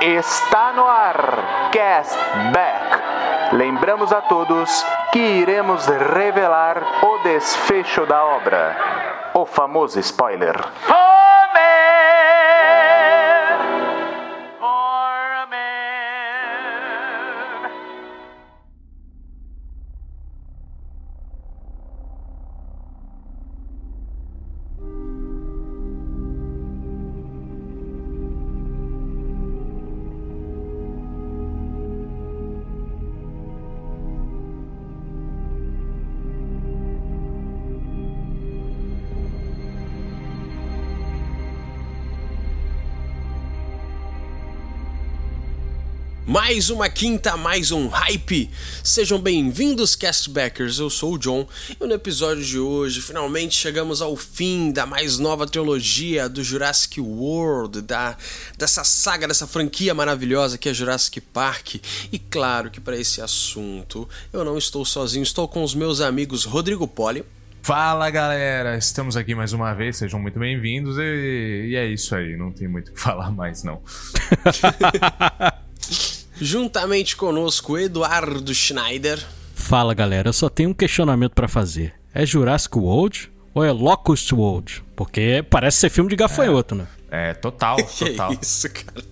Está 0.00 0.72
no 0.72 0.88
ar 0.88 1.70
Cast 1.72 2.16
Back. 2.52 3.52
Lembramos 3.52 4.12
a 4.12 4.22
todos 4.22 4.84
que 5.12 5.18
iremos 5.18 5.86
revelar 5.86 6.82
o 7.02 7.18
desfecho 7.24 8.04
da 8.06 8.24
obra. 8.24 8.76
O 9.34 9.46
famoso 9.46 10.00
spoiler. 10.02 10.56
Mais 46.36 46.68
uma 46.68 46.86
quinta, 46.90 47.34
mais 47.34 47.70
um 47.70 47.88
hype! 47.88 48.50
Sejam 48.84 49.18
bem-vindos, 49.18 49.96
Castbackers. 49.96 50.78
Eu 50.78 50.90
sou 50.90 51.14
o 51.14 51.18
John 51.18 51.48
e 51.80 51.86
no 51.86 51.94
episódio 51.94 52.44
de 52.44 52.58
hoje 52.58 53.00
finalmente 53.00 53.54
chegamos 53.54 54.02
ao 54.02 54.14
fim 54.16 54.70
da 54.70 54.84
mais 54.84 55.18
nova 55.18 55.46
trilogia 55.46 56.28
do 56.28 56.44
Jurassic 56.44 57.00
World, 57.00 57.80
da, 57.80 58.18
dessa 58.58 58.84
saga, 58.84 59.26
dessa 59.26 59.46
franquia 59.46 59.94
maravilhosa 59.94 60.58
que 60.58 60.68
é 60.68 60.74
Jurassic 60.74 61.22
Park. 61.22 61.76
E 62.12 62.18
claro 62.18 62.70
que 62.70 62.82
para 62.82 62.98
esse 62.98 63.22
assunto 63.22 64.06
eu 64.30 64.44
não 64.44 64.58
estou 64.58 64.84
sozinho, 64.84 65.22
estou 65.22 65.48
com 65.48 65.62
os 65.62 65.74
meus 65.74 66.02
amigos 66.02 66.44
Rodrigo 66.44 66.86
Poli. 66.86 67.24
Fala 67.62 68.10
galera, 68.10 68.76
estamos 68.76 69.16
aqui 69.16 69.34
mais 69.34 69.54
uma 69.54 69.72
vez, 69.72 69.96
sejam 69.96 70.20
muito 70.20 70.38
bem-vindos 70.38 70.98
e, 70.98 71.68
e 71.70 71.76
é 71.76 71.86
isso 71.86 72.14
aí, 72.14 72.36
não 72.36 72.52
tem 72.52 72.68
muito 72.68 72.90
o 72.90 72.92
que 72.92 73.00
falar 73.00 73.32
mais 73.32 73.64
não. 73.64 73.80
Juntamente 76.40 77.16
conosco, 77.16 77.78
Eduardo 77.78 78.54
Schneider. 78.54 79.24
Fala 79.54 79.94
galera, 79.94 80.28
eu 80.28 80.32
só 80.32 80.48
tenho 80.48 80.70
um 80.70 80.74
questionamento 80.74 81.32
para 81.32 81.48
fazer. 81.48 81.94
É 82.14 82.24
Jurassic 82.24 82.78
World 82.78 83.30
ou 83.54 83.64
é 83.64 83.72
Locust 83.72 84.32
World? 84.32 84.84
Porque 84.94 85.44
parece 85.48 85.78
ser 85.78 85.90
filme 85.90 86.10
de 86.10 86.16
gafanhoto, 86.16 86.74
é. 86.74 86.78
né? 86.78 86.86
É, 87.10 87.34
total, 87.34 87.76
total. 87.98 88.36
que 88.36 88.44
isso, 88.44 88.68
cara. 88.70 89.04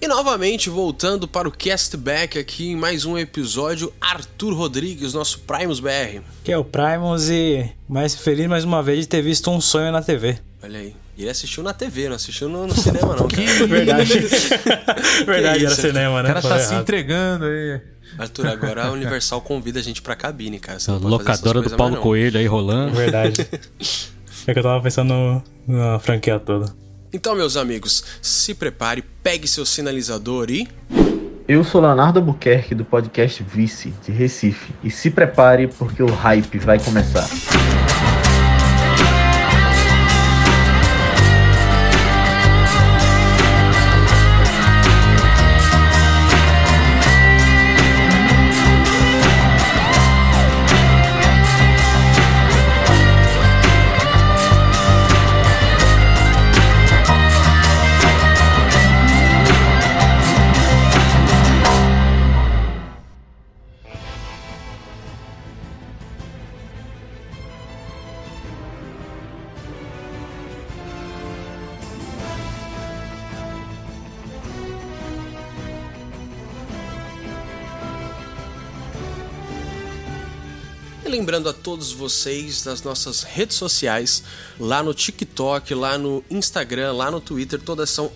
E 0.00 0.06
novamente, 0.06 0.68
voltando 0.68 1.26
para 1.26 1.48
o 1.48 1.50
Castback 1.50 2.38
aqui 2.38 2.72
em 2.72 2.76
mais 2.76 3.06
um 3.06 3.16
episódio, 3.16 3.90
Arthur 3.98 4.52
Rodrigues, 4.52 5.14
nosso 5.14 5.40
Primus 5.40 5.80
BR. 5.80 6.20
Que 6.44 6.52
é 6.52 6.58
o 6.58 6.64
Primus 6.64 7.30
e 7.30 7.72
mais 7.88 8.14
feliz 8.14 8.46
mais 8.46 8.64
uma 8.64 8.82
vez 8.82 9.00
de 9.00 9.08
ter 9.08 9.22
visto 9.22 9.50
um 9.50 9.62
sonho 9.62 9.90
na 9.90 10.02
TV. 10.02 10.38
Olha 10.62 10.78
aí. 10.78 10.94
E 11.16 11.22
ele 11.22 11.30
assistiu 11.30 11.62
na 11.62 11.72
TV, 11.72 12.08
não 12.08 12.16
assistiu 12.16 12.48
no, 12.48 12.66
no 12.66 12.74
cinema, 12.74 13.14
não. 13.14 13.28
Cara. 13.28 13.66
Verdade. 13.66 14.12
Verdade, 15.24 15.64
era 15.64 15.74
cinema, 15.74 16.22
né? 16.22 16.30
O 16.30 16.34
cara 16.34 16.42
tá 16.42 16.58
se 16.58 16.74
entregando 16.74 17.44
aí. 17.44 17.80
Arthur, 18.18 18.46
agora 18.48 18.86
a 18.86 18.90
Universal 18.92 19.40
convida 19.40 19.78
a 19.80 19.82
gente 19.82 20.02
pra 20.02 20.14
cabine, 20.16 20.58
cara. 20.58 20.78
Você 20.78 20.90
a 20.90 20.94
locadora 20.94 21.62
do 21.62 21.76
Paulo 21.76 21.96
Coelho 21.98 22.38
aí 22.38 22.46
rolando. 22.46 22.94
Verdade. 22.94 23.48
É 24.46 24.52
que 24.52 24.58
eu 24.58 24.62
tava 24.62 24.82
pensando 24.82 25.42
na 25.66 25.98
franquia 25.98 26.38
toda. 26.38 26.72
Então, 27.12 27.34
meus 27.34 27.56
amigos, 27.56 28.04
se 28.20 28.54
prepare, 28.54 29.02
pegue 29.22 29.46
seu 29.46 29.64
sinalizador 29.64 30.50
e. 30.50 30.68
Eu 31.46 31.62
sou 31.62 31.80
Leonardo 31.80 32.18
Albuquerque 32.18 32.74
do 32.74 32.84
podcast 32.84 33.42
Vice, 33.42 33.94
de 34.04 34.10
Recife. 34.10 34.72
E 34.82 34.90
se 34.90 35.10
prepare 35.10 35.68
porque 35.68 36.02
o 36.02 36.10
hype 36.10 36.58
vai 36.58 36.78
começar. 36.78 37.28
Lembrando 81.34 81.48
a 81.48 81.52
todos 81.52 81.90
vocês 81.90 82.62
das 82.62 82.82
nossas 82.82 83.24
redes 83.24 83.56
sociais, 83.56 84.22
lá 84.58 84.84
no 84.84 84.94
TikTok, 84.94 85.74
lá 85.74 85.98
no 85.98 86.24
Instagram, 86.30 86.92
lá 86.92 87.10
no 87.10 87.20
Twitter, 87.20 87.60
todas 87.60 87.90
são 87.90 88.12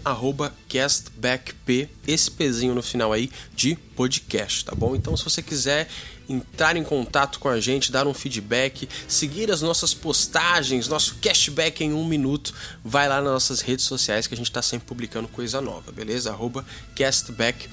castbackp, 0.68 1.88
esse 2.06 2.30
pezinho 2.30 2.76
no 2.76 2.82
final 2.82 3.12
aí 3.12 3.28
de 3.52 3.74
podcast, 3.74 4.64
tá 4.64 4.72
bom? 4.72 4.94
Então 4.94 5.16
se 5.16 5.24
você 5.24 5.42
quiser 5.42 5.88
entrar 6.28 6.76
em 6.76 6.84
contato 6.84 7.40
com 7.40 7.48
a 7.48 7.58
gente, 7.58 7.90
dar 7.90 8.06
um 8.06 8.14
feedback, 8.14 8.88
seguir 9.08 9.50
as 9.50 9.62
nossas 9.62 9.92
postagens, 9.92 10.86
nosso 10.86 11.16
cashback 11.16 11.82
em 11.82 11.92
um 11.92 12.04
minuto, 12.04 12.54
vai 12.84 13.08
lá 13.08 13.20
nas 13.20 13.32
nossas 13.32 13.60
redes 13.62 13.84
sociais 13.84 14.28
que 14.28 14.34
a 14.34 14.36
gente 14.36 14.50
está 14.50 14.62
sempre 14.62 14.86
publicando 14.86 15.26
coisa 15.26 15.60
nova, 15.60 15.90
beleza? 15.90 16.30
Arroba 16.30 16.64
castback 16.94 17.68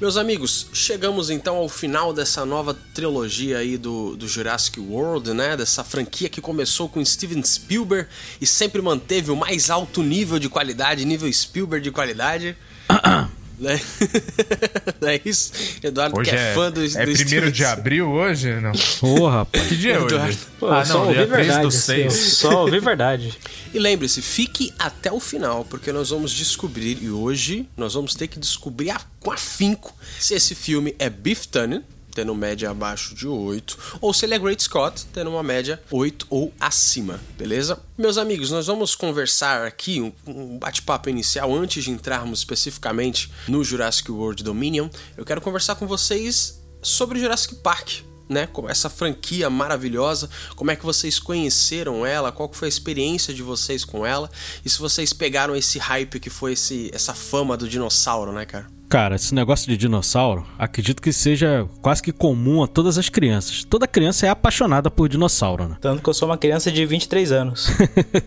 meus 0.00 0.16
amigos, 0.16 0.66
chegamos 0.72 1.28
então 1.28 1.56
ao 1.56 1.68
final 1.68 2.12
dessa 2.12 2.46
nova 2.46 2.74
trilogia 2.94 3.58
aí 3.58 3.76
do, 3.76 4.16
do 4.16 4.26
Jurassic 4.26 4.80
World, 4.80 5.34
né? 5.34 5.56
Dessa 5.56 5.84
franquia 5.84 6.28
que 6.28 6.40
começou 6.40 6.88
com 6.88 7.04
Steven 7.04 7.42
Spielberg 7.42 8.08
e 8.40 8.46
sempre 8.46 8.80
manteve 8.80 9.30
o 9.30 9.36
mais 9.36 9.68
alto 9.68 10.02
nível 10.02 10.38
de 10.38 10.48
qualidade, 10.48 11.04
nível 11.04 11.30
Spielberg 11.30 11.84
de 11.84 11.90
qualidade. 11.90 12.56
Né? 13.58 13.80
Não 15.00 15.08
é 15.08 15.20
isso? 15.24 15.52
Eduardo 15.82 16.18
hoje 16.18 16.30
que 16.30 16.36
é, 16.36 16.50
é 16.50 16.54
fã 16.54 16.70
do, 16.70 16.84
É 16.84 17.06
do 17.06 17.12
primeiro 17.12 17.50
de 17.50 17.64
abril 17.64 18.10
hoje? 18.10 18.52
Não. 18.60 18.72
Porra, 19.00 19.38
rapaz. 19.38 19.66
Que 19.66 19.76
dia 19.76 19.94
é 19.94 19.98
hoje? 19.98 20.38
Pô, 20.58 20.66
ah, 20.68 20.84
não, 20.84 21.12
dia 21.12 21.26
3 21.26 21.58
do 21.58 21.70
6. 21.70 22.06
Assim, 22.06 22.30
só 22.30 22.62
ouvi 22.62 22.80
verdade. 22.80 23.36
E 23.72 23.78
lembre-se, 23.78 24.20
fique 24.20 24.72
até 24.78 25.10
o 25.10 25.20
final, 25.20 25.64
porque 25.64 25.90
nós 25.92 26.10
vamos 26.10 26.32
descobrir, 26.32 26.98
e 27.02 27.10
hoje 27.10 27.68
nós 27.76 27.94
vamos 27.94 28.14
ter 28.14 28.26
que 28.26 28.38
descobrir 28.38 28.90
a, 28.90 29.00
com 29.20 29.30
afinco 29.30 29.94
se 30.18 30.34
esse 30.34 30.54
filme 30.54 30.94
é 30.98 31.08
Beef 31.08 31.46
Tannen, 31.46 31.82
tendo 32.16 32.34
média 32.34 32.70
abaixo 32.70 33.14
de 33.14 33.28
8, 33.28 33.98
ou 34.00 34.14
se 34.14 34.24
ele 34.24 34.32
é 34.32 34.38
Great 34.38 34.62
Scott, 34.62 35.04
tendo 35.12 35.28
uma 35.28 35.42
média 35.42 35.82
8 35.90 36.26
ou 36.30 36.50
acima, 36.58 37.20
beleza? 37.36 37.78
Meus 37.98 38.16
amigos, 38.16 38.50
nós 38.50 38.68
vamos 38.68 38.94
conversar 38.94 39.66
aqui 39.66 40.00
um, 40.00 40.10
um 40.26 40.58
bate-papo 40.58 41.10
inicial 41.10 41.54
antes 41.54 41.84
de 41.84 41.90
entrarmos 41.90 42.38
especificamente 42.38 43.30
no 43.46 43.62
Jurassic 43.62 44.10
World 44.10 44.42
Dominion. 44.42 44.88
Eu 45.14 45.26
quero 45.26 45.42
conversar 45.42 45.74
com 45.74 45.86
vocês 45.86 46.58
sobre 46.80 47.20
Jurassic 47.20 47.56
Park, 47.56 47.98
né, 48.30 48.48
essa 48.66 48.88
franquia 48.88 49.50
maravilhosa, 49.50 50.30
como 50.56 50.70
é 50.70 50.76
que 50.76 50.86
vocês 50.86 51.18
conheceram 51.18 52.06
ela, 52.06 52.32
qual 52.32 52.50
foi 52.50 52.66
a 52.66 52.70
experiência 52.70 53.34
de 53.34 53.42
vocês 53.42 53.84
com 53.84 54.06
ela 54.06 54.30
e 54.64 54.70
se 54.70 54.78
vocês 54.78 55.12
pegaram 55.12 55.54
esse 55.54 55.78
hype 55.78 56.18
que 56.18 56.30
foi 56.30 56.54
esse, 56.54 56.90
essa 56.94 57.12
fama 57.12 57.58
do 57.58 57.68
dinossauro, 57.68 58.32
né, 58.32 58.46
cara? 58.46 58.74
Cara, 58.88 59.16
esse 59.16 59.34
negócio 59.34 59.68
de 59.68 59.76
dinossauro, 59.76 60.46
acredito 60.58 61.02
que 61.02 61.12
seja 61.12 61.68
quase 61.82 62.02
que 62.02 62.12
comum 62.12 62.62
a 62.62 62.68
todas 62.68 62.96
as 62.96 63.08
crianças. 63.08 63.64
Toda 63.64 63.86
criança 63.86 64.26
é 64.26 64.28
apaixonada 64.28 64.90
por 64.90 65.08
dinossauro, 65.08 65.68
né? 65.68 65.76
Tanto 65.80 66.02
que 66.02 66.08
eu 66.08 66.14
sou 66.14 66.28
uma 66.28 66.38
criança 66.38 66.70
de 66.70 66.86
23 66.86 67.32
anos. 67.32 67.68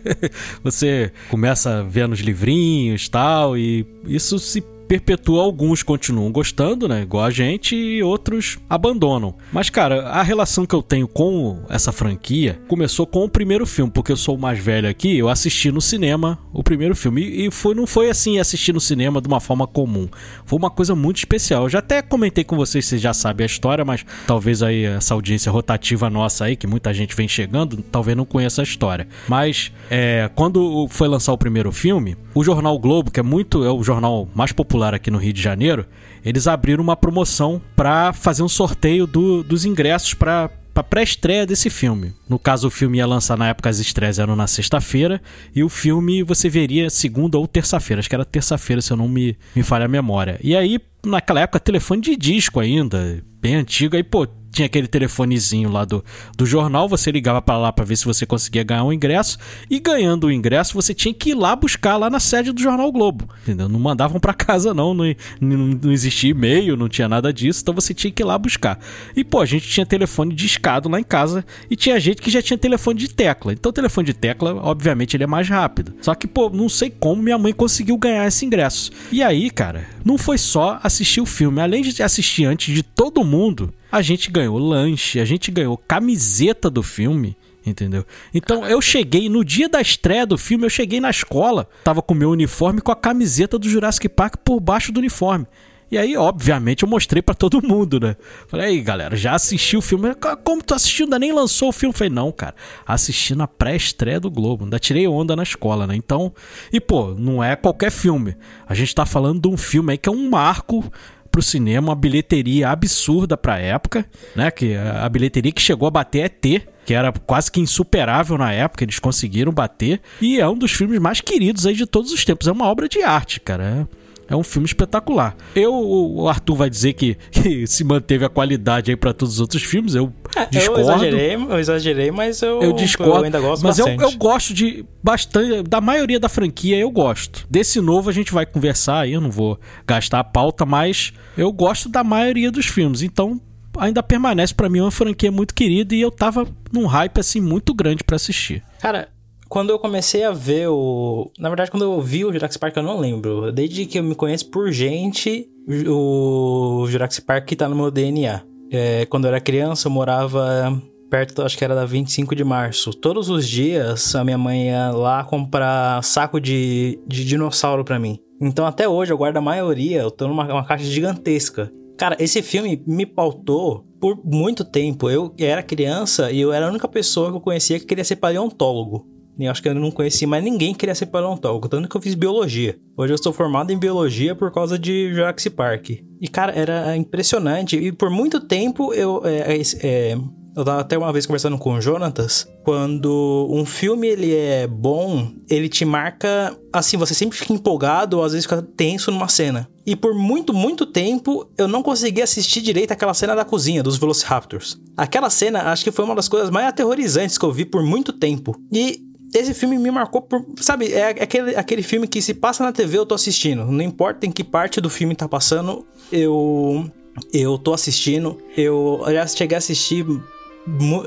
Você 0.63 1.13
começa 1.29 1.79
a 1.79 1.83
ver 1.83 2.07
nos 2.07 2.19
livrinhos 2.19 3.07
tal, 3.07 3.57
e 3.57 3.85
isso 4.05 4.37
se 4.37 4.63
perpetua. 4.89 5.43
Alguns 5.43 5.83
continuam 5.83 6.31
gostando, 6.31 6.87
né? 6.87 7.03
Igual 7.03 7.23
a 7.23 7.29
gente, 7.29 7.75
e 7.75 8.01
outros 8.01 8.57
abandonam. 8.67 9.35
Mas, 9.53 9.69
cara, 9.69 10.07
a 10.07 10.23
relação 10.23 10.65
que 10.65 10.73
eu 10.73 10.81
tenho 10.81 11.07
com 11.07 11.59
essa 11.69 11.91
franquia 11.91 12.59
começou 12.67 13.05
com 13.05 13.23
o 13.23 13.29
primeiro 13.29 13.67
filme, 13.67 13.91
porque 13.91 14.11
eu 14.11 14.17
sou 14.17 14.35
o 14.35 14.39
mais 14.39 14.57
velho 14.57 14.89
aqui, 14.89 15.15
eu 15.15 15.29
assisti 15.29 15.71
no 15.71 15.79
cinema 15.79 16.39
o 16.51 16.63
primeiro 16.63 16.95
filme. 16.95 17.21
E 17.21 17.51
foi, 17.51 17.75
não 17.75 17.85
foi 17.85 18.09
assim 18.09 18.39
assistir 18.39 18.73
no 18.73 18.81
cinema 18.81 19.21
de 19.21 19.27
uma 19.27 19.39
forma 19.39 19.67
comum. 19.67 20.09
Foi 20.43 20.57
uma 20.57 20.71
coisa 20.71 20.95
muito 20.95 21.17
especial. 21.17 21.63
Eu 21.63 21.69
já 21.69 21.79
até 21.79 22.01
comentei 22.01 22.43
com 22.43 22.57
vocês, 22.57 22.85
vocês 22.85 22.99
já 22.99 23.13
sabem 23.13 23.43
a 23.43 23.45
história, 23.45 23.85
mas 23.85 24.03
talvez 24.25 24.63
aí 24.63 24.85
essa 24.85 25.13
audiência 25.13 25.51
rotativa 25.51 26.09
nossa 26.09 26.45
aí, 26.45 26.55
que 26.55 26.65
muita 26.65 26.91
gente 26.95 27.15
vem 27.15 27.27
chegando, 27.27 27.77
talvez 27.91 28.17
não 28.17 28.25
conheça 28.25 28.61
a 28.61 28.63
história. 28.63 29.07
Mas 29.27 29.71
é, 29.91 30.31
quando 30.33 30.87
foi 30.89 31.07
lançar 31.07 31.31
o 31.31 31.37
primeiro 31.37 31.71
filme, 31.71 32.17
o 32.33 32.43
jornal 32.43 32.79
Globo, 32.79 33.11
que 33.11 33.19
é 33.19 33.23
muito 33.23 33.63
é 33.63 33.71
o 33.71 33.83
jornal 33.83 34.27
mais 34.33 34.51
popular 34.51 34.78
aqui 34.83 35.11
no 35.11 35.17
Rio 35.17 35.33
de 35.33 35.41
Janeiro, 35.41 35.85
eles 36.23 36.47
abriram 36.47 36.83
uma 36.83 36.95
promoção 36.95 37.61
para 37.75 38.13
fazer 38.13 38.43
um 38.43 38.49
sorteio 38.49 39.05
do, 39.05 39.43
dos 39.43 39.65
ingressos 39.65 40.13
para 40.13 40.49
a 40.75 40.83
pré-estreia 40.83 41.45
desse 41.45 41.69
filme. 41.69 42.13
No 42.27 42.39
caso, 42.39 42.67
o 42.67 42.71
filme 42.71 42.99
ia 42.99 43.05
lançar 43.05 43.37
na 43.37 43.49
época, 43.49 43.69
as 43.69 43.79
estreias 43.79 44.17
eram 44.17 44.35
na 44.35 44.47
sexta-feira, 44.47 45.21
e 45.53 45.61
o 45.61 45.67
filme 45.67 46.23
você 46.23 46.47
veria 46.47 46.89
segunda 46.89 47.37
ou 47.37 47.47
terça-feira. 47.47 47.99
Acho 47.99 48.07
que 48.07 48.15
era 48.15 48.23
terça-feira, 48.23 48.81
se 48.81 48.91
eu 48.91 48.97
não 48.97 49.07
me, 49.07 49.37
me 49.53 49.61
falha 49.61 49.85
a 49.85 49.89
memória. 49.89 50.39
E 50.41 50.55
aí, 50.55 50.79
naquela 51.05 51.41
época, 51.41 51.59
telefone 51.59 52.01
de 52.01 52.15
disco 52.15 52.61
ainda, 52.61 53.21
bem 53.41 53.55
antigo, 53.55 53.95
aí, 53.97 54.03
pô, 54.03 54.25
tinha 54.51 54.65
aquele 54.65 54.87
telefonezinho 54.87 55.69
lá 55.69 55.85
do, 55.85 56.03
do 56.37 56.45
jornal, 56.45 56.87
você 56.87 57.11
ligava 57.11 57.41
para 57.41 57.57
lá 57.57 57.71
para 57.71 57.85
ver 57.85 57.95
se 57.95 58.05
você 58.05 58.25
conseguia 58.25 58.63
ganhar 58.63 58.83
um 58.83 58.93
ingresso, 58.93 59.37
e 59.69 59.79
ganhando 59.79 60.27
o 60.27 60.31
ingresso 60.31 60.73
você 60.73 60.93
tinha 60.93 61.13
que 61.13 61.31
ir 61.31 61.35
lá 61.35 61.55
buscar 61.55 61.97
lá 61.97 62.09
na 62.09 62.19
sede 62.19 62.51
do 62.51 62.61
Jornal 62.61 62.91
Globo, 62.91 63.29
entendeu? 63.43 63.69
Não 63.69 63.79
mandavam 63.79 64.19
para 64.19 64.33
casa 64.33 64.73
não, 64.73 64.93
não, 64.93 65.05
não 65.39 65.91
existia 65.91 66.31
e-mail, 66.31 66.77
não 66.77 66.89
tinha 66.89 67.07
nada 67.07 67.31
disso, 67.31 67.61
então 67.61 67.73
você 67.73 67.93
tinha 67.93 68.11
que 68.11 68.23
ir 68.23 68.25
lá 68.25 68.37
buscar. 68.37 68.79
E 69.15 69.23
pô, 69.23 69.41
a 69.41 69.45
gente 69.45 69.67
tinha 69.67 69.85
telefone 69.85 70.33
de 70.33 70.45
escado 70.45 70.89
lá 70.89 70.99
em 70.99 71.03
casa 71.03 71.45
e 71.69 71.75
tinha 71.75 71.99
gente 71.99 72.21
que 72.21 72.29
já 72.29 72.41
tinha 72.41 72.57
telefone 72.57 72.99
de 72.99 73.09
tecla. 73.09 73.53
Então 73.53 73.69
o 73.69 73.73
telefone 73.73 74.07
de 74.07 74.13
tecla, 74.13 74.55
obviamente, 74.55 75.15
ele 75.15 75.23
é 75.23 75.27
mais 75.27 75.47
rápido. 75.49 75.93
Só 76.01 76.15
que 76.15 76.27
pô, 76.27 76.49
não 76.49 76.69
sei 76.69 76.89
como 76.89 77.21
minha 77.21 77.37
mãe 77.37 77.53
conseguiu 77.53 77.97
ganhar 77.97 78.27
esse 78.27 78.45
ingresso. 78.45 78.91
E 79.11 79.21
aí, 79.21 79.49
cara, 79.49 79.87
não 80.03 80.17
foi 80.17 80.37
só 80.37 80.79
assistir 80.81 81.21
o 81.21 81.25
filme, 81.25 81.61
além 81.61 81.81
de 81.81 82.01
assistir 82.01 82.45
antes 82.45 82.73
de 82.73 82.83
todo 82.83 83.23
mundo, 83.23 83.73
a 83.91 84.01
gente 84.01 84.31
ganhou 84.31 84.57
lanche, 84.57 85.19
a 85.19 85.25
gente 85.25 85.51
ganhou 85.51 85.77
camiseta 85.77 86.69
do 86.69 86.83
filme, 86.83 87.35
entendeu? 87.65 88.05
Então 88.33 88.65
eu 88.65 88.81
cheguei 88.81 89.29
no 89.29 89.43
dia 89.43 89.67
da 89.67 89.81
estreia 89.81 90.25
do 90.25 90.37
filme, 90.37 90.65
eu 90.65 90.69
cheguei 90.69 90.99
na 90.99 91.09
escola, 91.09 91.67
tava 91.83 92.01
com 92.01 92.13
meu 92.13 92.29
uniforme 92.29 92.81
com 92.81 92.91
a 92.91 92.95
camiseta 92.95 93.57
do 93.57 93.69
Jurassic 93.69 94.07
Park 94.09 94.35
por 94.43 94.59
baixo 94.59 94.91
do 94.91 94.99
uniforme. 94.99 95.47
E 95.91 95.97
aí, 95.97 96.15
obviamente, 96.15 96.83
eu 96.83 96.89
mostrei 96.89 97.19
para 97.19 97.33
todo 97.33 97.65
mundo, 97.65 97.99
né? 97.99 98.15
Falei, 98.47 98.67
aí, 98.67 98.81
galera, 98.81 99.15
já 99.15 99.33
assisti 99.33 99.75
o 99.75 99.81
filme? 99.81 100.13
Como 100.43 100.61
tu 100.61 100.75
assistiu? 100.75 101.05
Ainda 101.05 101.17
nem 101.17 101.31
lançou 101.31 101.69
o 101.69 101.71
filme? 101.71 101.95
Falei, 101.95 102.13
não, 102.13 102.31
cara, 102.31 102.53
assisti 102.85 103.33
na 103.33 103.47
pré-estreia 103.47 104.19
do 104.19 104.29
Globo. 104.29 104.65
Ainda 104.65 104.77
tirei 104.77 105.07
onda 105.07 105.35
na 105.35 105.41
escola, 105.41 105.87
né? 105.87 105.95
Então, 105.95 106.31
e 106.71 106.79
pô, 106.79 107.15
não 107.15 107.43
é 107.43 107.55
qualquer 107.55 107.89
filme. 107.89 108.37
A 108.67 108.75
gente 108.75 108.93
tá 108.93 109.03
falando 109.03 109.41
de 109.41 109.47
um 109.47 109.57
filme 109.57 109.93
aí 109.93 109.97
que 109.97 110.07
é 110.07 110.11
um 110.11 110.29
marco 110.29 110.85
pro 111.29 111.41
cinema, 111.41 111.89
uma 111.89 111.95
bilheteria 111.95 112.69
absurda 112.69 113.37
pra 113.37 113.59
época, 113.59 114.05
né? 114.35 114.51
Que 114.51 114.75
a 114.75 115.07
bilheteria 115.07 115.51
que 115.51 115.61
chegou 115.61 115.87
a 115.87 115.91
bater 115.91 116.19
é 116.19 116.29
T, 116.29 116.61
que 116.85 116.93
era 116.93 117.11
quase 117.11 117.51
que 117.51 117.59
insuperável 117.59 118.37
na 118.37 118.51
época, 118.51 118.83
eles 118.83 118.99
conseguiram 118.99 119.51
bater. 119.51 120.01
E 120.19 120.39
é 120.39 120.47
um 120.47 120.57
dos 120.57 120.71
filmes 120.71 120.99
mais 120.99 121.21
queridos 121.21 121.65
aí 121.65 121.75
de 121.75 121.85
todos 121.85 122.11
os 122.11 122.25
tempos. 122.25 122.47
É 122.47 122.51
uma 122.51 122.65
obra 122.65 122.89
de 122.89 123.01
arte, 123.03 123.39
cara. 123.39 123.87
É 124.29 124.35
um 124.35 124.43
filme 124.43 124.67
espetacular. 124.67 125.35
Eu, 125.55 125.73
o 125.73 126.27
Arthur 126.29 126.55
vai 126.55 126.69
dizer 126.69 126.93
que, 126.93 127.15
que 127.31 127.65
se 127.65 127.83
manteve 127.83 128.23
a 128.23 128.29
qualidade 128.29 128.91
aí 128.91 128.97
para 128.97 129.13
todos 129.13 129.35
os 129.35 129.41
outros 129.41 129.63
filmes. 129.63 129.95
Eu 129.95 130.13
é, 130.35 130.45
discordo. 130.45 130.81
Eu 130.81 130.95
exagerei, 130.95 131.35
eu 131.35 131.59
exagerei, 131.59 132.11
mas 132.11 132.41
eu, 132.41 132.61
eu 132.61 132.73
discordo. 132.73 133.17
Eu 133.17 133.23
ainda 133.23 133.39
gosto 133.39 133.63
mas 133.63 133.77
bastante. 133.77 134.03
eu, 134.03 134.09
eu 134.09 134.17
gosto 134.17 134.53
de 134.53 134.85
bastante. 135.03 135.63
Da 135.63 135.81
maioria 135.81 136.19
da 136.19 136.29
franquia 136.29 136.77
eu 136.77 136.91
gosto. 136.91 137.47
Desse 137.49 137.81
novo 137.81 138.09
a 138.09 138.13
gente 138.13 138.31
vai 138.31 138.45
conversar 138.45 139.01
aí, 139.01 139.13
eu 139.13 139.21
não 139.21 139.31
vou 139.31 139.59
gastar 139.87 140.19
a 140.19 140.23
pauta, 140.23 140.65
mas 140.65 141.11
eu 141.37 141.51
gosto 141.51 141.89
da 141.89 142.03
maioria 142.03 142.51
dos 142.51 142.67
filmes. 142.67 143.01
Então 143.01 143.41
ainda 143.77 144.03
permanece 144.03 144.53
para 144.53 144.69
mim 144.69 144.81
uma 144.81 144.91
franquia 144.91 145.31
muito 145.31 145.53
querida 145.53 145.95
e 145.95 146.01
eu 146.01 146.11
tava 146.11 146.47
num 146.71 146.85
hype 146.85 147.19
assim 147.19 147.39
muito 147.39 147.73
grande 147.73 148.03
para 148.03 148.15
assistir. 148.15 148.63
Cara, 148.79 149.09
quando 149.49 149.71
eu 149.71 149.79
comecei 149.79 150.23
a 150.23 150.31
ver 150.31 150.69
o. 150.69 151.31
Na 151.39 151.49
verdade, 151.49 151.71
quando 151.71 151.83
eu 151.83 151.99
vi 151.99 152.23
o 152.23 152.31
Jurassic 152.31 152.59
Park, 152.59 152.77
eu 152.77 152.83
não 152.83 152.99
lembro. 152.99 153.51
Desde 153.51 153.85
que 153.87 153.97
eu 153.97 154.03
me 154.03 154.13
conheço 154.13 154.49
por 154.49 154.71
gente, 154.71 155.49
o 155.87 156.85
Jurassic 156.87 157.25
Park 157.25 157.51
tá 157.53 157.67
no 157.67 157.75
meu 157.75 157.89
DNA. 157.89 158.43
É, 158.71 159.05
quando 159.07 159.25
eu 159.25 159.29
era 159.29 159.41
criança, 159.41 159.87
eu 159.87 159.91
morava 159.91 160.79
perto, 161.09 161.41
acho 161.41 161.57
que 161.57 161.63
era 161.63 161.73
da 161.73 161.85
25 161.85 162.35
de 162.35 162.43
março. 162.43 162.93
Todos 162.93 163.29
os 163.29 163.49
dias, 163.49 164.15
a 164.15 164.23
minha 164.23 164.37
mãe 164.37 164.67
ia 164.67 164.91
lá 164.91 165.23
comprar 165.23 166.03
saco 166.03 166.39
de, 166.39 167.01
de 167.07 167.25
dinossauro 167.25 167.83
para 167.83 167.97
mim. 167.97 168.19
Então, 168.39 168.67
até 168.67 168.87
hoje, 168.87 169.11
eu 169.11 169.17
guardo 169.17 169.37
a 169.37 169.41
maioria. 169.41 170.01
Eu 170.01 170.11
tô 170.11 170.27
numa 170.27 170.45
uma 170.45 170.63
caixa 170.63 170.85
gigantesca. 170.85 171.71
Cara, 171.97 172.15
esse 172.19 172.41
filme 172.43 172.81
me 172.85 173.05
pautou 173.05 173.83
por 173.99 174.23
muito 174.23 174.63
tempo. 174.63 175.09
Eu 175.09 175.33
era 175.39 175.63
criança 175.63 176.31
e 176.31 176.39
eu 176.39 176.53
era 176.53 176.67
a 176.67 176.69
única 176.69 176.87
pessoa 176.87 177.31
que 177.31 177.37
eu 177.37 177.41
conhecia 177.41 177.79
que 177.79 177.85
queria 177.85 178.05
ser 178.05 178.17
paleontólogo. 178.17 179.18
Eu 179.39 179.51
acho 179.51 179.61
que 179.61 179.69
eu 179.69 179.75
não 179.75 179.91
conheci 179.91 180.25
mais 180.25 180.43
ninguém 180.43 180.73
que 180.73 180.79
queria 180.79 180.93
ser 180.93 181.05
paleontólogo, 181.05 181.69
tanto 181.69 181.87
que 181.87 181.95
eu 181.95 182.01
fiz 182.01 182.13
biologia. 182.13 182.77
Hoje 182.97 183.13
eu 183.13 183.17
sou 183.17 183.31
formado 183.31 183.71
em 183.71 183.77
biologia 183.77 184.35
por 184.35 184.51
causa 184.51 184.77
de 184.77 185.13
Jurassic 185.13 185.49
Park. 185.51 185.89
E, 186.21 186.27
cara, 186.27 186.51
era 186.51 186.95
impressionante. 186.97 187.77
E 187.77 187.91
por 187.91 188.09
muito 188.09 188.41
tempo 188.41 188.93
eu. 188.93 189.21
É, 189.25 189.55
é, 189.55 189.61
é, 189.81 190.17
eu 190.55 190.65
tava 190.65 190.81
até 190.81 190.97
uma 190.97 191.13
vez 191.13 191.25
conversando 191.25 191.57
com 191.57 191.75
o 191.75 191.79
Jonatas, 191.79 192.45
quando 192.65 193.47
um 193.49 193.63
filme 193.63 194.07
ele 194.07 194.35
é 194.35 194.67
bom, 194.67 195.31
ele 195.49 195.69
te 195.69 195.85
marca, 195.85 196.57
assim, 196.73 196.97
você 196.97 197.13
sempre 197.13 197.37
fica 197.37 197.53
empolgado 197.53 198.17
ou 198.17 198.25
às 198.25 198.33
vezes 198.33 198.45
fica 198.45 198.61
tenso 198.61 199.09
numa 199.09 199.29
cena. 199.29 199.69
E 199.85 199.95
por 199.95 200.13
muito, 200.13 200.53
muito 200.53 200.85
tempo 200.85 201.49
eu 201.57 201.67
não 201.67 201.81
consegui 201.81 202.21
assistir 202.21 202.61
direito 202.61 202.91
aquela 202.91 203.13
cena 203.13 203.35
da 203.35 203.45
cozinha 203.45 203.81
dos 203.81 203.97
Velociraptors. 203.97 204.77
Aquela 204.97 205.29
cena, 205.29 205.71
acho 205.71 205.83
que 205.83 205.91
foi 205.91 206.03
uma 206.03 206.15
das 206.15 206.27
coisas 206.27 206.49
mais 206.49 206.67
aterrorizantes 206.67 207.37
que 207.37 207.45
eu 207.45 207.53
vi 207.53 207.63
por 207.63 207.81
muito 207.83 208.11
tempo. 208.11 208.53
E 208.71 209.08
esse 209.33 209.53
filme 209.53 209.77
me 209.77 209.91
marcou 209.91 210.21
por. 210.21 210.45
Sabe, 210.57 210.91
é 210.91 211.09
aquele, 211.09 211.55
aquele 211.55 211.83
filme 211.83 212.07
que 212.07 212.21
se 212.21 212.33
passa 212.33 212.63
na 212.63 212.71
TV 212.71 212.97
eu 212.97 213.05
tô 213.05 213.15
assistindo. 213.15 213.65
Não 213.65 213.81
importa 213.81 214.25
em 214.25 214.31
que 214.31 214.43
parte 214.43 214.81
do 214.81 214.89
filme 214.89 215.15
tá 215.15 215.27
passando, 215.27 215.85
eu. 216.11 216.89
Eu 217.33 217.57
tô 217.57 217.73
assistindo. 217.73 218.39
Eu 218.55 219.01
já 219.07 219.27
cheguei 219.27 219.55
a 219.55 219.59
assistir 219.59 220.05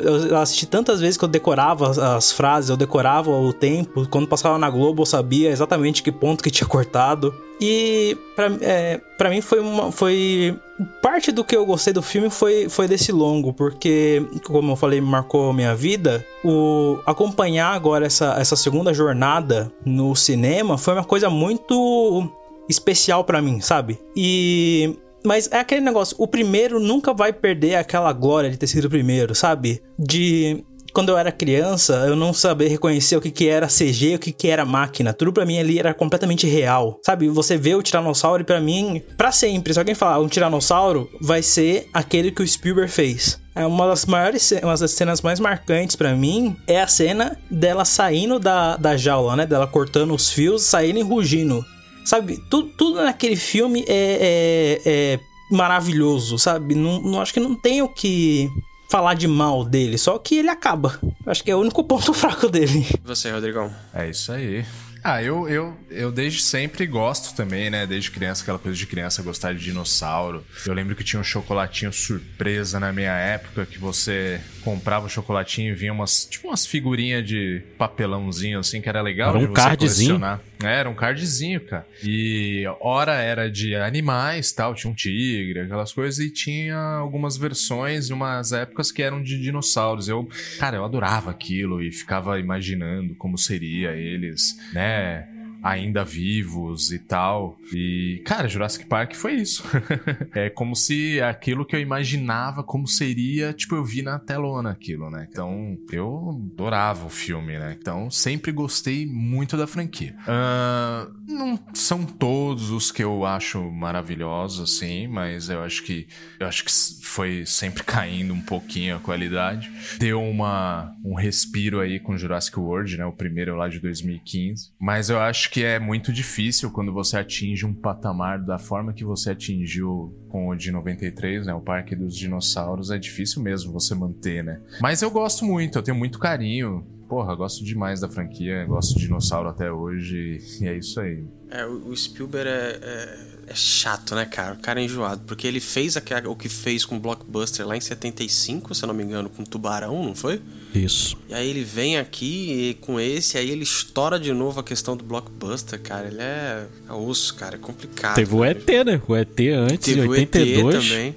eu 0.03 0.37
assisti 0.39 0.67
tantas 0.67 1.01
vezes 1.01 1.17
que 1.17 1.25
eu 1.25 1.29
decorava 1.29 1.91
as 2.17 2.33
frases, 2.33 2.71
eu 2.71 2.77
decorava 2.77 3.31
o 3.31 3.53
tempo. 3.53 4.07
Quando 4.09 4.27
passava 4.27 4.59
na 4.59 4.69
Globo, 4.71 5.03
eu 5.03 5.07
sabia 5.07 5.51
exatamente 5.51 6.03
que 6.03 6.11
ponto 6.11 6.43
que 6.43 6.51
tinha 6.51 6.67
cortado. 6.69 7.35
E 7.61 8.17
pra, 8.35 8.51
é, 8.61 9.01
mim 9.31 9.41
foi 9.41 9.61
uma. 9.61 9.93
Foi. 9.93 10.59
Parte 11.01 11.31
do 11.31 11.45
que 11.45 11.57
eu 11.57 11.65
gostei 11.65 11.93
do 11.93 12.03
filme 12.03 12.29
foi, 12.29 12.69
foi 12.69 12.89
desse 12.89 13.13
longo, 13.13 13.53
porque, 13.53 14.27
como 14.45 14.73
eu 14.73 14.77
falei, 14.77 15.01
marcou 15.01 15.53
minha 15.53 15.77
vida. 15.77 16.27
O 16.45 16.99
acompanhar 17.07 17.73
agora 17.73 18.07
essa, 18.07 18.35
essa 18.39 18.57
segunda 18.57 18.93
jornada 18.93 19.73
no 19.87 20.17
cinema 20.17 20.77
foi 20.77 20.95
uma 20.95 21.05
coisa 21.05 21.31
muito 21.31 22.29
especial 22.69 23.23
para 23.23 23.41
mim, 23.41 23.61
sabe? 23.61 24.01
E 24.17 24.99
mas 25.25 25.49
é 25.51 25.59
aquele 25.59 25.81
negócio, 25.81 26.17
o 26.19 26.27
primeiro 26.27 26.79
nunca 26.81 27.13
vai 27.13 27.33
perder 27.33 27.77
aquela 27.77 28.13
glória 28.13 28.51
de 28.51 28.57
ter 28.57 28.67
sido 28.67 28.87
o 28.87 28.91
primeiro, 28.91 29.35
sabe? 29.35 29.83
De 29.99 30.65
quando 30.93 31.09
eu 31.09 31.17
era 31.17 31.33
criança, 31.33 32.05
eu 32.07 32.15
não 32.15 32.33
sabia 32.35 32.69
reconhecer 32.69 33.17
o 33.17 33.21
que, 33.21 33.31
que 33.31 33.49
era 33.49 33.67
CG 33.67 34.15
o 34.15 34.19
que, 34.19 34.31
que 34.31 34.49
era 34.49 34.65
máquina. 34.65 35.13
Tudo 35.13 35.33
para 35.33 35.47
mim 35.47 35.59
ali 35.59 35.79
era 35.79 35.95
completamente 35.95 36.47
real. 36.47 37.01
Sabe, 37.03 37.29
você 37.29 37.57
vê 37.57 37.75
o 37.75 37.83
Tiranossauro 37.83 38.43
e 38.43 38.45
para 38.45 38.61
mim, 38.61 39.03
para 39.17 39.33
sempre, 39.33 39.73
se 39.73 39.79
alguém 39.79 39.95
falar 39.95 40.21
um 40.21 40.29
Tiranossauro, 40.29 41.09
vai 41.21 41.43
ser 41.43 41.89
aquele 41.95 42.31
que 42.31 42.43
o 42.43 42.47
Spielberg 42.47 42.91
fez. 42.91 43.41
É 43.55 43.67
uma 43.67 43.87
das 43.87 44.07
maiores, 44.07 44.51
uma 44.63 44.77
das 44.77 44.91
cenas 44.93 45.21
mais 45.21 45.39
marcantes 45.39 45.95
para 45.95 46.15
mim 46.15 46.57
é 46.67 46.81
a 46.81 46.87
cena 46.87 47.39
dela 47.51 47.85
saindo 47.85 48.39
da, 48.39 48.77
da 48.77 48.97
jaula, 48.97 49.37
né? 49.37 49.47
Dela 49.47 49.67
cortando 49.67 50.15
os 50.15 50.31
fios, 50.31 50.63
saindo 50.63 50.99
e 50.99 51.03
rugindo. 51.03 51.65
Sabe, 52.05 52.39
tudo, 52.51 52.69
tudo 52.77 53.03
naquele 53.03 53.37
filme 53.37 53.85
é, 53.89 54.81
é, 54.85 54.91
é 55.15 55.21
maravilhoso, 55.51 56.39
sabe? 56.39 56.75
Não, 56.75 57.01
não, 57.01 57.21
acho 57.21 57.33
que 57.33 57.41
não 57.41 57.55
tenho 57.55 57.89
que 57.89 58.51
falar 58.91 59.15
de 59.15 59.27
mal 59.27 59.65
dele, 59.65 59.97
só 59.97 60.19
que 60.19 60.37
ele 60.37 60.51
acaba. 60.51 60.99
Acho 61.27 61.43
que 61.43 61.51
é 61.51 61.57
o 61.57 61.61
único 61.61 61.85
ponto 61.85 62.13
fraco 62.15 62.49
dele. 62.49 62.87
E 62.93 63.07
você, 63.07 63.31
Rodrigão? 63.31 63.73
É 63.95 64.09
isso 64.09 64.33
aí. 64.33 64.65
Ah, 65.05 65.21
eu, 65.23 65.49
eu, 65.49 65.77
eu 65.91 66.13
desde 66.13 66.41
sempre 66.41 66.87
gosto 66.87 67.35
também, 67.35 67.69
né? 67.69 67.87
Desde 67.87 68.11
criança, 68.11 68.43
aquela 68.43 68.59
coisa 68.59 68.77
de 68.77 68.87
criança 68.87 69.23
gostar 69.23 69.53
de 69.53 69.65
dinossauro. 69.65 70.45
Eu 70.65 70.73
lembro 70.73 70.95
que 70.95 71.03
tinha 71.03 71.19
um 71.19 71.25
chocolatinho 71.25 71.93
surpresa 71.93 72.79
na 72.79 72.93
minha 72.93 73.13
época, 73.13 73.67
que 73.67 73.79
você 73.79 74.41
comprava 74.63 75.07
o 75.07 75.09
chocolatinho 75.09 75.73
e 75.73 75.75
vinha 75.75 75.93
umas, 75.93 76.25
tipo 76.25 76.49
umas 76.49 76.65
figurinhas 76.65 77.27
de 77.27 77.63
papelãozinho 77.77 78.61
assim, 78.61 78.81
que 78.81 78.89
era 78.89 79.03
legal 79.03 79.37
era 79.37 79.39
um 79.39 79.53
cardzinho. 79.53 80.21
É, 80.63 80.77
era 80.77 80.89
um 80.89 80.95
cardzinho, 80.95 81.61
cara. 81.61 81.85
E 82.05 82.65
hora 82.81 83.15
era 83.15 83.51
de 83.51 83.75
animais, 83.75 84.53
tal, 84.53 84.75
tinha 84.75 84.91
um 84.91 84.95
tigre, 84.95 85.61
aquelas 85.61 85.93
coisas, 85.93 86.21
e 86.25 86.31
tinha 86.31 86.77
algumas 86.77 87.37
versões, 87.37 88.11
umas 88.11 88.53
épocas 88.53 88.93
que 88.93 89.03
eram 89.03 89.21
de 89.21 89.41
dinossauros. 89.41 90.09
Eu, 90.09 90.29
cara, 90.61 90.77
eu 90.77 90.85
adorava 90.85 91.33
aquilo 91.33 91.83
e 91.83 91.91
ficava 91.91 92.39
imaginando 92.39 93.17
como 93.17 93.37
seria 93.37 93.91
eles, 93.91 94.57
né? 94.73 94.92
네. 94.93 95.32
Ainda 95.63 96.05
vivos 96.05 96.91
e 96.91 96.99
tal. 96.99 97.57
E, 97.73 98.23
cara, 98.27 98.49
Jurassic 98.49 98.87
Park 98.87 99.15
foi 99.15 99.35
isso. 99.35 99.63
é 100.35 100.51
como 100.51 100.75
se 100.75 101.21
aquilo 101.21 101.65
que 101.65 101.77
eu 101.77 101.81
imaginava 101.81 102.63
como 102.65 102.89
seria, 102.89 103.53
tipo, 103.53 103.77
eu 103.77 103.85
vi 103.85 104.03
na 104.03 104.19
telona 104.19 104.71
aquilo, 104.71 105.11
né? 105.11 105.27
Então, 105.31 105.77
eu 105.91 106.31
adorava 106.53 107.07
o 107.07 107.11
filme, 107.11 107.59
né? 107.59 107.77
Então, 107.79 108.11
sempre 108.11 108.51
gostei 108.51 109.07
muito 109.07 109.57
da 109.57 109.67
franquia. 109.67 110.15
Uh, 110.23 111.13
não 111.29 111.59
são 111.75 112.05
todos 112.05 112.71
os 112.71 112.91
que 112.91 113.03
eu 113.03 113.25
acho 113.25 113.63
maravilhosos, 113.71 114.73
assim, 114.73 115.07
mas 115.07 115.49
eu 115.49 115.63
acho 115.63 115.83
que 115.85 116.07
eu 116.41 116.47
acho 116.47 116.65
que 116.65 116.73
foi 117.05 117.47
sempre 117.47 117.85
caindo 117.85 118.35
um 118.35 118.41
pouquinho 118.41 118.97
a 118.97 119.01
qualidade. 119.01 119.71
Deu 119.99 120.23
uma, 120.23 120.93
um 121.05 121.15
respiro 121.15 121.81
aí 121.81 122.01
com 122.01 122.17
Jurassic 122.17 122.59
World, 122.59 122.97
né? 122.97 123.05
O 123.05 123.13
primeiro 123.13 123.55
lá 123.57 123.69
de 123.69 123.79
2015. 123.79 124.73
Mas 124.81 125.11
eu 125.11 125.21
acho 125.21 125.52
que 125.53 125.63
é 125.63 125.79
muito 125.79 126.11
difícil 126.15 126.71
quando 126.71 126.91
você 126.91 127.19
atinge 127.19 127.67
um 127.67 127.75
patamar 127.75 128.43
da 128.43 128.59
forma 128.59 128.95
que 128.95 129.05
você 129.05 129.33
atingiu 129.33 130.11
com 130.31 130.49
o 130.49 130.57
de 130.57 130.73
93, 130.73 131.45
né? 131.45 131.53
O 131.53 131.61
Parque 131.61 131.95
dos 131.95 132.17
Dinossauros. 132.17 132.91
É 132.91 132.97
difícil 132.97 133.43
mesmo 133.43 133.71
você 133.71 133.95
manter, 133.95 134.43
né? 134.43 134.63
Mas 134.81 135.03
eu 135.03 135.11
gosto 135.11 135.45
muito, 135.45 135.77
eu 135.77 135.83
tenho 135.83 135.95
muito 135.95 136.19
carinho. 136.19 136.87
Porra, 137.07 137.35
gosto 137.35 137.63
demais 137.63 138.01
da 138.01 138.09
franquia, 138.09 138.65
gosto 138.65 138.95
de 138.95 139.03
dinossauro 139.03 139.51
até 139.51 139.71
hoje, 139.71 140.39
e 140.59 140.67
é 140.67 140.75
isso 140.75 140.99
aí. 140.99 141.23
É, 141.51 141.67
o 141.67 141.95
Spielberg 141.95 142.49
é, 142.49 142.81
é 142.83 143.32
é 143.53 143.55
chato, 143.55 144.15
né, 144.15 144.25
cara? 144.25 144.55
O 144.55 144.59
cara 144.59 144.81
é 144.81 144.85
enjoado. 144.85 145.23
Porque 145.27 145.47
ele 145.47 145.61
fez 145.61 145.95
o 145.97 146.35
que 146.35 146.49
fez 146.49 146.85
com 146.85 146.99
Blockbuster 146.99 147.67
lá 147.67 147.77
em 147.77 147.81
75, 147.81 148.75
se 148.75 148.83
eu 148.83 148.87
não 148.87 148.95
me 148.95 149.03
engano, 149.03 149.29
com 149.29 149.45
Tubarão, 149.45 150.03
não 150.03 150.15
foi? 150.15 150.41
Isso. 150.75 151.17
E 151.29 151.35
aí 151.35 151.49
ele 151.49 151.63
vem 151.63 151.99
aqui 151.99 152.77
com 152.81 152.99
esse, 152.99 153.37
aí 153.37 153.51
ele 153.51 153.63
estoura 153.63 154.19
de 154.19 154.33
novo 154.33 154.61
a 154.61 154.65
questão 154.65 154.97
do 154.97 155.05
Blockbuster, 155.05 155.81
cara. 155.81 156.09
Ele 156.09 156.21
é, 156.21 156.67
é 156.89 156.93
osso, 156.93 157.35
cara. 157.35 157.57
É 157.57 157.59
complicado. 157.59 158.15
Teve 158.15 158.35
o 158.35 158.45
ET, 158.45 158.67
né? 158.85 159.01
O 159.07 159.15
ET 159.15 159.41
antes, 159.55 159.95
Teve 159.95 160.01
em 160.01 160.09
82. 160.09 160.65
O 160.65 160.79
ET 160.79 160.89
também. 160.89 161.17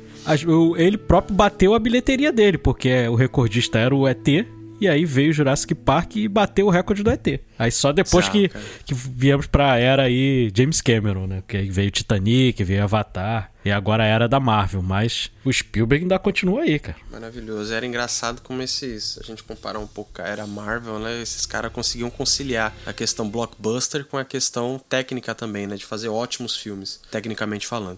Ele 0.77 0.97
próprio 0.97 1.35
bateu 1.35 1.73
a 1.73 1.79
bilheteria 1.79 2.31
dele, 2.31 2.57
porque 2.57 3.07
o 3.07 3.15
recordista 3.15 3.79
era 3.79 3.95
o 3.95 4.07
ET 4.07 4.27
e 4.79 4.87
aí 4.87 5.05
veio 5.05 5.33
Jurassic 5.33 5.73
Park 5.73 6.17
e 6.17 6.27
bateu 6.27 6.67
o 6.67 6.69
recorde 6.69 7.03
do 7.03 7.09
ET. 7.09 7.39
Aí 7.57 7.71
só 7.71 7.91
depois 7.91 8.27
que, 8.27 8.49
que 8.85 8.93
viemos 8.93 9.47
pra 9.47 9.77
era 9.77 10.03
aí 10.03 10.51
James 10.55 10.81
Cameron, 10.81 11.27
né? 11.27 11.43
Que 11.47 11.57
aí 11.57 11.69
veio 11.69 11.91
Titanic, 11.91 12.63
veio 12.63 12.83
Avatar. 12.83 13.51
E 13.65 13.71
agora 13.71 14.03
a 14.03 14.05
era 14.05 14.27
da 14.27 14.39
Marvel, 14.39 14.83
mas 14.83 15.31
o 15.43 15.51
Spielberg 15.51 16.03
ainda 16.03 16.19
continua 16.19 16.61
aí, 16.61 16.77
cara. 16.77 16.97
Maravilhoso. 17.09 17.73
Era 17.73 17.83
engraçado 17.83 18.39
como 18.43 18.61
esses. 18.61 19.17
A 19.17 19.23
gente 19.23 19.41
comparar 19.41 19.79
um 19.79 19.87
pouco 19.87 20.21
a 20.21 20.25
era 20.25 20.45
Marvel, 20.45 20.99
né? 20.99 21.19
Esses 21.19 21.47
caras 21.47 21.73
conseguiam 21.73 22.11
conciliar 22.11 22.71
a 22.85 22.93
questão 22.93 23.27
blockbuster 23.27 24.05
com 24.05 24.19
a 24.19 24.23
questão 24.23 24.79
técnica 24.87 25.33
também, 25.33 25.65
né? 25.65 25.77
De 25.77 25.85
fazer 25.85 26.09
ótimos 26.09 26.55
filmes, 26.55 27.01
tecnicamente 27.09 27.65
falando. 27.65 27.97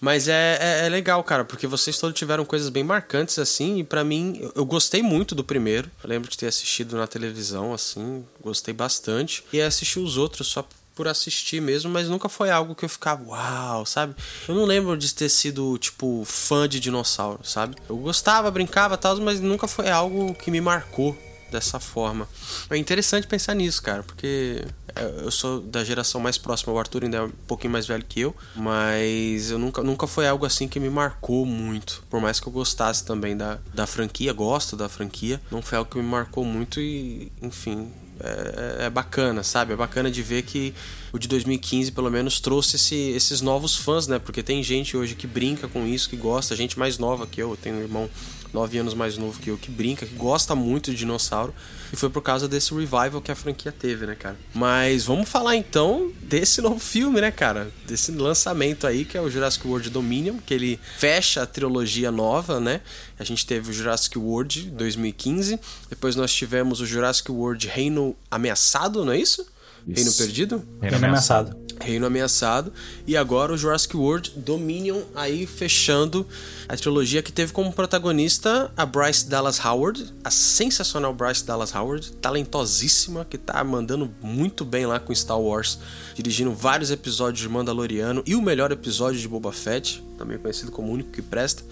Mas 0.00 0.28
é, 0.28 0.56
é, 0.60 0.86
é 0.86 0.88
legal, 0.88 1.24
cara, 1.24 1.44
porque 1.44 1.66
vocês 1.66 1.98
todos 1.98 2.16
tiveram 2.16 2.44
coisas 2.44 2.68
bem 2.68 2.84
marcantes, 2.84 3.40
assim, 3.40 3.78
e 3.80 3.84
para 3.84 4.04
mim, 4.04 4.38
eu, 4.40 4.52
eu 4.54 4.64
gostei 4.64 5.02
muito 5.02 5.34
do 5.34 5.42
primeiro. 5.42 5.90
Eu 6.00 6.10
lembro 6.10 6.30
de 6.30 6.38
ter 6.38 6.46
assistido 6.46 6.96
na 6.96 7.08
televisão, 7.08 7.74
assim, 7.74 8.24
gostei 8.40 8.72
bastante. 8.72 9.42
E 9.52 9.60
assisti 9.60 9.98
os 9.98 10.16
outros 10.16 10.46
só 10.46 10.62
por 10.98 11.06
assistir 11.06 11.62
mesmo, 11.62 11.92
mas 11.92 12.08
nunca 12.08 12.28
foi 12.28 12.50
algo 12.50 12.74
que 12.74 12.84
eu 12.84 12.88
ficava, 12.88 13.22
uau, 13.22 13.86
sabe? 13.86 14.16
Eu 14.48 14.54
não 14.56 14.64
lembro 14.64 14.96
de 14.96 15.14
ter 15.14 15.28
sido, 15.28 15.78
tipo, 15.78 16.24
fã 16.26 16.68
de 16.68 16.80
dinossauro, 16.80 17.38
sabe? 17.44 17.76
Eu 17.88 17.96
gostava, 17.98 18.50
brincava 18.50 18.96
tal, 18.96 19.16
mas 19.18 19.40
nunca 19.40 19.68
foi 19.68 19.88
algo 19.88 20.34
que 20.34 20.50
me 20.50 20.60
marcou 20.60 21.16
dessa 21.52 21.78
forma. 21.78 22.28
É 22.68 22.76
interessante 22.76 23.28
pensar 23.28 23.54
nisso, 23.54 23.80
cara, 23.80 24.02
porque 24.02 24.66
é, 24.92 25.22
eu 25.22 25.30
sou 25.30 25.60
da 25.60 25.84
geração 25.84 26.20
mais 26.20 26.36
próxima, 26.36 26.72
o 26.72 26.78
Arthur 26.80 27.04
ainda 27.04 27.18
é 27.18 27.22
um 27.22 27.30
pouquinho 27.46 27.72
mais 27.72 27.86
velho 27.86 28.04
que 28.04 28.18
eu, 28.18 28.34
mas 28.56 29.52
eu 29.52 29.58
nunca, 29.58 29.80
nunca 29.84 30.08
foi 30.08 30.26
algo 30.26 30.44
assim 30.44 30.66
que 30.66 30.80
me 30.80 30.90
marcou 30.90 31.46
muito. 31.46 32.02
Por 32.10 32.20
mais 32.20 32.40
que 32.40 32.48
eu 32.48 32.52
gostasse 32.52 33.04
também 33.04 33.36
da, 33.36 33.60
da 33.72 33.86
franquia, 33.86 34.32
gosto 34.32 34.76
da 34.76 34.88
franquia, 34.88 35.40
não 35.48 35.62
foi 35.62 35.78
algo 35.78 35.88
que 35.88 35.96
me 35.96 36.02
marcou 36.02 36.44
muito 36.44 36.80
e, 36.80 37.30
enfim, 37.40 37.88
é, 38.20 38.86
é, 38.86 38.90
bacana, 38.90 39.42
sabe? 39.42 39.72
É 39.72 39.76
bacana 39.76 40.10
de 40.10 40.22
ver 40.22 40.42
que 40.42 40.74
o 41.12 41.18
de 41.18 41.28
2015, 41.28 41.92
pelo 41.92 42.10
menos, 42.10 42.40
trouxe 42.40 42.76
esse, 42.76 42.94
esses 42.94 43.40
novos 43.40 43.76
fãs, 43.76 44.06
né? 44.06 44.18
Porque 44.18 44.42
tem 44.42 44.62
gente 44.62 44.96
hoje 44.96 45.14
que 45.14 45.26
brinca 45.26 45.68
com 45.68 45.86
isso, 45.86 46.08
que 46.08 46.16
gosta, 46.16 46.54
gente 46.56 46.78
mais 46.78 46.98
nova 46.98 47.26
que 47.26 47.42
eu, 47.42 47.50
eu 47.50 47.56
tenho 47.56 47.76
um 47.76 47.80
irmão 47.80 48.10
nove 48.52 48.78
anos 48.78 48.94
mais 48.94 49.16
novo 49.16 49.38
que 49.40 49.50
eu, 49.50 49.58
que 49.58 49.70
brinca, 49.70 50.06
que 50.06 50.14
gosta 50.14 50.54
muito 50.54 50.90
de 50.90 50.98
dinossauro. 50.98 51.54
E 51.92 51.96
foi 51.96 52.10
por 52.10 52.22
causa 52.22 52.46
desse 52.46 52.72
revival 52.74 53.20
que 53.20 53.30
a 53.30 53.34
franquia 53.34 53.72
teve, 53.72 54.06
né, 54.06 54.14
cara? 54.14 54.36
Mas 54.54 55.04
vamos 55.04 55.28
falar 55.28 55.56
então 55.56 56.12
desse 56.22 56.60
novo 56.60 56.78
filme, 56.78 57.20
né, 57.20 57.30
cara? 57.30 57.70
Desse 57.86 58.12
lançamento 58.12 58.86
aí, 58.86 59.04
que 59.04 59.16
é 59.16 59.20
o 59.20 59.30
Jurassic 59.30 59.66
World 59.66 59.90
Dominion, 59.90 60.36
que 60.44 60.52
ele 60.52 60.78
fecha 60.98 61.42
a 61.42 61.46
trilogia 61.46 62.10
nova, 62.10 62.60
né? 62.60 62.80
A 63.18 63.24
gente 63.24 63.46
teve 63.46 63.70
o 63.70 63.72
Jurassic 63.72 64.18
World 64.18 64.70
2015, 64.70 65.58
depois 65.88 66.14
nós 66.16 66.32
tivemos 66.32 66.80
o 66.80 66.86
Jurassic 66.86 67.30
World 67.30 67.66
Reino 67.66 68.14
Ameaçado, 68.30 69.04
não 69.04 69.12
é 69.12 69.18
isso? 69.18 69.46
Isso. 69.88 70.04
Reino 70.04 70.12
Perdido? 70.14 70.62
Reino 70.80 70.96
Ameaçado. 70.96 71.56
Reino 71.80 72.06
Ameaçado. 72.06 72.72
E 73.06 73.16
agora 73.16 73.52
o 73.52 73.56
Jurassic 73.56 73.96
World 73.96 74.32
Dominion 74.36 75.02
aí 75.14 75.46
fechando 75.46 76.26
a 76.68 76.76
trilogia 76.76 77.22
que 77.22 77.32
teve 77.32 77.52
como 77.52 77.72
protagonista 77.72 78.70
a 78.76 78.84
Bryce 78.84 79.28
Dallas 79.28 79.64
Howard, 79.64 80.12
a 80.22 80.30
sensacional 80.30 81.14
Bryce 81.14 81.44
Dallas 81.44 81.74
Howard, 81.74 82.12
talentosíssima, 82.12 83.24
que 83.24 83.38
tá 83.38 83.62
mandando 83.64 84.12
muito 84.20 84.64
bem 84.64 84.86
lá 84.86 84.98
com 85.00 85.14
Star 85.14 85.40
Wars, 85.40 85.78
dirigindo 86.14 86.52
vários 86.52 86.90
episódios 86.90 87.40
de 87.40 87.48
Mandaloriano 87.48 88.22
e 88.26 88.34
o 88.34 88.42
melhor 88.42 88.70
episódio 88.72 89.20
de 89.20 89.28
Boba 89.28 89.52
Fett, 89.52 90.04
também 90.18 90.36
conhecido 90.38 90.72
como 90.72 90.88
o 90.88 90.92
único 90.92 91.10
que 91.10 91.22
presta 91.22 91.62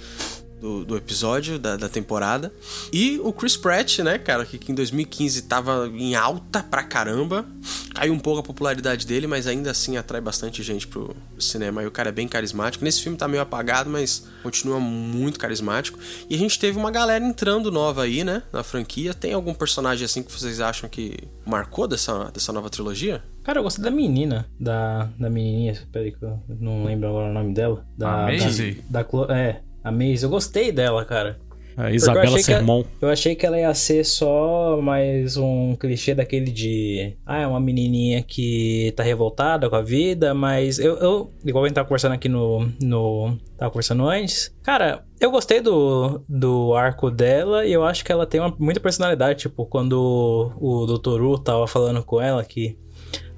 do, 0.67 0.85
do 0.85 0.97
episódio, 0.97 1.61
da, 1.61 1.77
da, 1.77 1.89
temporada. 1.89 2.53
E 2.93 3.21
o 3.23 3.33
Chris 3.33 3.57
Pratt, 3.57 4.01
né, 4.01 4.19
cara, 4.19 4.45
que, 4.45 4.59
que, 4.59 4.73
em 4.73 4.75
2015 4.75 5.43
tava 5.43 5.89
em 5.95 6.17
alta 6.17 6.61
pra 6.61 6.83
caramba. 6.83 7.47
Caiu 7.95 8.13
um 8.13 8.19
pouco 8.19 8.41
a 8.41 8.43
popularidade 8.43 9.07
dele, 9.07 9.29
mas 9.29 9.47
ainda 9.47 9.71
assim 9.71 9.97
atrai 9.97 10.21
bastante 10.21 10.63
gente 10.65 10.87
pro 10.89 11.15
cinema. 11.39 11.83
E 11.83 11.87
o 11.87 11.91
cara 11.91 12.09
é 12.09 12.13
bem 12.13 12.27
carismático. 12.27 12.85
Nesse 12.85 13.01
filme 13.01 13.17
tá 13.17 13.29
meio 13.29 13.43
apagado, 13.43 13.89
mas 13.89 14.27
continua 14.43 14.81
muito 14.81 15.39
carismático. 15.39 15.99
E 16.29 16.35
a 16.35 16.39
gente 16.39 16.59
teve 16.59 16.77
uma 16.77 16.91
galera 16.91 17.25
entrando 17.25 17.71
nova 17.71 18.03
aí, 18.03 18.25
né, 18.25 18.43
na 18.53 18.65
franquia. 18.65 19.15
Tem 19.15 19.33
algum 19.33 19.55
personagem 19.55 20.05
assim 20.05 20.23
que 20.23 20.33
vocês 20.33 20.61
acham 20.61 20.89
que 20.91 21.17
marcou 21.47 21.87
dessa, 21.87 22.31
dessa 22.33 22.53
nova 22.53 22.69
trilogia? 22.69 23.23
Cara, 23.45 23.61
eu 23.61 23.63
gostei 23.63 23.85
da 23.85 23.93
menina, 23.93 24.45
da, 24.59 25.09
da 25.17 25.31
menininha, 25.31 25.79
peraí 25.93 26.11
que 26.11 26.21
eu 26.21 26.37
não 26.49 26.85
lembro 26.85 27.09
agora 27.09 27.31
o 27.31 27.33
nome 27.33 27.55
dela. 27.55 27.87
Da, 27.97 28.25
Maisie? 28.25 28.83
Da, 28.91 29.05
da, 29.05 29.39
é, 29.39 29.61
a 29.87 29.93
Maze. 29.93 30.25
Eu 30.25 30.31
gostei 30.31 30.73
dela, 30.73 31.05
cara. 31.05 31.39
A 31.77 31.93
Isabela 31.93 32.39
Sermon. 32.39 32.85
Eu 33.03 33.09
achei 33.11 33.35
que 33.35 33.45
ela 33.45 33.59
ia 33.59 33.73
ser 33.75 34.03
só 34.03 34.81
mais 34.81 35.37
um 35.37 35.77
clichê 35.77 36.15
daquele 36.15 36.51
de. 36.51 37.15
Ah, 37.25 37.43
é 37.43 37.47
uma 37.47 37.61
menininha 37.61 38.23
que 38.23 38.95
tá 38.97 39.03
revoltada 39.03 39.69
com 39.69 39.77
a 39.77 39.83
vida, 39.83 40.33
mas 40.33 40.79
eu. 40.79 40.97
eu 40.97 41.31
igual 41.45 41.65
a 41.65 41.69
gente 41.69 41.75
tava 41.75 41.87
conversando 41.87 42.15
aqui 42.15 42.31
no. 42.31 42.67
no 42.81 43.37
tava 43.59 43.71
conversando 43.71 44.09
antes. 44.09 44.57
Cara, 44.63 45.05
eu 45.21 45.31
gostei 45.31 45.61
do, 45.61 46.25
do 46.27 46.75
arco 46.75 47.11
dela 47.11 47.67
e 47.67 47.73
eu 47.75 47.85
acho 47.85 48.03
que 48.05 48.11
ela 48.11 48.27
tem 48.27 48.41
uma, 48.41 48.57
muita 48.59 48.81
personalidade. 48.81 49.41
Tipo, 49.41 49.67
quando 49.67 50.53
o, 50.59 50.85
o 50.85 50.87
Dr. 50.87 51.21
Wu 51.21 51.39
tava 51.39 51.67
falando 51.67 52.03
com 52.03 52.23
ela 52.23 52.43
que 52.43 52.79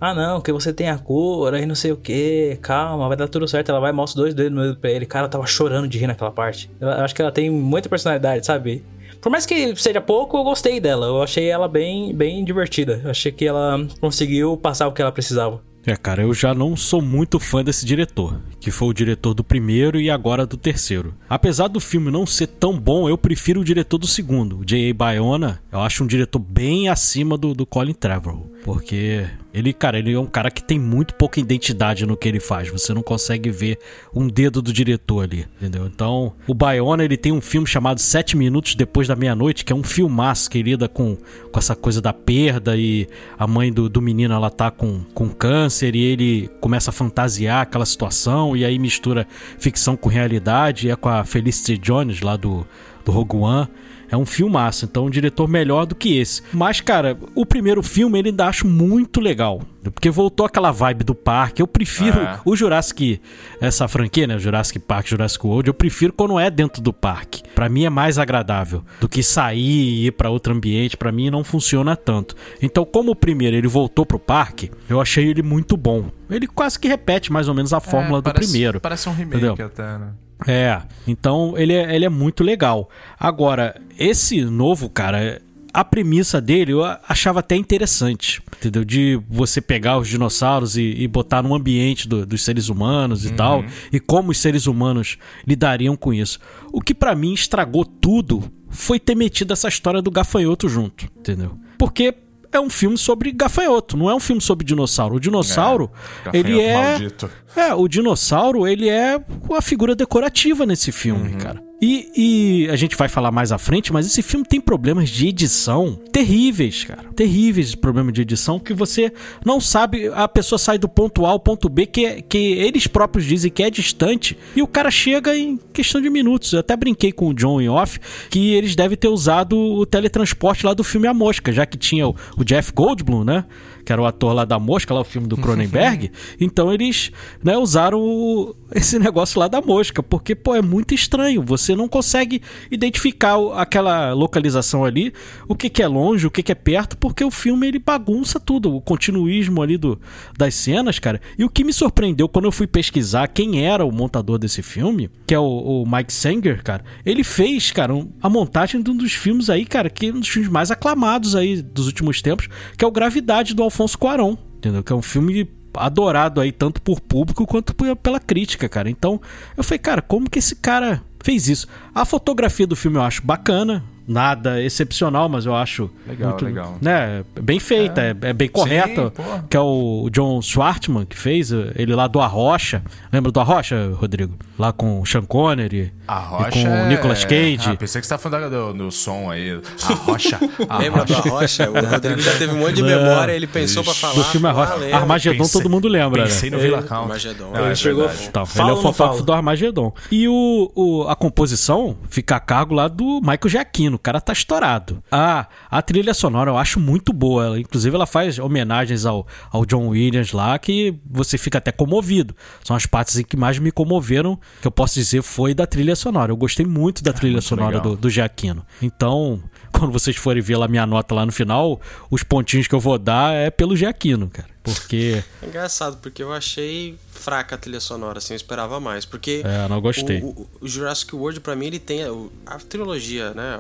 ah, 0.01 0.15
não, 0.15 0.41
que 0.41 0.53
você 0.53 0.73
tem 0.73 0.89
a 0.89 0.99
cura 0.99 1.61
e 1.61 1.67
não 1.67 1.75
sei 1.75 1.91
o 1.91 1.97
que. 1.97 2.59
Calma, 2.63 3.09
vai 3.09 3.17
dar 3.17 3.29
tudo 3.29 3.49
certo. 3.49 3.71
Ela 3.71 3.81
vai 3.81 3.93
mostra 3.93 4.23
dois 4.23 4.35
dedos 4.35 4.53
no 4.53 4.63
dedo 4.63 4.77
pra 4.79 4.91
ele. 4.91 5.07
Cara, 5.07 5.29
tava 5.29 5.47
chorando 5.47 5.89
de 5.89 5.99
rir 5.99 6.07
naquela 6.07 6.31
parte. 6.31 6.71
Eu 6.81 6.89
acho 6.89 7.15
que 7.15 7.21
ela 7.21 7.33
tem 7.33 7.51
muita 7.51 7.89
personalidade, 7.89 8.47
sabe? 8.47 8.85
Por 9.21 9.31
mais 9.31 9.45
que 9.45 9.75
seja 9.75 10.01
pouco, 10.01 10.37
eu 10.37 10.45
gostei 10.45 10.79
dela. 10.79 11.07
Eu 11.07 11.23
achei 11.23 11.49
ela 11.49 11.67
bem, 11.67 12.15
bem 12.15 12.45
divertida. 12.45 13.01
Eu 13.03 13.11
achei 13.11 13.33
que 13.33 13.45
ela 13.45 13.87
conseguiu 14.01 14.57
passar 14.57 14.87
o 14.87 14.93
que 14.93 15.03
ela 15.03 15.11
precisava. 15.11 15.61
É, 15.87 15.97
cara, 15.97 16.23
eu 16.23 16.35
já 16.35 16.55
não 16.55 16.77
sou 16.77 17.01
muito 17.01 17.41
fã 17.41 17.65
desse 17.65 17.87
diretor, 17.87 18.39
que 18.61 18.71
foi 18.71 18.89
o 18.89 18.93
diretor 18.93 19.33
do 19.33 19.43
primeiro 19.43 19.99
e 19.99 20.11
agora 20.11 20.45
do 20.45 20.57
terceiro. 20.57 21.15
Apesar 21.29 21.69
do 21.69 21.81
filme 21.81 22.11
não 22.11 22.27
ser 22.27 22.47
tão 22.47 22.79
bom, 22.79 23.09
eu 23.09 23.17
prefiro 23.17 23.63
o 23.63 23.65
diretor 23.65 23.97
do 23.97 24.07
segundo, 24.07 24.59
o 24.59 24.65
J.A. 24.67 24.93
Bayona. 24.93 25.63
Eu 25.73 25.81
acho 25.81 26.05
um 26.05 26.07
diretor 26.07 26.41
bem 26.41 26.91
acima 26.91 27.39
do, 27.39 27.55
do 27.55 27.65
Colin 27.65 27.95
Trevorrow. 27.95 28.51
Porque 28.65 29.27
ele, 29.55 29.73
cara, 29.73 29.99
ele 29.99 30.13
é 30.13 30.19
um 30.19 30.27
cara 30.27 30.51
que 30.51 30.63
tem 30.63 30.79
muito 30.79 31.15
pouca 31.15 31.41
identidade 31.41 32.05
no 32.05 32.17
que 32.17 32.29
ele 32.29 32.41
faz. 32.41 32.69
Você 32.69 32.93
não 32.93 33.03
consegue 33.03 33.51
ver 33.51 33.79
um 34.15 34.29
dedo 34.29 34.61
do 34.61 34.73
diretor 34.73 35.25
ali, 35.25 35.47
entendeu? 35.57 35.87
Então, 35.87 36.35
o 36.47 36.55
Bayona, 36.55 37.05
ele 37.05 37.17
tem 37.17 37.33
um 37.33 37.41
filme 37.41 37.67
chamado 37.67 38.01
Sete 38.01 38.37
Minutos 38.37 38.75
Depois 38.75 39.09
da 39.09 39.17
Meia-Noite, 39.17 39.65
que 39.65 39.73
é 39.73 39.77
um 39.77 39.83
filmaço 39.83 40.51
que 40.51 40.63
lida 40.63 40.89
com, 40.89 41.17
com 41.51 41.59
essa 41.59 41.75
coisa 41.75 42.03
da 42.03 42.13
perda 42.13 42.77
e 42.77 43.09
a 43.39 43.47
mãe 43.47 43.73
do, 43.73 43.89
do 43.89 44.03
menino, 44.03 44.35
ela 44.35 44.51
tá 44.51 44.71
com, 44.71 45.01
com 45.15 45.29
câncer 45.29 45.97
e 45.97 46.03
ele 46.03 46.51
começa 46.61 46.91
a 46.91 46.93
fantasiar 46.93 47.63
aquela 47.63 47.87
situação 47.87 48.57
e 48.57 48.65
aí 48.65 48.79
mistura 48.79 49.27
ficção 49.59 49.97
com 49.97 50.09
realidade. 50.09 50.89
E 50.89 50.91
é 50.91 50.97
com 50.97 51.09
a 51.09 51.25
Felicity 51.25 51.79
Jones 51.79 52.21
lá 52.21 52.37
do, 52.37 52.67
do 53.05 53.13
Rogue 53.13 53.37
One. 53.37 53.69
É 54.11 54.17
um 54.17 54.25
filmaço, 54.27 54.85
então 54.87 55.07
um 55.07 55.11
diretor 55.11 55.47
melhor 55.49 55.85
do 55.87 55.95
que 55.95 56.17
esse. 56.19 56.43
Mas, 56.53 56.81
cara, 56.81 57.19
o 57.35 57.45
primeiro 57.45 57.83
filme 57.83 58.19
ele 58.19 58.31
ainda 58.31 58.47
acho 58.47 58.67
muito 58.67 59.21
legal. 59.21 59.61
Porque 59.95 60.11
voltou 60.11 60.45
aquela 60.45 60.71
vibe 60.71 61.05
do 61.05 61.15
parque. 61.15 61.63
Eu 61.63 61.67
prefiro 61.67 62.19
É. 62.21 62.41
o 62.45 62.55
Jurassic, 62.57 63.21
essa 63.61 63.87
franquia, 63.89 64.27
né? 64.27 64.39
Jurassic 64.39 64.79
Park, 64.79 65.07
Jurassic 65.09 65.47
World. 65.47 65.69
Eu 65.69 65.75
prefiro 65.75 66.13
quando 66.13 66.39
é 66.39 66.51
dentro 66.51 66.83
do 66.83 66.93
parque. 66.93 67.43
Pra 67.55 67.69
mim 67.69 67.85
é 67.85 67.91
mais 67.91 68.19
agradável 68.19 68.83
do 69.01 69.09
que 69.09 69.23
sair 69.23 69.59
e 69.61 70.07
ir 70.07 70.13
pra 70.13 70.29
outro 70.31 70.53
ambiente. 70.53 70.97
Pra 70.97 71.11
mim 71.13 71.31
não 71.31 71.43
funciona 71.45 71.97
tanto. 71.97 72.35
Então, 72.61 72.85
como 72.85 73.13
o 73.13 73.17
primeiro 73.17 73.57
ele 73.57 73.69
voltou 73.69 74.05
pro 74.05 74.19
parque, 74.19 74.71
eu 74.91 75.01
achei 75.01 75.27
ele 75.29 75.43
muito 75.43 75.77
bom. 75.77 76.11
Ele 76.29 76.47
quase 76.47 76.79
que 76.79 76.89
repete 76.89 77.33
mais 77.33 77.49
ou 77.49 77.55
menos 77.55 77.73
a 77.73 77.81
fórmula 77.81 78.19
É, 78.19 78.21
do 78.21 78.25
parece- 78.25 78.51
primeiro. 78.51 78.81
Parece 78.81 79.09
um 79.09 79.13
remake 79.15 79.45
Entendeu? 79.47 79.67
até, 79.67 79.83
né? 79.99 80.09
É, 80.47 80.81
então 81.07 81.55
ele 81.57 81.73
é, 81.73 81.95
ele 81.95 82.05
é 82.05 82.09
muito 82.09 82.45
legal. 82.45 82.89
Agora, 83.19 83.75
esse 83.99 84.41
novo, 84.45 84.89
cara, 84.89 85.43
a 85.75 85.85
premissa 85.85 86.41
dele 86.41 86.73
eu 86.73 86.83
achava 87.09 87.41
até 87.41 87.57
interessante, 87.57 88.41
entendeu? 88.57 88.85
De 88.85 89.21
você 89.29 89.61
pegar 89.61 89.99
os 89.99 90.09
dinossauros 90.09 90.77
e, 90.77 90.95
e 90.97 91.09
botar 91.09 91.43
no 91.43 91.55
ambiente 91.55 92.09
do- 92.09 92.25
dos 92.25 92.43
seres 92.43 92.69
humanos 92.69 93.25
e 93.27 93.31
tal, 93.33 93.65
e 93.93 93.99
como 94.01 94.31
os 94.31 94.39
seres 94.39 94.67
humanos 94.67 95.19
lidariam 95.47 95.97
com 95.97 96.15
isso. 96.15 96.39
O 96.73 96.81
que 96.81 96.95
pra 96.95 97.15
mim 97.15 97.33
estragou 97.35 97.85
tudo 97.85 98.45
foi 98.71 98.99
ter 99.01 99.15
metido 99.15 99.53
essa 99.53 99.69
história 99.69 100.01
do 100.01 100.11
gafanhoto 100.11 100.69
junto, 100.69 101.07
entendeu? 101.19 101.59
Porque 101.77 102.15
é 102.53 102.61
um 102.61 102.71
filme 102.71 102.97
sobre 102.97 103.31
gafanhoto, 103.33 103.97
não 103.97 104.09
é 104.09 104.15
um 104.15 104.21
filme 104.21 104.41
sobre 104.41 104.65
dinossauro. 104.65 105.17
O 105.17 105.21
dinossauro, 105.21 105.91
ele 106.33 106.55
Gafanhoto 106.55 106.61
é 106.61 106.91
maldito. 106.91 107.31
é, 107.57 107.75
o 107.75 107.89
dinossauro, 107.89 108.67
ele 108.67 108.89
é 108.89 109.21
uma 109.49 109.61
figura 109.61 109.95
decorativa 109.95 110.65
nesse 110.65 110.91
filme, 110.93 111.37
cara. 111.37 111.68
E, 111.81 112.65
e 112.67 112.71
a 112.71 112.77
gente 112.77 112.97
vai 112.97 113.09
falar 113.09 113.31
mais 113.31 113.53
à 113.53 113.59
frente, 113.59 113.93
mas 113.93 114.05
esse 114.05 114.21
filme 114.21 114.45
tem 114.45 114.61
problemas 114.61 115.09
de 115.11 115.29
edição 115.29 115.97
terríveis, 116.13 116.83
cara. 116.83 117.05
Terríveis 117.15 117.75
problemas 117.77 118.13
de 118.15 118.23
edição 118.23 118.59
que 118.59 118.75
você 118.75 119.13
não 119.45 119.61
sabe. 119.61 120.09
A 120.09 120.27
pessoa 120.27 120.59
sai 120.59 120.77
do 120.77 120.89
ponto 120.89 121.25
A 121.25 121.31
ao 121.31 121.39
ponto 121.39 121.69
B, 121.69 121.87
que, 121.87 122.05
é- 122.05 122.21
que 122.21 122.37
eles 122.37 122.89
próprios 122.89 123.25
dizem 123.25 123.49
que 123.51 123.63
é 123.63 123.71
distante, 123.71 124.37
e 124.57 124.63
o 124.63 124.67
cara 124.67 124.91
chega 124.91 125.37
em 125.39 125.57
questão 125.73 126.01
de 126.01 126.11
minutos. 126.11 126.53
Eu 126.53 126.61
até 126.61 126.77
brinquei 126.77 127.13
com 127.13 127.29
o 127.29 127.35
John 127.35 127.61
em 127.61 127.69
off 127.69 128.01
que 128.29 128.51
eles 128.55 128.75
devem 128.75 128.99
ter 128.99 129.09
usado 129.09 129.57
o 129.57 129.87
teletransporte 129.87 130.67
lá 130.67 130.75
do 130.75 130.83
filme 130.83 131.07
A 131.07 131.15
Mosca, 131.15 131.53
já 131.53 131.65
que 131.65 131.79
tinha 131.79 132.09
o, 132.09 132.17
o 132.37 132.45
Jeff 132.45 132.73
Goldblum, 132.73 133.23
né? 133.23 133.45
Que 133.89 133.93
era 133.95 134.03
o 134.03 134.05
ator 134.05 134.35
lá 134.35 134.45
da 134.45 134.59
Mosca, 134.59 134.93
lá 134.93 135.01
o 135.01 135.05
filme 135.05 135.27
do 135.27 135.35
Cronenberg. 135.39 136.11
então 136.39 136.71
eles 136.71 137.11
né, 137.43 137.57
usaram 137.57 137.99
o- 137.99 138.55
esse 138.75 138.99
negócio 138.99 139.41
lá 139.41 139.49
da 139.49 139.63
mosca, 139.63 140.03
porque, 140.03 140.35
pô, 140.35 140.55
é 140.55 140.61
muito 140.61 140.93
estranho. 140.93 141.43
Você 141.43 141.75
não 141.75 141.89
consegue 141.89 142.43
identificar 142.71 143.37
aquela 143.57 144.13
localização 144.13 144.85
ali, 144.85 145.11
o 145.49 145.55
que, 145.55 145.71
que 145.71 145.83
é 145.83 145.89
longe, 145.89 146.27
o 146.27 146.31
que, 146.31 146.43
que 146.43 146.53
é 146.53 146.55
perto, 146.55 146.99
porque 146.99 147.25
o 147.25 147.31
filme 147.31 147.67
ele 147.67 147.79
bagunça 147.79 148.39
tudo, 148.39 148.77
o 148.77 148.79
continuismo 148.83 149.63
ali 149.63 149.79
do, 149.79 149.99
das 150.37 150.55
cenas, 150.55 150.99
cara. 150.99 151.19
E 151.39 151.43
o 151.45 151.49
que 151.49 151.65
me 151.65 151.73
surpreendeu 151.73 152.29
quando 152.29 152.45
eu 152.45 152.53
fui 152.53 152.67
pesquisar 152.67 153.27
quem 153.29 153.65
era 153.65 153.87
o 153.87 153.91
montador 153.91 154.37
desse 154.39 154.61
filme, 154.61 155.09
que 155.27 155.33
é 155.35 155.39
o, 155.39 155.45
o 155.83 155.91
Mike 155.91 156.13
Sanger, 156.13 156.63
cara, 156.63 156.85
ele 157.07 157.25
fez, 157.25 157.71
cara, 157.73 157.95
um- 157.95 158.13
a 158.23 158.29
montagem 158.29 158.83
de 158.83 158.91
um 158.91 158.97
dos 158.99 159.15
filmes 159.15 159.49
aí, 159.49 159.65
cara, 159.65 159.89
que 159.89 160.09
é 160.09 160.11
um 160.13 160.21
dos 160.21 160.29
filmes 160.29 160.51
mais 160.53 160.71
aclamados 160.71 161.35
aí 161.35 161.63
dos 161.63 161.87
últimos 161.87 162.21
tempos, 162.21 162.49
que 162.77 162.85
é 162.85 162.87
o 162.87 162.93
Gravidade 162.93 163.55
do 163.55 163.63
Alfonso 163.63 163.78
Cuarón, 163.97 164.37
entendeu? 164.57 164.83
Que 164.83 164.93
é 164.93 164.97
um 164.97 165.03
filme 165.03 165.49
adorado 165.75 166.41
aí 166.41 166.51
tanto 166.51 166.81
por 166.83 167.01
público 167.01 167.47
quanto 167.47 167.75
pela 167.97 168.19
crítica, 168.19 168.69
cara. 168.69 168.91
Então, 168.91 169.21
eu 169.57 169.63
falei, 169.63 169.79
cara, 169.79 170.03
como 170.03 170.29
que 170.29 170.39
esse 170.39 170.57
cara 170.57 171.03
fez 171.23 171.49
isso? 171.49 171.67
A 171.95 172.05
fotografia 172.05 172.67
do 172.67 172.77
filme 172.77 172.97
eu 172.97 173.03
acho 173.03 173.25
bacana, 173.25 173.85
nada 174.09 174.61
excepcional, 174.63 175.29
mas 175.29 175.45
eu 175.47 175.55
acho 175.55 175.91
Legal, 176.07 176.31
muito, 176.31 176.45
legal. 176.47 176.79
né, 176.81 177.23
bem 177.41 177.61
feita, 177.61 178.01
é, 178.01 178.17
é 178.23 178.33
bem 178.33 178.49
correta, 178.49 179.13
que 179.51 179.57
é 179.57 179.61
o 179.61 180.09
John 180.11 180.41
Schwartzman 180.41 181.05
que 181.05 181.17
fez, 181.17 181.51
ele 181.77 181.95
lá 181.95 182.07
do 182.09 182.19
Arrocha. 182.21 182.83
Lembra 183.13 183.31
do 183.31 183.39
Arrocha, 183.39 183.93
Rodrigo? 183.95 184.35
Lá 184.59 184.73
com 184.73 185.01
o 185.01 185.07
Sean 185.07 185.23
Connery 185.23 185.93
A 186.09 186.49
e 186.49 186.53
com 186.53 186.59
é... 186.69 186.83
o 186.85 186.89
Nicolas 186.89 187.25
Cage. 187.25 187.71
Ah, 187.71 187.77
pensei 187.77 188.01
que 188.01 188.07
você 188.07 188.15
tá 188.15 188.19
falando 188.19 188.51
do, 188.51 188.73
do 188.87 188.91
som 188.91 189.31
aí. 189.31 189.61
A 189.89 189.93
rocha. 189.95 190.39
Lembra 190.81 191.05
do 191.05 191.15
Arrocha? 191.15 191.71
O 191.71 191.75
Rodrigo 191.89 192.21
já 192.21 192.33
teve 192.37 192.55
um 192.55 192.59
monte 192.59 192.75
de 192.75 192.83
memória, 192.83 193.33
ele 193.33 193.47
pensou 193.47 193.85
pra 193.85 193.95
falar. 193.95 194.15
do 194.15 194.25
filme 194.25 194.49
Arrocha. 194.49 194.75
Ah. 194.93 194.97
Armagedon 194.97 195.39
Pensei- 195.39 195.63
todo 195.63 195.71
mundo 195.71 195.87
lembra, 195.87 196.23
né? 196.23 196.29
Pensei 196.29 196.51
no 196.51 196.59
Villa 196.59 196.83
Count. 196.83 197.03
Armagedon. 197.03 197.51
Não, 197.53 197.61
é 197.63 197.67
Ele 197.67 197.77
chegou- 197.77 198.07
verdade. 198.09 198.27
Então, 198.29 198.47
Fala 198.47 198.71
ele 198.71 198.77
é 198.77 198.81
o 198.81 198.83
fotógrafo 198.83 199.23
do 199.23 199.33
Armagedon. 199.33 199.93
E 200.11 200.27
o, 200.29 200.73
o- 200.75 201.03
a 201.09 201.15
composição 201.15 201.97
fica 202.09 202.37
a 202.37 202.41
cargo 202.41 202.75
lá 202.75 202.89
do 202.89 203.21
Michael 203.21 203.49
Giacchino. 203.49 203.98
O 203.99 204.01
cara 204.01 204.21
tá 204.21 204.33
estourado. 204.33 205.03
A, 205.11 205.49
a 205.69 205.83
trilha 205.83 206.15
sonora 206.15 206.53
eu 206.53 206.57
acho 206.57 206.79
muito 206.79 207.13
boa. 207.13 207.47
Ela, 207.47 207.61
inclusive, 207.61 207.95
ela 207.95 208.07
faz 208.07 208.39
homenagens 208.39 209.05
ao, 209.05 209.27
ao 209.51 209.67
John 209.67 209.89
Williams 209.89 210.33
lá, 210.33 210.57
que 210.57 210.95
você 211.05 211.37
fica 211.37 211.59
até 211.59 211.73
comovido. 211.73 212.35
São 212.63 212.77
as 212.77 212.87
partes 212.87 213.19
em 213.19 213.25
que 213.25 213.37
mais 213.37 213.59
me 213.59 213.73
comoveram, 213.73 214.39
que 214.61 214.69
eu 214.69 214.71
posso 214.71 214.95
dizer, 214.95 215.21
foi 215.23 215.53
da 215.53 215.67
trilha 215.67 215.97
sonora. 215.97 216.31
Eu 216.31 216.37
gostei 216.37 216.65
muito 216.65 217.03
da 217.03 217.13
trilha 217.13 217.33
muito 217.33 217.45
sonora 217.45 217.79
legal. 217.79 217.97
do, 217.97 218.03
do 218.03 218.11
Giacchino. 218.11 218.65
Então, 218.81 219.43
quando 219.73 219.91
vocês 219.91 220.17
forem 220.17 220.41
ver 220.41 220.57
lá 220.57 220.69
minha 220.69 220.87
nota 220.87 221.15
lá 221.15 221.27
no 221.27 221.33
final, 221.33 221.81
os 222.09 222.23
pontinhos 222.23 222.69
que 222.69 222.75
eu 222.75 222.81
vou 222.81 222.99
dar 222.99 223.35
é 223.35 223.51
pelo 223.51 223.77
Giacchino, 223.77 224.29
cara. 224.29 224.49
Porque. 224.75 225.23
É 225.43 225.47
engraçado, 225.47 225.97
porque 225.99 226.23
eu 226.23 226.33
achei 226.33 226.97
fraca 227.13 227.57
a 227.57 227.59
trilha 227.59 227.81
sonora, 227.81 228.19
assim, 228.19 228.33
eu 228.35 228.37
esperava 228.37 228.79
mais. 228.79 229.05
Porque 229.05 229.43
É, 229.45 229.69
não 229.69 229.81
gostei. 229.81 230.21
O, 230.21 230.27
o- 230.29 230.49
o 230.61 230.69
Jurassic 230.69 231.15
World, 231.15 231.41
pra 231.41 231.55
mim, 231.57 231.67
ele 231.67 231.79
tem. 231.79 232.01
A, 232.47 232.59
trilogia, 232.59 233.33
né? 233.35 233.59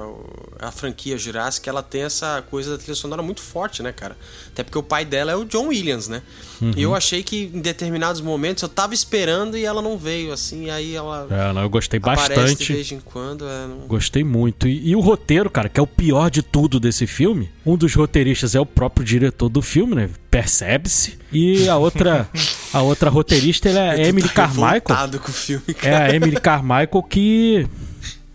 A 0.60 0.70
franquia 0.70 1.16
Jurassic, 1.18 1.68
ela 1.68 1.82
tem 1.82 2.02
essa 2.02 2.42
coisa 2.50 2.72
da 2.72 2.78
trilha 2.78 2.94
sonora 2.94 3.22
muito 3.22 3.40
forte, 3.40 3.82
né, 3.82 3.92
cara? 3.92 4.16
Até 4.52 4.62
porque 4.62 4.78
o 4.78 4.82
pai 4.82 5.04
dela 5.04 5.32
é 5.32 5.36
o 5.36 5.44
John 5.44 5.68
Williams, 5.68 6.08
né? 6.08 6.22
Uhum. 6.60 6.72
E 6.76 6.82
eu 6.82 6.94
achei 6.94 7.22
que 7.22 7.50
em 7.54 7.60
determinados 7.60 8.20
momentos 8.20 8.62
eu 8.62 8.68
tava 8.68 8.92
esperando 8.94 9.56
e 9.56 9.64
ela 9.64 9.80
não 9.82 9.96
veio, 9.96 10.32
assim, 10.32 10.64
e 10.66 10.70
aí 10.70 10.94
ela 10.94 11.26
É, 11.30 11.52
não, 11.52 11.62
eu 11.62 11.70
gostei 11.70 11.98
aparece 11.98 12.28
de 12.28 12.34
bastante. 12.40 12.72
vez 12.72 12.92
em 12.92 13.00
quando. 13.00 13.44
É, 13.46 13.66
não- 13.66 13.86
Gostei 13.86 14.24
muito. 14.24 14.66
E, 14.66 14.88
e 14.90 14.96
o 14.96 15.00
roteiro, 15.00 15.48
cara, 15.50 15.68
que 15.68 15.78
é 15.78 15.82
o 15.82 15.86
pior 15.86 16.30
de 16.30 16.42
tudo 16.42 16.78
desse 16.80 17.06
filme. 17.06 17.50
Um 17.64 17.76
dos 17.76 17.94
roteiristas 17.94 18.54
é 18.54 18.60
o 18.60 18.66
próprio 18.66 19.04
diretor 19.04 19.48
do 19.48 19.62
filme, 19.62 19.94
né? 19.94 20.10
Percebe-se. 20.30 21.18
E 21.32 21.68
a 21.68 21.76
outra, 21.76 22.28
a 22.72 22.82
outra 22.82 23.08
roteirista 23.10 23.68
ela 23.68 23.94
é 23.96 24.08
Emily 24.08 24.28
tá 24.28 24.46
Carmichael. 24.46 24.82
com 25.20 25.30
o 25.30 25.32
filme, 25.34 25.64
É 25.68 25.72
cara. 25.74 26.04
a 26.04 26.14
Emily 26.14 26.40
Carmichael 26.40 27.02
que 27.08 27.66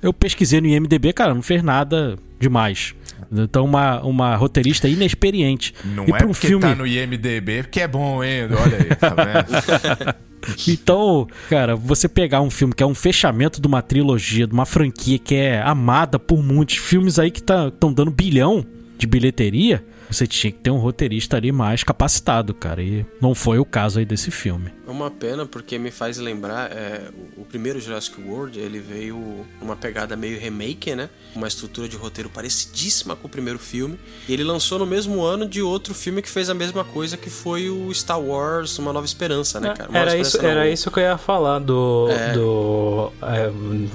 eu 0.02 0.12
pesquisei 0.12 0.60
no 0.60 0.68
IMDB, 0.68 1.14
cara, 1.14 1.34
não 1.34 1.42
fez 1.42 1.62
nada 1.64 2.18
demais. 2.40 2.94
Então, 3.32 3.66
uma, 3.66 4.00
uma 4.02 4.36
roteirista 4.36 4.88
inexperiente. 4.88 5.74
Não 5.84 6.06
e 6.08 6.12
é 6.12 6.16
um 6.16 6.18
porque 6.32 6.48
filme. 6.48 6.62
tá 6.64 6.76
no 6.76 6.86
IMDB 6.86 7.64
que 7.72 7.80
é 7.80 7.88
bom, 7.88 8.24
hein? 8.24 8.44
Olha 8.52 8.78
aí, 8.78 8.96
tá 8.96 9.10
vendo? 9.10 10.16
Então, 10.68 11.26
cara, 11.50 11.74
você 11.74 12.06
pegar 12.10 12.42
um 12.42 12.50
filme 12.50 12.74
que 12.74 12.84
é 12.84 12.86
um 12.86 12.94
fechamento 12.94 13.62
de 13.62 13.66
uma 13.68 13.82
trilogia, 13.82 14.46
de 14.46 14.52
uma 14.54 14.66
franquia 14.66 15.18
que 15.18 15.36
é 15.36 15.62
amada 15.62 16.20
por 16.20 16.44
muitos 16.44 16.76
filmes 16.76 17.18
aí 17.18 17.32
que 17.32 17.40
estão 17.40 17.94
dando 17.94 18.12
bilhão 18.12 18.66
de 18.98 19.08
bilheteria, 19.08 19.82
você 20.14 20.28
tinha 20.28 20.52
que 20.52 20.60
ter 20.60 20.70
um 20.70 20.78
roteirista 20.78 21.38
ali 21.38 21.52
mais 21.52 21.84
capacitado, 21.84 22.54
cara. 22.54 22.82
E 22.82 23.06
não 23.22 23.34
foi 23.34 23.60
o 23.60 23.66
caso 23.66 24.00
aí 24.00 24.06
desse 24.06 24.32
filme. 24.32 24.72
É 24.86 24.92
uma 24.92 25.10
pena 25.10 25.46
porque 25.46 25.80
me 25.80 25.92
faz 25.92 26.18
lembrar 26.18 26.72
é, 26.72 27.10
o, 27.38 27.46
primeiro 27.46 27.80
Jurassic 27.80 28.22
World 28.22 28.60
ele 28.60 28.80
veio 28.80 29.46
numa 29.62 29.76
pegada 29.76 30.16
meio 30.16 30.40
remake, 30.40 30.94
né? 30.94 31.10
Uma 31.34 31.48
estrutura 31.48 31.88
de 31.88 31.96
roteiro 31.96 32.30
parecidíssima 32.30 33.16
com 33.16 33.28
o 33.28 33.30
primeiro 33.30 33.58
filme. 33.58 33.98
E 34.28 34.34
ele 34.34 34.44
lançou 34.44 34.78
no 34.80 34.86
mesmo 34.86 35.24
ano 35.24 35.48
de 35.48 35.62
outro 35.62 35.94
filme 35.94 36.22
que 36.22 36.30
fez 36.30 36.50
a 36.50 36.54
mesma 36.54 36.84
coisa, 36.84 37.16
que 37.16 37.30
foi 37.30 37.70
o 37.70 37.94
Star 37.94 38.20
Wars 38.20 38.78
Uma 38.78 38.92
Nova 38.92 39.06
Esperança, 39.06 39.60
né, 39.60 39.74
cara? 39.74 39.90
Uma 39.90 40.00
Era 40.00 40.18
isso, 40.18 40.46
era 40.46 40.70
isso 40.70 40.92
que 40.92 41.00
eu 41.00 41.04
ia 41.04 41.18
falar 41.18 41.60
do. 41.60 42.08
É. 42.10 42.34
do 42.34 43.12
é, 43.22 43.50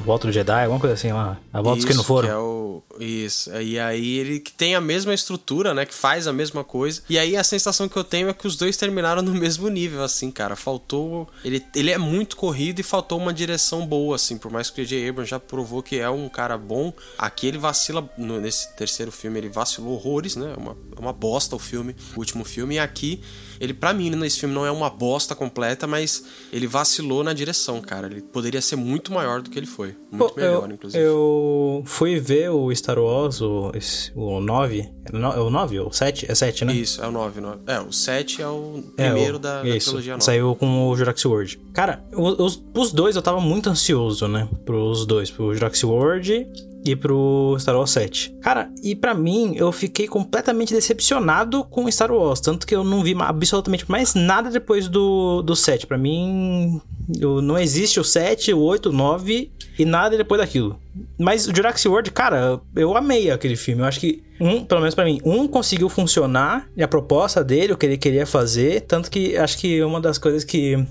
Volta 0.05 0.27
do 0.27 0.33
Jedi, 0.33 0.62
alguma 0.62 0.81
coisa 0.81 0.94
assim 0.94 1.12
lá. 1.12 1.37
A 1.53 1.61
volta 1.61 1.87
que 1.87 1.94
não 1.94 2.05
foram. 2.05 2.29
é 2.29 2.37
o... 2.38 2.83
Isso. 2.98 3.53
E 3.61 3.79
aí 3.79 4.18
ele 4.18 4.40
que 4.40 4.53
tem 4.53 4.74
a 4.74 4.81
mesma 4.81 5.12
estrutura, 5.12 5.74
né? 5.74 5.85
Que 5.85 5.94
faz 5.94 6.27
a 6.27 6.33
mesma 6.33 6.64
coisa. 6.64 7.03
E 7.09 7.18
aí 7.18 7.37
a 7.37 7.44
sensação 7.44 7.88
que 7.88 7.96
eu 7.96 8.05
tenho 8.05 8.29
é 8.29 8.33
que 8.33 8.46
os 8.46 8.57
dois 8.57 8.77
terminaram 8.77 9.22
no 9.22 9.35
mesmo 9.35 9.68
nível, 9.68 10.03
assim, 10.03 10.31
cara. 10.31 10.57
Faltou 10.57 10.77
faltou. 10.78 11.28
Ele, 11.44 11.64
ele 11.74 11.90
é 11.90 11.98
muito 11.98 12.36
corrido 12.36 12.80
e 12.80 12.82
faltou 12.82 13.18
uma 13.18 13.34
direção 13.34 13.84
boa, 13.86 14.16
assim. 14.16 14.38
Por 14.38 14.50
mais 14.50 14.70
que 14.70 14.80
o 14.80 14.84
J.J. 14.84 15.08
Abrams 15.08 15.30
já 15.30 15.40
provou 15.40 15.82
que 15.82 15.98
é 15.98 16.08
um 16.08 16.28
cara 16.28 16.56
bom, 16.56 16.92
aqui 17.18 17.46
ele 17.46 17.58
vacila. 17.58 18.08
No, 18.16 18.40
nesse 18.40 18.74
terceiro 18.76 19.10
filme, 19.10 19.38
ele 19.38 19.48
vacilou 19.48 19.94
horrores, 19.94 20.36
né? 20.36 20.54
É 20.56 20.58
uma, 20.58 20.76
é 20.96 21.00
uma 21.00 21.12
bosta 21.12 21.56
o 21.56 21.58
filme, 21.58 21.94
o 22.14 22.20
último 22.20 22.44
filme. 22.44 22.76
E 22.76 22.78
aqui, 22.78 23.20
ele, 23.60 23.74
pra 23.74 23.92
mim, 23.92 24.10
nesse 24.10 24.40
filme 24.40 24.54
não 24.54 24.64
é 24.66 24.70
uma 24.70 24.88
bosta 24.90 25.34
completa, 25.34 25.86
mas 25.86 26.24
ele 26.52 26.66
vacilou 26.66 27.22
na 27.24 27.32
direção, 27.32 27.80
cara. 27.80 28.06
Ele 28.06 28.20
poderia 28.22 28.60
ser 28.60 28.76
muito 28.76 29.12
maior 29.12 29.42
do 29.42 29.50
que 29.50 29.58
ele 29.58 29.66
foi. 29.66 29.94
Muito 30.10 30.32
Pô, 30.34 30.40
melhor, 30.40 30.68
eu, 30.68 30.74
inclusive. 30.74 31.04
Eu 31.04 31.82
fui 31.86 32.18
ver 32.18 32.50
o 32.50 32.74
Star 32.74 32.98
Wars, 32.98 33.40
o, 33.40 33.70
esse- 33.74 34.10
o 34.14 34.40
9. 34.40 34.88
É 35.12 35.16
é 35.16 35.40
o 35.40 35.50
9 35.50 35.78
ou 35.80 35.88
o 35.88 35.92
7? 35.92 36.30
É 36.30 36.34
7, 36.34 36.64
né? 36.64 36.72
Isso, 36.74 37.02
é 37.02 37.06
o 37.08 37.10
9, 37.12 37.40
9. 37.40 37.58
É, 37.66 37.80
o 37.80 37.92
7 37.92 38.42
é 38.42 38.46
o 38.48 38.82
É, 38.96 39.04
primeiro 39.10 39.36
o- 39.36 39.38
da, 39.38 39.62
da 39.62 39.68
isso, 39.68 39.86
trilogia 39.90 40.12
nova. 40.12 40.24
Saiu 40.24 40.54
com 40.54 40.88
o 40.88 40.96
Jurassic 40.96 41.26
World. 41.28 41.60
Cara, 41.72 42.02
o- 42.14 42.44
os, 42.44 42.62
os 42.74 42.92
dois 42.92 43.16
eu 43.16 43.22
tava 43.22 43.40
muito 43.40 43.68
ansioso, 43.70 44.26
né? 44.28 44.48
Pros 44.64 45.04
dois, 45.06 45.30
pro 45.30 45.52
Jurassic 45.54 45.84
World 45.86 46.46
e 46.84 46.94
pro 46.96 47.56
Star 47.58 47.76
Wars 47.76 47.90
7. 47.90 48.34
Cara, 48.40 48.70
e 48.82 48.94
pra 48.94 49.14
mim, 49.14 49.52
eu 49.56 49.70
fiquei 49.72 50.06
completamente 50.06 50.72
decepcionado 50.72 51.64
com 51.64 51.90
Star 51.90 52.10
Wars. 52.12 52.40
Tanto 52.40 52.66
que 52.66 52.74
eu 52.74 52.82
não 52.84 53.02
vi 53.02 53.14
absolutamente 53.18 53.90
mais 53.90 54.14
nada 54.14 54.50
depois 54.50 54.88
do, 54.88 55.42
do 55.42 55.54
7. 55.56 55.86
Pra 55.86 55.98
mim, 55.98 56.80
eu- 57.20 57.42
não 57.42 57.58
existe 57.58 57.98
o 58.00 58.04
7, 58.04 58.52
o 58.52 58.60
8, 58.60 58.90
o 58.90 58.92
9 58.92 59.50
e 59.78 59.84
nada 59.84 60.16
depois 60.16 60.40
daquilo. 60.40 60.78
Mas 61.18 61.46
o 61.46 61.54
Jurassic 61.54 61.88
World, 61.88 62.10
cara, 62.10 62.60
eu 62.74 62.96
amei 62.96 63.30
aquele 63.30 63.56
filme. 63.56 63.82
Eu 63.82 63.86
acho 63.86 64.00
que 64.00 64.22
um, 64.40 64.64
pelo 64.64 64.81
menos 64.81 64.94
pra 64.94 65.05
mim, 65.05 65.20
um 65.24 65.46
conseguiu 65.48 65.88
funcionar 65.88 66.68
e 66.77 66.83
a 66.83 66.88
proposta 66.88 67.42
dele, 67.42 67.72
o 67.72 67.77
que 67.77 67.87
ele 67.87 67.98
queria 67.98 68.27
fazer, 68.27 68.83
tanto 68.83 69.11
que 69.11 69.37
acho 69.37 69.59
que 69.59 69.83
uma 69.83 70.01
das 70.01 70.18
coisas 70.18 70.44
que 70.44 70.85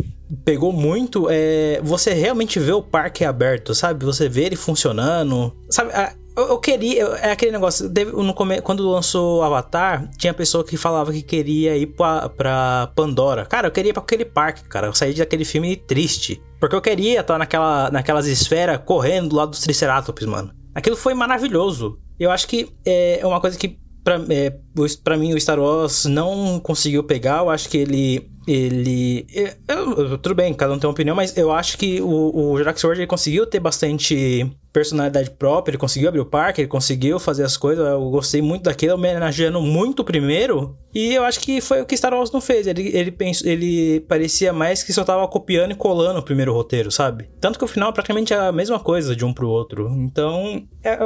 pegou 0.44 0.74
muito 0.74 1.28
é 1.30 1.80
você 1.84 2.14
realmente 2.14 2.60
ver 2.60 2.74
o 2.74 2.82
parque 2.82 3.24
aberto, 3.24 3.74
sabe? 3.74 4.04
Você 4.06 4.28
vê 4.28 4.44
ele 4.46 4.56
funcionando, 4.56 5.56
sabe? 5.70 5.92
Eu, 6.36 6.50
eu 6.50 6.60
queria, 6.60 7.04
é 7.24 7.32
aquele 7.32 7.52
negócio, 7.52 7.90
teve- 7.90 8.12
no 8.12 8.32
quando 8.62 8.88
lançou 8.88 9.42
Avatar, 9.42 10.08
tinha 10.20 10.32
pessoa 10.36 10.64
que 10.64 10.78
falava 10.78 11.12
que 11.12 11.24
queria 11.24 11.76
ir 11.76 11.88
pra, 11.88 12.30
pra 12.30 12.92
Pandora. 12.96 13.44
Cara, 13.44 13.68
eu 13.68 13.72
queria 13.72 13.90
ir 13.90 13.94
pra 13.94 14.04
aquele 14.04 14.24
parque, 14.24 14.62
cara. 14.66 14.86
Eu 14.86 14.94
saí 14.94 15.16
daquele 15.16 15.44
filme 15.44 15.76
triste. 15.76 16.40
Porque 16.60 16.76
eu 16.76 16.82
queria 16.82 17.22
estar 17.22 17.40
naquela, 17.40 17.90
naquelas 17.90 18.28
esferas 18.28 18.80
correndo 18.86 19.30
do 19.30 19.36
lado 19.36 19.50
dos 19.50 19.62
Triceratops, 19.62 20.28
mano. 20.28 20.52
Aquilo 20.76 20.96
foi 20.96 21.16
maravilhoso. 21.16 21.98
Eu 22.20 22.32
acho 22.32 22.48
que 22.48 22.70
é 22.86 23.22
uma 23.24 23.40
coisa 23.42 23.58
que 23.58 23.78
pra, 24.04 24.20
é, 24.30 24.54
pra 25.04 25.18
mim 25.18 25.34
o 25.34 25.40
Star 25.40 25.60
Wars 25.60 26.06
não 26.06 26.60
conseguiu 26.62 27.04
pegar. 27.04 27.40
Eu 27.40 27.50
acho 27.50 27.68
que 27.70 27.78
ele. 27.78 28.30
Ele. 28.48 29.28
é, 29.36 29.58
tudo 30.22 30.34
bem, 30.34 30.54
cada 30.54 30.74
um 30.74 30.80
tem 30.80 30.88
uma 30.88 30.94
opinião, 30.94 31.14
mas 31.14 31.36
eu 31.36 31.52
acho 31.52 31.78
que 31.78 32.00
o, 32.02 32.52
o 32.54 32.58
Jurassic 32.58 32.86
World 32.86 33.02
ele 33.02 33.08
conseguiu 33.08 33.46
ter 33.46 33.60
bastante 33.60 34.50
personalidade 34.72 35.32
própria, 35.32 35.72
ele 35.72 35.78
conseguiu 35.78 36.08
abrir 36.08 36.22
o 36.22 36.26
parque, 36.26 36.62
ele 36.62 36.68
conseguiu 36.70 37.20
fazer 37.20 37.44
as 37.44 37.58
coisas. 37.58 37.86
Eu 37.86 38.10
gostei 38.10 38.42
muito 38.42 38.64
daquilo, 38.64 38.94
homenageando 38.94 39.60
muito 39.60 40.00
o 40.00 40.06
primeiro. 40.06 40.78
E 40.96 41.14
eu 41.14 41.26
acho 41.26 41.42
que 41.42 41.60
foi 41.60 41.82
o 41.82 41.86
que 41.86 41.98
Star 41.98 42.14
Wars 42.14 42.32
não 42.32 42.40
fez. 42.40 42.68
Ele, 42.68 42.88
ele, 42.96 43.12
pens- 43.12 43.44
ele 43.44 44.00
parecia 44.08 44.54
mais 44.54 44.82
que 44.82 44.94
só 44.94 45.04
tava 45.04 45.28
copiando 45.28 45.72
e 45.74 45.76
colando 45.76 46.20
o 46.20 46.24
primeiro 46.24 46.54
roteiro, 46.54 46.90
sabe? 46.90 47.30
Tanto 47.42 47.60
que 47.60 47.66
o 47.66 47.68
final 47.68 47.90
é 47.90 47.94
praticamente 47.94 48.34
a 48.34 48.50
mesma 48.54 48.80
coisa 48.80 49.14
de 49.14 49.26
um 49.26 49.34
pro 49.34 49.50
outro. 49.50 49.90
Então, 49.90 50.66
é, 50.82 50.98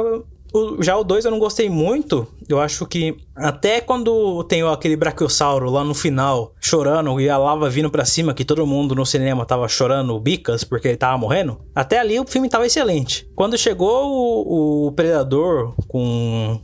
o- 0.52 0.82
já 0.82 0.96
o 0.96 1.04
2 1.04 1.24
eu 1.24 1.30
não 1.30 1.38
gostei 1.38 1.68
muito. 1.68 2.26
Eu 2.48 2.60
acho 2.60 2.86
que 2.86 3.16
até 3.34 3.80
quando 3.80 4.42
tem 4.44 4.62
aquele 4.62 4.96
brachiosauro 4.96 5.70
lá 5.70 5.82
no 5.84 5.94
final 5.94 6.52
chorando 6.60 7.20
e 7.20 7.28
a 7.28 7.38
lava 7.38 7.68
vindo 7.70 7.90
pra 7.90 8.04
cima, 8.04 8.34
que 8.34 8.44
todo 8.44 8.66
mundo 8.66 8.94
no 8.94 9.06
cinema 9.06 9.46
tava 9.46 9.66
chorando 9.68 10.18
bicas 10.20 10.64
porque 10.64 10.88
ele 10.88 10.96
tava 10.96 11.16
morrendo, 11.18 11.58
até 11.74 11.98
ali 11.98 12.18
o 12.20 12.26
filme 12.26 12.48
tava 12.48 12.66
excelente. 12.66 13.26
Quando 13.34 13.56
chegou 13.56 14.10
o, 14.10 14.86
o 14.88 14.92
predador 14.92 15.74
com 15.88 16.60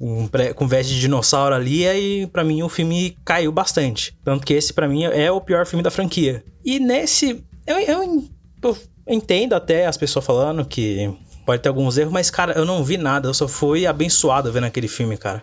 um 0.00 0.26
pré- 0.28 0.52
com 0.54 0.66
veste 0.68 0.94
de 0.94 1.00
dinossauro 1.00 1.54
ali, 1.54 1.86
aí 1.86 2.26
pra 2.28 2.44
mim 2.44 2.62
o 2.62 2.68
filme 2.68 3.16
caiu 3.24 3.50
bastante. 3.50 4.14
Tanto 4.24 4.46
que 4.46 4.54
esse 4.54 4.72
pra 4.72 4.88
mim 4.88 5.04
é 5.04 5.30
o 5.30 5.40
pior 5.40 5.66
filme 5.66 5.82
da 5.82 5.90
franquia. 5.90 6.44
E 6.64 6.78
nesse 6.78 7.44
eu, 7.66 7.78
eu, 7.80 8.24
eu 8.62 8.76
entendo 9.08 9.54
até 9.54 9.86
as 9.86 9.96
pessoas 9.96 10.24
falando 10.24 10.64
que 10.64 11.10
pode 11.48 11.62
ter 11.62 11.70
alguns 11.70 11.96
erros, 11.96 12.12
mas 12.12 12.28
cara, 12.30 12.52
eu 12.58 12.66
não 12.66 12.84
vi 12.84 12.98
nada, 12.98 13.26
eu 13.26 13.32
só 13.32 13.48
fui 13.48 13.86
abençoado 13.86 14.52
vendo 14.52 14.64
aquele 14.64 14.86
filme, 14.86 15.16
cara. 15.16 15.42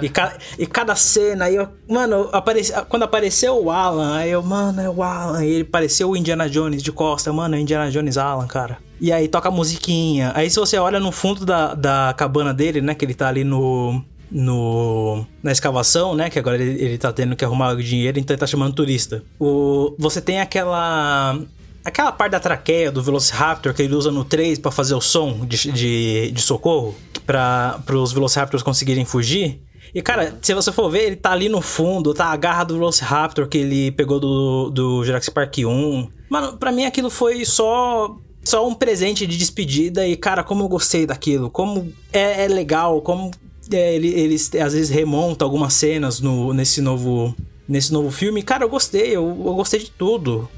E, 0.00 0.08
ca- 0.08 0.36
e 0.56 0.64
cada 0.64 0.94
cena 0.94 1.46
aí, 1.46 1.56
eu, 1.56 1.66
mano, 1.88 2.28
apareci, 2.30 2.72
quando 2.88 3.02
apareceu 3.02 3.60
o 3.60 3.68
Alan, 3.68 4.16
aí 4.16 4.30
eu, 4.30 4.40
mano, 4.44 4.80
é 4.80 4.88
o 4.88 5.02
Alan, 5.02 5.44
e 5.44 5.50
ele 5.50 5.64
pareceu 5.64 6.08
o 6.10 6.16
Indiana 6.16 6.48
Jones 6.48 6.84
de 6.84 6.92
costa, 6.92 7.32
mano, 7.32 7.56
é 7.56 7.58
Indiana 7.58 7.90
Jones 7.90 8.16
Alan, 8.16 8.46
cara. 8.46 8.78
E 9.00 9.10
aí 9.12 9.26
toca 9.26 9.48
a 9.48 9.50
musiquinha. 9.50 10.30
Aí 10.36 10.48
se 10.48 10.60
você 10.60 10.78
olha 10.78 11.00
no 11.00 11.10
fundo 11.10 11.44
da, 11.44 11.74
da 11.74 12.14
cabana 12.16 12.54
dele, 12.54 12.80
né, 12.80 12.94
que 12.94 13.04
ele 13.04 13.14
tá 13.14 13.26
ali 13.26 13.42
no 13.42 14.00
no 14.30 15.26
na 15.42 15.50
escavação, 15.50 16.14
né, 16.14 16.30
que 16.30 16.38
agora 16.38 16.62
ele, 16.62 16.80
ele 16.80 16.96
tá 16.96 17.12
tendo 17.12 17.34
que 17.34 17.44
arrumar 17.44 17.74
dinheiro, 17.74 18.20
então 18.20 18.32
ele 18.34 18.40
tá 18.40 18.46
chamando 18.46 18.72
turista. 18.72 19.24
O 19.40 19.96
você 19.98 20.20
tem 20.20 20.40
aquela 20.40 21.36
Aquela 21.84 22.12
parte 22.12 22.32
da 22.32 22.40
traqueia 22.40 22.90
do 22.90 23.02
Velociraptor 23.02 23.72
que 23.72 23.82
ele 23.82 23.94
usa 23.94 24.10
no 24.10 24.24
3 24.24 24.58
pra 24.58 24.70
fazer 24.70 24.94
o 24.94 25.00
som 25.00 25.46
de, 25.46 25.72
de, 25.72 26.30
de 26.30 26.42
socorro, 26.42 26.94
para 27.26 27.82
os 27.94 28.12
Velociraptors 28.12 28.62
conseguirem 28.62 29.04
fugir. 29.04 29.60
E 29.94 30.00
cara, 30.00 30.38
se 30.40 30.54
você 30.54 30.70
for 30.70 30.90
ver, 30.90 31.06
ele 31.06 31.16
tá 31.16 31.32
ali 31.32 31.48
no 31.48 31.60
fundo, 31.60 32.14
tá 32.14 32.26
a 32.26 32.36
garra 32.36 32.64
do 32.64 32.74
Velociraptor 32.74 33.48
que 33.48 33.58
ele 33.58 33.90
pegou 33.92 34.20
do, 34.20 34.70
do 34.70 35.04
Jurassic 35.04 35.34
Park 35.34 35.58
1. 35.58 36.08
Mano, 36.28 36.56
pra 36.56 36.70
mim 36.70 36.84
aquilo 36.84 37.10
foi 37.10 37.44
só 37.44 38.16
só 38.42 38.66
um 38.66 38.74
presente 38.74 39.26
de 39.26 39.36
despedida 39.36 40.06
e 40.06 40.16
cara, 40.16 40.42
como 40.42 40.64
eu 40.64 40.68
gostei 40.68 41.06
daquilo, 41.06 41.50
como 41.50 41.92
é, 42.12 42.44
é 42.44 42.48
legal, 42.48 43.00
como 43.02 43.30
é, 43.70 43.94
ele, 43.94 44.08
eles 44.08 44.50
às 44.54 44.72
vezes 44.72 44.90
remontam 44.90 45.46
algumas 45.46 45.74
cenas 45.74 46.20
no, 46.20 46.52
nesse 46.52 46.80
novo 46.80 47.34
nesse 47.68 47.92
novo 47.92 48.10
filme. 48.10 48.42
Cara, 48.42 48.64
eu 48.64 48.68
gostei, 48.68 49.08
eu, 49.08 49.28
eu 49.28 49.54
gostei 49.54 49.80
de 49.80 49.90
tudo. 49.90 50.48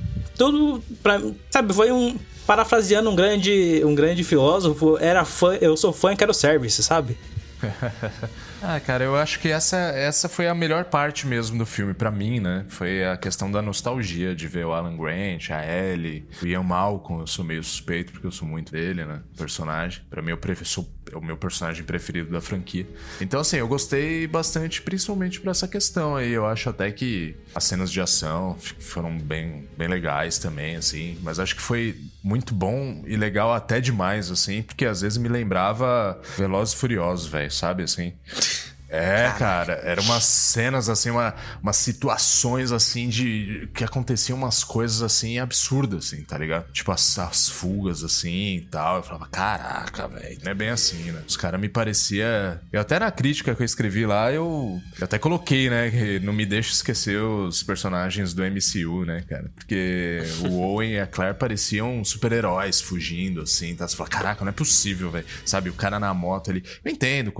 Tudo 0.42 0.82
pra, 1.00 1.20
sabe, 1.50 1.72
foi 1.72 1.92
um 1.92 2.18
parafraseando 2.44 3.08
um 3.08 3.14
grande 3.14 3.80
um 3.84 3.94
grande 3.94 4.24
filósofo, 4.24 4.98
era 4.98 5.24
fã, 5.24 5.54
eu 5.60 5.76
sou 5.76 5.92
fã 5.92 6.12
e 6.12 6.16
quero 6.16 6.34
service, 6.34 6.82
sabe? 6.82 7.16
Ah, 8.64 8.78
cara, 8.78 9.02
eu 9.02 9.16
acho 9.16 9.40
que 9.40 9.48
essa, 9.48 9.76
essa 9.76 10.28
foi 10.28 10.46
a 10.46 10.54
melhor 10.54 10.84
parte 10.84 11.26
mesmo 11.26 11.58
do 11.58 11.66
filme 11.66 11.92
pra 11.92 12.12
mim, 12.12 12.38
né? 12.38 12.64
Foi 12.68 13.04
a 13.04 13.16
questão 13.16 13.50
da 13.50 13.60
nostalgia 13.60 14.36
de 14.36 14.46
ver 14.46 14.64
o 14.64 14.72
Alan 14.72 14.96
Grant, 14.96 15.50
a 15.50 15.66
Ellie, 15.66 16.28
o 16.40 16.46
Ian 16.46 16.62
Malcolm. 16.62 17.22
Eu 17.22 17.26
sou 17.26 17.44
meio 17.44 17.64
suspeito 17.64 18.12
porque 18.12 18.24
eu 18.24 18.30
sou 18.30 18.46
muito 18.46 18.70
dele, 18.70 19.04
né? 19.04 19.20
Personagem. 19.36 20.04
Pra 20.08 20.22
mim, 20.22 20.30
eu 20.30 20.38
sou 20.64 20.88
é 21.10 21.16
o 21.16 21.22
meu 21.22 21.36
personagem 21.36 21.84
preferido 21.84 22.30
da 22.30 22.40
franquia. 22.40 22.86
Então, 23.20 23.40
assim, 23.40 23.56
eu 23.56 23.68
gostei 23.68 24.26
bastante, 24.26 24.82
principalmente 24.82 25.40
por 25.40 25.50
essa 25.50 25.66
questão 25.66 26.16
aí. 26.16 26.30
Eu 26.30 26.46
acho 26.46 26.68
até 26.68 26.90
que 26.90 27.34
as 27.54 27.64
cenas 27.64 27.90
de 27.90 28.00
ação 28.00 28.56
foram 28.78 29.18
bem, 29.18 29.68
bem 29.76 29.88
legais 29.88 30.38
também, 30.38 30.76
assim. 30.76 31.18
Mas 31.22 31.38
acho 31.38 31.56
que 31.56 31.62
foi 31.62 31.98
muito 32.22 32.54
bom 32.54 33.02
e 33.06 33.16
legal 33.16 33.52
até 33.52 33.80
demais, 33.80 34.30
assim, 34.30 34.62
porque 34.62 34.84
às 34.84 35.00
vezes 35.00 35.18
me 35.18 35.28
lembrava 35.28 36.20
Velozes 36.36 36.74
e 36.74 36.76
Furiosos, 36.76 37.26
velho, 37.26 37.50
sabe, 37.50 37.82
assim. 37.82 38.12
É, 38.92 39.32
cara, 39.38 39.80
eram 39.84 40.02
umas 40.02 40.24
cenas 40.24 40.90
assim, 40.90 41.08
uma, 41.08 41.34
umas 41.62 41.76
situações 41.76 42.72
assim 42.72 43.08
de 43.08 43.66
que 43.72 43.82
aconteciam 43.82 44.36
umas 44.36 44.62
coisas 44.62 45.02
assim 45.02 45.38
absurdas, 45.38 46.06
assim, 46.06 46.22
tá 46.22 46.36
ligado? 46.36 46.70
Tipo 46.72 46.92
as, 46.92 47.18
as 47.18 47.48
fugas 47.48 48.04
assim 48.04 48.56
e 48.56 48.60
tal. 48.60 48.98
Eu 48.98 49.02
falava, 49.02 49.26
caraca, 49.28 50.06
velho, 50.08 50.38
não 50.44 50.52
é 50.52 50.54
bem 50.54 50.68
assim, 50.68 51.10
né? 51.10 51.22
Os 51.26 51.38
caras 51.38 51.58
me 51.58 51.70
parecia. 51.70 52.60
Eu 52.70 52.82
até 52.82 52.98
na 52.98 53.10
crítica 53.10 53.54
que 53.54 53.62
eu 53.62 53.64
escrevi 53.64 54.04
lá, 54.04 54.30
eu, 54.30 54.78
eu 54.98 55.04
até 55.04 55.18
coloquei, 55.18 55.70
né? 55.70 55.90
Que 55.90 56.20
não 56.20 56.34
me 56.34 56.44
deixa 56.44 56.72
esquecer 56.72 57.18
os 57.18 57.62
personagens 57.62 58.34
do 58.34 58.42
MCU, 58.42 59.06
né, 59.06 59.24
cara? 59.26 59.50
Porque 59.56 60.18
o 60.42 60.60
Owen 60.60 60.92
e 60.92 61.00
a 61.00 61.06
Claire 61.06 61.38
pareciam 61.38 62.04
super-heróis 62.04 62.82
fugindo, 62.82 63.40
assim, 63.40 63.74
tá? 63.74 63.88
Você 63.88 63.96
fala, 63.96 64.10
caraca, 64.10 64.44
não 64.44 64.50
é 64.50 64.54
possível, 64.54 65.10
velho. 65.10 65.24
Sabe, 65.46 65.70
o 65.70 65.74
cara 65.74 65.98
na 65.98 66.12
moto 66.12 66.50
ali. 66.50 66.62
Eu 66.84 66.92
entendo, 66.92 67.32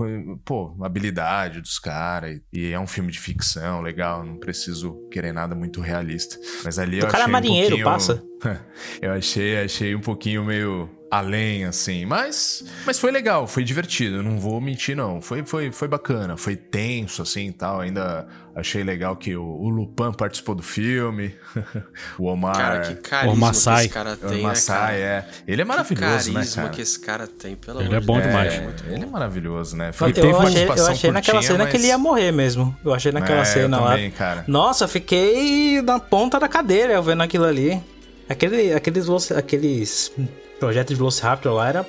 pô, 0.43 0.75
habilidade 0.81 1.42
dos 1.61 1.79
caras. 1.79 2.39
E 2.51 2.71
é 2.71 2.79
um 2.79 2.87
filme 2.87 3.11
de 3.11 3.19
ficção, 3.19 3.81
legal. 3.81 4.23
Não 4.25 4.37
preciso 4.37 5.07
querer 5.09 5.33
nada 5.33 5.55
muito 5.55 5.81
realista. 5.81 6.37
Mas 6.63 6.79
ali 6.79 6.99
eu 6.99 7.05
O 7.05 7.07
cara 7.07 7.19
é 7.19 7.21
achei 7.21 7.31
marinheiro, 7.31 7.75
um 7.75 7.83
pouquinho... 7.83 7.85
passa. 7.85 8.23
eu 9.01 9.11
achei, 9.11 9.63
achei 9.63 9.95
um 9.95 10.01
pouquinho 10.01 10.43
meio 10.43 10.89
além, 11.17 11.65
assim. 11.65 12.05
Mas, 12.05 12.63
mas 12.85 12.99
foi 12.99 13.11
legal, 13.11 13.47
foi 13.47 13.63
divertido, 13.63 14.21
não 14.23 14.39
vou 14.39 14.59
mentir, 14.59 14.95
não. 14.95 15.21
Foi, 15.21 15.43
foi, 15.43 15.71
foi 15.71 15.87
bacana, 15.87 16.37
foi 16.37 16.55
tenso, 16.55 17.21
assim 17.21 17.47
e 17.47 17.51
tal. 17.51 17.81
Ainda 17.81 18.27
achei 18.55 18.83
legal 18.83 19.15
que 19.15 19.35
o, 19.35 19.43
o 19.43 19.69
Lupin 19.69 20.11
participou 20.11 20.55
do 20.55 20.63
filme. 20.63 21.35
o 22.17 22.25
Omar. 22.27 22.55
Cara, 22.55 22.79
que 22.81 22.95
carisma 22.95 23.33
Omar 23.33 23.51
que 23.51 23.57
esse 23.57 23.89
cara 23.89 24.13
o 24.13 24.17
tem, 24.17 24.39
Omar 24.39 24.49
né, 24.51 24.55
Sai, 24.55 24.77
cara? 24.77 24.93
é. 24.97 25.25
Ele 25.47 25.61
é 25.61 25.65
maravilhoso, 25.65 26.25
que 26.25 26.31
né, 26.31 26.39
carisma 26.39 26.69
que 26.69 26.81
esse 26.81 26.99
cara 26.99 27.27
tem, 27.27 27.55
pelo 27.55 27.79
Ele 27.81 27.87
amor 27.87 27.97
é 27.97 27.99
de 27.99 28.05
bom 28.05 28.13
Deus. 28.15 28.27
demais. 28.27 28.53
É, 28.53 28.61
muito 28.61 28.83
ele 28.85 28.95
é 28.95 29.05
bom. 29.05 29.11
maravilhoso, 29.11 29.75
né? 29.75 29.89
Eu, 29.89 29.93
Foi, 29.93 30.09
eu 30.09 30.13
teve 30.13 30.27
uma 30.27 30.43
achei, 30.43 30.65
eu 30.67 30.87
achei 30.87 31.11
naquela 31.11 31.37
curtinha, 31.39 31.57
cena 31.57 31.69
que 31.69 31.77
ele 31.77 31.87
ia 31.87 31.97
mas- 31.97 32.03
morrer 32.03 32.31
mesmo. 32.31 32.75
Eu 32.83 32.93
achei 32.93 33.11
naquela 33.11 33.41
É, 33.41 33.45
cena 33.45 33.77
eu 33.77 33.81
lá. 33.83 33.91
também, 33.91 34.11
cara. 34.11 34.43
Nossa, 34.47 34.83
eu 34.85 34.87
fiquei 34.87 35.81
na 35.81 35.99
ponta 35.99 36.39
da 36.39 36.47
cadeira 36.47 36.93
eu 36.93 37.03
vendo 37.03 37.21
aquilo 37.23 37.45
ali. 37.45 37.81
Aquele, 38.29 38.73
aqueles, 38.73 39.31
aqueles 39.31 40.11
projetos 40.59 40.93
de 40.93 40.95
Velociraptor 40.95 41.53
lá 41.53 41.67
era 41.67 41.85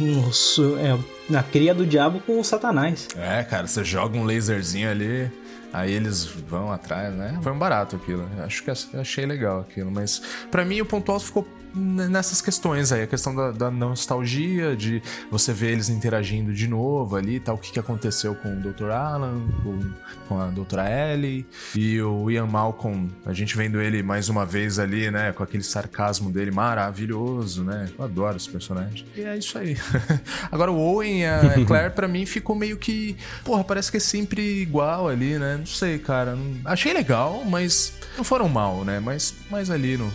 é, 0.00 0.98
na 1.28 1.42
cria 1.42 1.74
do 1.74 1.86
diabo 1.86 2.20
com 2.20 2.40
o 2.40 2.44
Satanás. 2.44 3.08
É, 3.16 3.42
cara, 3.42 3.66
você 3.66 3.84
joga 3.84 4.16
um 4.16 4.24
laserzinho 4.24 4.90
ali, 4.90 5.30
aí 5.72 5.92
eles 5.92 6.24
vão 6.24 6.72
atrás, 6.72 7.14
né? 7.14 7.38
Foi 7.42 7.52
um 7.52 7.58
barato 7.58 7.96
aquilo. 7.96 8.28
Acho 8.42 8.64
que 8.64 8.70
achei 8.96 9.26
legal 9.26 9.60
aquilo, 9.60 9.90
mas 9.90 10.22
pra 10.50 10.64
mim 10.64 10.80
o 10.80 10.86
ponto 10.86 11.12
alto 11.12 11.26
ficou 11.26 11.46
nessas 11.74 12.40
questões 12.40 12.92
aí, 12.92 13.02
a 13.02 13.06
questão 13.06 13.34
da, 13.34 13.50
da 13.50 13.70
nostalgia, 13.70 14.76
de 14.76 15.02
você 15.30 15.52
ver 15.52 15.72
eles 15.72 15.88
interagindo 15.88 16.52
de 16.52 16.68
novo 16.68 17.16
ali, 17.16 17.40
tal, 17.40 17.56
o 17.56 17.58
que, 17.58 17.72
que 17.72 17.78
aconteceu 17.78 18.34
com 18.34 18.56
o 18.56 18.60
Dr. 18.60 18.90
Alan, 18.90 19.40
com, 19.62 19.80
com 20.28 20.40
a 20.40 20.46
doutora 20.46 20.84
Ellie 20.88 21.46
e 21.74 22.00
o 22.00 22.30
Ian 22.30 22.46
Malcolm, 22.46 23.10
a 23.26 23.32
gente 23.32 23.56
vendo 23.56 23.80
ele 23.80 24.02
mais 24.02 24.28
uma 24.28 24.46
vez 24.46 24.78
ali, 24.78 25.10
né, 25.10 25.32
com 25.32 25.42
aquele 25.42 25.62
sarcasmo 25.64 26.30
dele 26.30 26.50
maravilhoso, 26.50 27.64
né? 27.64 27.88
Eu 27.98 28.04
adoro 28.04 28.36
esse 28.36 28.48
personagem. 28.48 29.04
E 29.16 29.22
é 29.22 29.36
isso 29.36 29.58
aí. 29.58 29.76
Agora 30.50 30.70
o 30.70 30.78
Owen 30.78 31.22
e 31.22 31.26
a 31.26 31.40
Claire 31.66 31.90
pra 31.94 32.06
mim 32.06 32.24
ficou 32.26 32.54
meio 32.54 32.76
que, 32.76 33.16
porra, 33.44 33.64
parece 33.64 33.90
que 33.90 33.96
é 33.96 34.00
sempre 34.00 34.62
igual 34.62 35.08
ali, 35.08 35.38
né? 35.38 35.56
Não 35.58 35.66
sei, 35.66 35.98
cara. 35.98 36.34
Não- 36.36 36.54
Achei 36.64 36.92
legal, 36.92 37.42
mas 37.44 37.92
não 38.16 38.24
foram 38.24 38.48
mal, 38.48 38.84
né? 38.84 39.00
Mas 39.00 39.34
mais 39.50 39.70
ali 39.70 39.96
no 39.96 40.12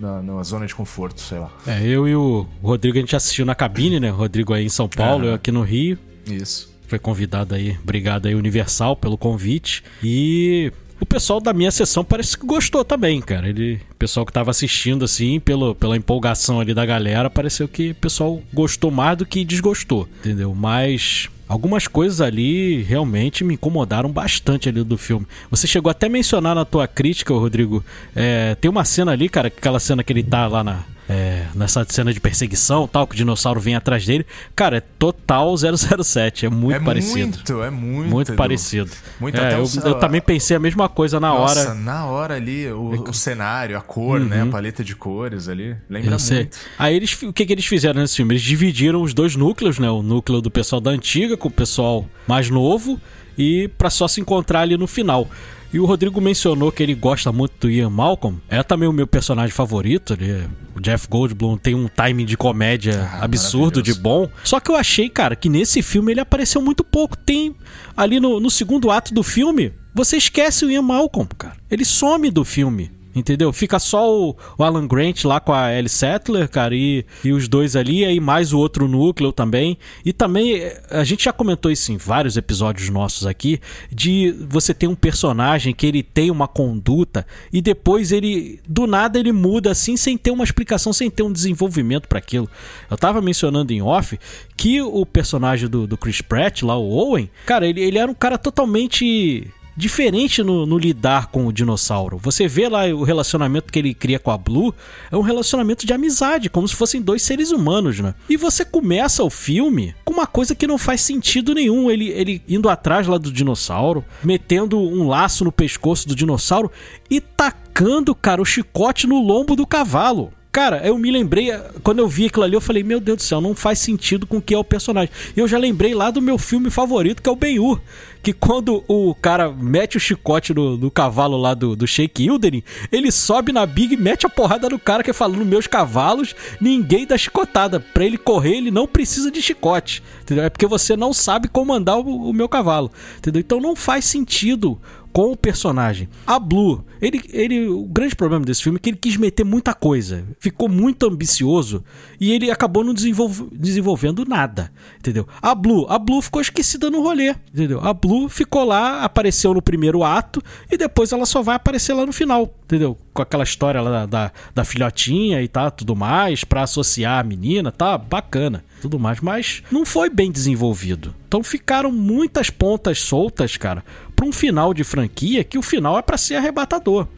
na, 0.00 0.22
na 0.22 0.42
zona 0.42 0.66
de 0.66 0.74
conforto, 0.74 1.20
sei 1.20 1.38
lá. 1.38 1.50
É, 1.66 1.86
eu 1.86 2.08
e 2.08 2.14
o 2.14 2.46
Rodrigo 2.62 2.96
a 2.96 3.00
gente 3.00 3.14
assistiu 3.14 3.44
na 3.44 3.54
cabine, 3.54 4.00
né? 4.00 4.10
O 4.10 4.16
Rodrigo 4.16 4.54
aí 4.54 4.64
em 4.64 4.70
São 4.70 4.88
Paulo, 4.88 5.24
Aham. 5.24 5.30
eu 5.30 5.34
aqui 5.34 5.52
no 5.52 5.62
Rio. 5.62 5.98
Isso. 6.26 6.70
Foi 6.86 6.98
convidado 6.98 7.54
aí, 7.54 7.76
obrigado 7.82 8.26
aí 8.26 8.34
Universal 8.34 8.96
pelo 8.96 9.16
convite. 9.16 9.84
E 10.02 10.72
o 11.00 11.06
pessoal 11.06 11.40
da 11.40 11.52
minha 11.52 11.70
sessão 11.70 12.04
parece 12.04 12.36
que 12.36 12.44
gostou 12.44 12.84
também, 12.84 13.20
cara. 13.20 13.48
Ele, 13.48 13.80
o 13.90 13.94
pessoal 13.94 14.26
que 14.26 14.32
tava 14.32 14.50
assistindo 14.50 15.04
assim, 15.04 15.38
pelo, 15.38 15.74
pela 15.74 15.96
empolgação 15.96 16.60
ali 16.60 16.74
da 16.74 16.84
galera, 16.84 17.30
pareceu 17.30 17.68
que 17.68 17.90
o 17.90 17.94
pessoal 17.94 18.40
gostou 18.52 18.90
mais 18.90 19.16
do 19.16 19.24
que 19.24 19.44
desgostou, 19.44 20.08
entendeu? 20.18 20.54
Mas 20.54 21.28
algumas 21.50 21.88
coisas 21.88 22.20
ali 22.20 22.80
realmente 22.82 23.42
me 23.42 23.54
incomodaram 23.54 24.08
bastante 24.08 24.68
ali 24.68 24.84
do 24.84 24.96
filme. 24.96 25.26
Você 25.50 25.66
chegou 25.66 25.90
até 25.90 26.06
a 26.06 26.08
mencionar 26.08 26.54
na 26.54 26.64
tua 26.64 26.86
crítica, 26.86 27.34
Rodrigo, 27.34 27.84
é, 28.14 28.54
tem 28.54 28.70
uma 28.70 28.84
cena 28.84 29.10
ali, 29.10 29.28
cara, 29.28 29.48
aquela 29.48 29.80
cena 29.80 30.04
que 30.04 30.12
ele 30.12 30.22
tá 30.22 30.46
lá 30.46 30.62
na 30.62 30.84
é, 31.12 31.46
nessa 31.56 31.84
cena 31.88 32.14
de 32.14 32.20
perseguição 32.20 32.86
tal, 32.86 33.04
que 33.04 33.14
o 33.14 33.16
dinossauro 33.16 33.58
vem 33.60 33.74
atrás 33.74 34.06
dele. 34.06 34.24
Cara, 34.54 34.76
é 34.76 34.80
total 34.80 35.56
007, 35.56 36.46
é 36.46 36.48
muito 36.48 36.76
é 36.76 36.80
parecido. 36.80 37.36
muito, 37.36 37.62
é 37.64 37.70
muito. 37.70 38.10
Muito 38.10 38.28
Edu. 38.30 38.36
parecido. 38.36 38.90
Muito, 39.18 39.36
É, 39.36 39.54
eu, 39.54 39.64
o- 39.64 39.88
eu 39.88 39.94
também 39.96 40.20
pensei 40.20 40.56
a 40.56 40.60
mesma 40.60 40.88
coisa 40.88 41.18
na 41.18 41.30
Nossa, 41.30 41.60
hora. 41.70 41.74
na 41.74 42.06
hora 42.06 42.34
ali, 42.36 42.70
o, 42.70 42.90
o 43.08 43.12
cenário, 43.12 43.76
a 43.76 43.80
cor, 43.80 44.20
né? 44.20 44.42
A 44.42 44.46
paleta 44.46 44.84
de 44.84 44.94
cores 44.94 45.48
ali. 45.48 45.74
Lembra 45.88 46.12
Eu 46.14 46.18
sei. 46.20 46.36
muito. 46.38 46.58
Aí 46.78 46.94
eles, 46.94 47.20
o 47.22 47.32
que, 47.32 47.44
que 47.44 47.52
eles 47.52 47.66
fizeram 47.66 48.00
nesse 48.00 48.16
filme? 48.16 48.34
Eles 48.34 48.42
dividiram 48.42 49.02
os 49.02 49.12
dois 49.12 49.34
núcleos, 49.34 49.78
né? 49.80 49.90
O 49.90 50.02
núcleo 50.02 50.40
do 50.40 50.50
pessoal 50.50 50.80
da 50.80 50.90
antiga 50.92 51.36
com 51.36 51.48
o 51.48 51.50
pessoal 51.50 52.06
mais 52.28 52.48
novo 52.48 53.00
e 53.36 53.68
pra 53.76 53.90
só 53.90 54.06
se 54.06 54.20
encontrar 54.20 54.60
ali 54.60 54.76
no 54.76 54.86
final. 54.86 55.28
E 55.72 55.78
o 55.78 55.84
Rodrigo 55.84 56.20
mencionou 56.20 56.72
que 56.72 56.82
ele 56.82 56.94
gosta 56.94 57.30
muito 57.30 57.52
do 57.60 57.70
Ian 57.70 57.90
Malcolm. 57.90 58.38
É 58.48 58.60
também 58.62 58.88
o 58.88 58.92
meu 58.92 59.06
personagem 59.06 59.52
favorito. 59.52 60.14
Ele, 60.14 60.48
o 60.74 60.80
Jeff 60.80 61.06
Goldblum 61.08 61.56
tem 61.56 61.74
um 61.76 61.86
timing 61.86 62.24
de 62.24 62.36
comédia 62.36 63.08
Ah, 63.12 63.24
absurdo 63.24 63.80
de 63.80 63.94
bom. 63.94 64.28
Só 64.42 64.58
que 64.58 64.70
eu 64.70 64.76
achei, 64.76 65.08
cara, 65.08 65.36
que 65.36 65.48
nesse 65.48 65.80
filme 65.80 66.12
ele 66.12 66.20
apareceu 66.20 66.60
muito 66.60 66.82
pouco. 66.82 67.16
Tem 67.16 67.54
ali 67.96 68.18
no, 68.18 68.40
no 68.40 68.50
segundo 68.50 68.90
ato 68.90 69.14
do 69.14 69.22
filme, 69.22 69.72
você 69.94 70.16
esquece 70.16 70.64
o 70.64 70.70
Ian 70.70 70.82
Malcolm, 70.82 71.28
cara. 71.38 71.56
Ele 71.70 71.84
some 71.84 72.30
do 72.30 72.44
filme. 72.44 72.90
Entendeu? 73.14 73.52
Fica 73.52 73.78
só 73.78 74.08
o, 74.08 74.36
o 74.56 74.62
Alan 74.62 74.86
Grant 74.86 75.24
lá 75.24 75.40
com 75.40 75.52
a 75.52 75.72
Ellie 75.72 75.88
Sattler, 75.88 76.48
cara, 76.48 76.74
e, 76.74 77.04
e 77.24 77.32
os 77.32 77.48
dois 77.48 77.74
ali, 77.74 78.04
aí 78.04 78.20
mais 78.20 78.52
o 78.52 78.58
outro 78.58 78.86
núcleo 78.86 79.32
também. 79.32 79.76
E 80.04 80.12
também, 80.12 80.62
a 80.90 81.02
gente 81.02 81.24
já 81.24 81.32
comentou 81.32 81.70
isso 81.70 81.92
em 81.92 81.96
vários 81.96 82.36
episódios 82.36 82.88
nossos 82.88 83.26
aqui, 83.26 83.60
de 83.90 84.34
você 84.48 84.72
ter 84.72 84.86
um 84.86 84.94
personagem 84.94 85.74
que 85.74 85.86
ele 85.86 86.02
tem 86.02 86.30
uma 86.30 86.46
conduta 86.46 87.26
e 87.52 87.60
depois 87.60 88.12
ele, 88.12 88.60
do 88.68 88.86
nada, 88.86 89.18
ele 89.18 89.32
muda 89.32 89.70
assim, 89.70 89.96
sem 89.96 90.16
ter 90.16 90.30
uma 90.30 90.44
explicação, 90.44 90.92
sem 90.92 91.10
ter 91.10 91.22
um 91.22 91.32
desenvolvimento 91.32 92.06
para 92.06 92.18
aquilo. 92.18 92.48
Eu 92.88 92.96
tava 92.96 93.20
mencionando 93.20 93.72
em 93.72 93.82
off 93.82 94.18
que 94.56 94.80
o 94.80 95.04
personagem 95.04 95.68
do, 95.68 95.86
do 95.86 95.96
Chris 95.96 96.20
Pratt, 96.20 96.62
lá, 96.62 96.76
o 96.76 96.90
Owen, 96.90 97.28
cara, 97.44 97.66
ele, 97.66 97.80
ele 97.80 97.98
era 97.98 98.10
um 98.10 98.14
cara 98.14 98.38
totalmente 98.38 99.50
diferente 99.80 100.42
no, 100.42 100.64
no 100.66 100.78
lidar 100.78 101.26
com 101.28 101.46
o 101.46 101.52
dinossauro. 101.52 102.18
Você 102.18 102.46
vê 102.46 102.68
lá 102.68 102.86
o 102.86 103.02
relacionamento 103.02 103.72
que 103.72 103.78
ele 103.78 103.94
cria 103.94 104.18
com 104.18 104.30
a 104.30 104.38
Blue, 104.38 104.74
é 105.10 105.16
um 105.16 105.22
relacionamento 105.22 105.86
de 105.86 105.92
amizade, 105.92 106.50
como 106.50 106.68
se 106.68 106.76
fossem 106.76 107.00
dois 107.00 107.22
seres 107.22 107.50
humanos, 107.50 107.98
né? 107.98 108.14
E 108.28 108.36
você 108.36 108.64
começa 108.64 109.24
o 109.24 109.30
filme 109.30 109.94
com 110.04 110.12
uma 110.12 110.26
coisa 110.26 110.54
que 110.54 110.66
não 110.66 110.78
faz 110.78 111.00
sentido 111.00 111.54
nenhum. 111.54 111.90
Ele, 111.90 112.08
ele 112.10 112.42
indo 112.48 112.68
atrás 112.68 113.06
lá 113.06 113.18
do 113.18 113.32
dinossauro, 113.32 114.04
metendo 114.22 114.78
um 114.78 115.08
laço 115.08 115.44
no 115.44 115.50
pescoço 115.50 116.06
do 116.06 116.14
dinossauro 116.14 116.70
e 117.10 117.20
tacando, 117.20 118.14
cara, 118.14 118.42
o 118.42 118.44
chicote 118.44 119.06
no 119.06 119.20
lombo 119.20 119.56
do 119.56 119.66
cavalo. 119.66 120.32
Cara, 120.52 120.84
eu 120.84 120.98
me 120.98 121.12
lembrei, 121.12 121.52
quando 121.84 122.00
eu 122.00 122.08
vi 122.08 122.26
aquilo 122.26 122.44
ali, 122.44 122.54
eu 122.54 122.60
falei, 122.60 122.82
meu 122.82 122.98
Deus 122.98 123.18
do 123.18 123.22
céu, 123.22 123.40
não 123.40 123.54
faz 123.54 123.78
sentido 123.78 124.26
com 124.26 124.38
o 124.38 124.42
que 124.42 124.52
é 124.52 124.58
o 124.58 124.64
personagem. 124.64 125.10
E 125.36 125.38
eu 125.38 125.46
já 125.46 125.56
lembrei 125.56 125.94
lá 125.94 126.10
do 126.10 126.20
meu 126.20 126.36
filme 126.38 126.70
favorito, 126.70 127.22
que 127.22 127.28
é 127.28 127.32
o 127.32 127.36
Ben-Hur. 127.36 127.80
Que 128.20 128.32
quando 128.32 128.84
o 128.88 129.14
cara 129.14 129.48
mete 129.50 129.96
o 129.96 130.00
chicote 130.00 130.52
no, 130.52 130.76
no 130.76 130.90
cavalo 130.90 131.36
lá 131.36 131.54
do, 131.54 131.76
do 131.76 131.86
Sheik 131.86 132.24
Hildering, 132.24 132.64
ele 132.90 133.12
sobe 133.12 133.52
na 133.52 133.64
Big 133.64 133.94
e 133.94 133.96
mete 133.96 134.26
a 134.26 134.28
porrada 134.28 134.68
no 134.68 134.78
cara 134.78 135.04
que 135.04 135.12
fala, 135.12 135.36
nos 135.36 135.46
meus 135.46 135.68
cavalos, 135.68 136.34
ninguém 136.60 137.06
dá 137.06 137.16
chicotada. 137.16 137.78
Pra 137.78 138.04
ele 138.04 138.18
correr, 138.18 138.56
ele 138.56 138.72
não 138.72 138.88
precisa 138.88 139.30
de 139.30 139.40
chicote. 139.40 140.02
Entendeu? 140.22 140.44
É 140.44 140.50
porque 140.50 140.66
você 140.66 140.96
não 140.96 141.12
sabe 141.12 141.46
comandar 141.46 141.98
o, 141.98 142.28
o 142.28 142.32
meu 142.32 142.48
cavalo. 142.48 142.90
Entendeu? 143.18 143.40
Então 143.40 143.60
não 143.60 143.76
faz 143.76 144.04
sentido 144.04 144.80
com 145.12 145.32
o 145.32 145.36
personagem. 145.36 146.08
A 146.26 146.38
Blue, 146.38 146.84
ele, 147.00 147.20
ele, 147.32 147.68
o 147.68 147.84
grande 147.84 148.14
problema 148.14 148.44
desse 148.44 148.62
filme 148.62 148.76
é 148.76 148.80
que 148.80 148.90
ele 148.90 148.96
quis 148.96 149.16
meter 149.16 149.44
muita 149.44 149.74
coisa, 149.74 150.24
ficou 150.38 150.68
muito 150.68 151.06
ambicioso 151.06 151.84
e 152.20 152.32
ele 152.32 152.50
acabou 152.50 152.84
não 152.84 152.94
desenvolv 152.94 153.48
desenvolvendo 153.52 154.24
nada, 154.24 154.70
entendeu? 154.98 155.26
A 155.40 155.54
Blue, 155.54 155.86
a 155.88 155.98
Blue 155.98 156.20
ficou 156.20 156.40
esquecida 156.40 156.90
no 156.90 157.02
rolê, 157.02 157.34
entendeu? 157.52 157.80
A 157.80 157.92
Blue 157.92 158.28
ficou 158.28 158.64
lá, 158.64 159.02
apareceu 159.02 159.54
no 159.54 159.62
primeiro 159.62 160.04
ato 160.04 160.42
e 160.70 160.76
depois 160.76 161.12
ela 161.12 161.26
só 161.26 161.42
vai 161.42 161.56
aparecer 161.56 161.94
lá 161.94 162.04
no 162.04 162.12
final, 162.12 162.54
entendeu? 162.64 162.96
Com 163.12 163.22
aquela 163.22 163.44
história 163.44 163.80
lá 163.80 163.90
da, 163.90 164.06
da, 164.06 164.32
da 164.54 164.64
filhotinha 164.64 165.42
e 165.42 165.48
tá, 165.48 165.70
tudo 165.70 165.96
mais, 165.96 166.44
pra 166.44 166.62
associar 166.62 167.18
a 167.18 167.24
menina, 167.24 167.72
tá 167.72 167.96
bacana, 167.96 168.64
tudo 168.80 168.98
mais, 168.98 169.20
mas 169.20 169.62
não 169.70 169.84
foi 169.84 170.10
bem 170.10 170.30
desenvolvido. 170.30 171.14
Então 171.26 171.44
ficaram 171.44 171.92
muitas 171.92 172.50
pontas 172.50 173.00
soltas, 173.00 173.56
cara, 173.56 173.84
pra 174.20 174.28
um 174.28 174.32
final 174.32 174.74
de 174.74 174.84
franquia 174.84 175.42
que 175.42 175.56
o 175.56 175.62
final 175.62 175.98
é 175.98 176.02
pra 176.02 176.18
ser 176.18 176.34
arrebatador. 176.34 177.08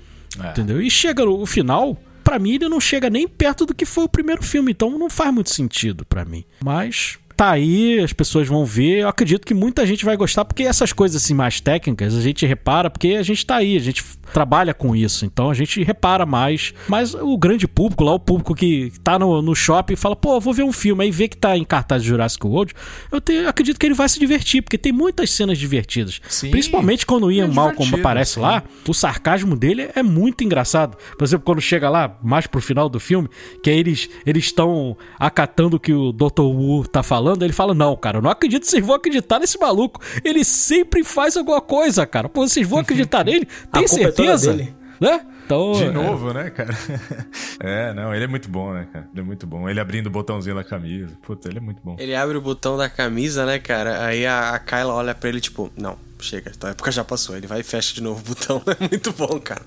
É. 0.40 0.50
Entendeu? 0.50 0.80
E 0.80 0.88
chega 0.88 1.28
o 1.28 1.44
final, 1.44 2.00
pra 2.22 2.38
mim 2.38 2.52
ele 2.52 2.68
não 2.68 2.78
chega 2.78 3.10
nem 3.10 3.26
perto 3.26 3.66
do 3.66 3.74
que 3.74 3.84
foi 3.84 4.04
o 4.04 4.08
primeiro 4.08 4.40
filme, 4.40 4.70
então 4.70 4.96
não 4.96 5.10
faz 5.10 5.34
muito 5.34 5.50
sentido 5.50 6.06
pra 6.06 6.24
mim. 6.24 6.44
Mas 6.62 7.18
tá 7.36 7.50
aí, 7.50 7.98
as 8.00 8.12
pessoas 8.12 8.46
vão 8.48 8.64
ver. 8.64 9.00
Eu 9.00 9.08
acredito 9.08 9.46
que 9.46 9.54
muita 9.54 9.86
gente 9.86 10.04
vai 10.04 10.16
gostar, 10.16 10.44
porque 10.44 10.62
essas 10.62 10.92
coisas 10.92 11.22
assim 11.22 11.34
mais 11.34 11.60
técnicas 11.60 12.14
a 12.16 12.20
gente 12.20 12.44
repara, 12.46 12.88
porque 12.90 13.08
a 13.18 13.22
gente 13.22 13.44
tá 13.44 13.56
aí, 13.56 13.76
a 13.76 13.80
gente 13.80 14.02
trabalha 14.32 14.72
com 14.72 14.96
isso, 14.96 15.26
então 15.26 15.50
a 15.50 15.54
gente 15.54 15.82
repara 15.82 16.24
mais. 16.24 16.72
Mas 16.88 17.14
o 17.14 17.36
grande 17.36 17.68
público, 17.68 18.02
lá 18.04 18.12
o 18.14 18.18
público 18.18 18.54
que 18.54 18.90
tá 19.04 19.18
no, 19.18 19.42
no 19.42 19.54
shopping 19.54 19.92
e 19.92 19.96
fala, 19.96 20.16
pô, 20.16 20.40
vou 20.40 20.54
ver 20.54 20.62
um 20.62 20.72
filme, 20.72 21.04
aí 21.04 21.10
vê 21.10 21.28
que 21.28 21.36
tá 21.36 21.56
em 21.56 21.64
cartaz 21.64 22.02
de 22.02 22.08
Jurassic 22.08 22.46
World, 22.46 22.72
eu 23.10 23.20
te- 23.20 23.46
acredito 23.46 23.78
que 23.78 23.84
ele 23.86 23.94
vai 23.94 24.08
se 24.08 24.18
divertir, 24.18 24.62
porque 24.62 24.78
tem 24.78 24.92
muitas 24.92 25.30
cenas 25.30 25.58
divertidas. 25.58 26.20
Sim. 26.28 26.50
Principalmente 26.50 27.04
quando 27.04 27.24
o 27.26 27.32
Ian 27.32 27.44
É 27.44 27.48
Malcolm 27.48 27.94
aparece 27.94 28.34
sim. 28.34 28.40
lá, 28.40 28.62
o 28.88 28.94
sarcasmo 28.94 29.54
dele 29.56 29.90
é 29.94 30.02
muito 30.02 30.42
engraçado. 30.44 30.96
Por 31.18 31.24
exemplo, 31.24 31.44
quando 31.44 31.60
chega 31.60 31.90
lá, 31.90 32.16
mais 32.22 32.46
pro 32.46 32.60
final 32.60 32.88
do 32.88 32.98
filme, 32.98 33.28
que 33.62 33.68
aí 33.68 33.78
eles 33.78 34.08
eles 34.24 34.44
estão 34.44 34.96
acatando 35.18 35.76
o 35.76 35.80
que 35.80 35.92
o 35.92 36.12
Dr. 36.12 36.40
Wu 36.42 36.86
tá 36.86 37.02
falando, 37.02 37.31
ele 37.40 37.52
fala: 37.52 37.74
Não, 37.74 37.96
cara, 37.96 38.18
eu 38.18 38.22
não 38.22 38.30
acredito 38.30 38.66
vocês 38.66 38.84
vão 38.84 38.94
acreditar 38.96 39.38
nesse 39.38 39.58
maluco. 39.58 40.00
Ele 40.24 40.44
sempre 40.44 41.02
faz 41.04 41.36
alguma 41.36 41.60
coisa, 41.60 42.06
cara. 42.06 42.28
Pô, 42.28 42.46
vocês 42.46 42.66
vão 42.68 42.80
acreditar 42.80 43.24
nele? 43.26 43.46
Tem 43.72 43.84
é 43.84 43.88
certeza? 43.88 44.52
dele. 44.52 44.74
né? 45.00 45.24
Então, 45.44 45.72
De 45.72 45.84
é, 45.84 45.90
novo, 45.90 46.32
né, 46.32 46.50
cara? 46.50 46.72
É, 47.60 47.92
não, 47.92 48.14
ele 48.14 48.24
é 48.24 48.26
muito 48.26 48.48
bom, 48.48 48.72
né, 48.72 48.88
cara? 48.92 49.06
Ele 49.12 49.20
é 49.20 49.24
muito 49.24 49.46
bom. 49.46 49.68
Ele 49.68 49.78
abrindo 49.78 50.06
o 50.06 50.10
botãozinho 50.10 50.56
da 50.56 50.64
camisa. 50.64 51.12
Puta, 51.22 51.48
ele 51.48 51.58
é 51.58 51.60
muito 51.60 51.80
bom. 51.82 51.96
Ele 51.98 52.14
abre 52.14 52.36
o 52.36 52.40
botão 52.40 52.76
da 52.76 52.88
camisa, 52.88 53.46
né, 53.46 53.58
cara? 53.58 54.04
Aí 54.04 54.26
a, 54.26 54.50
a 54.50 54.58
Kyla 54.58 54.92
olha 54.94 55.14
pra 55.14 55.28
ele, 55.28 55.40
tipo, 55.40 55.70
não, 55.76 55.96
chega, 56.22 56.50
tua 56.52 56.70
época 56.70 56.90
já 56.90 57.04
passou. 57.04 57.36
Ele 57.36 57.46
vai 57.46 57.60
e 57.60 57.62
fecha 57.62 57.94
de 57.94 58.02
novo 58.02 58.20
o 58.20 58.24
botão. 58.24 58.62
É 58.80 58.88
muito 58.88 59.12
bom, 59.12 59.38
cara. 59.40 59.62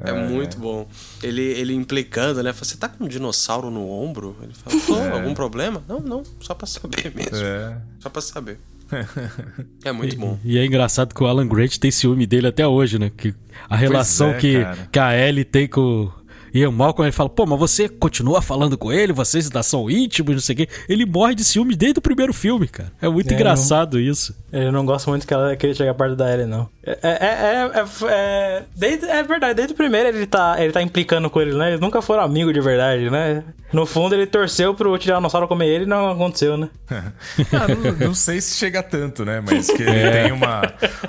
É, 0.00 0.12
muito 0.12 0.58
bom. 0.58 0.88
Ele, 1.22 1.42
ele 1.42 1.74
implicando, 1.74 2.42
né? 2.42 2.52
Fala, 2.52 2.64
Você 2.64 2.76
tá 2.76 2.88
com 2.88 3.04
um 3.04 3.08
dinossauro 3.08 3.70
no 3.70 3.88
ombro? 3.88 4.36
Ele 4.42 4.52
fala, 4.52 4.80
tô, 4.86 5.14
algum 5.16 5.34
problema? 5.34 5.82
Não, 5.88 6.00
não, 6.00 6.22
só 6.40 6.54
pra 6.54 6.66
saber 6.66 7.12
mesmo. 7.14 7.36
É. 7.36 7.78
Só 8.00 8.10
pra 8.10 8.22
saber. 8.22 8.58
É 9.84 9.90
muito 9.90 10.16
bom. 10.16 10.38
E 10.44 10.58
é 10.58 10.64
engraçado 10.64 11.14
que 11.14 11.22
o 11.22 11.26
Alan 11.26 11.46
Grant 11.48 11.76
tem 11.78 11.90
ciúme 11.90 12.26
dele 12.26 12.46
até 12.46 12.66
hoje, 12.66 12.98
né? 12.98 13.10
Que 13.16 13.34
a 13.68 13.74
relação 13.74 14.30
é, 14.30 14.34
que, 14.34 14.62
cara. 14.62 14.88
que 14.92 14.98
a 14.98 15.28
Ellie 15.28 15.44
tem 15.44 15.66
com 15.66 16.10
o 16.54 16.58
Ian 16.58 16.70
Malcolm, 16.70 17.04
ele 17.06 17.12
fala, 17.12 17.28
pô, 17.28 17.46
mas 17.46 17.58
você 17.58 17.88
continua 17.88 18.42
falando 18.42 18.76
com 18.76 18.92
ele, 18.92 19.12
vocês 19.12 19.46
ainda 19.46 19.62
são 19.62 19.90
íntimos, 19.90 20.34
não 20.34 20.40
sei 20.40 20.54
o 20.54 20.56
quê. 20.58 20.68
Ele 20.88 21.06
morre 21.06 21.34
de 21.34 21.44
ciúme 21.44 21.74
desde 21.74 21.98
o 21.98 22.02
primeiro 22.02 22.32
filme, 22.32 22.68
cara. 22.68 22.92
É 23.00 23.08
muito 23.08 23.30
É, 23.30 23.34
engraçado 23.34 23.98
isso. 23.98 24.34
Eu 24.52 24.70
não 24.70 24.84
gosto 24.84 25.08
muito 25.08 25.26
que, 25.26 25.32
ela, 25.32 25.56
que 25.56 25.66
ele 25.66 25.74
chegue 25.74 25.92
perto 25.94 26.14
da 26.16 26.32
Ellie, 26.32 26.46
não. 26.46 26.68
É, 26.84 26.98
é, 27.02 27.08
é, 27.12 27.70
é, 27.78 27.84
é, 28.08 28.62
desde- 28.74 29.06
é 29.06 29.22
verdade, 29.22 29.54
desde 29.54 29.72
o 29.72 29.76
primeiro 29.76 30.08
ele 30.08 30.26
tá, 30.26 30.56
ele 30.58 30.72
tá 30.72 30.82
implicando 30.82 31.30
com 31.30 31.40
ele, 31.40 31.54
né? 31.54 31.68
Eles 31.68 31.80
nunca 31.80 32.02
foram 32.02 32.24
amigos 32.24 32.52
de 32.52 32.60
verdade, 32.60 33.08
né? 33.08 33.44
No 33.72 33.86
fundo 33.86 34.14
ele 34.14 34.26
torceu 34.26 34.74
pro 34.74 34.98
Tiranossauro 34.98 35.46
comer 35.48 35.66
ele 35.68 35.84
e 35.84 35.86
não 35.86 36.10
aconteceu, 36.10 36.56
né? 36.56 36.68
Ah, 37.52 37.68
não, 37.68 38.08
não 38.08 38.14
sei 38.14 38.40
se 38.40 38.56
chega 38.58 38.82
tanto, 38.82 39.24
né? 39.24 39.40
Mas 39.40 39.68
que 39.68 39.82
ele 39.82 40.10
tem 40.10 40.32
uma. 40.32 40.62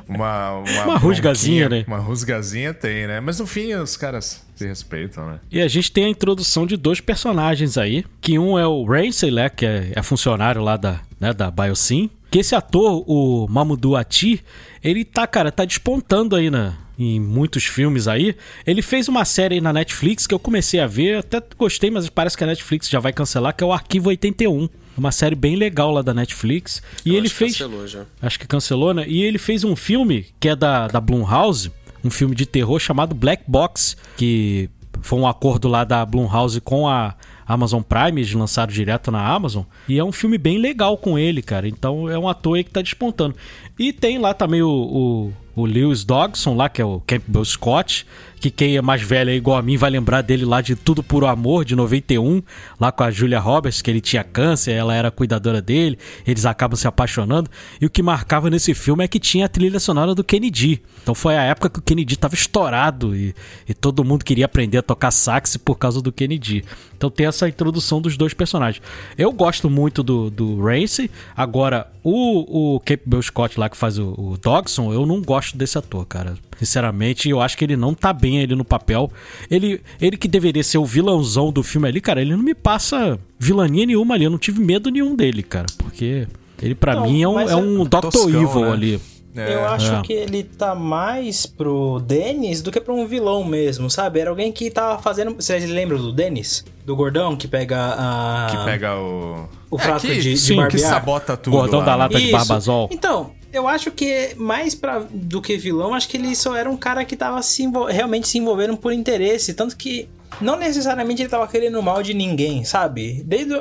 Uma, 0.07 0.51
uma, 0.59 0.83
Uma 0.85 0.97
rusgazinha, 0.97 1.67
né? 1.67 1.83
Uma 1.87 1.97
rusgazinha 1.97 2.73
tem, 2.73 3.07
né? 3.07 3.19
Mas 3.19 3.39
no 3.39 3.47
fim 3.47 3.73
os 3.73 3.97
caras 3.97 4.45
se 4.55 4.67
respeitam, 4.67 5.25
né? 5.27 5.39
E 5.51 5.59
a 5.61 5.67
gente 5.67 5.91
tem 5.91 6.05
a 6.05 6.09
introdução 6.09 6.65
de 6.67 6.77
dois 6.77 6.99
personagens 7.01 7.77
aí, 7.77 8.05
que 8.21 8.37
um 8.37 8.57
é 8.59 8.67
o 8.67 8.85
Ramsey, 8.85 9.31
né, 9.31 9.49
que 9.49 9.65
é, 9.65 9.91
é 9.95 10.03
funcionário 10.03 10.61
lá 10.61 10.77
da, 10.77 10.99
né, 11.19 11.33
da 11.33 11.49
Biosyn. 11.49 12.09
Que 12.33 12.39
esse 12.39 12.55
ator, 12.55 13.03
o 13.07 13.47
Mamoudou 13.47 13.95
Ati, 13.95 14.43
ele 14.83 15.05
tá, 15.05 15.27
cara, 15.27 15.51
tá 15.51 15.63
despontando 15.65 16.35
aí 16.35 16.49
na, 16.49 16.73
em 16.97 17.19
muitos 17.19 17.63
filmes 17.65 18.07
aí. 18.07 18.35
Ele 18.65 18.81
fez 18.81 19.07
uma 19.07 19.23
série 19.23 19.53
aí 19.53 19.61
na 19.61 19.71
Netflix 19.71 20.25
que 20.25 20.33
eu 20.33 20.39
comecei 20.39 20.79
a 20.79 20.87
ver, 20.87 21.19
até 21.19 21.39
gostei, 21.55 21.91
mas 21.91 22.09
parece 22.09 22.35
que 22.35 22.43
a 22.43 22.47
Netflix 22.47 22.89
já 22.89 22.99
vai 22.99 23.13
cancelar, 23.13 23.55
que 23.55 23.63
é 23.63 23.67
o 23.67 23.71
Arquivo 23.71 24.09
81. 24.09 24.67
Uma 24.97 25.11
série 25.11 25.35
bem 25.35 25.55
legal 25.55 25.91
lá 25.91 26.01
da 26.01 26.11
Netflix. 26.11 26.81
E 27.05 27.09
Eu 27.09 27.17
ele 27.17 27.27
acho 27.27 27.35
que 27.35 27.37
fez. 27.37 27.51
cancelou 27.51 27.85
já. 27.85 28.05
Acho 28.19 28.39
que 28.39 28.47
cancelou, 28.47 28.95
né? 28.95 29.05
E 29.07 29.21
ele 29.21 29.37
fez 29.37 29.63
um 29.63 29.75
filme 29.75 30.25
que 30.39 30.49
é 30.49 30.55
da, 30.55 30.87
da 30.87 30.99
Blumhouse, 30.99 31.71
um 32.03 32.09
filme 32.09 32.33
de 32.33 32.47
terror 32.47 32.79
chamado 32.79 33.13
Black 33.13 33.43
Box, 33.47 33.95
que 34.17 34.71
foi 35.01 35.19
um 35.19 35.27
acordo 35.27 35.67
lá 35.67 35.83
da 35.83 36.03
Blumhouse 36.03 36.59
com 36.61 36.87
a 36.87 37.13
Amazon 37.45 37.81
Prime, 37.81 38.23
lançaram 38.33 38.71
direto 38.71 39.11
na 39.11 39.25
Amazon. 39.25 39.63
E 39.87 39.97
é 39.99 40.03
um 40.03 40.11
filme 40.11 40.37
bem 40.37 40.57
legal 40.57 40.97
com 40.97 41.17
ele, 41.17 41.41
cara. 41.41 41.67
Então 41.67 42.09
é 42.09 42.17
um 42.17 42.27
ator 42.27 42.57
aí 42.57 42.63
que 42.63 42.71
tá 42.71 42.81
despontando. 42.81 43.35
E 43.77 43.91
tem 43.91 44.17
lá 44.17 44.33
também 44.33 44.61
o, 44.61 44.69
o, 44.69 45.33
o 45.61 45.65
Lewis 45.65 46.03
Dogson, 46.03 46.55
lá, 46.55 46.69
que 46.69 46.81
é 46.81 46.85
o 46.85 47.01
Campbell 47.05 47.45
Scott, 47.45 48.05
que 48.43 48.51
quem 48.51 48.75
é 48.75 48.81
mais 48.81 49.01
velho 49.01 49.29
aí, 49.29 49.37
igual 49.37 49.57
a 49.57 49.61
mim 49.61 49.77
vai 49.77 49.89
lembrar 49.89 50.21
dele 50.21 50.43
lá 50.43 50.59
de 50.59 50.75
Tudo 50.75 51.01
Por 51.01 51.23
Amor, 51.23 51.63
de 51.63 51.77
91, 51.77 52.43
lá 52.77 52.91
com 52.91 53.01
a 53.01 53.09
Julia 53.09 53.39
Roberts, 53.39 53.81
que 53.81 53.89
ele 53.89 54.01
tinha 54.01 54.21
câncer, 54.21 54.73
ela 54.73 54.93
era 54.93 55.09
cuidadora 55.09 55.61
dele, 55.61 55.97
eles 56.27 56.45
acabam 56.45 56.75
se 56.75 56.85
apaixonando. 56.85 57.49
E 57.79 57.85
o 57.85 57.89
que 57.89 58.03
marcava 58.03 58.49
nesse 58.49 58.73
filme 58.73 59.01
é 59.01 59.07
que 59.07 59.17
tinha 59.17 59.45
a 59.45 59.47
trilha 59.47 59.79
sonora 59.79 60.13
do 60.13 60.25
Kennedy. 60.25 60.81
Então 61.01 61.15
foi 61.15 61.37
a 61.37 61.43
época 61.43 61.69
que 61.69 61.79
o 61.79 61.81
Kennedy 61.81 62.17
tava 62.17 62.35
estourado 62.35 63.15
e, 63.15 63.33
e 63.65 63.73
todo 63.73 64.03
mundo 64.03 64.25
queria 64.25 64.43
aprender 64.43 64.79
a 64.79 64.81
tocar 64.81 65.11
sax 65.11 65.55
por 65.55 65.77
causa 65.77 66.01
do 66.01 66.11
Kennedy. 66.11 66.65
Então 66.97 67.09
tem 67.09 67.25
essa 67.25 67.47
introdução 67.47 68.01
dos 68.01 68.17
dois 68.17 68.33
personagens. 68.33 68.83
Eu 69.17 69.31
gosto 69.31 69.69
muito 69.69 70.03
do, 70.03 70.29
do 70.29 70.61
Ramsey, 70.61 71.09
agora 71.33 71.89
o, 72.03 72.75
o 72.75 72.79
Campbell 72.81 73.21
Scott 73.21 73.57
lá 73.57 73.69
que 73.69 73.77
faz 73.77 73.97
o, 73.97 74.13
o 74.17 74.37
Dogson, 74.37 74.91
eu 74.91 75.05
não 75.05 75.21
gosto 75.21 75.57
desse 75.57 75.77
ator, 75.77 76.05
cara. 76.05 76.35
Sinceramente, 76.59 77.29
eu 77.29 77.41
acho 77.41 77.57
que 77.57 77.63
ele 77.65 77.75
não 77.75 77.93
tá 77.93 78.13
bem 78.13 78.41
ali 78.41 78.55
no 78.55 78.63
papel. 78.65 79.11
Ele, 79.49 79.81
ele 80.01 80.17
que 80.17 80.27
deveria 80.27 80.63
ser 80.63 80.77
o 80.77 80.85
vilãozão 80.85 81.51
do 81.51 81.63
filme 81.63 81.87
ali, 81.87 81.99
cara, 82.01 82.21
ele 82.21 82.35
não 82.35 82.43
me 82.43 82.53
passa 82.55 83.19
vilania 83.39 83.85
nenhuma 83.85 84.15
ali. 84.15 84.25
Eu 84.25 84.31
não 84.31 84.37
tive 84.37 84.61
medo 84.61 84.89
nenhum 84.89 85.15
dele, 85.15 85.43
cara. 85.43 85.65
Porque 85.77 86.27
ele, 86.61 86.75
pra 86.75 86.95
Não, 86.95 87.03
mim, 87.03 87.21
é 87.21 87.27
um, 87.27 87.39
é 87.39 87.55
um 87.55 87.81
é 87.81 87.85
Dr. 87.85 87.99
toscão, 88.09 88.29
Evil 88.29 88.61
né? 88.65 88.71
ali. 88.71 89.01
É, 89.35 89.55
Eu 89.55 89.65
acho 89.65 89.91
é. 89.95 90.01
que 90.03 90.13
ele 90.13 90.43
tá 90.43 90.75
mais 90.75 91.47
pro 91.47 91.99
Dennis 92.05 92.61
do 92.61 92.71
que 92.71 92.79
pra 92.79 92.93
um 92.93 93.07
vilão 93.07 93.43
mesmo, 93.43 93.89
sabe? 93.89 94.19
Era 94.19 94.29
alguém 94.29 94.51
que 94.51 94.69
tava 94.69 95.01
fazendo. 95.01 95.33
Vocês 95.33 95.67
lembram 95.67 95.97
do 95.97 96.13
Dennis? 96.13 96.63
Do 96.85 96.95
gordão 96.95 97.35
que 97.35 97.47
pega 97.47 97.95
a. 97.97 98.47
Que 98.51 98.57
pega 98.63 98.95
o. 98.95 99.49
O 99.71 99.77
frasco 99.79 100.07
de- 100.07 100.21
de 100.21 100.37
sim, 100.37 100.53
que 100.57 100.61
barbear. 100.61 100.87
sabota 100.87 101.35
tudo. 101.35 101.57
Gordão 101.57 101.79
lá, 101.79 101.85
da 101.85 101.91
né? 101.93 101.97
lata 101.97 102.17
de 102.19 102.23
Isso. 102.25 102.31
Barbazol. 102.31 102.89
Então, 102.91 103.31
eu 103.53 103.67
acho 103.67 103.91
que 103.91 104.33
mais 104.35 104.73
pra, 104.73 104.99
do 104.99 105.41
que 105.41 105.55
vilão, 105.55 105.93
acho 105.93 106.09
que 106.09 106.17
ele 106.17 106.35
só 106.35 106.55
era 106.55 106.69
um 106.69 106.75
cara 106.75 107.05
que 107.05 107.15
tava 107.15 107.41
se 107.41 107.69
realmente 107.89 108.27
se 108.27 108.39
envolvendo 108.39 108.75
por 108.75 108.91
interesse. 108.91 109.53
Tanto 109.53 109.77
que 109.77 110.09
não 110.41 110.57
necessariamente 110.57 111.21
ele 111.21 111.29
tava 111.29 111.47
querendo 111.47 111.81
mal 111.81 112.01
de 112.01 112.13
ninguém, 112.13 112.63
sabe? 112.63 113.23
Desde, 113.23 113.53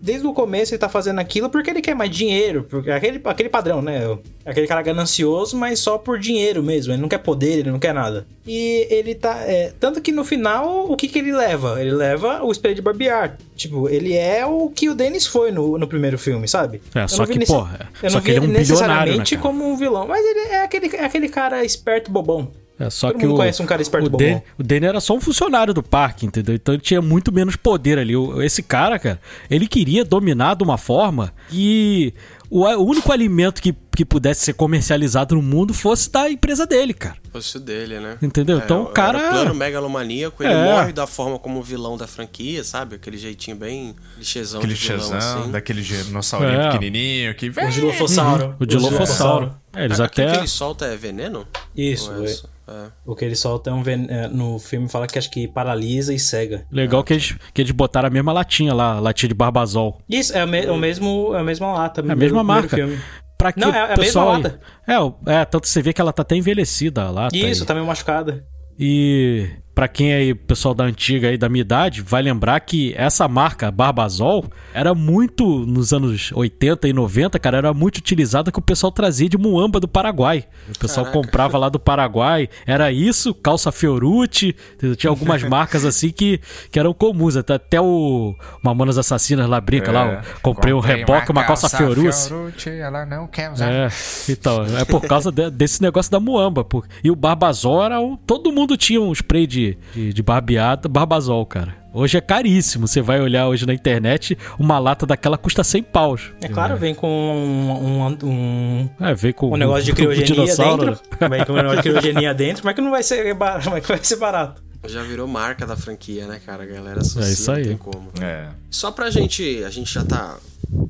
desde 0.00 0.26
o 0.26 0.32
começo 0.32 0.72
ele 0.72 0.78
tá 0.78 0.88
fazendo 0.88 1.18
aquilo 1.18 1.48
porque 1.50 1.70
ele 1.70 1.80
quer 1.80 1.94
mais 1.94 2.10
dinheiro. 2.10 2.66
Porque 2.68 2.90
aquele, 2.90 3.20
aquele 3.24 3.48
padrão, 3.48 3.80
né? 3.82 4.00
Aquele 4.44 4.66
cara 4.66 4.82
ganancioso, 4.82 5.56
mas 5.56 5.78
só 5.80 5.98
por 5.98 6.18
dinheiro 6.18 6.62
mesmo. 6.62 6.92
Ele 6.92 7.02
não 7.02 7.08
quer 7.08 7.18
poder, 7.18 7.58
ele 7.58 7.70
não 7.70 7.78
quer 7.78 7.92
nada. 7.94 8.26
E 8.46 8.86
ele 8.90 9.14
tá. 9.14 9.40
é, 9.42 9.72
tanto 9.80 10.00
que 10.00 10.12
no 10.12 10.24
final, 10.24 10.90
o 10.90 10.96
que, 10.96 11.08
que 11.08 11.18
ele 11.18 11.32
leva? 11.32 11.80
Ele 11.80 11.92
leva 11.92 12.44
o 12.44 12.52
spray 12.52 12.74
de 12.74 12.82
barbear. 12.82 13.36
Tipo, 13.56 13.88
ele 13.88 14.14
é 14.14 14.46
o 14.46 14.68
que 14.70 14.88
o 14.88 14.94
Dennis 14.94 15.26
foi 15.26 15.50
no, 15.50 15.76
no 15.78 15.88
primeiro 15.88 16.18
filme, 16.18 16.46
sabe? 16.46 16.80
É, 16.94 17.08
só 17.08 17.24
vi 17.24 17.32
que, 17.32 17.38
nesse- 17.40 17.52
porra, 17.52 17.90
eu 18.02 18.10
não 18.10 18.20
que 18.20 18.30
ele 18.30 18.38
é 18.38 18.40
um 18.40 18.46
vi 18.46 18.52
bilionário, 18.52 18.56
né, 18.56 18.58
necessariamente 18.58 19.36
cara? 19.36 19.42
como 19.48 19.64
um 19.68 19.76
vilão, 19.76 20.06
mas 20.06 20.24
ele 20.24 20.40
é 20.52 20.62
aquele, 20.62 20.94
é 20.96 21.04
aquele 21.04 21.28
cara 21.28 21.64
esperto 21.64 22.10
bobão. 22.10 22.50
É, 22.78 22.90
só 22.90 23.08
Todo 23.08 23.18
que 23.18 23.26
mundo 23.26 23.36
o, 23.36 23.38
conhece 23.38 23.62
um 23.62 23.66
cara 23.66 23.80
esperto 23.80 24.06
o, 24.06 24.10
bobão. 24.10 24.28
Dan, 24.28 24.40
o 24.58 24.62
Danny 24.62 24.86
era 24.86 25.00
só 25.00 25.14
um 25.14 25.20
funcionário 25.20 25.72
do 25.72 25.82
parque, 25.82 26.26
entendeu? 26.26 26.54
Então 26.54 26.74
ele 26.74 26.82
tinha 26.82 27.00
muito 27.00 27.32
menos 27.32 27.56
poder 27.56 27.98
ali. 27.98 28.12
Esse 28.44 28.62
cara, 28.62 28.98
cara, 28.98 29.20
ele 29.50 29.66
queria 29.66 30.04
dominar 30.04 30.54
de 30.56 30.62
uma 30.62 30.76
forma 30.76 31.32
que 31.48 32.12
o, 32.50 32.64
o 32.64 32.84
único 32.84 33.10
alimento 33.12 33.60
que, 33.60 33.74
que 33.94 34.04
pudesse 34.04 34.44
ser 34.44 34.52
comercializado 34.54 35.34
no 35.34 35.42
mundo 35.42 35.72
fosse 35.74 36.10
da 36.10 36.30
empresa 36.30 36.66
dele, 36.66 36.92
cara. 36.94 37.16
Fosse 37.32 37.56
o 37.56 37.60
dele, 37.60 37.98
né? 38.00 38.16
Entendeu? 38.22 38.58
Então, 38.58 38.82
o 38.84 38.86
cara- 38.86 39.18
Era 39.18 39.30
plano 39.30 39.54
megalomaníaco, 39.54 40.42
ele 40.42 40.52
É. 40.52 40.64
morre 40.64 40.92
da 40.92 41.06
forma 41.06 41.38
como 41.38 41.62
vilão 41.62 41.96
da 41.96 42.06
franquia, 42.06 42.62
sabe? 42.64 42.96
Aquele 42.96 43.16
jeitinho 43.18 43.56
bem 43.56 43.94
clichêzão 44.16 44.60
Aquele 44.60 44.74
de 44.74 44.80
vilão, 44.88 45.14
assim. 45.14 45.50
daquele 45.50 45.82
dinossauro 45.82 46.46
É. 46.46 46.70
pequenininho 46.70 47.34
que 47.34 47.48
O 47.48 47.70
Dilofossauro. 47.70 48.54
O 48.58 48.66
Dilofossauro. 48.66 49.54
É, 49.74 49.84
eles 49.84 50.00
Ah, 50.00 50.04
até. 50.06 50.22
Aquilo 50.22 50.32
que 50.36 50.40
ele 50.42 50.48
solta 50.48 50.86
é 50.86 50.96
veneno? 50.96 51.46
Isso, 51.76 52.10
é 52.12 52.20
é. 52.20 52.24
isso? 52.24 52.48
É. 52.68 52.86
O 53.04 53.14
que 53.14 53.24
ele 53.24 53.36
solta 53.36 53.70
é 53.70 53.72
um 53.72 53.80
ven... 53.80 54.06
é, 54.08 54.26
no 54.26 54.58
filme 54.58 54.88
fala 54.88 55.06
que 55.06 55.16
acho 55.16 55.30
que 55.30 55.46
paralisa 55.46 56.12
e 56.12 56.18
cega. 56.18 56.66
Legal 56.72 57.04
que 57.04 57.12
eles, 57.12 57.36
que 57.54 57.62
eles 57.62 57.70
botaram 57.70 58.08
a 58.08 58.10
mesma 58.10 58.32
latinha 58.32 58.74
lá, 58.74 58.94
a 58.96 59.00
latinha 59.00 59.28
de 59.28 59.34
Barbazol. 59.34 60.00
Isso, 60.08 60.36
é, 60.36 60.44
o 60.44 60.48
me- 60.48 60.64
é 60.64 60.72
o 60.72 60.76
mesmo, 60.76 61.32
é 61.36 61.38
a 61.40 61.44
mesma 61.44 61.72
lata. 61.72 62.00
É 62.04 62.10
a 62.10 62.16
mesma 62.16 62.35
marca. 62.44 62.76
Filme. 62.76 62.98
Pra 63.38 63.52
que 63.52 63.60
Não, 63.60 63.70
o 63.70 63.74
é 63.74 63.78
a 63.78 63.88
mesma 63.88 63.96
pessoal 64.04 64.32
aí- 64.32 64.42
lata. 64.42 64.60
É, 64.88 65.32
é, 65.40 65.44
tanto 65.44 65.68
você 65.68 65.82
vê 65.82 65.92
que 65.92 66.00
ela 66.00 66.12
tá 66.12 66.22
até 66.22 66.36
envelhecida 66.36 67.10
lata. 67.10 67.36
Isso, 67.36 67.62
aí. 67.62 67.66
tá 67.66 67.74
meio 67.74 67.86
machucada. 67.86 68.44
E 68.78 69.48
pra 69.76 69.86
quem 69.86 70.14
aí, 70.14 70.34
pessoal 70.34 70.74
da 70.74 70.84
antiga 70.84 71.28
aí 71.28 71.36
da 71.36 71.50
minha 71.50 71.60
idade, 71.60 72.00
vai 72.00 72.22
lembrar 72.22 72.58
que 72.60 72.94
essa 72.96 73.28
marca 73.28 73.70
Barbazol 73.70 74.46
era 74.72 74.94
muito 74.94 75.44
nos 75.66 75.92
anos 75.92 76.32
80 76.32 76.88
e 76.88 76.92
90, 76.94 77.38
cara, 77.38 77.58
era 77.58 77.74
muito 77.74 77.98
utilizada 77.98 78.50
que 78.50 78.58
o 78.58 78.62
pessoal 78.62 78.90
trazia 78.90 79.28
de 79.28 79.36
Muamba 79.36 79.78
do 79.78 79.86
Paraguai. 79.86 80.46
O 80.74 80.78
pessoal 80.78 81.04
Caraca. 81.04 81.22
comprava 81.22 81.58
lá 81.58 81.68
do 81.68 81.78
Paraguai, 81.78 82.48
era 82.66 82.90
isso, 82.90 83.34
calça 83.34 83.70
Fiorucci, 83.70 84.56
tinha 84.96 85.10
algumas 85.10 85.42
marcas 85.44 85.84
assim 85.84 86.08
que, 86.08 86.40
que 86.70 86.78
eram 86.78 86.94
comuns, 86.94 87.36
até, 87.36 87.54
até 87.54 87.78
o 87.80 88.34
Mamonas 88.62 88.96
Assassinas 88.96 89.46
lá 89.48 89.60
brinca 89.60 89.92
lá, 89.92 90.06
É. 90.06 90.16
ó, 90.16 90.40
comprei 90.40 90.72
um 90.72 90.80
reboque, 90.80 91.30
uma 91.30 91.44
calça 91.44 91.68
Fiorucci. 91.68 92.28
Fiorucci, 92.28 92.70
ela 92.70 93.04
não 93.04 93.26
quer 93.26 93.52
usar. 93.52 93.70
É, 93.70 93.88
então, 94.30 94.64
é 94.78 94.86
por 94.86 95.02
causa 95.02 95.30
de- 95.30 95.50
desse 95.50 95.82
negócio 95.82 96.10
da 96.10 96.18
muamba. 96.18 96.64
Pô. 96.64 96.82
E 97.04 97.10
o 97.10 97.14
Barbazol 97.16 97.84
era 97.84 98.00
um. 98.00 98.16
Todo 98.16 98.50
mundo 98.50 98.74
tinha 98.76 99.00
um 99.00 99.12
spray 99.12 99.46
de, 99.46 99.65
de, 99.94 100.12
de 100.12 100.22
barbeada, 100.22 100.88
Barbazol, 100.88 101.44
cara. 101.46 101.74
Hoje 101.92 102.18
é 102.18 102.20
caríssimo. 102.20 102.86
Você 102.86 103.00
vai 103.00 103.20
olhar 103.20 103.48
hoje 103.48 103.64
na 103.66 103.72
internet, 103.72 104.36
uma 104.58 104.78
lata 104.78 105.06
daquela 105.06 105.38
custa 105.38 105.64
100 105.64 105.82
paus. 105.84 106.30
É 106.42 106.48
claro, 106.48 106.76
vem 106.76 106.94
com 106.94 107.08
um, 107.08 107.70
um, 107.70 108.18
um, 108.22 108.90
É, 109.00 109.14
vem 109.14 109.32
com 109.32 109.50
um 109.52 109.56
negócio 109.56 109.84
de 109.84 109.92
criogenia 109.96 110.44
dentro. 110.44 110.98
Vem 111.30 111.44
com 111.44 111.52
um 111.52 111.56
negócio 111.56 111.76
de 111.76 111.82
criogenia 111.82 112.34
dentro. 112.34 112.62
Como 112.62 112.70
é 112.70 112.74
que 112.74 112.80
não 112.82 112.90
vai 112.90 113.02
ser 113.02 113.34
barato? 113.34 113.64
Como 113.64 113.76
é 113.76 113.80
que 113.80 113.88
vai 113.88 113.98
ser 114.02 114.16
barato? 114.16 114.62
Já 114.88 115.02
virou 115.02 115.26
marca 115.26 115.66
da 115.66 115.74
franquia, 115.74 116.26
né, 116.26 116.38
cara? 116.44 116.62
A 116.62 116.66
galera 116.66 117.00
associa, 117.00 117.22
É 117.28 117.32
isso 117.32 117.50
aí. 117.50 117.62
não 117.62 117.68
tem 117.68 117.76
como. 117.78 118.10
É. 118.20 118.48
Só 118.70 118.90
pra 118.92 119.10
gente, 119.10 119.64
a 119.64 119.70
gente 119.70 119.92
já 119.92 120.04
tá 120.04 120.36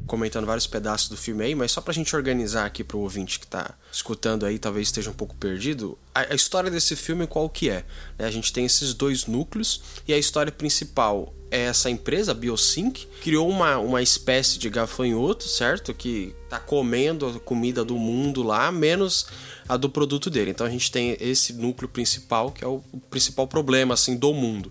comentando 0.07 0.47
vários 0.47 0.67
pedaços 0.67 1.09
do 1.09 1.17
filme 1.17 1.45
aí, 1.45 1.55
mas 1.55 1.73
só 1.73 1.81
pra 1.81 1.93
gente 1.93 2.15
organizar 2.15 2.65
aqui 2.65 2.85
pro 2.85 2.99
ouvinte 2.99 3.39
que 3.41 3.47
tá 3.47 3.75
escutando 3.93 4.47
aí, 4.47 4.59
talvez 4.59 4.89
esteja 4.89 5.11
um 5.11 5.15
pouco 5.15 5.35
perdido, 5.35 5.99
a, 6.15 6.33
a 6.33 6.35
história 6.35 6.71
desse 6.71 6.95
filme 6.97 7.27
qual 7.27 7.49
que 7.49 7.69
é? 7.69 7.85
Né, 8.19 8.27
a 8.27 8.31
gente 8.31 8.53
tem 8.53 8.65
esses 8.65 8.95
dois 8.95 9.27
núcleos 9.27 9.83
e 10.07 10.15
a 10.15 10.19
história 10.19 10.53
principal 10.53 11.35
é 11.51 11.63
essa 11.63 11.89
empresa, 11.89 12.33
a 12.33 12.35
Biosync, 12.35 13.07
criou 13.21 13.49
uma, 13.49 13.79
uma 13.79 14.03
espécie 14.03 14.59
de 14.59 14.69
gafanhoto, 14.69 15.45
certo? 15.45 15.95
Que 15.95 16.35
tá 16.49 16.59
comendo 16.59 17.27
a 17.27 17.41
comida 17.41 17.85
do 17.85 17.97
mundo 17.97 18.43
lá, 18.43 18.71
menos 18.73 19.27
a 19.69 19.77
do 19.77 19.89
produto 19.89 20.31
dele. 20.31 20.51
Então 20.51 20.67
a 20.67 20.71
gente 20.71 20.91
tem 20.91 21.17
esse 21.21 21.53
núcleo 21.53 21.89
principal, 21.89 22.51
que 22.51 22.65
é 22.65 22.67
o, 22.67 22.83
principal 23.11 23.47
problema, 23.47 23.95
assim, 23.95 24.17
do 24.17 24.33
mundo. 24.33 24.71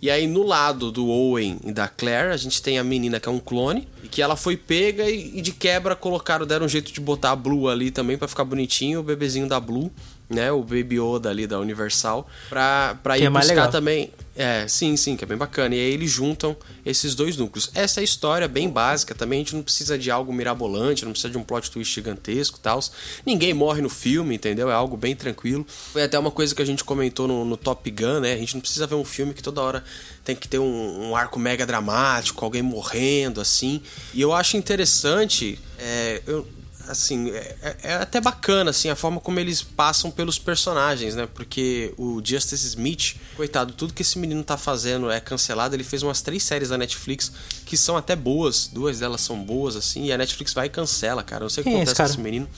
E 0.00 0.10
aí 0.10 0.26
no 0.26 0.42
lado 0.42 0.90
do 0.90 1.08
Owen 1.08 1.58
e 1.64 1.72
da 1.72 1.88
Claire, 1.88 2.32
a 2.32 2.36
gente 2.36 2.62
tem 2.62 2.78
a 2.78 2.84
menina 2.84 3.18
que 3.18 3.28
é 3.28 3.32
um 3.32 3.38
clone, 3.38 3.88
e 4.02 4.08
que 4.08 4.20
ela 4.22 4.36
foi 4.36 4.56
pega 4.56 5.08
e, 5.08 5.38
e 5.38 5.40
de 5.40 5.52
quebra 5.52 5.94
colocaram, 5.96 6.46
deram 6.46 6.66
um 6.66 6.68
jeito 6.68 6.92
de 6.92 7.00
botar 7.00 7.32
a 7.32 7.36
Blue 7.36 7.68
ali 7.68 7.90
também 7.90 8.18
para 8.18 8.28
ficar 8.28 8.44
bonitinho, 8.44 9.00
o 9.00 9.02
bebezinho 9.02 9.48
da 9.48 9.58
Blue 9.58 9.90
né, 10.28 10.50
o 10.50 10.62
Baby 10.62 10.98
Yoda 10.98 11.30
ali 11.30 11.46
da 11.46 11.58
Universal, 11.58 12.26
pra, 12.48 12.96
pra 13.02 13.18
ir 13.18 13.24
é 13.24 13.30
buscar 13.30 13.48
legal. 13.48 13.70
também. 13.70 14.10
É, 14.36 14.66
sim, 14.66 14.96
sim, 14.96 15.16
que 15.16 15.24
é 15.24 15.26
bem 15.26 15.36
bacana. 15.36 15.74
E 15.74 15.78
aí 15.78 15.92
eles 15.92 16.10
juntam 16.10 16.56
esses 16.84 17.14
dois 17.14 17.36
núcleos. 17.36 17.70
Essa 17.74 18.00
é 18.00 18.02
a 18.02 18.04
história 18.04 18.48
bem 18.48 18.68
básica 18.68 19.14
também, 19.14 19.38
a 19.38 19.42
gente 19.42 19.54
não 19.54 19.62
precisa 19.62 19.96
de 19.96 20.10
algo 20.10 20.32
mirabolante, 20.32 21.04
não 21.04 21.12
precisa 21.12 21.30
de 21.30 21.38
um 21.38 21.42
plot 21.42 21.70
twist 21.70 21.94
gigantesco 21.94 22.58
tal. 22.60 22.80
Ninguém 23.24 23.54
morre 23.54 23.80
no 23.80 23.88
filme, 23.88 24.34
entendeu? 24.34 24.68
É 24.70 24.74
algo 24.74 24.96
bem 24.96 25.14
tranquilo. 25.14 25.64
Foi 25.68 26.02
até 26.02 26.18
uma 26.18 26.30
coisa 26.30 26.54
que 26.54 26.62
a 26.62 26.64
gente 26.64 26.82
comentou 26.82 27.28
no, 27.28 27.44
no 27.44 27.56
Top 27.56 27.88
Gun, 27.88 28.20
né? 28.20 28.32
A 28.32 28.36
gente 28.36 28.54
não 28.54 28.60
precisa 28.60 28.86
ver 28.86 28.96
um 28.96 29.04
filme 29.04 29.32
que 29.32 29.42
toda 29.42 29.60
hora 29.60 29.84
tem 30.24 30.34
que 30.34 30.48
ter 30.48 30.58
um, 30.58 31.10
um 31.10 31.16
arco 31.16 31.38
mega 31.38 31.64
dramático, 31.64 32.44
alguém 32.44 32.62
morrendo, 32.62 33.40
assim. 33.40 33.80
E 34.12 34.20
eu 34.20 34.32
acho 34.32 34.56
interessante. 34.56 35.58
É, 35.78 36.22
eu, 36.26 36.46
assim, 36.88 37.30
é, 37.30 37.56
é- 37.62 37.76
é 37.82 37.94
até 37.94 38.20
bacana, 38.20 38.70
assim, 38.70 38.88
a 38.90 38.96
forma 38.96 39.20
como 39.20 39.38
eles 39.40 39.62
passam 39.62 40.10
pelos 40.10 40.38
personagens, 40.38 41.14
né? 41.14 41.26
Porque 41.32 41.92
o 41.96 42.20
Justice 42.24 42.66
Smith, 42.66 43.16
coitado, 43.36 43.72
tudo 43.72 43.92
que 43.94 44.02
esse 44.02 44.18
menino 44.18 44.42
tá 44.44 44.56
fazendo 44.56 45.10
é 45.10 45.20
cancelado. 45.20 45.74
Ele 45.74 45.84
fez 45.84 46.02
umas 46.02 46.20
três 46.22 46.42
séries 46.42 46.68
da 46.68 46.78
Netflix 46.78 47.32
que 47.64 47.76
são 47.76 47.96
até 47.96 48.14
boas, 48.16 48.66
duas 48.72 48.98
delas 48.98 49.20
são 49.20 49.42
boas, 49.42 49.76
assim, 49.76 50.04
e 50.06 50.12
a 50.12 50.18
Netflix 50.18 50.52
vai 50.52 50.66
e 50.66 50.70
cancela, 50.70 51.22
cara. 51.22 51.42
Não 51.44 51.50
sei 51.50 51.62
o 51.62 51.64
que 51.64 51.70
Quem 51.70 51.80
é 51.80 51.82
acontece 51.82 51.92
esse 51.92 51.96
cara? 51.96 52.08
com 52.08 52.14
esse 52.14 52.22
menino. 52.22 52.48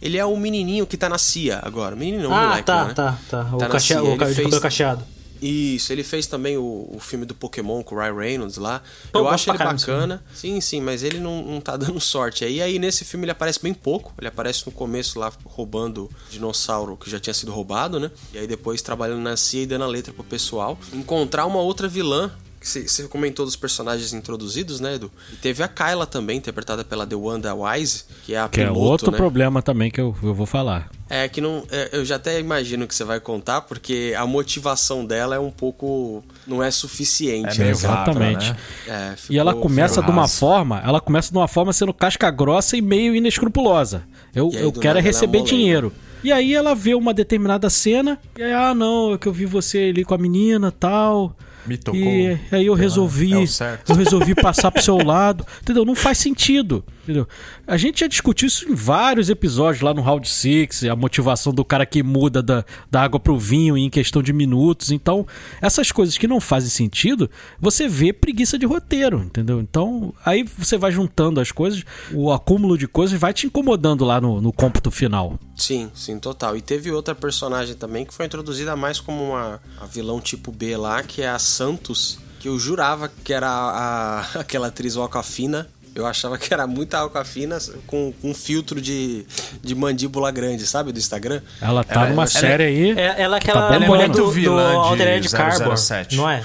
Ele 0.00 0.16
é 0.16 0.24
o 0.24 0.36
menininho 0.36 0.86
que 0.86 0.96
tá 0.96 1.08
na 1.08 1.18
CIA 1.18 1.58
agora. 1.62 1.96
Menino 1.96 2.22
não, 2.22 2.32
ah, 2.32 2.48
moleque, 2.48 2.62
tá, 2.64 2.84
né? 2.84 2.94
tá, 2.94 3.18
tá. 3.28 3.50
O, 3.52 3.58
Tá 3.58 3.68
cache... 3.68 3.94
O 3.96 4.16
ca- 4.16 4.26
de 4.26 4.34
fez- 4.34 4.44
cabelo 4.46 4.60
cacheado. 4.62 5.04
Isso, 5.40 5.92
ele 5.92 6.02
fez 6.02 6.26
também 6.26 6.56
o, 6.56 6.88
o 6.92 6.98
filme 7.00 7.24
do 7.24 7.34
Pokémon 7.34 7.82
com 7.82 7.94
o 7.94 7.98
Ryan 7.98 8.14
Reynolds 8.14 8.56
lá. 8.56 8.82
Pô, 9.12 9.20
eu 9.20 9.28
acho 9.28 9.50
ele 9.50 9.58
bacana. 9.58 10.22
Sim, 10.34 10.60
sim, 10.60 10.80
mas 10.80 11.02
ele 11.02 11.18
não, 11.20 11.42
não 11.42 11.60
tá 11.60 11.76
dando 11.76 12.00
sorte. 12.00 12.44
aí 12.44 12.60
aí 12.60 12.78
nesse 12.78 13.04
filme 13.04 13.24
ele 13.24 13.32
aparece 13.32 13.60
bem 13.62 13.74
pouco. 13.74 14.12
Ele 14.18 14.28
aparece 14.28 14.66
no 14.66 14.72
começo 14.72 15.18
lá 15.18 15.32
roubando 15.44 16.10
dinossauro 16.30 16.96
que 16.96 17.10
já 17.10 17.20
tinha 17.20 17.34
sido 17.34 17.52
roubado, 17.52 18.00
né? 18.00 18.10
E 18.32 18.38
aí 18.38 18.46
depois 18.46 18.82
trabalhando 18.82 19.20
na 19.20 19.36
CIA 19.36 19.62
e 19.62 19.66
dando 19.66 19.84
a 19.84 19.88
letra 19.88 20.12
pro 20.12 20.24
pessoal. 20.24 20.78
Encontrar 20.92 21.46
uma 21.46 21.60
outra 21.60 21.88
vilã. 21.88 22.30
Você 22.68 23.04
comentou 23.08 23.44
dos 23.44 23.56
personagens 23.56 24.12
introduzidos, 24.12 24.80
né, 24.80 24.94
Edu? 24.96 25.10
E 25.32 25.36
teve 25.36 25.62
a 25.62 25.68
Kyla 25.68 26.06
também, 26.06 26.36
interpretada 26.36 26.84
pela 26.84 27.06
The 27.06 27.16
Wanda 27.16 27.54
Wise, 27.54 28.04
que 28.26 28.34
é 28.34 28.38
a 28.40 28.48
Que 28.48 28.60
é 28.60 28.64
piloto, 28.66 28.80
outro 28.80 29.10
né? 29.10 29.16
problema 29.16 29.62
também 29.62 29.90
que 29.90 30.00
eu, 30.00 30.14
eu 30.22 30.34
vou 30.34 30.46
falar. 30.46 30.90
É 31.10 31.26
que 31.26 31.40
não. 31.40 31.64
é, 31.70 31.88
eu 31.92 32.04
já 32.04 32.16
até 32.16 32.38
imagino 32.38 32.86
que 32.86 32.94
você 32.94 33.02
vai 33.04 33.18
contar, 33.18 33.62
porque 33.62 34.14
a 34.16 34.26
motivação 34.26 35.06
dela 35.06 35.34
é 35.34 35.38
um 35.38 35.50
pouco. 35.50 36.22
não 36.46 36.62
é 36.62 36.70
suficiente. 36.70 37.60
É 37.60 37.64
né? 37.64 37.70
Exatamente. 37.70 38.50
né? 38.50 38.56
É, 38.86 39.16
ficou- 39.16 39.34
E 39.34 39.38
ela 39.38 39.54
começa 39.54 40.02
de 40.02 40.10
uma 40.10 40.22
raso. 40.22 40.36
forma, 40.38 40.82
ela 40.84 41.00
começa 41.00 41.32
de 41.32 41.38
uma 41.38 41.48
forma 41.48 41.72
sendo 41.72 41.94
casca 41.94 42.30
grossa 42.30 42.76
e 42.76 42.82
meio 42.82 43.14
inescrupulosa. 43.14 44.02
Eu, 44.34 44.50
aí, 44.52 44.60
eu 44.60 44.70
quero 44.72 44.98
é 44.98 45.00
é 45.00 45.02
receber 45.02 45.42
dinheiro. 45.42 45.92
E 46.22 46.32
aí 46.32 46.52
ela 46.52 46.74
vê 46.74 46.94
uma 46.94 47.14
determinada 47.14 47.70
cena, 47.70 48.18
e 48.36 48.42
aí, 48.42 48.52
ah, 48.52 48.74
não, 48.74 49.14
é 49.14 49.18
que 49.18 49.26
eu 49.28 49.32
vi 49.32 49.46
você 49.46 49.90
ali 49.90 50.04
com 50.04 50.14
a 50.14 50.18
menina 50.18 50.70
tal. 50.72 51.34
Me 51.68 51.76
tocou. 51.76 52.00
E 52.00 52.40
aí 52.50 52.66
eu 52.66 52.74
resolvi, 52.74 53.34
É 53.34 53.78
eu 53.88 53.94
resolvi 53.94 54.34
passar 54.34 54.70
pro 54.70 54.82
seu 54.82 54.96
lado, 54.96 55.46
entendeu? 55.60 55.84
Não 55.84 55.94
faz 55.94 56.16
sentido, 56.16 56.82
entendeu? 57.02 57.28
A 57.66 57.76
gente 57.76 58.00
já 58.00 58.06
discutiu 58.06 58.48
isso 58.48 58.66
em 58.66 58.74
vários 58.74 59.28
episódios 59.28 59.82
lá 59.82 59.92
no 59.92 60.00
Round 60.00 60.26
Six, 60.26 60.84
a 60.84 60.96
motivação 60.96 61.52
do 61.52 61.64
cara 61.64 61.84
que 61.84 62.02
muda 62.02 62.42
da, 62.42 62.64
da 62.90 63.02
água 63.02 63.20
pro 63.20 63.38
vinho 63.38 63.76
em 63.76 63.90
questão 63.90 64.22
de 64.22 64.32
minutos. 64.32 64.90
Então, 64.90 65.26
essas 65.60 65.92
coisas 65.92 66.16
que 66.16 66.26
não 66.26 66.40
fazem 66.40 66.70
sentido, 66.70 67.30
você 67.60 67.86
vê 67.86 68.12
preguiça 68.12 68.58
de 68.58 68.64
roteiro, 68.64 69.22
entendeu? 69.22 69.60
Então, 69.60 70.14
aí 70.24 70.42
você 70.56 70.78
vai 70.78 70.90
juntando 70.90 71.40
as 71.40 71.52
coisas, 71.52 71.84
o 72.12 72.32
acúmulo 72.32 72.78
de 72.78 72.88
coisas 72.88 73.20
vai 73.20 73.34
te 73.34 73.46
incomodando 73.46 74.04
lá 74.04 74.20
no, 74.20 74.40
no 74.40 74.52
cômputo 74.52 74.90
final. 74.90 75.38
Sim, 75.54 75.90
sim, 75.94 76.18
total. 76.18 76.56
E 76.56 76.62
teve 76.62 76.90
outra 76.90 77.14
personagem 77.14 77.74
também 77.74 78.06
que 78.06 78.14
foi 78.14 78.24
introduzida 78.26 78.76
mais 78.76 79.00
como 79.00 79.30
uma 79.30 79.60
a 79.80 79.86
vilão 79.86 80.20
tipo 80.20 80.52
B 80.52 80.76
lá, 80.76 81.02
que 81.02 81.20
é 81.20 81.28
a 81.28 81.38
Santos, 81.58 82.18
que 82.38 82.48
eu 82.48 82.56
jurava 82.58 83.10
que 83.24 83.32
era 83.32 83.48
a, 83.48 84.20
a- 84.20 84.26
aquela 84.40 84.68
atriz 84.68 84.96
Alcafina. 84.96 85.66
Eu 85.94 86.06
achava 86.06 86.38
que 86.38 86.54
era 86.54 86.64
muita 86.64 86.98
Alcafina 86.98 87.58
com, 87.84 88.12
com 88.22 88.30
um 88.30 88.34
filtro 88.34 88.80
de, 88.80 89.26
de 89.60 89.74
mandíbula 89.74 90.30
grande, 90.30 90.64
sabe? 90.64 90.92
Do 90.92 90.98
Instagram. 91.00 91.40
Ela 91.60 91.82
tá 91.82 91.94
Ela- 92.02 92.10
numa 92.10 92.22
ela- 92.22 92.26
série 92.30 92.62
aí. 92.62 92.90
É, 92.92 93.20
ela 93.22 93.38
é 93.38 93.40
que 93.40 93.50
aquela 93.50 93.68
tá 93.68 93.74
Ela 93.74 93.84
é 93.84 93.88
mulher 93.88 94.06
bombando. 94.06 94.18
do, 94.22 94.26
do 94.26 94.30
vilã 94.30 94.70
de 94.70 94.76
Altered 94.76 95.28
Carbon, 95.30 95.76
007. 95.76 96.16
não 96.16 96.30
é? 96.30 96.44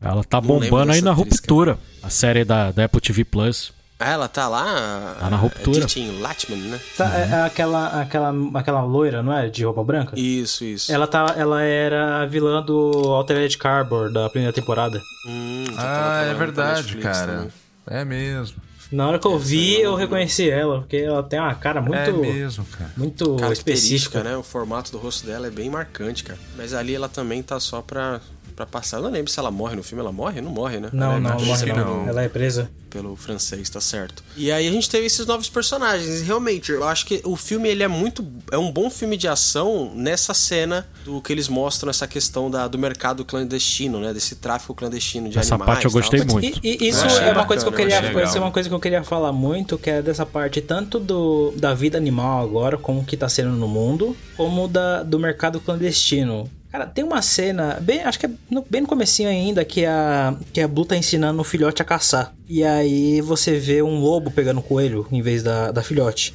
Ela 0.00 0.24
tá 0.24 0.40
bombando 0.40 0.92
aí 0.92 1.02
na 1.02 1.12
atriz, 1.12 1.26
ruptura. 1.36 1.78
A 2.02 2.08
série 2.08 2.44
da, 2.44 2.70
da 2.72 2.84
Apple 2.86 3.00
TV 3.02 3.24
Plus. 3.24 3.74
Ah, 4.04 4.10
ela 4.12 4.28
tá 4.28 4.48
lá. 4.48 5.16
Tá 5.20 5.30
na 5.30 5.36
ruptura. 5.36 5.80
Titin 5.86 6.20
Latman, 6.20 6.58
né? 6.58 6.80
Tá, 6.96 7.18
é- 7.18 7.28
é 7.30 7.42
aquela, 7.42 8.00
aquela, 8.02 8.34
aquela 8.54 8.82
loira, 8.82 9.22
não 9.22 9.32
é? 9.36 9.48
De 9.48 9.64
roupa 9.64 9.82
branca? 9.84 10.18
Isso, 10.18 10.64
isso. 10.64 10.90
Ela, 10.92 11.06
tá, 11.06 11.34
ela 11.36 11.62
era 11.62 12.22
a 12.22 12.26
vilã 12.26 12.62
do 12.62 12.90
Altered 13.14 13.56
Carbon 13.58 14.10
da 14.12 14.28
primeira 14.28 14.52
temporada. 14.52 15.00
Hum, 15.26 15.64
tava 15.74 15.88
Ah, 15.88 16.22
é 16.24 16.34
verdade, 16.34 16.82
Netflix 16.94 17.04
cara. 17.18 17.32
também. 17.32 17.50
É 17.86 18.04
mesmo. 18.04 18.56
Na 18.90 19.08
hora 19.08 19.18
que 19.18 19.26
eu 19.26 19.38
vi, 19.38 19.80
eu 19.80 19.94
reconheci 19.94 20.50
ela, 20.50 20.80
porque 20.80 20.98
ela 20.98 21.22
tem 21.22 21.40
uma 21.40 21.54
cara 21.54 21.80
muito, 21.80 21.96
É 21.96 22.12
mesmo, 22.12 22.64
cara. 22.66 22.90
muito 22.94 23.36
Característica, 23.36 23.72
específica. 23.72 24.22
né? 24.22 24.36
O 24.36 24.42
formato 24.42 24.92
do 24.92 24.98
rosto 24.98 25.26
dela 25.26 25.46
é 25.46 25.50
bem 25.50 25.70
marcante, 25.70 26.22
cara. 26.24 26.38
Mas 26.58 26.74
ali 26.74 26.94
ela 26.94 27.08
também 27.08 27.42
tá 27.42 27.58
só 27.58 27.80
pra, 27.80 28.20
pra 28.52 28.66
passar. 28.66 28.98
Eu 28.98 29.02
não 29.04 29.10
lembro 29.10 29.30
se 29.30 29.38
ela 29.38 29.50
morre 29.50 29.74
no 29.76 29.82
filme. 29.82 30.00
Ela 30.02 30.12
morre? 30.12 30.40
Não 30.40 30.50
morre, 30.50 30.78
né? 30.80 30.90
Não, 30.92 31.06
ela 31.06 31.16
é 31.16 31.20
não, 31.20 31.40
morre 31.44 31.72
não. 31.72 32.08
Ela 32.08 32.22
é 32.22 32.28
presa. 32.28 32.70
Pelo 32.90 33.16
francês, 33.16 33.70
tá 33.70 33.80
certo. 33.80 34.22
E 34.36 34.52
aí 34.52 34.68
a 34.68 34.70
gente 34.70 34.88
teve 34.90 35.06
esses 35.06 35.24
novos 35.26 35.48
personagens. 35.48 36.20
E 36.20 36.24
realmente, 36.24 36.70
eu 36.72 36.84
acho 36.84 37.06
que 37.06 37.22
o 37.24 37.36
filme 37.36 37.66
ele 37.68 37.82
é 37.82 37.88
muito. 37.88 38.22
É 38.50 38.58
um 38.58 38.70
bom 38.70 38.90
filme 38.90 39.16
de 39.16 39.26
ação 39.26 39.90
nessa 39.94 40.34
cena 40.34 40.86
do 41.04 41.20
que 41.22 41.32
eles 41.32 41.48
mostram 41.48 41.88
essa 41.88 42.06
questão 42.06 42.50
da, 42.50 42.68
do 42.68 42.78
mercado 42.78 43.24
clandestino, 43.24 43.98
né? 43.98 44.12
Desse 44.12 44.36
tráfico 44.36 44.74
clandestino 44.74 45.30
de 45.30 45.38
Essa 45.38 45.54
animais. 45.54 45.72
parte 45.72 45.84
eu 45.86 45.90
tal. 45.90 46.00
gostei 46.00 46.20
que- 46.20 46.26
muito. 46.32 46.60
E, 46.62 46.84
e 46.84 46.88
isso 46.90 47.02
achei 47.04 47.28
é 47.28 47.32
uma 47.32 47.46
coisa 47.46 47.62
que 47.64 47.68
eu 47.68 47.72
bacana, 47.72 47.94
eu 47.94 48.02
queria, 48.10 48.24
isso 48.24 48.36
é 48.36 48.40
uma 48.40 48.50
coisa 48.50 48.68
que 48.68 48.74
eu 48.74 48.80
queria 48.80 49.02
falar 49.02 49.32
muito, 49.32 49.78
que 49.78 49.88
é 49.88 50.02
dessa 50.02 50.26
parte 50.26 50.60
tanto 50.60 51.00
do, 51.00 51.52
da 51.56 51.72
vida 51.72 51.96
animal 51.96 52.42
agora, 52.44 52.76
como 52.76 53.02
que 53.04 53.16
tá 53.16 53.28
sendo 53.28 53.52
no 53.52 53.66
mundo, 53.68 54.14
como 54.36 54.68
da, 54.68 55.02
do 55.02 55.18
mercado 55.18 55.58
clandestino. 55.60 56.48
Cara, 56.72 56.86
tem 56.86 57.04
uma 57.04 57.20
cena, 57.20 57.78
bem, 57.80 58.00
acho 58.02 58.18
que 58.18 58.24
é 58.24 58.30
no- 58.50 58.64
bem 58.70 58.80
no 58.80 58.88
comecinho 58.88 59.28
ainda, 59.28 59.62
que 59.62 59.84
a, 59.84 60.34
que 60.54 60.60
a 60.62 60.66
Blue 60.66 60.86
tá 60.86 60.96
ensinando 60.96 61.38
o 61.40 61.44
filhote 61.44 61.82
a 61.82 61.84
caçar. 61.84 62.32
E 62.48 62.64
aí 62.64 63.20
você 63.20 63.58
vê 63.58 63.82
um 63.82 64.00
lobo 64.00 64.30
pegando 64.30 64.60
um 64.60 64.62
coelho 64.62 65.06
em 65.12 65.20
vez 65.20 65.42
da, 65.42 65.70
da 65.70 65.82
filhote. 65.82 66.32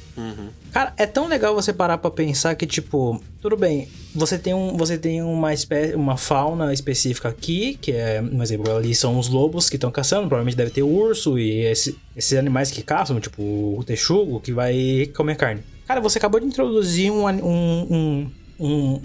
Cara, 0.70 0.92
é 0.96 1.06
tão 1.06 1.26
legal 1.28 1.54
você 1.54 1.72
parar 1.72 1.98
pra 1.98 2.10
pensar 2.10 2.54
que, 2.54 2.66
tipo, 2.66 3.20
tudo 3.40 3.56
bem, 3.56 3.88
você 4.14 4.38
tem, 4.38 4.54
um, 4.54 4.76
você 4.76 4.96
tem 4.96 5.20
uma, 5.22 5.52
espé 5.52 5.96
uma 5.96 6.16
fauna 6.16 6.72
específica 6.72 7.28
aqui, 7.28 7.76
que 7.82 7.90
é, 7.90 8.20
um 8.22 8.40
exemplo, 8.40 8.70
ali 8.76 8.94
são 8.94 9.18
os 9.18 9.28
lobos 9.28 9.68
que 9.68 9.76
estão 9.76 9.90
caçando, 9.90 10.28
provavelmente 10.28 10.56
deve 10.56 10.70
ter 10.70 10.82
o 10.84 10.88
urso 10.88 11.36
e 11.36 11.62
esse- 11.64 11.98
esses 12.14 12.38
animais 12.38 12.70
que 12.70 12.82
caçam, 12.82 13.18
tipo 13.18 13.42
o 13.42 13.82
texugo, 13.82 14.40
que 14.40 14.52
vai 14.52 15.10
comer 15.16 15.36
carne. 15.36 15.62
Cara, 15.84 16.00
você 16.00 16.18
acabou 16.18 16.38
de 16.38 16.46
introduzir 16.46 17.10
um. 17.10 17.26
um, 17.26 17.86
um 17.90 18.30
um- 18.58 19.00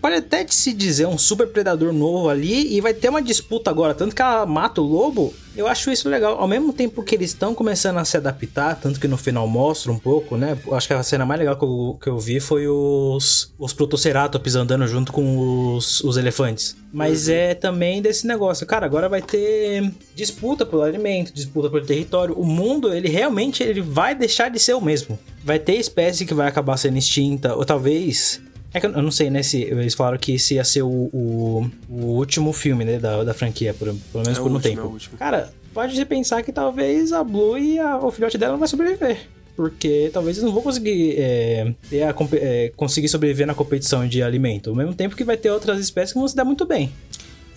pode- 0.00 0.16
até 0.16 0.46
se 0.48 0.72
dizer 0.72 1.06
um 1.06 1.18
super 1.18 1.46
predador 1.48 1.92
novo 1.92 2.28
ali 2.28 2.74
e 2.74 2.80
vai 2.80 2.94
ter 2.94 3.08
uma 3.08 3.20
disputa 3.22 3.70
agora, 3.70 3.94
tanto 3.94 4.14
que 4.14 4.22
ela 4.22 4.46
mata 4.46 4.80
o 4.80 4.84
lobo. 4.84 5.32
Eu 5.56 5.68
acho 5.68 5.88
isso 5.92 6.08
legal, 6.08 6.36
ao 6.38 6.48
mesmo 6.48 6.72
tempo 6.72 7.00
que 7.04 7.14
eles 7.14 7.30
estão 7.30 7.54
começando 7.54 7.98
a 7.98 8.04
se 8.04 8.16
adaptar, 8.16 8.74
tanto 8.80 8.98
que 8.98 9.06
no 9.06 9.16
final 9.16 9.46
mostra 9.46 9.92
um 9.92 9.98
pouco, 9.98 10.36
né? 10.36 10.58
Acho 10.72 10.88
que 10.88 10.94
a 10.94 11.02
cena 11.02 11.24
mais 11.24 11.38
legal 11.38 11.56
que 11.56 11.64
eu, 11.64 11.98
que 12.02 12.08
eu 12.08 12.18
vi 12.18 12.40
foi 12.40 12.66
os 12.66 13.52
os 13.56 13.72
protoceratops 13.72 14.56
andando 14.56 14.86
junto 14.88 15.12
com 15.12 15.74
os, 15.76 16.00
os 16.02 16.16
elefantes. 16.16 16.76
Mas 16.92 17.28
é 17.28 17.54
também 17.54 18.02
desse 18.02 18.26
negócio, 18.26 18.66
cara, 18.66 18.84
agora 18.84 19.08
vai 19.08 19.22
ter 19.22 19.92
disputa 20.14 20.66
pelo 20.66 20.82
alimento, 20.82 21.32
disputa 21.32 21.70
pelo 21.70 21.84
território. 21.86 22.34
O 22.36 22.44
mundo, 22.44 22.92
ele 22.92 23.08
realmente 23.08 23.62
ele 23.62 23.80
vai 23.80 24.14
deixar 24.14 24.48
de 24.50 24.58
ser 24.58 24.74
o 24.74 24.80
mesmo. 24.80 25.16
Vai 25.44 25.58
ter 25.60 25.74
espécie 25.76 26.26
que 26.26 26.34
vai 26.34 26.48
acabar 26.48 26.76
sendo 26.76 26.98
extinta, 26.98 27.54
ou 27.54 27.64
talvez 27.64 28.40
é 28.74 28.80
que 28.80 28.86
eu 28.86 28.90
não 29.02 29.10
sei, 29.10 29.30
né? 29.30 29.42
Se 29.42 29.62
eles 29.62 29.94
falaram 29.94 30.18
que 30.18 30.34
esse 30.34 30.54
ia 30.54 30.64
ser 30.64 30.82
o, 30.82 30.88
o, 31.12 31.70
o 31.88 32.04
último 32.16 32.52
filme, 32.52 32.84
né? 32.84 32.98
Da, 32.98 33.22
da 33.24 33.32
franquia, 33.32 33.72
por, 33.72 33.86
pelo 33.86 34.24
menos 34.24 34.38
É 34.38 34.42
por 34.42 34.50
um 34.50 34.54
último, 34.54 34.60
tempo. 34.60 34.98
é. 35.14 35.16
Cara, 35.16 35.50
pode 35.72 36.04
pensar 36.04 36.42
que 36.42 36.52
talvez 36.52 37.12
a 37.12 37.22
Blue 37.22 37.56
e 37.56 37.78
a, 37.78 37.96
o 37.98 38.10
filhote 38.10 38.36
dela 38.36 38.52
não 38.52 38.58
vai 38.58 38.68
sobreviver. 38.68 39.18
Porque 39.56 40.10
talvez 40.12 40.36
eles 40.36 40.44
não 40.44 40.52
vão 40.52 40.62
conseguir, 40.62 41.14
é, 41.16 41.72
ter 41.88 42.02
a, 42.02 42.12
é, 42.32 42.72
conseguir 42.74 43.08
sobreviver 43.08 43.46
na 43.46 43.54
competição 43.54 44.06
de 44.06 44.20
alimento. 44.20 44.70
Ao 44.70 44.76
mesmo 44.76 44.92
tempo 44.94 45.14
que 45.14 45.22
vai 45.22 45.36
ter 45.36 45.50
outras 45.50 45.78
espécies 45.78 46.12
que 46.12 46.18
vão 46.18 46.26
se 46.26 46.34
dar 46.34 46.44
muito 46.44 46.66
bem. 46.66 46.92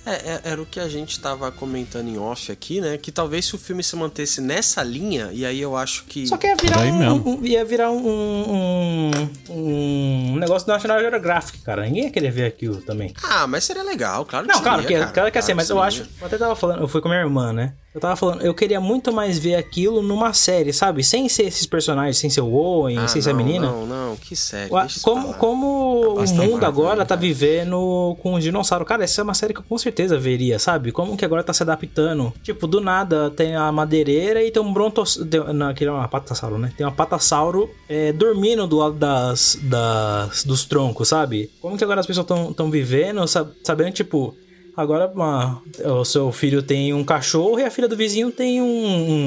É, 0.08 0.14
é, 0.14 0.52
era 0.52 0.62
o 0.62 0.66
que 0.66 0.80
a 0.80 0.88
gente 0.88 1.20
tava 1.20 1.52
comentando 1.52 2.08
em 2.08 2.18
off 2.18 2.50
aqui, 2.50 2.80
né? 2.80 2.98
Que 2.98 3.12
talvez 3.12 3.46
se 3.46 3.56
o 3.56 3.58
filme 3.58 3.84
se 3.84 3.94
mantesse 3.98 4.40
nessa 4.40 4.82
linha, 4.82 5.30
e 5.34 5.46
aí 5.46 5.60
eu 5.60 5.76
acho 5.76 6.06
que. 6.06 6.26
Só 6.28 6.38
que 6.38 6.48
ia 6.48 6.56
virar, 6.56 6.80
um, 6.80 7.30
um, 7.30 7.46
ia 7.46 7.66
virar 7.66 7.92
um, 7.92 8.08
um, 8.08 9.12
um, 9.50 10.36
negócio 10.38 10.66
do 10.66 10.72
National 10.72 11.02
Geographic, 11.02 11.60
cara. 11.60 11.84
Ninguém 11.84 12.06
ia 12.06 12.10
querer 12.10 12.32
ver 12.32 12.46
aquilo 12.46 12.82
também. 12.82 13.14
Ah, 13.22 13.46
mas 13.48 13.66
seria 13.66 13.84
legal, 13.84 14.26
claro 14.26 14.48
que 14.48 14.54
Não, 14.54 14.60
seria, 14.60 14.72
claro 14.72 14.88
que, 14.88 14.94
cara, 14.94 15.12
claro 15.12 15.32
que 15.32 15.38
ia 15.38 15.42
ser, 15.42 15.54
claro 15.54 15.58
mas 15.58 15.70
eu 15.70 15.92
seria. 15.92 16.04
acho. 16.06 16.12
Eu 16.22 16.28
até 16.28 16.38
tava 16.38 16.56
falando, 16.56 16.82
eu 16.82 16.88
fui 16.88 17.02
com 17.02 17.10
a 17.10 17.12
minha 17.12 17.24
irmã, 17.24 17.52
né? 17.52 17.74
Eu 17.96 18.02
tava 18.02 18.16
falando, 18.16 18.42
eu 18.44 18.54
queria 18.54 18.80
muito 18.80 19.12
mais 19.12 19.40
ver 19.40 19.56
aquilo 19.56 20.04
numa 20.04 20.32
série, 20.32 20.72
sabe? 20.72 21.04
Sem 21.04 21.28
ser 21.28 21.44
esses 21.44 21.66
personagens, 21.66 22.18
sem 22.18 22.30
ser 22.30 22.42
o 22.42 22.54
Owen, 22.54 23.00
Ah, 23.00 23.08
sem 23.08 23.22
ser 23.22 23.32
a 23.32 23.34
não, 23.34 23.44
menina. 23.44 23.72
Não, 23.72 23.88
não, 23.88 24.16
que 24.16 24.36
isso 24.36 24.56
Como, 25.02 25.34
como 25.34 26.12
o 26.12 26.16
Basta 26.18 26.36
mundo 26.36 26.64
agora, 26.64 27.06
tá 27.06 27.16
vivendo 27.16 28.16
com 28.22 28.36
os 28.36 28.44
dinossauros. 28.44 28.88
Cara, 28.88 29.04
essa 29.04 29.22
é 29.22 29.24
uma 29.24 29.34
série 29.34 29.52
que 29.54 29.62
eu 29.62 29.64
com 29.68 29.78
certeza 29.80 30.18
veria, 30.20 30.60
sabe? 30.60 30.92
Como 30.92 31.18
que 31.18 31.26
agora 31.26 31.44
tá 31.44 31.54
se 31.54 31.64
adaptando. 31.64 32.32
Tipo, 32.44 32.68
do 32.68 32.80
nada 32.80 33.32
tem 33.32 33.56
a 33.56 33.72
madeireira 33.72 34.44
e 34.44 34.52
tem 34.52 34.62
um 34.62 34.72
brontossauro. 34.72 35.54
Não, 35.54 35.70
aquele 35.70 35.90
é 35.90 35.94
uma 35.94 36.08
patassauro, 36.08 36.60
né? 36.60 36.72
Tem 36.78 36.86
uma 36.86 36.94
patassauro 36.94 37.68
é, 37.90 38.12
dormindo 38.12 38.68
do 38.68 38.78
lado 38.78 38.96
das, 38.96 39.58
das, 39.64 40.44
dos 40.44 40.66
troncos, 40.66 41.08
sabe? 41.08 41.50
Como 41.60 41.76
que 41.78 41.84
agora 41.84 42.00
as 42.02 42.06
pessoas 42.06 42.28
estão 42.52 42.70
vivendo, 42.70 43.26
sa- 43.28 43.50
sabendo, 43.64 43.94
tipo. 43.94 44.36
Agora 44.78 45.08
uma- 45.14 45.60
o 45.84 46.06
seu 46.06 46.32
filho 46.32 46.62
tem 46.62 46.94
um 46.94 47.04
cachorro 47.04 47.60
e 47.60 47.64
a 47.64 47.72
filha 47.72 47.88
do 47.88 47.98
vizinho 47.98 48.32
tem 48.32 48.62
um, 48.62 48.68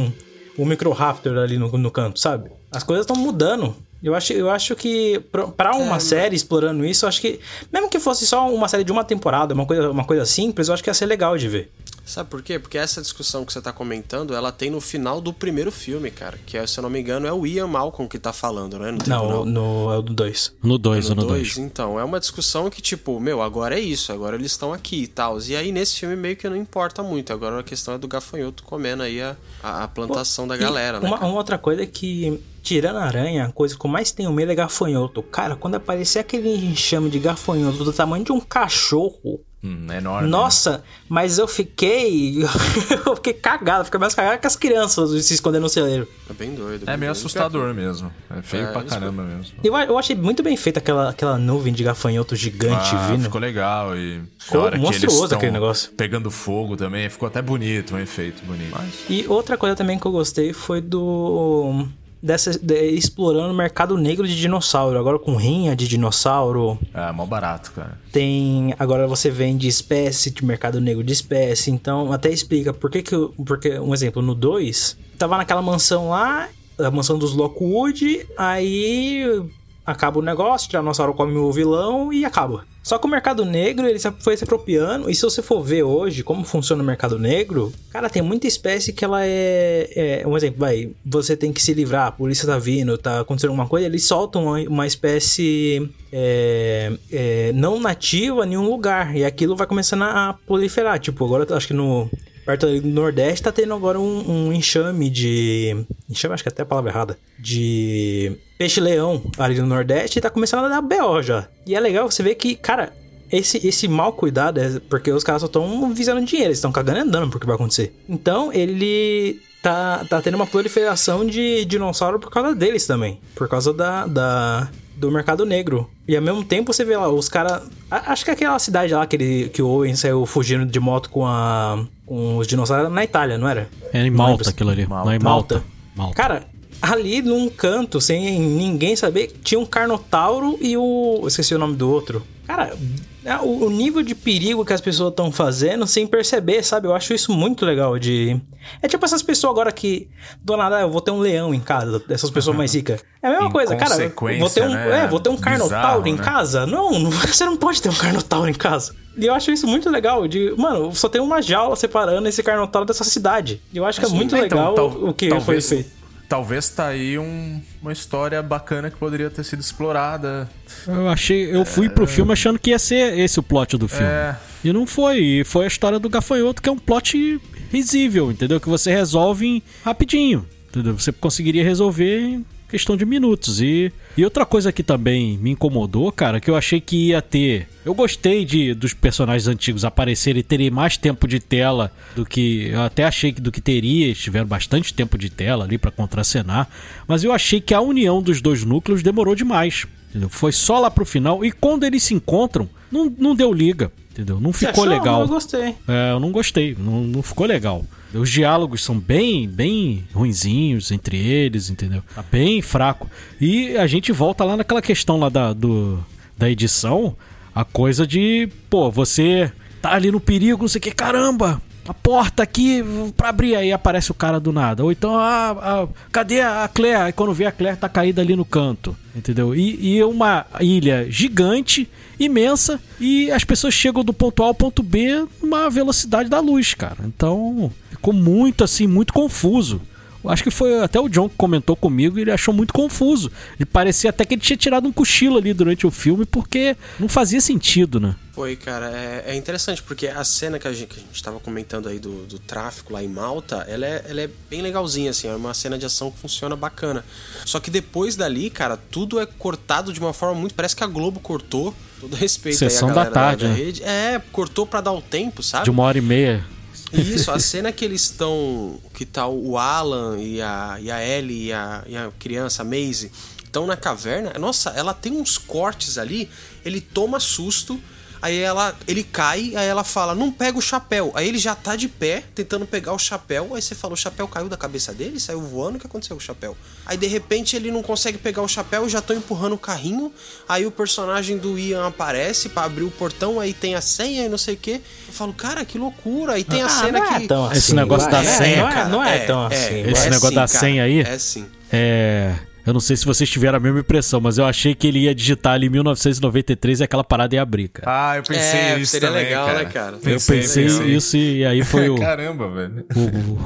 um, 0.06 0.12
um 0.60 0.64
microraptor 0.64 1.36
ali 1.38 1.58
no, 1.58 1.68
no 1.76 1.90
canto, 1.90 2.20
sabe? 2.20 2.50
As 2.70 2.84
coisas 2.84 3.04
estão 3.04 3.16
mudando. 3.20 3.74
Eu 4.02 4.14
acho, 4.14 4.32
eu 4.32 4.48
acho 4.50 4.74
que 4.74 5.20
pra- 5.30 5.46
pra 5.48 5.76
uma 5.76 6.00
série 6.00 6.34
explorando 6.34 6.84
isso, 6.84 7.04
eu 7.04 7.08
acho 7.08 7.20
que. 7.20 7.38
Mesmo 7.72 7.88
que 7.90 7.98
fosse 8.00 8.26
só 8.26 8.48
uma 8.52 8.66
série 8.68 8.84
de 8.84 8.92
uma 8.92 9.04
temporada, 9.04 9.52
uma 9.54 9.66
coisa, 9.66 9.90
uma 9.90 10.04
coisa 10.04 10.24
simples, 10.24 10.68
eu 10.68 10.74
acho 10.74 10.82
que 10.82 10.88
ia 10.90 10.94
ser 10.94 11.06
legal 11.06 11.36
de 11.36 11.48
ver. 11.48 11.70
Sabe 12.02 12.28
por 12.28 12.42
quê? 12.42 12.58
Porque 12.58 12.76
essa 12.76 13.00
discussão 13.00 13.44
que 13.44 13.52
você 13.52 13.60
tá 13.60 13.72
comentando, 13.72 14.34
ela 14.34 14.50
tem 14.50 14.68
no 14.68 14.80
final 14.80 15.20
do 15.20 15.32
primeiro 15.32 15.70
filme, 15.70 16.10
cara. 16.10 16.36
Que, 16.44 16.56
é, 16.56 16.66
se 16.66 16.76
eu 16.80 16.82
não 16.82 16.90
me 16.90 16.98
engano, 16.98 17.24
é 17.24 17.32
o 17.32 17.46
Ian 17.46 17.68
Malcolm 17.68 18.08
que 18.08 18.18
tá 18.18 18.32
falando, 18.32 18.78
né? 18.80 18.90
No 18.90 18.98
Não, 19.06 19.44
no, 19.44 19.92
é 19.92 19.98
o 19.98 20.02
do 20.02 20.12
2. 20.14 20.54
No 20.60 20.76
2, 20.76 21.08
no 21.10 21.14
no 21.14 21.22
2. 21.26 21.28
dois, 21.54 21.58
então. 21.58 22.00
É 22.00 22.02
uma 22.02 22.18
discussão 22.18 22.68
que, 22.68 22.82
tipo, 22.82 23.20
meu, 23.20 23.40
agora 23.40 23.78
é 23.78 23.80
isso, 23.80 24.12
agora 24.12 24.34
eles 24.34 24.50
estão 24.50 24.72
aqui 24.72 25.02
e 25.04 25.06
tal. 25.06 25.38
E 25.40 25.54
aí 25.54 25.70
nesse 25.70 26.00
filme 26.00 26.16
meio 26.16 26.36
que 26.36 26.48
não 26.48 26.56
importa 26.56 27.00
muito. 27.00 27.32
Agora 27.32 27.60
a 27.60 27.62
questão 27.62 27.94
é 27.94 27.98
do 27.98 28.08
gafanhoto 28.08 28.64
comendo 28.64 29.04
aí 29.04 29.20
a, 29.22 29.36
a, 29.62 29.84
a 29.84 29.88
plantação 29.88 30.48
da 30.48 30.56
E 30.56 30.58
galera, 30.58 30.98
né? 30.98 31.06
Uma, 31.06 31.18
uma 31.20 31.34
outra 31.36 31.58
coisa 31.58 31.82
é 31.84 31.86
que, 31.86 32.40
tirando 32.62 32.96
a 32.96 33.04
aranha, 33.04 33.46
a 33.46 33.52
coisa 33.52 33.76
que 33.78 33.84
eu 33.84 33.90
mais 33.90 34.10
tenho 34.12 34.32
medo 34.32 34.52
é 34.52 34.54
gafanhoto. 34.54 35.22
Cara, 35.22 35.56
quando 35.56 35.74
aparecer 35.76 36.18
aquele 36.18 36.54
enxame 36.66 37.10
de 37.10 37.18
gafanhoto 37.18 37.84
do 37.84 37.92
tamanho 37.92 38.24
de 38.24 38.32
um 38.32 38.40
cachorro. 38.40 39.40
Hum, 39.62 39.88
é 39.90 39.98
enorme. 39.98 40.26
Nossa, 40.26 40.82
mas 41.06 41.36
eu 41.36 41.46
fiquei. 41.46 42.38
eu 43.06 43.14
fiquei 43.16 43.34
cagado, 43.34 43.84
fiquei 43.84 44.00
mais 44.00 44.14
cagado 44.14 44.40
que 44.40 44.46
as 44.46 44.56
crianças 44.56 45.10
se 45.26 45.34
escondendo 45.34 45.64
no 45.64 45.68
celeiro. 45.68 46.08
É 46.30 46.32
bem 46.32 46.54
doido. 46.54 46.84
É 46.84 46.86
bem 46.86 46.96
meio 46.96 46.98
doido. 47.00 47.10
assustador 47.10 47.74
mesmo. 47.74 48.10
É 48.34 48.40
feio 48.40 48.64
É, 48.68 48.72
pra 48.72 48.82
caramba 48.84 49.22
mesmo. 49.22 49.58
Eu, 49.62 49.76
eu 49.76 49.98
achei 49.98 50.16
muito 50.16 50.42
bem 50.42 50.56
feita 50.56 50.78
aquela, 50.78 51.10
aquela 51.10 51.36
nuvem 51.36 51.74
de 51.74 51.84
gafanhoto 51.84 52.34
gigante 52.34 52.94
Ah, 52.94 53.08
vindo. 53.08 53.24
ficou 53.24 53.38
legal 53.38 53.94
e 53.94 54.22
Ficou 54.38 54.74
monstruoso 54.78 55.34
aquele 55.34 55.52
negócio. 55.52 55.92
pegando 55.92 56.30
fogo 56.30 56.74
também, 56.74 57.10
ficou 57.10 57.26
até 57.28 57.42
bonito, 57.42 57.94
um 57.94 57.98
efeito 57.98 58.42
bonito. 58.46 58.70
Mas 58.72 58.94
E 59.10 59.26
outra 59.28 59.58
coisa 59.58 59.76
também 59.76 59.98
que 59.98 60.06
eu 60.06 60.12
gostei 60.12 60.54
foi 60.54 60.80
do. 60.80 61.86
Dessa, 62.22 62.58
de- 62.58 62.90
explorando 62.90 63.52
o 63.52 63.56
mercado 63.56 63.96
negro 63.96 64.26
de 64.28 64.36
dinossauro. 64.38 64.98
Agora 64.98 65.18
com 65.18 65.36
rinha 65.36 65.74
de 65.74 65.88
dinossauro. 65.88 66.78
é 66.92 67.10
mó 67.12 67.24
barato, 67.24 67.72
cara. 67.72 67.98
Tem. 68.12 68.74
Agora 68.78 69.06
você 69.06 69.30
vende 69.30 69.66
espécie 69.66 70.30
de 70.30 70.44
mercado 70.44 70.80
negro 70.80 71.02
de 71.02 71.12
espécie. 71.12 71.70
Então, 71.70 72.12
até 72.12 72.28
explica 72.30 72.72
por 72.74 72.90
que 72.90 73.02
que. 73.02 73.16
Porque, 73.46 73.78
um 73.78 73.94
exemplo, 73.94 74.20
no 74.20 74.34
2, 74.34 74.98
tava 75.16 75.36
naquela 75.38 75.62
mansão 75.62 76.10
lá, 76.10 76.48
a 76.78 76.90
mansão 76.90 77.18
dos 77.18 77.32
Lockwood, 77.34 78.26
aí. 78.36 79.42
Acaba 79.84 80.18
o 80.18 80.22
negócio, 80.22 80.66
o 80.66 80.70
Tiranossauro 80.70 81.14
come 81.14 81.36
o 81.36 81.50
vilão 81.52 82.12
e 82.12 82.24
acaba. 82.24 82.64
Só 82.82 82.98
que 82.98 83.06
o 83.06 83.10
mercado 83.10 83.44
negro, 83.44 83.86
ele 83.86 83.98
foi 84.20 84.36
se 84.36 84.44
apropriando, 84.44 85.10
e 85.10 85.14
se 85.14 85.22
você 85.22 85.42
for 85.42 85.62
ver 85.62 85.82
hoje 85.82 86.22
como 86.22 86.44
funciona 86.44 86.82
o 86.82 86.86
mercado 86.86 87.18
negro, 87.18 87.72
cara, 87.90 88.08
tem 88.08 88.22
muita 88.22 88.46
espécie 88.46 88.92
que 88.92 89.04
ela 89.04 89.24
é. 89.24 90.22
é 90.22 90.26
um 90.26 90.36
exemplo, 90.36 90.60
vai, 90.60 90.90
você 91.04 91.36
tem 91.36 91.52
que 91.52 91.62
se 91.62 91.74
livrar, 91.74 92.06
a 92.06 92.12
polícia 92.12 92.46
tá 92.46 92.58
vindo, 92.58 92.96
tá 92.96 93.20
acontecendo 93.20 93.50
alguma 93.50 93.68
coisa, 93.68 93.86
eles 93.86 94.04
soltam 94.04 94.44
uma, 94.44 94.60
uma 94.60 94.86
espécie 94.86 95.90
é, 96.12 96.92
é, 97.12 97.52
não 97.54 97.78
nativa 97.78 98.44
em 98.44 98.50
nenhum 98.50 98.68
lugar, 98.68 99.14
e 99.14 99.24
aquilo 99.24 99.54
vai 99.54 99.66
começando 99.66 100.02
a 100.02 100.38
proliferar. 100.46 100.98
Tipo, 100.98 101.24
agora 101.24 101.54
acho 101.54 101.66
que 101.66 101.74
no. 101.74 102.10
Perto 102.50 102.66
do 102.66 102.88
Nordeste 102.88 103.44
tá 103.44 103.52
tendo 103.52 103.72
agora 103.74 104.00
um, 104.00 104.48
um 104.48 104.52
enxame 104.52 105.08
de. 105.08 105.86
Enxame, 106.08 106.34
acho 106.34 106.42
que 106.42 106.48
é 106.48 106.52
até 106.52 106.62
a 106.62 106.66
palavra 106.66 106.90
errada. 106.90 107.16
De 107.38 108.36
peixe-leão 108.58 109.22
ali 109.38 109.60
no 109.60 109.68
Nordeste 109.68 110.18
e 110.18 110.20
tá 110.20 110.28
começando 110.28 110.64
a 110.64 110.68
dar 110.68 110.82
BO 110.82 111.22
já. 111.22 111.46
E 111.64 111.76
é 111.76 111.80
legal 111.80 112.10
você 112.10 112.24
ver 112.24 112.34
que, 112.34 112.56
cara, 112.56 112.92
esse, 113.30 113.64
esse 113.64 113.86
mal 113.86 114.14
cuidado 114.14 114.58
é 114.58 114.80
porque 114.80 115.12
os 115.12 115.22
caras 115.22 115.42
só 115.42 115.46
estão 115.46 115.94
visando 115.94 116.24
dinheiro, 116.24 116.48
eles 116.48 116.58
estão 116.58 116.72
cagando 116.72 116.98
e 116.98 117.02
andando 117.02 117.30
porque 117.30 117.46
vai 117.46 117.54
acontecer. 117.54 117.94
Então 118.08 118.52
ele 118.52 119.40
tá, 119.62 120.04
tá 120.10 120.20
tendo 120.20 120.34
uma 120.34 120.46
proliferação 120.46 121.24
de 121.24 121.64
dinossauro 121.66 122.18
por 122.18 122.32
causa 122.32 122.52
deles 122.52 122.84
também. 122.84 123.20
Por 123.36 123.48
causa 123.48 123.72
da, 123.72 124.08
da, 124.08 124.68
do 125.00 125.10
mercado 125.10 125.46
negro. 125.46 125.90
E 126.06 126.14
ao 126.14 126.22
mesmo 126.22 126.44
tempo 126.44 126.72
você 126.72 126.84
vê 126.84 126.94
lá, 126.96 127.08
os 127.08 127.28
caras. 127.28 127.62
Acho 127.90 128.24
que 128.24 128.30
aquela 128.30 128.58
cidade 128.58 128.92
lá 128.92 129.06
que, 129.06 129.16
ele, 129.16 129.48
que 129.48 129.62
o 129.62 129.68
Owen 129.68 129.96
saiu 129.96 130.26
fugindo 130.26 130.66
de 130.66 130.78
moto 130.78 131.08
com, 131.08 131.26
a, 131.26 131.82
com 132.04 132.36
os 132.36 132.46
dinossauros 132.46 132.84
era 132.84 132.94
na 132.94 133.02
Itália, 133.02 133.38
não 133.38 133.48
era? 133.48 133.68
É 133.92 134.06
em 134.06 134.10
Malta 134.10 134.50
aquilo 134.50 134.70
ali. 134.70 134.86
Malta. 134.86 135.06
Não 135.06 135.14
em 135.14 135.18
Malta. 135.18 135.64
Malta. 135.96 136.14
Cara, 136.14 136.42
ali 136.80 137.22
num 137.22 137.48
canto, 137.48 138.00
sem 138.00 138.38
ninguém 138.40 138.96
saber, 138.96 139.32
tinha 139.42 139.58
um 139.58 139.66
Carnotauro 139.66 140.58
e 140.60 140.76
o. 140.76 141.18
eu 141.22 141.28
Esqueci 141.28 141.54
o 141.54 141.58
nome 141.58 141.76
do 141.76 141.90
outro. 141.90 142.22
Cara, 142.46 142.76
é 143.24 143.36
o, 143.36 143.68
nível 143.70 144.02
de 144.02 144.14
perigo 144.14 144.64
que 144.64 144.72
as 144.72 144.80
pessoas 144.80 145.10
estão 145.10 145.30
fazendo 145.30 145.86
sem 145.86 146.06
perceber, 146.06 146.64
sabe? 146.64 146.88
Eu 146.88 146.94
acho 146.94 147.12
isso 147.14 147.32
muito 147.32 147.64
legal 147.64 147.98
de. 147.98 148.40
É 148.82 148.88
tipo 148.88 149.04
essas 149.04 149.22
pessoas 149.22 149.52
agora 149.52 149.70
que. 149.70 150.08
Do 150.42 150.56
nada, 150.56 150.78
ah, 150.78 150.80
eu 150.80 150.90
vou 150.90 151.00
ter 151.00 151.10
um 151.10 151.18
leão 151.20 151.54
em 151.54 151.60
casa, 151.60 151.98
dessas 152.00 152.30
pessoas 152.30 152.56
mais 152.56 152.74
ricas. 152.74 153.04
É 153.22 153.28
a 153.28 153.30
mesma 153.30 153.50
coisa, 153.50 153.76
cara. 153.76 154.12
Vou 154.38 154.50
ter 154.50 154.62
um, 154.62 154.70
né? 154.70 155.04
é, 155.04 155.06
vou 155.06 155.20
ter 155.20 155.28
um 155.28 155.36
Bizarro, 155.36 155.58
Carnotauro 155.68 156.08
em 156.08 156.14
né? 156.16 156.24
casa? 156.24 156.66
Não, 156.66 156.98
não, 156.98 157.10
você 157.12 157.44
não 157.44 157.56
pode 157.56 157.80
ter 157.80 157.88
um 157.90 157.94
Carnotauro 157.94 158.48
em 158.48 158.54
casa. 158.54 158.94
E 159.16 159.26
eu 159.26 159.34
acho 159.34 159.50
isso 159.52 159.66
muito 159.66 159.90
legal. 159.90 160.26
De, 160.26 160.54
mano, 160.56 160.94
só 160.94 161.08
tem 161.08 161.20
uma 161.20 161.42
jaula 161.42 161.76
separando 161.76 162.26
esse 162.28 162.42
Carnotauro 162.42 162.86
dessa 162.86 163.04
cidade. 163.04 163.60
E 163.72 163.76
eu 163.76 163.84
acho 163.84 164.00
que 164.00 164.06
é 164.06 164.08
Assim, 164.08 164.16
muito 164.16 164.34
né, 164.34 164.46
então, 164.46 164.58
legal 164.58 164.74
tal- 164.74 165.08
o 165.08 165.12
que 165.14 165.28
talvez- 165.28 165.68
foi 165.68 165.76
feito. 165.78 165.99
Talvez 166.30 166.68
tá 166.68 166.86
aí 166.86 167.18
um- 167.18 167.60
uma 167.82 167.92
história 167.92 168.40
bacana 168.40 168.88
que 168.88 168.96
poderia 168.96 169.28
ter 169.28 169.42
sido 169.44 169.58
explorada. 169.58 170.48
Eu 170.86 171.08
achei. 171.08 171.52
Eu 171.52 171.64
fui 171.64 171.88
pro 171.88 172.06
filme 172.06 172.32
achando 172.32 172.56
que 172.56 172.70
ia 172.70 172.78
ser 172.78 173.18
esse 173.18 173.40
o 173.40 173.42
plot 173.42 173.76
do 173.76 173.88
filme. 173.88 174.06
É. 174.06 174.36
E 174.62 174.72
não 174.72 174.86
foi. 174.86 175.18
E 175.18 175.44
foi 175.44 175.64
a 175.64 175.66
história 175.66 175.98
do 175.98 176.08
gafanhoto, 176.08 176.62
que 176.62 176.68
é 176.68 176.72
um 176.72 176.78
plot 176.78 177.40
risível, 177.72 178.30
entendeu? 178.30 178.60
Que 178.60 178.68
você 178.68 178.92
resolve 178.92 179.60
rapidinho. 179.84 180.46
Entendeu? 180.68 180.96
Você 180.96 181.10
conseguiria 181.10 181.64
resolver 181.64 182.20
em 182.20 182.46
questão 182.68 182.96
de 182.96 183.04
minutos. 183.04 183.60
E, 183.60 183.92
e 184.16 184.22
outra 184.22 184.46
coisa 184.46 184.70
que 184.70 184.84
também 184.84 185.36
me 185.36 185.50
incomodou, 185.50 186.12
cara, 186.12 186.38
que 186.38 186.48
eu 186.48 186.54
achei 186.54 186.80
que 186.80 187.08
ia 187.08 187.20
ter. 187.20 187.66
Eu 187.84 187.94
gostei 187.94 188.44
de 188.44 188.74
dos 188.74 188.92
personagens 188.92 189.48
antigos 189.48 189.84
aparecerem 189.84 190.40
e 190.40 190.42
terem 190.42 190.70
mais 190.70 190.96
tempo 190.96 191.26
de 191.26 191.40
tela 191.40 191.90
do 192.14 192.26
que. 192.26 192.68
Eu 192.68 192.82
até 192.82 193.04
achei 193.04 193.32
que 193.32 193.40
do 193.40 193.50
que 193.50 193.60
teria. 193.60 194.06
Eles 194.06 194.18
tiveram 194.18 194.46
bastante 194.46 194.92
tempo 194.92 195.16
de 195.16 195.30
tela 195.30 195.64
ali 195.64 195.78
pra 195.78 195.90
contracenar. 195.90 196.68
Mas 197.08 197.24
eu 197.24 197.32
achei 197.32 197.60
que 197.60 197.72
a 197.72 197.80
união 197.80 198.22
dos 198.22 198.42
dois 198.42 198.64
núcleos 198.64 199.02
demorou 199.02 199.34
demais. 199.34 199.86
Entendeu? 200.10 200.28
Foi 200.28 200.52
só 200.52 200.78
lá 200.78 200.90
pro 200.90 201.06
final. 201.06 201.44
E 201.44 201.52
quando 201.52 201.84
eles 201.84 202.02
se 202.02 202.12
encontram, 202.12 202.68
não, 202.92 203.12
não 203.18 203.34
deu 203.34 203.52
liga. 203.52 203.90
Entendeu? 204.10 204.40
Não 204.40 204.52
ficou 204.52 204.84
achou? 204.84 204.84
legal. 204.84 205.20
Eu 205.22 205.28
gostei. 205.28 205.74
É, 205.88 206.12
eu 206.12 206.20
não 206.20 206.32
gostei, 206.32 206.76
não, 206.78 207.02
não 207.02 207.22
ficou 207.22 207.46
legal. 207.46 207.84
Os 208.12 208.28
diálogos 208.28 208.82
são 208.82 208.98
bem, 208.98 209.48
bem 209.48 210.04
ruinzinhos 210.12 210.90
entre 210.90 211.16
eles, 211.16 211.70
entendeu? 211.70 212.02
Tá 212.14 212.22
bem 212.30 212.60
fraco. 212.60 213.08
E 213.40 213.76
a 213.76 213.86
gente 213.86 214.10
volta 214.10 214.44
lá 214.44 214.56
naquela 214.56 214.82
questão 214.82 215.16
lá 215.16 215.28
da, 215.28 215.52
do, 215.52 216.04
da 216.36 216.50
edição, 216.50 217.16
a 217.54 217.64
coisa 217.64 218.06
de, 218.06 218.48
pô, 218.68 218.90
você 218.90 219.50
tá 219.80 219.92
ali 219.92 220.10
no 220.10 220.20
perigo, 220.20 220.62
não 220.62 220.68
sei 220.68 220.78
o 220.78 220.82
que, 220.82 220.90
caramba, 220.90 221.60
a 221.88 221.94
porta 221.94 222.42
aqui 222.42 222.84
pra 223.16 223.30
abrir, 223.30 223.56
aí 223.56 223.72
aparece 223.72 224.10
o 224.10 224.14
cara 224.14 224.38
do 224.38 224.52
nada. 224.52 224.84
Ou 224.84 224.92
então, 224.92 225.18
ah, 225.18 225.56
ah, 225.60 225.88
cadê 226.12 226.40
a 226.40 226.68
Claire? 226.72 227.02
Aí 227.02 227.12
quando 227.12 227.32
vê 227.32 227.46
a 227.46 227.52
Claire 227.52 227.76
tá 227.76 227.88
caída 227.88 228.22
ali 228.22 228.36
no 228.36 228.44
canto, 228.44 228.96
entendeu? 229.14 229.54
E, 229.54 229.96
e 229.96 230.04
uma 230.04 230.46
ilha 230.60 231.10
gigante, 231.10 231.88
imensa, 232.18 232.80
e 233.00 233.30
as 233.30 233.44
pessoas 233.44 233.74
chegam 233.74 234.04
do 234.04 234.12
ponto 234.12 234.42
A 234.42 234.46
ao 234.46 234.54
ponto 234.54 234.82
B 234.82 235.26
numa 235.42 235.68
velocidade 235.70 236.28
da 236.28 236.40
luz, 236.40 236.74
cara. 236.74 236.98
Então, 237.04 237.72
Ficou 238.00 238.14
muito 238.14 238.64
assim, 238.64 238.86
muito 238.86 239.12
confuso. 239.12 239.78
Acho 240.24 240.42
que 240.42 240.50
foi 240.50 240.82
até 240.82 241.00
o 241.00 241.08
John 241.08 241.28
que 241.28 241.34
comentou 241.36 241.74
comigo 241.74 242.18
e 242.18 242.22
ele 242.22 242.30
achou 242.30 242.52
muito 242.52 242.74
confuso. 242.74 243.30
Ele 243.58 243.66
parecia 243.66 244.10
até 244.10 244.24
que 244.24 244.34
ele 244.34 244.42
tinha 244.42 244.56
tirado 244.56 244.86
um 244.86 244.92
cochilo 244.92 245.38
ali 245.38 245.54
durante 245.54 245.86
o 245.86 245.90
filme 245.90 246.26
porque 246.26 246.76
não 246.98 247.08
fazia 247.08 247.40
sentido, 247.40 247.98
né? 247.98 248.14
Foi, 248.32 248.54
cara, 248.56 248.90
é, 248.90 249.24
é 249.32 249.34
interessante 249.34 249.82
porque 249.82 250.06
a 250.06 250.22
cena 250.24 250.58
que 250.58 250.66
a 250.66 250.72
gente, 250.72 250.88
que 250.88 251.00
a 251.00 251.02
gente 251.02 251.22
tava 251.22 251.40
comentando 251.40 251.88
aí 251.88 251.98
do, 251.98 252.26
do 252.26 252.38
tráfico 252.38 252.92
lá 252.92 253.02
em 253.02 253.08
Malta, 253.08 253.66
ela 253.68 253.84
é, 253.84 254.04
ela 254.08 254.20
é 254.20 254.30
bem 254.48 254.62
legalzinha, 254.62 255.10
assim, 255.10 255.28
é 255.28 255.34
uma 255.34 255.52
cena 255.52 255.76
de 255.76 255.84
ação 255.84 256.10
que 256.10 256.18
funciona 256.18 256.54
bacana. 256.54 257.04
Só 257.44 257.58
que 257.60 257.70
depois 257.70 258.16
dali, 258.16 258.48
cara, 258.48 258.76
tudo 258.76 259.20
é 259.20 259.26
cortado 259.26 259.92
de 259.92 260.00
uma 260.00 260.12
forma 260.12 260.34
muito. 260.40 260.54
Parece 260.54 260.76
que 260.76 260.84
a 260.84 260.86
Globo 260.86 261.20
cortou. 261.20 261.74
Todo 262.00 262.16
respeito 262.16 262.58
Sessão 262.58 262.88
aí 262.88 262.98
a 262.98 263.04
da 263.04 263.10
tarde, 263.10 263.44
da, 263.44 263.50
né? 263.50 263.54
rede. 263.54 263.82
É, 263.82 264.20
cortou 264.32 264.66
pra 264.66 264.80
dar 264.80 264.92
o 264.92 265.02
tempo, 265.02 265.42
sabe? 265.42 265.64
De 265.64 265.70
uma 265.70 265.82
hora 265.82 265.98
e 265.98 266.00
meia. 266.00 266.44
Isso, 266.92 267.30
a 267.30 267.38
cena 267.38 267.72
que 267.72 267.84
eles 267.84 268.02
estão. 268.02 268.78
Que 268.94 269.04
tá 269.04 269.26
o 269.26 269.56
Alan 269.56 270.18
e 270.18 270.40
a, 270.42 270.78
e 270.80 270.90
a 270.90 271.04
Ellie 271.04 271.46
e 271.46 271.52
a, 271.52 271.84
e 271.86 271.96
a 271.96 272.10
criança, 272.18 272.62
a 272.62 272.64
Maisie, 272.64 273.12
estão 273.44 273.66
na 273.66 273.76
caverna. 273.76 274.32
Nossa, 274.38 274.70
ela 274.70 274.92
tem 274.92 275.12
uns 275.12 275.38
cortes 275.38 275.98
ali, 275.98 276.28
ele 276.64 276.80
toma 276.80 277.20
susto. 277.20 277.80
Aí 278.22 278.38
ela, 278.38 278.76
ele 278.86 279.02
cai, 279.02 279.52
aí 279.56 279.66
ela 279.66 279.82
fala, 279.84 280.14
não 280.14 280.30
pega 280.30 280.58
o 280.58 280.60
chapéu. 280.60 281.10
Aí 281.14 281.26
ele 281.28 281.38
já 281.38 281.54
tá 281.54 281.74
de 281.76 281.88
pé, 281.88 282.22
tentando 282.34 282.66
pegar 282.66 282.92
o 282.92 282.98
chapéu. 282.98 283.54
Aí 283.54 283.62
você 283.62 283.74
fala, 283.74 283.94
o 283.94 283.96
chapéu 283.96 284.28
caiu 284.28 284.48
da 284.48 284.56
cabeça 284.56 284.92
dele, 284.92 285.18
saiu 285.18 285.40
voando, 285.40 285.76
o 285.76 285.80
que 285.80 285.86
aconteceu 285.86 286.16
com 286.16 286.22
o 286.22 286.24
chapéu? 286.24 286.56
Aí 286.84 286.96
de 286.96 287.06
repente 287.06 287.56
ele 287.56 287.70
não 287.70 287.82
consegue 287.82 288.18
pegar 288.18 288.42
o 288.42 288.48
chapéu, 288.48 288.88
já 288.88 289.00
tô 289.00 289.12
empurrando 289.14 289.54
o 289.54 289.58
carrinho. 289.58 290.12
Aí 290.48 290.66
o 290.66 290.70
personagem 290.70 291.38
do 291.38 291.58
Ian 291.58 291.86
aparece 291.86 292.48
pra 292.50 292.64
abrir 292.64 292.84
o 292.84 292.90
portão, 292.90 293.40
aí 293.40 293.52
tem 293.54 293.74
a 293.74 293.80
senha 293.80 294.24
e 294.26 294.28
não 294.28 294.38
sei 294.38 294.54
o 294.54 294.58
que. 294.58 294.72
Eu 294.72 295.12
falo, 295.12 295.32
cara, 295.32 295.64
que 295.64 295.78
loucura. 295.78 296.34
Aí 296.34 296.44
tem 296.44 296.62
a 296.62 296.66
Ah, 296.66 296.68
cena 296.68 296.98
não 297.00 297.14
é 297.14 297.20
que. 297.20 297.26
tão 297.26 297.46
Esse 297.46 297.58
assim, 297.58 297.74
negócio 297.74 298.10
vai. 298.10 298.24
da 298.24 298.30
É, 298.30 298.36
senha, 298.36 298.56
não 298.62 298.68
é, 298.70 298.88
não 298.88 299.04
é 299.04 299.18
tão 299.20 299.46
assim. 299.46 299.80
Esse 299.82 300.06
é 300.06 300.10
negócio 300.10 300.28
sim, 300.28 300.34
da 300.34 300.46
cara, 300.46 300.48
senha 300.48 300.84
aí? 300.84 301.00
É 301.00 301.18
sim. 301.18 301.46
É. 301.72 302.34
Eu 302.66 302.72
não 302.74 302.80
sei 302.80 302.94
se 302.96 303.04
vocês 303.06 303.28
tiveram 303.28 303.56
a 303.56 303.60
mesma 303.60 303.80
impressão, 303.80 304.20
mas 304.20 304.36
eu 304.38 304.44
achei 304.44 304.74
que 304.74 304.86
ele 304.86 305.00
ia 305.00 305.14
digitar 305.14 305.54
ali 305.54 305.68
1993 305.70 306.80
e 306.80 306.84
aquela 306.84 307.02
parada 307.02 307.34
ia 307.34 307.42
abrir, 307.42 307.68
cara. 307.68 308.10
Ah, 308.12 308.16
eu 308.18 308.22
pensei 308.22 308.60
É, 308.60 308.78
isso 308.78 308.92
seria 308.92 309.08
também, 309.08 309.24
legal, 309.24 309.46
cara. 309.46 309.58
né, 309.58 309.64
cara? 309.70 309.96
eu 309.96 310.00
pensei 310.20 310.66
isso 310.66 311.16
e 311.16 311.44
aí 311.44 311.64
foi 311.64 311.88
o, 311.90 311.96
Caramba, 311.96 312.48
velho. 312.50 312.84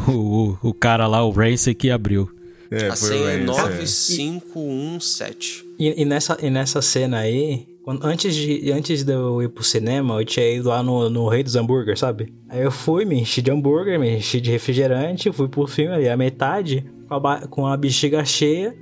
o, 0.09 0.13
o, 0.13 0.59
o 0.71 0.75
cara 0.75 1.07
lá, 1.07 1.25
o 1.25 1.31
Ramsey, 1.31 1.75
que 1.75 1.91
abriu. 1.91 2.29
É, 2.71 2.89
A 2.89 2.97
foi 2.97 3.09
senha 3.11 3.31
é 3.31 3.37
o 3.37 3.47
Lance, 3.47 3.63
9517. 3.63 5.65
E, 5.79 6.03
e 6.03 6.05
nessa, 6.05 6.37
e 6.43 6.51
nessa 6.51 6.83
cena 6.83 7.19
aí, 7.19 7.67
quando- 7.85 8.05
antes, 8.05 8.35
de, 8.35 8.71
antes 8.73 9.03
de 9.05 9.13
eu 9.13 9.43
ir 9.43 9.49
pro 9.49 9.63
cinema, 9.63 10.21
eu 10.21 10.25
tinha 10.25 10.49
ido 10.57 10.69
lá 10.69 10.83
no, 10.83 11.09
no 11.11 11.29
Rei 11.29 11.43
dos 11.43 11.57
Hambúrguer, 11.57 11.99
sabe? 11.99 12.33
Aí 12.49 12.63
eu 12.63 12.71
fui, 12.71 13.05
me 13.05 13.21
enchi 13.21 13.43
de 13.43 13.51
hambúrguer, 13.51 13.99
me 13.99 14.17
enchi 14.17 14.41
de 14.41 14.51
refrigerante, 14.51 15.31
fui 15.33 15.49
pro 15.49 15.67
filme 15.67 15.95
ali, 15.95 16.09
a 16.09 16.17
metade, 16.17 16.85
com 17.09 17.15
a, 17.29 17.41
com 17.47 17.67
a 17.67 17.77
bexiga 17.77 18.25
cheia. 18.25 18.75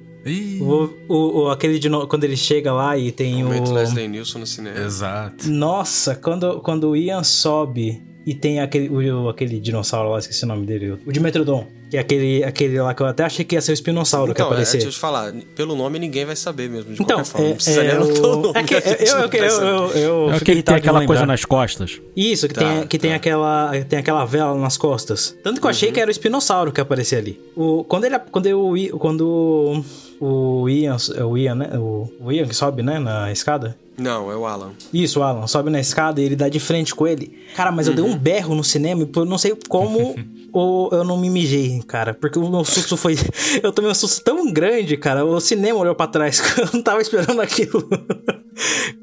O, 0.61 0.91
o, 1.09 1.41
o- 1.45 1.51
aquele 1.51 1.79
de 1.79 1.89
no- 1.89 2.07
quando 2.07 2.25
ele 2.25 2.37
chega 2.37 2.73
lá 2.73 2.97
e 2.97 3.11
tem 3.11 3.43
Momento 3.43 3.71
o. 3.71 3.75
Leslie 3.75 4.07
Nielsen 4.09 4.41
no 4.41 4.47
cinema. 4.47 4.79
Exato. 4.79 5.49
Nossa, 5.51 6.15
quando, 6.15 6.61
quando 6.61 6.91
o 6.91 6.97
Ian 6.97 7.23
sobe 7.25 8.01
e 8.25 8.33
tem 8.35 8.61
aquele, 8.61 8.89
o, 9.11 9.29
aquele 9.29 9.59
dinossauro 9.59 10.11
lá, 10.11 10.19
esqueci 10.21 10.45
o 10.45 10.47
nome 10.49 10.65
dele, 10.65 10.97
o 11.05 11.13
Dimetrodon. 11.13 11.67
Que 11.91 11.99
é 11.99 12.01
aquele, 12.01 12.43
aquele 12.43 12.81
lá 12.81 12.95
que 12.95 13.03
eu 13.03 13.07
até 13.07 13.23
achei 13.23 13.45
que 13.45 13.55
ia 13.55 13.61
ser 13.61 13.73
o 13.73 13.75
espinossauro 13.75 14.33
que 14.33 14.41
ia 14.41 14.45
Então, 14.45 14.47
é, 14.47 14.51
aparecer. 14.55 14.79
deixa 14.79 14.87
eu 14.89 14.93
te 14.93 14.99
falar, 14.99 15.31
pelo 15.55 15.77
nome 15.77 15.99
ninguém 15.99 16.25
vai 16.25 16.35
saber 16.37 16.71
mesmo, 16.71 16.95
de 16.95 17.03
Então, 17.03 17.17
qualquer 17.17 17.25
forma. 17.27 17.47
é, 17.47 17.49
não 17.51 17.55
precisa 17.57 17.81
nem 17.83 17.91
é, 17.91 17.95
anotar 17.97 18.23
o 18.25 18.37
nome. 18.41 18.59
é 18.59 18.63
que 18.63 18.75
eu, 18.75 18.81
não 18.81 19.23
eu, 19.25 19.29
vai 19.29 19.41
eu, 19.41 19.91
eu, 19.91 19.99
eu 20.29 20.33
É 20.33 20.39
que 20.39 20.45
tem 20.47 20.55
tentado 20.57 20.77
de 20.77 20.81
aquela 20.89 21.01
não 21.01 21.07
coisa 21.07 21.27
nas 21.27 21.45
costas. 21.45 22.01
Isso, 22.17 22.49
que, 22.49 22.55
Tá, 22.55 22.61
tem, 22.61 22.87
que 22.87 22.99
tem, 22.99 23.11
tá. 23.11 23.17
aquela, 23.17 23.73
tem 23.87 23.99
aquela 23.99 24.25
vela 24.25 24.57
nas 24.57 24.79
costas. 24.79 25.37
Tanto 25.43 25.61
que 25.61 25.67
eu 25.67 25.69
Uhum. 25.69 25.77
achei 25.77 25.93
que 25.93 26.01
era 26.01 26.09
o 26.09 26.11
espinossauro 26.13 26.73
que 26.73 26.81
aparecia 26.81 27.19
ali. 27.19 27.39
O, 27.55 27.85
quando 27.85 28.05
ele, 28.05 28.19
quando 28.31 28.47
eu, 28.47 28.73
quando 28.99 29.85
o 30.25 30.69
Ian, 30.69 30.97
o 31.29 31.37
Ian, 31.37 31.55
né, 31.57 31.71
o, 31.77 32.31
Ian 32.31 32.47
que 32.47 32.55
sobe, 32.55 32.83
né, 32.83 32.99
na 32.99 33.33
escada. 33.33 33.77
Não, 33.99 34.31
é 34.31 34.37
o 34.37 34.47
Alan. 34.47 34.71
Isso, 34.93 35.21
o 35.21 35.23
Alan, 35.23 35.47
sobe 35.47 35.69
na 35.69 35.79
escada 35.81 36.21
e 36.21 36.25
ele 36.25 36.37
dá 36.37 36.49
de 36.49 36.59
frente 36.61 36.95
com 36.95 37.07
ele. 37.07 37.37
Cara, 37.57 37.71
mas 37.73 37.87
eu 37.89 37.95
dei 37.95 38.05
Uhum. 38.05 38.13
um 38.13 38.17
berro 38.17 38.55
no 38.55 38.65
cinema 38.65 39.03
e 39.03 39.09
eu 39.15 39.25
não 39.25 39.37
sei 39.37 39.55
como 39.69 40.15
ou 40.53 40.89
eu 40.93 41.05
não 41.05 41.19
me 41.19 41.29
mijei, 41.29 41.83
cara. 41.87 42.15
Porque 42.15 42.39
o 42.39 42.49
meu 42.49 42.65
susto 42.65 42.97
foi. 42.97 43.17
Eu 43.63 43.73
tomei 43.73 43.91
um 43.91 43.95
susto 43.95 44.23
tão 44.25 44.51
grande, 44.53 44.97
cara. 44.97 45.25
O 45.25 45.41
cinema 45.41 45.79
olhou 45.79 45.95
pra 45.95 46.07
trás. 46.07 46.41
Eu 46.59 46.69
não 46.73 46.83
tava 46.83 47.01
esperando 47.03 47.41
aquilo. 47.41 47.87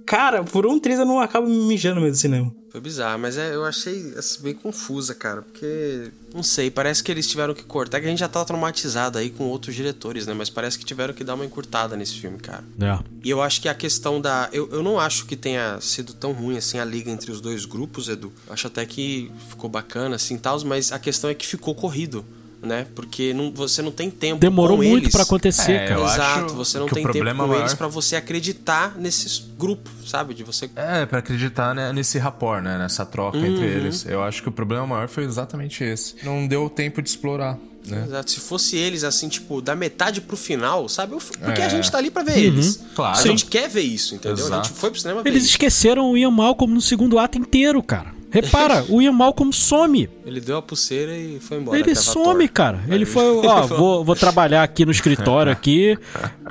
Cara, 0.06 0.44
por 0.44 0.66
um 0.66 0.80
triz 0.80 1.00
eu 1.00 1.06
não 1.06 1.20
acabo 1.20 1.48
me 1.48 1.56
mijando 1.56 1.96
no 1.96 2.02
meio 2.02 2.14
do 2.14 2.18
cinema. 2.18 2.52
Foi 2.72 2.80
bizarro, 2.80 3.20
mas 3.20 3.36
é, 3.38 3.56
eu 3.56 3.66
achei 3.66 4.14
assim, 4.16 4.44
bem 4.44 4.54
confusa, 4.54 5.16
cara. 5.16 5.42
Porque, 5.42 6.12
não 6.34 6.44
sei, 6.44 6.70
parece 6.70 7.04
que 7.04 7.12
eles 7.12 7.28
tiveram 7.28 7.54
que 7.56 7.64
cortar. 7.64 8.00
Que 8.00 8.06
a 8.06 8.10
gente 8.10 8.20
já 8.20 8.28
tá 8.28 8.46
traumatizado 8.46 9.18
aí 9.18 9.32
com 9.32 9.46
outros 9.46 9.76
diretores, 9.76 10.28
né? 10.28 10.34
Mas 10.36 10.50
parece 10.50 10.78
que 10.78 10.86
tiveram 10.86 11.14
que 11.14 11.24
dar 11.24 11.34
uma 11.34 11.46
encurtada 11.46 11.98
nesse 11.98 12.20
filme, 12.20 12.38
cara. 12.38 12.64
É. 12.80 13.00
E 13.24 13.30
eu 13.30 13.42
acho 13.42 13.62
que 13.62 13.68
a 13.68 13.74
questão 13.74 14.22
da. 14.22 14.50
Eu, 14.54 14.70
eu 14.72 14.84
não 14.84 15.00
acho 15.00 15.26
que 15.26 15.36
tenha 15.36 15.80
sido 15.82 16.14
tão 16.14 16.32
ruim 16.32 16.58
assim 16.58 16.78
a 16.78 16.86
liga 16.86 17.10
entre 17.10 17.32
os 17.32 17.42
dois 17.42 17.66
grupos, 17.66 18.08
Edu. 18.08 18.32
Eu 18.46 18.54
acho 18.54 18.68
até 18.68 18.86
que 18.86 19.32
ficou 19.50 19.70
bacana, 19.70 20.16
assim 20.16 20.38
tal, 20.38 20.64
mas 20.64 20.92
a 20.92 21.00
questão 21.00 21.30
é 21.30 21.34
que 21.34 21.48
ficou 21.48 21.74
corrido, 21.74 22.24
né? 22.62 22.86
Porque 22.96 23.34
não, 23.34 23.52
você 23.52 23.82
não 23.82 23.92
tem 23.92 24.10
tempo. 24.10 24.40
Demorou 24.40 24.78
com 24.78 24.84
muito 24.84 25.10
pra 25.10 25.24
acontecer, 25.24 25.72
É, 25.72 25.88
cara. 25.88 26.02
Exato, 26.02 26.54
você 26.54 26.78
não 26.80 26.88
tem 26.88 27.04
tempo 27.04 27.14
problema 27.14 27.44
com 27.44 27.50
maior- 27.50 27.62
eles 27.62 27.74
pra 27.74 27.88
você 27.88 28.16
acreditar 28.16 28.96
nesses 28.98 29.40
grupos, 29.58 29.92
sabe? 30.10 30.34
De 30.34 30.44
você. 30.44 30.70
É, 30.76 31.06
pra 31.06 31.20
acreditar 31.20 31.74
né, 31.74 31.94
nesse 31.94 32.18
rapport, 32.18 32.62
né? 32.64 32.78
Nessa 32.78 33.06
troca 33.06 33.38
Uhum. 33.38 33.46
entre 33.46 33.66
eles. 33.66 34.06
Eu 34.06 34.24
acho 34.24 34.42
que 34.44 34.50
o 34.50 34.52
problema 34.52 34.86
maior 34.86 35.08
foi 35.08 35.24
exatamente 35.24 35.84
esse. 35.84 36.16
Não 36.24 36.46
deu 36.48 36.70
tempo 36.70 37.02
de 37.02 37.10
explorar, 37.10 37.58
né? 37.88 38.04
Exato. 38.06 38.32
Se 38.32 38.40
fosse 38.40 38.76
eles, 38.76 39.04
assim, 39.04 39.30
tipo, 39.30 39.62
da 39.62 39.76
metade 39.76 40.20
pro 40.22 40.36
final, 40.38 40.88
sabe? 40.90 41.16
Porque 41.16 41.62
É. 41.62 41.66
a 41.66 41.70
gente 41.70 41.90
tá 41.92 41.98
ali 41.98 42.12
pra 42.12 42.24
ver 42.24 42.38
eles. 42.40 42.80
Claro. 42.96 43.18
A 43.18 43.22
gente 43.24 43.46
quer 43.46 43.70
ver 43.70 43.82
isso, 43.82 44.16
entendeu? 44.16 44.44
A 44.46 44.48
Exato. 44.48 44.68
gente 44.68 44.78
foi 44.78 44.92
pro 44.92 45.00
cinema 45.00 45.24
ver 45.24 45.30
Eles 45.30 45.44
isso. 45.44 45.52
esqueceram 45.52 46.12
o 46.12 46.18
Ian 46.18 46.32
Malcolm 46.32 46.74
no 46.74 46.82
segundo 46.82 47.18
ato 47.18 47.38
inteiro, 47.38 47.82
cara. 47.82 48.19
Repara, 48.32 48.86
o 48.90 49.02
Ian 49.02 49.12
Malcolm 49.14 49.52
some. 49.52 50.10
Ele 50.26 50.40
deu 50.40 50.58
a 50.58 50.62
pulseira 50.62 51.16
e 51.16 51.40
foi 51.40 51.58
embora. 51.58 51.80
Ele 51.80 51.96
some, 51.96 52.46
Thor. 52.48 52.54
cara. 52.54 52.80
Ele 52.88 53.06
foi, 53.06 53.24
ó, 53.46 53.66
vou, 53.68 54.06
vou 54.06 54.16
trabalhar 54.16 54.64
aqui 54.64 54.86
no 54.86 54.92
escritório 54.92 55.52
aqui. 55.52 55.98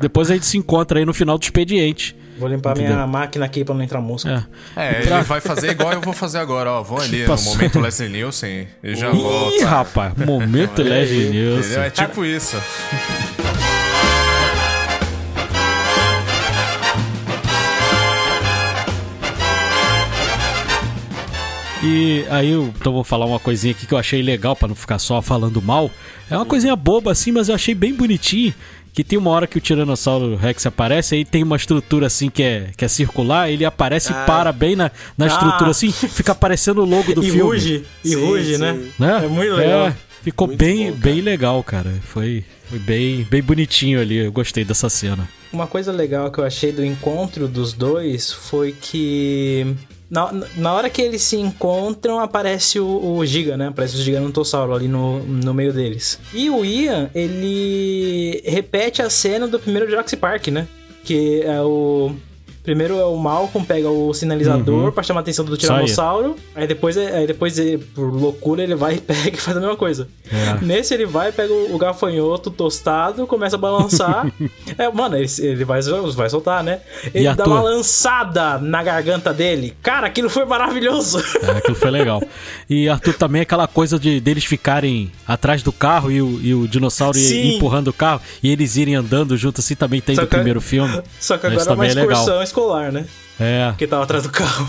Depois 0.01 0.31
a 0.31 0.35
gente 0.35 0.47
se 0.47 0.59
encontra 0.59 0.99
aí 0.99 1.05
no 1.05 1.15
final 1.15 1.39
do 1.39 1.43
expediente. 1.43 2.17
Vou 2.39 2.49
limpar 2.49 2.71
Entendeu? 2.71 2.95
minha 2.95 3.07
máquina 3.07 3.45
aqui 3.47 3.65
pra 3.65 3.75
não 3.75 3.83
entrar 3.83 4.01
mosca. 4.01 4.47
É. 4.77 4.99
É, 4.99 5.03
ele 5.03 5.23
vai 5.25 5.41
fazer 5.41 5.73
igual 5.73 5.93
eu 5.93 6.01
vou 6.01 6.13
fazer 6.13 6.39
agora, 6.39 6.71
ó. 6.71 6.83
Vou 6.85 7.01
ali 7.01 7.27
Passou. 7.27 7.53
no 7.53 7.59
momento 7.59 7.81
Leslie 7.81 8.09
Nielsen 8.09 8.69
e 8.81 8.95
já 8.95 9.11
Ih, 9.11 9.15
volto. 9.15 9.65
rapaz, 9.65 10.15
momento 10.17 10.81
Leslie 10.83 11.25
Entendeu? 11.29 11.55
Nielsen. 11.57 11.79
É 11.83 11.91
tipo 11.91 12.25
isso. 12.25 12.57
E 21.91 22.25
aí 22.29 22.51
eu 22.51 22.73
então 22.79 22.93
vou 22.93 23.03
falar 23.03 23.25
uma 23.25 23.39
coisinha 23.41 23.71
aqui 23.73 23.87
que 23.87 23.95
eu 23.95 23.99
achei 23.99 24.21
legal 24.21 24.55
pra 24.55 24.69
não 24.69 24.75
ficar 24.75 24.99
só 24.99 25.23
falando 25.23 25.63
mal. 25.63 25.91
É 26.31 26.37
uma 26.37 26.45
coisinha 26.45 26.77
boba 26.77 27.11
assim, 27.13 27.33
mas 27.33 27.49
eu 27.49 27.55
achei 27.55 27.75
bem 27.75 27.95
bonitinho. 27.95 28.53
Que 28.93 29.05
tem 29.05 29.17
uma 29.19 29.31
hora 29.31 29.47
que 29.47 29.57
o 29.57 29.61
Tiranossauro 29.61 30.35
Rex 30.35 30.67
aparece, 30.67 31.15
aí 31.15 31.25
tem 31.25 31.43
uma 31.45 31.55
estrutura 31.57 32.09
assim 32.09 32.29
que 32.29 32.43
é, 32.43 32.71
que 32.77 32.85
é 32.85 32.89
circular, 32.89 33.49
ele 33.49 33.65
aparece 33.65 34.13
Ah. 34.13 34.23
e 34.23 34.27
para 34.27 34.51
bem 34.53 34.75
na, 34.75 34.91
na 35.17 35.27
estrutura 35.29 35.67
Ah. 35.67 35.71
assim, 35.71 35.93
fica 35.93 36.33
aparecendo 36.33 36.83
o 36.83 36.85
logo 36.85 37.15
do 37.15 37.23
e 37.23 37.27
filme. 37.31 37.41
ruge, 37.43 37.85
e 38.05 38.09
Sim, 38.09 38.17
ruge, 38.27 38.55
sim. 38.57 38.59
né? 38.61 38.73
né? 38.99 39.21
É 39.25 39.29
muito 39.29 39.55
legal. 39.55 39.87
É, 39.89 39.97
ficou 40.23 40.49
Muito 40.49 40.59
bem, 40.59 40.77
bom, 40.79 40.85
cara. 40.99 41.01
bem 41.01 41.21
legal, 41.21 41.63
cara. 41.63 41.95
Foi, 42.03 42.45
foi 42.69 42.79
bem, 42.81 43.23
bem 43.31 43.41
bonitinho 43.43 44.01
ali. 44.01 44.17
Eu 44.17 44.33
gostei 44.33 44.65
dessa 44.65 44.91
cena. 44.91 45.29
Uma 45.53 45.67
coisa 45.69 45.93
legal 45.93 46.31
que 46.33 46.39
eu 46.41 46.45
achei 46.45 46.73
do 46.73 46.85
encontro 46.85 47.47
dos 47.47 47.73
dois 47.73 48.33
foi 48.33 48.73
que. 48.73 49.65
Na, 50.11 50.33
na 50.57 50.73
hora 50.73 50.89
que 50.89 51.03
eles 51.03 51.23
se 51.23 51.37
encontram, 51.37 52.19
aparece 52.19 52.81
o, 52.81 53.17
o 53.17 53.27
Giga, 53.27 53.57
né? 53.57 53.69
Aparece 53.69 53.97
o 53.97 54.01
Gigantossauro 54.01 54.75
ali 54.75 54.89
no, 54.89 55.21
no 55.23 55.53
meio 55.53 55.73
deles. 55.73 56.19
E 56.33 56.49
o 56.49 56.65
Ian, 56.65 57.11
ele 57.15 58.43
repete 58.45 59.03
a 59.03 59.11
cena 59.11 59.47
do 59.47 59.59
primeiro 59.59 59.89
Jurassic 59.89 60.17
Park, 60.17 60.49
né? 60.49 60.67
Que 61.05 61.43
é 61.43 61.61
o. 61.61 62.15
Primeiro 62.69 62.99
é 62.99 63.05
o 63.07 63.17
Malcolm, 63.17 63.67
pega 63.67 63.89
o 63.89 64.13
sinalizador 64.13 64.85
Uhum. 64.85 64.93
pra 64.93 65.03
chamar 65.03 65.21
a 65.21 65.23
atenção 65.23 65.43
do 65.43 65.53
aí. 65.53 65.59
Tiranossauro. 65.59 66.37
Aí 66.55 66.67
depois, 66.67 66.99
aí 66.99 67.27
depois, 67.27 67.59
ele, 67.59 67.79
por 67.79 68.13
loucura, 68.13 68.63
ele 68.63 68.75
vai 68.75 68.97
e 68.97 69.01
pega 69.01 69.31
e 69.31 69.41
faz 69.41 69.57
a 69.57 69.61
mesma 69.61 69.75
coisa. 69.75 70.07
É. 70.31 70.63
Nesse 70.63 70.93
ele 70.93 71.07
vai, 71.07 71.33
pega 71.33 71.51
o 71.51 71.69
o 71.75 71.79
gafanhoto 71.79 72.51
tostado, 72.51 73.27
começa 73.27 73.57
a 73.57 73.59
balançar. 73.59 74.31
é, 74.77 74.91
mano, 74.91 75.17
ele, 75.17 75.27
ele 75.39 75.65
vai, 75.65 75.81
vai 75.83 76.29
soltar, 76.29 76.63
né? 76.63 76.81
Ele 77.15 77.25
dá 77.25 77.31
Arthur? 77.31 77.47
uma 77.47 77.61
lançada 77.63 78.59
na 78.59 78.83
garganta 78.83 79.33
dele. 79.33 79.75
Cara, 79.83 80.07
aquilo 80.07 80.29
foi 80.29 80.45
maravilhoso. 80.45 81.19
É, 81.43 81.53
aquilo 81.59 81.75
foi 81.77 81.91
legal. 81.91 82.23
E 82.69 82.87
Arthur 82.89 83.15
também 83.15 83.41
aquela 83.43 83.67
coisa 83.67 83.99
de 83.99 84.21
deles 84.21 84.45
ficarem 84.45 85.11
atrás 85.27 85.63
do 85.63 85.73
carro 85.73 86.11
e 86.11 86.21
o, 86.21 86.41
e 86.43 86.55
o 86.55 86.69
dinossauro 86.69 87.17
empurrando 87.19 87.89
o 87.89 87.93
carro 87.93 88.21
e 88.43 88.51
eles 88.51 88.77
irem 88.77 88.95
andando 88.95 89.37
junto 89.37 89.61
assim 89.61 89.75
também 89.75 90.01
tem 90.03 90.15
Só 90.17 90.23
do 90.23 90.29
que- 90.29 90.35
primeiro 90.37 90.61
filme. 90.61 91.01
Só 91.19 91.39
que 91.39 91.47
agora 91.47 91.63
é 91.71 91.73
uma 91.75 91.87
é 91.87 91.95
legal. 91.95 92.25
Escolar, 92.59 92.93
né? 92.93 93.07
É, 93.41 93.73
Que 93.79 93.87
tava 93.87 94.03
atrás 94.03 94.25
do 94.25 94.31
carro. 94.31 94.67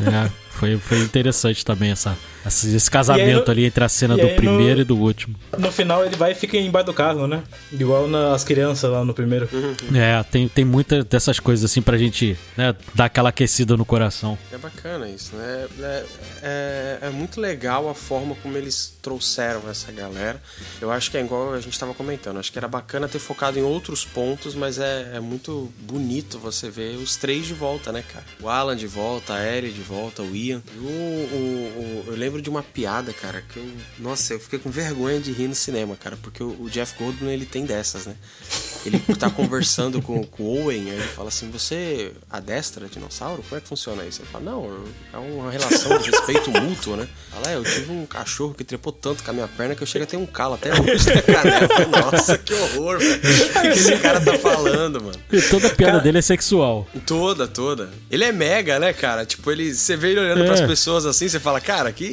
é. 0.00 0.30
Foi, 0.50 0.78
foi 0.78 1.00
interessante 1.00 1.62
também 1.62 1.90
essa, 1.90 2.16
Esse, 2.46 2.74
esse 2.74 2.90
casamento 2.90 3.46
no- 3.46 3.50
ali 3.50 3.64
entre 3.64 3.82
a 3.84 3.88
cena 3.88 4.14
do 4.16 4.22
aí 4.22 4.30
no- 4.30 4.36
primeiro 4.36 4.80
e 4.80 4.84
do 4.84 4.96
último. 4.96 5.34
No 5.58 5.70
final 5.72 6.04
ele 6.04 6.16
vai 6.16 6.32
e 6.32 6.34
fica 6.34 6.56
embaixo 6.56 6.86
do 6.86 6.94
carro, 6.94 7.26
né? 7.26 7.42
Igual 7.72 8.06
nas 8.08 8.44
crianças 8.44 8.90
lá 8.90 9.04
no 9.04 9.12
primeiro. 9.14 9.48
É, 9.94 10.22
tem, 10.24 10.48
tem 10.48 10.64
muitas 10.64 11.04
dessas 11.04 11.40
coisas 11.40 11.70
assim 11.70 11.82
pra 11.82 11.96
gente 11.98 12.36
né, 12.56 12.74
dar 12.94 13.06
aquela 13.06 13.30
aquecida 13.30 13.76
no 13.76 13.84
coração. 13.84 14.38
É 14.52 14.58
bacana 14.58 15.08
isso, 15.08 15.34
né? 15.36 15.66
É, 15.80 16.04
é, 16.42 16.98
é 17.02 17.10
muito 17.10 17.40
legal 17.40 17.88
a 17.88 17.94
forma 17.94 18.34
como 18.42 18.56
eles 18.56 18.96
trouxeram 19.02 19.62
essa 19.70 19.90
galera. 19.92 20.40
Eu 20.80 20.90
acho 20.90 21.10
que 21.10 21.16
é 21.16 21.20
igual 21.20 21.52
a 21.54 21.60
gente 21.60 21.78
tava 21.78 21.94
comentando. 21.94 22.38
Acho 22.38 22.52
que 22.52 22.58
era 22.58 22.68
bacana 22.68 23.08
ter 23.08 23.18
focado 23.18 23.58
em 23.58 23.62
outros 23.62 24.04
pontos, 24.04 24.54
mas 24.54 24.78
é, 24.78 25.12
é 25.14 25.20
muito 25.20 25.72
bonito 25.80 26.38
você 26.38 26.70
ver 26.70 26.96
os 26.96 27.16
três 27.16 27.46
de 27.46 27.54
volta, 27.54 27.92
né, 27.92 28.02
cara? 28.12 28.24
O 28.40 28.48
Alan 28.48 28.76
de 28.76 28.86
volta, 28.86 29.34
a 29.34 29.44
Ellie 29.56 29.72
de 29.72 29.80
volta, 29.82 30.22
o 30.22 30.34
Ian. 30.34 30.62
E 30.74 30.78
o, 30.78 30.82
o- 30.82 30.86
o- 30.86 32.04
eu 32.08 32.16
lembro 32.16 32.35
de 32.40 32.50
uma 32.50 32.62
piada, 32.62 33.12
cara, 33.12 33.42
que 33.42 33.58
eu. 33.58 33.66
Nossa, 33.98 34.34
eu 34.34 34.40
fiquei 34.40 34.58
com 34.58 34.70
vergonha 34.70 35.18
de 35.20 35.32
rir 35.32 35.48
no 35.48 35.54
cinema, 35.54 35.96
cara, 35.96 36.16
porque 36.20 36.42
o, 36.42 36.68
Jeff 36.70 36.94
Goldblum 36.98 37.28
ele 37.30 37.46
tem 37.46 37.64
dessas, 37.64 38.06
né? 38.06 38.14
Ele 38.84 38.98
tá 39.18 39.28
conversando 39.28 40.00
com, 40.00 40.22
com 40.24 40.42
o 40.44 40.64
Owen, 40.64 40.90
aí 40.90 40.96
ele 40.96 41.02
fala 41.08 41.28
assim: 41.28 41.50
Você 41.50 42.12
adestra 42.30 42.86
dinossauro? 42.88 43.42
Como 43.48 43.58
é 43.58 43.60
que 43.60 43.68
funciona 43.68 44.04
isso? 44.04 44.20
Ele 44.22 44.28
fala: 44.30 44.44
Não, 44.44 44.84
é 45.12 45.16
uma 45.18 45.50
relação 45.50 45.98
de 45.98 46.10
respeito 46.10 46.50
mútuo, 46.50 46.96
né? 46.96 47.08
Fala: 47.30 47.50
É, 47.50 47.56
eu 47.56 47.64
tive 47.64 47.90
um 47.92 48.06
cachorro 48.06 48.54
que 48.54 48.62
trepou 48.64 48.92
tanto 48.92 49.24
com 49.24 49.30
a 49.30 49.34
minha 49.34 49.48
perna 49.48 49.74
que 49.74 49.82
eu 49.82 49.86
chego 49.86 50.04
a 50.04 50.06
ter 50.06 50.16
um 50.16 50.26
calo 50.26 50.54
até 50.54 50.70
hoje 50.72 51.06
na 51.14 51.22
canela. 51.22 51.68
Nossa, 52.12 52.38
que 52.38 52.54
horror, 52.54 52.98
velho. 52.98 53.16
O 53.16 53.60
que 53.62 53.68
esse 53.68 53.96
cara 53.98 54.20
tá 54.20 54.38
falando, 54.38 55.02
mano? 55.02 55.18
E 55.32 55.40
toda 55.42 55.66
a 55.68 55.74
piada 55.74 56.00
dele 56.00 56.18
é 56.18 56.22
sexual. 56.22 56.86
Toda, 57.06 57.48
toda. 57.48 57.90
Ele 58.10 58.24
é 58.24 58.32
mega, 58.32 58.78
né, 58.78 58.92
cara? 58.92 59.24
Tipo, 59.26 59.50
ele, 59.50 59.74
você 59.74 59.96
vê 59.96 60.10
ele 60.10 60.20
olhando 60.20 60.42
É. 60.42 60.46
pras 60.46 60.60
pessoas 60.60 61.06
assim, 61.06 61.28
você 61.28 61.40
fala, 61.40 61.60
cara, 61.60 61.90
que 61.92 62.04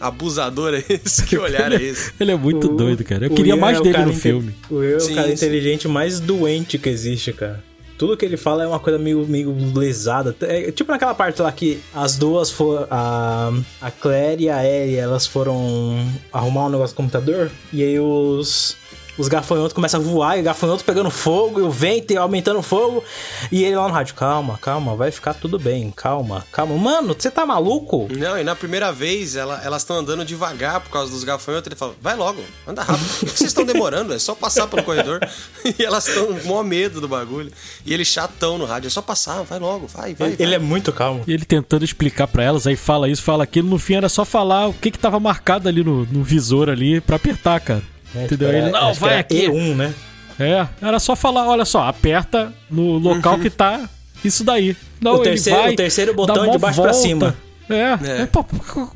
abusador 0.00 0.74
é 0.74 0.82
esse? 0.88 1.24
Que 1.24 1.36
olhar 1.38 1.72
é 1.72 1.82
esse? 1.82 2.12
Ele 2.18 2.32
é 2.32 2.36
muito 2.36 2.68
O- 2.72 2.76
doido, 2.76 3.04
cara. 3.04 3.26
Eu 3.26 3.30
queria 3.30 3.54
Ian 3.54 3.60
mais 3.60 3.78
é 3.78 3.82
dele 3.82 3.98
no 3.98 4.10
inte- 4.10 4.20
filme. 4.20 4.54
O 4.70 4.82
Ian 4.82 4.96
é 4.96 5.00
Sim, 5.00 5.12
o 5.12 5.14
cara 5.16 5.28
sim. 5.28 5.34
inteligente 5.34 5.88
mais 5.88 6.20
doente 6.20 6.78
que 6.78 6.88
existe, 6.88 7.32
cara. 7.32 7.62
Tudo 7.98 8.16
que 8.16 8.24
ele 8.24 8.36
fala 8.36 8.64
é 8.64 8.66
uma 8.66 8.80
coisa 8.80 8.98
meio, 8.98 9.24
meio 9.28 9.54
lesada. 9.76 10.34
É, 10.40 10.72
tipo 10.72 10.90
naquela 10.90 11.14
parte 11.14 11.40
lá 11.40 11.52
que 11.52 11.78
as 11.94 12.16
duas 12.16 12.50
foram. 12.50 12.86
A, 12.90 13.52
a 13.80 13.90
Claire 13.92 14.42
e 14.42 14.48
a 14.50 14.64
Ellie, 14.66 14.96
elas 14.96 15.24
foram 15.26 16.04
arrumar 16.32 16.66
um 16.66 16.70
negócio 16.70 16.94
no 16.94 16.96
computador. 16.96 17.48
E 17.72 17.80
aí 17.82 18.00
os. 18.00 18.76
Os 19.22 19.28
gafanhotos 19.28 19.72
começam 19.72 20.00
a 20.00 20.02
voar, 20.02 20.36
e 20.36 20.40
o 20.40 20.44
gafanhoto 20.44 20.84
pegando 20.84 21.08
fogo, 21.10 21.60
e 21.60 21.62
o 21.62 21.70
vento 21.70 22.16
aumentando 22.18 22.58
o 22.58 22.62
fogo. 22.62 23.02
E 23.50 23.62
ele 23.64 23.76
lá 23.76 23.86
no 23.86 23.94
rádio, 23.94 24.14
calma, 24.14 24.58
calma, 24.60 24.96
vai 24.96 25.10
ficar 25.10 25.32
tudo 25.34 25.58
bem, 25.58 25.90
calma, 25.94 26.44
calma. 26.50 26.76
Mano, 26.76 27.14
você 27.16 27.30
tá 27.30 27.46
maluco? 27.46 28.08
Não, 28.10 28.38
e 28.38 28.42
na 28.44 28.56
primeira 28.56 28.92
vez 28.92 29.36
ela- 29.36 29.60
elas 29.64 29.82
estão 29.82 29.96
andando 29.96 30.24
devagar 30.24 30.80
por 30.80 30.90
causa 30.90 31.10
dos 31.12 31.22
gafanhotos. 31.24 31.68
Ele 31.68 31.76
fala, 31.76 31.94
vai 32.00 32.16
logo, 32.16 32.42
anda 32.66 32.82
rápido. 32.82 33.08
Por 33.20 33.28
que 33.30 33.38
vocês 33.38 33.50
estão 33.50 33.64
demorando? 33.64 34.12
É 34.12 34.18
só 34.18 34.34
passar 34.34 34.66
pelo 34.66 34.82
corredor. 34.82 35.20
e 35.78 35.82
elas 35.84 36.08
estão 36.08 36.26
com 36.26 36.48
maior 36.48 36.64
medo 36.64 37.00
do 37.00 37.06
bagulho. 37.08 37.52
E 37.86 37.94
ele 37.94 38.04
chatão 38.04 38.58
no 38.58 38.64
rádio, 38.64 38.88
é 38.88 38.90
só 38.90 39.00
passar, 39.00 39.42
vai 39.44 39.58
logo, 39.60 39.86
vai, 39.86 40.14
vai. 40.14 40.30
Ele, 40.32 40.46
vai. 40.46 40.54
é 40.54 40.58
muito 40.58 40.92
calmo. 40.92 41.22
E 41.26 41.32
ele 41.32 41.44
tentando 41.44 41.84
explicar 41.84 42.26
pra 42.26 42.42
elas, 42.42 42.66
aí 42.66 42.74
fala 42.76 43.08
isso, 43.08 43.22
fala 43.22 43.44
aquilo. 43.44 43.68
No 43.68 43.78
fim 43.78 43.94
era 43.94 44.08
só 44.08 44.24
falar 44.24 44.66
o 44.68 44.72
que 44.74 44.90
que 44.90 44.98
tava 44.98 45.20
marcado 45.20 45.68
ali 45.68 45.84
no, 45.84 46.04
no 46.06 46.24
visor 46.24 46.68
ali 46.68 47.00
pra 47.00 47.16
apertar, 47.16 47.60
cara. 47.60 47.91
É, 48.14 48.24
Entendeu? 48.24 48.48
tipo, 48.48 48.58
Ele, 48.58 48.68
era- 48.68 48.70
não, 48.70 48.94
vai 48.94 49.10
era 49.12 49.20
aqui. 49.20 49.48
E1, 49.48 49.74
né? 49.76 49.94
É, 50.40 50.66
era 50.80 50.98
só 50.98 51.14
falar, 51.14 51.46
olha 51.46 51.64
só, 51.64 51.82
aperta 51.86 52.52
no 52.70 52.98
local 52.98 53.38
que 53.38 53.50
tá 53.50 53.88
isso 54.24 54.42
daí. 54.44 54.76
Não, 55.00 55.12
O 55.12 55.16
ele 55.16 55.24
terceiro- 55.24 55.58
vai, 55.60 55.72
o 55.72 55.76
terceiro 55.76 56.14
botão 56.14 56.44
é 56.44 56.50
de 56.50 56.58
baixo 56.58 56.80
pra 56.82 56.92
volta. 56.92 57.06
cima. 57.08 57.36
É, 57.70 58.22
é. 58.22 58.26
pô, 58.26 58.44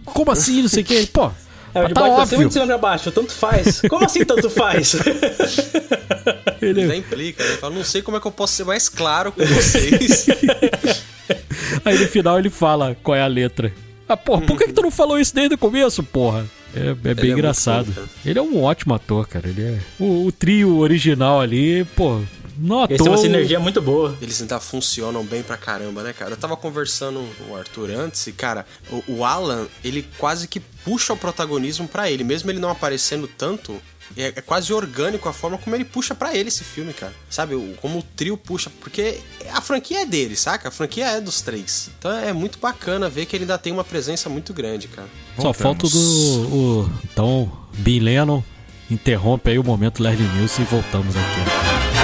como 0.04 0.30
assim, 0.32 0.62
não 0.62 0.68
sei 0.68 0.82
o 0.82 0.86
que, 0.86 1.06
pô. 1.06 1.30
É, 1.74 1.84
de 1.88 1.94
tá 1.94 2.00
baixo 2.00 2.14
pra 2.16 2.26
cima 2.26 2.36
óbvio. 2.36 2.48
de 2.48 2.52
cima 2.54 2.66
pra 2.66 2.78
baixo, 2.78 3.10
tanto 3.12 3.32
faz. 3.32 3.80
Como 3.88 4.04
assim 4.04 4.24
tanto 4.24 4.48
faz? 4.50 4.96
Ele, 6.60 6.86
já 6.86 6.96
implica, 6.96 7.42
né? 7.44 7.50
Ele 7.50 7.58
fala, 7.58 7.74
não 7.74 7.84
sei 7.84 8.02
como 8.02 8.16
é 8.16 8.20
que 8.20 8.26
eu 8.26 8.30
posso 8.32 8.54
ser 8.54 8.64
mais 8.64 8.88
claro 8.88 9.30
com 9.32 9.44
vocês. 9.44 10.26
Aí 11.84 11.98
no 11.98 12.08
final 12.08 12.38
ele 12.38 12.50
fala 12.50 12.96
qual 13.02 13.14
é 13.16 13.22
a 13.22 13.26
letra. 13.26 13.72
Ah, 14.08 14.16
porra, 14.16 14.42
por 14.42 14.56
que, 14.56 14.66
que 14.68 14.72
tu 14.72 14.82
não 14.82 14.90
falou 14.90 15.18
isso 15.18 15.34
desde 15.34 15.54
o 15.54 15.58
começo, 15.58 16.02
porra? 16.02 16.46
É, 16.76 16.90
é 16.90 16.94
bem 16.94 17.14
muito 17.14 17.26
engraçado. 17.26 17.92
bom, 17.92 18.02
ele 18.24 18.38
é 18.38 18.42
um 18.42 18.62
ótimo 18.62 18.94
ator, 18.94 19.26
cara. 19.26 19.48
Ele 19.48 19.62
é. 19.62 19.78
O, 19.98 20.26
o 20.26 20.32
trio 20.32 20.76
original 20.76 21.40
ali, 21.40 21.84
pô, 21.96 22.20
não 22.56 22.84
Eles 22.84 22.98
têm 23.02 23.08
uma 23.08 23.18
sinergia 23.18 23.60
muito 23.60 23.80
boa. 23.82 24.16
Eles 24.20 24.40
ainda 24.40 24.58
funcionam 24.60 25.24
bem 25.24 25.42
pra 25.42 25.56
caramba, 25.56 26.02
né, 26.02 26.12
cara? 26.12 26.32
Eu 26.32 26.36
tava 26.36 26.56
conversando 26.56 27.20
com 27.38 27.52
o 27.52 27.56
Arthur 27.56 27.90
antes 27.90 28.26
e, 28.26 28.32
cara, 28.32 28.66
o, 28.90 29.02
o 29.18 29.24
Alan, 29.24 29.66
ele 29.84 30.06
quase 30.18 30.46
que 30.48 30.60
puxa 30.60 31.12
o 31.12 31.16
protagonismo 31.16 31.86
pra 31.88 32.10
ele. 32.10 32.24
Mesmo 32.24 32.50
ele 32.50 32.58
não 32.58 32.70
aparecendo 32.70 33.28
tanto, 33.28 33.80
é, 34.16 34.26
é 34.36 34.40
quase 34.40 34.72
orgânico 34.72 35.28
a 35.28 35.32
forma 35.32 35.58
como 35.58 35.74
ele 35.74 35.84
puxa 35.84 36.14
pra 36.14 36.34
ele 36.34 36.48
esse 36.48 36.62
filme, 36.64 36.92
cara. 36.92 37.12
Sabe? 37.28 37.54
O- 37.54 37.74
como 37.80 37.98
o 37.98 38.02
trio 38.02 38.36
puxa. 38.36 38.70
Porque 38.80 39.18
a 39.52 39.60
franquia 39.60 40.02
é 40.02 40.06
dele, 40.06 40.36
saca? 40.36 40.68
A 40.68 40.70
franquia 40.70 41.06
é 41.06 41.20
dos 41.20 41.40
três. 41.40 41.90
Então 41.98 42.10
é 42.12 42.32
muito 42.32 42.58
bacana 42.58 43.08
ver 43.08 43.26
que 43.26 43.34
ele 43.36 43.44
ainda 43.44 43.58
tem 43.58 43.72
uma 43.72 43.84
presença 43.84 44.28
muito 44.28 44.52
grande, 44.54 44.88
cara. 44.88 45.08
Só 45.38 45.52
falta 45.52 45.86
o 45.86 45.90
do. 45.90 45.98
O, 45.98 46.90
então, 47.04 47.50
Bin 47.74 47.98
Lennon 48.00 48.42
interrompe 48.90 49.50
aí 49.50 49.58
o 49.58 49.64
momento 49.64 50.02
Leslie 50.02 50.28
Nielsen 50.28 50.64
e 50.64 50.68
voltamos 50.68 51.14
aqui. 51.16 51.95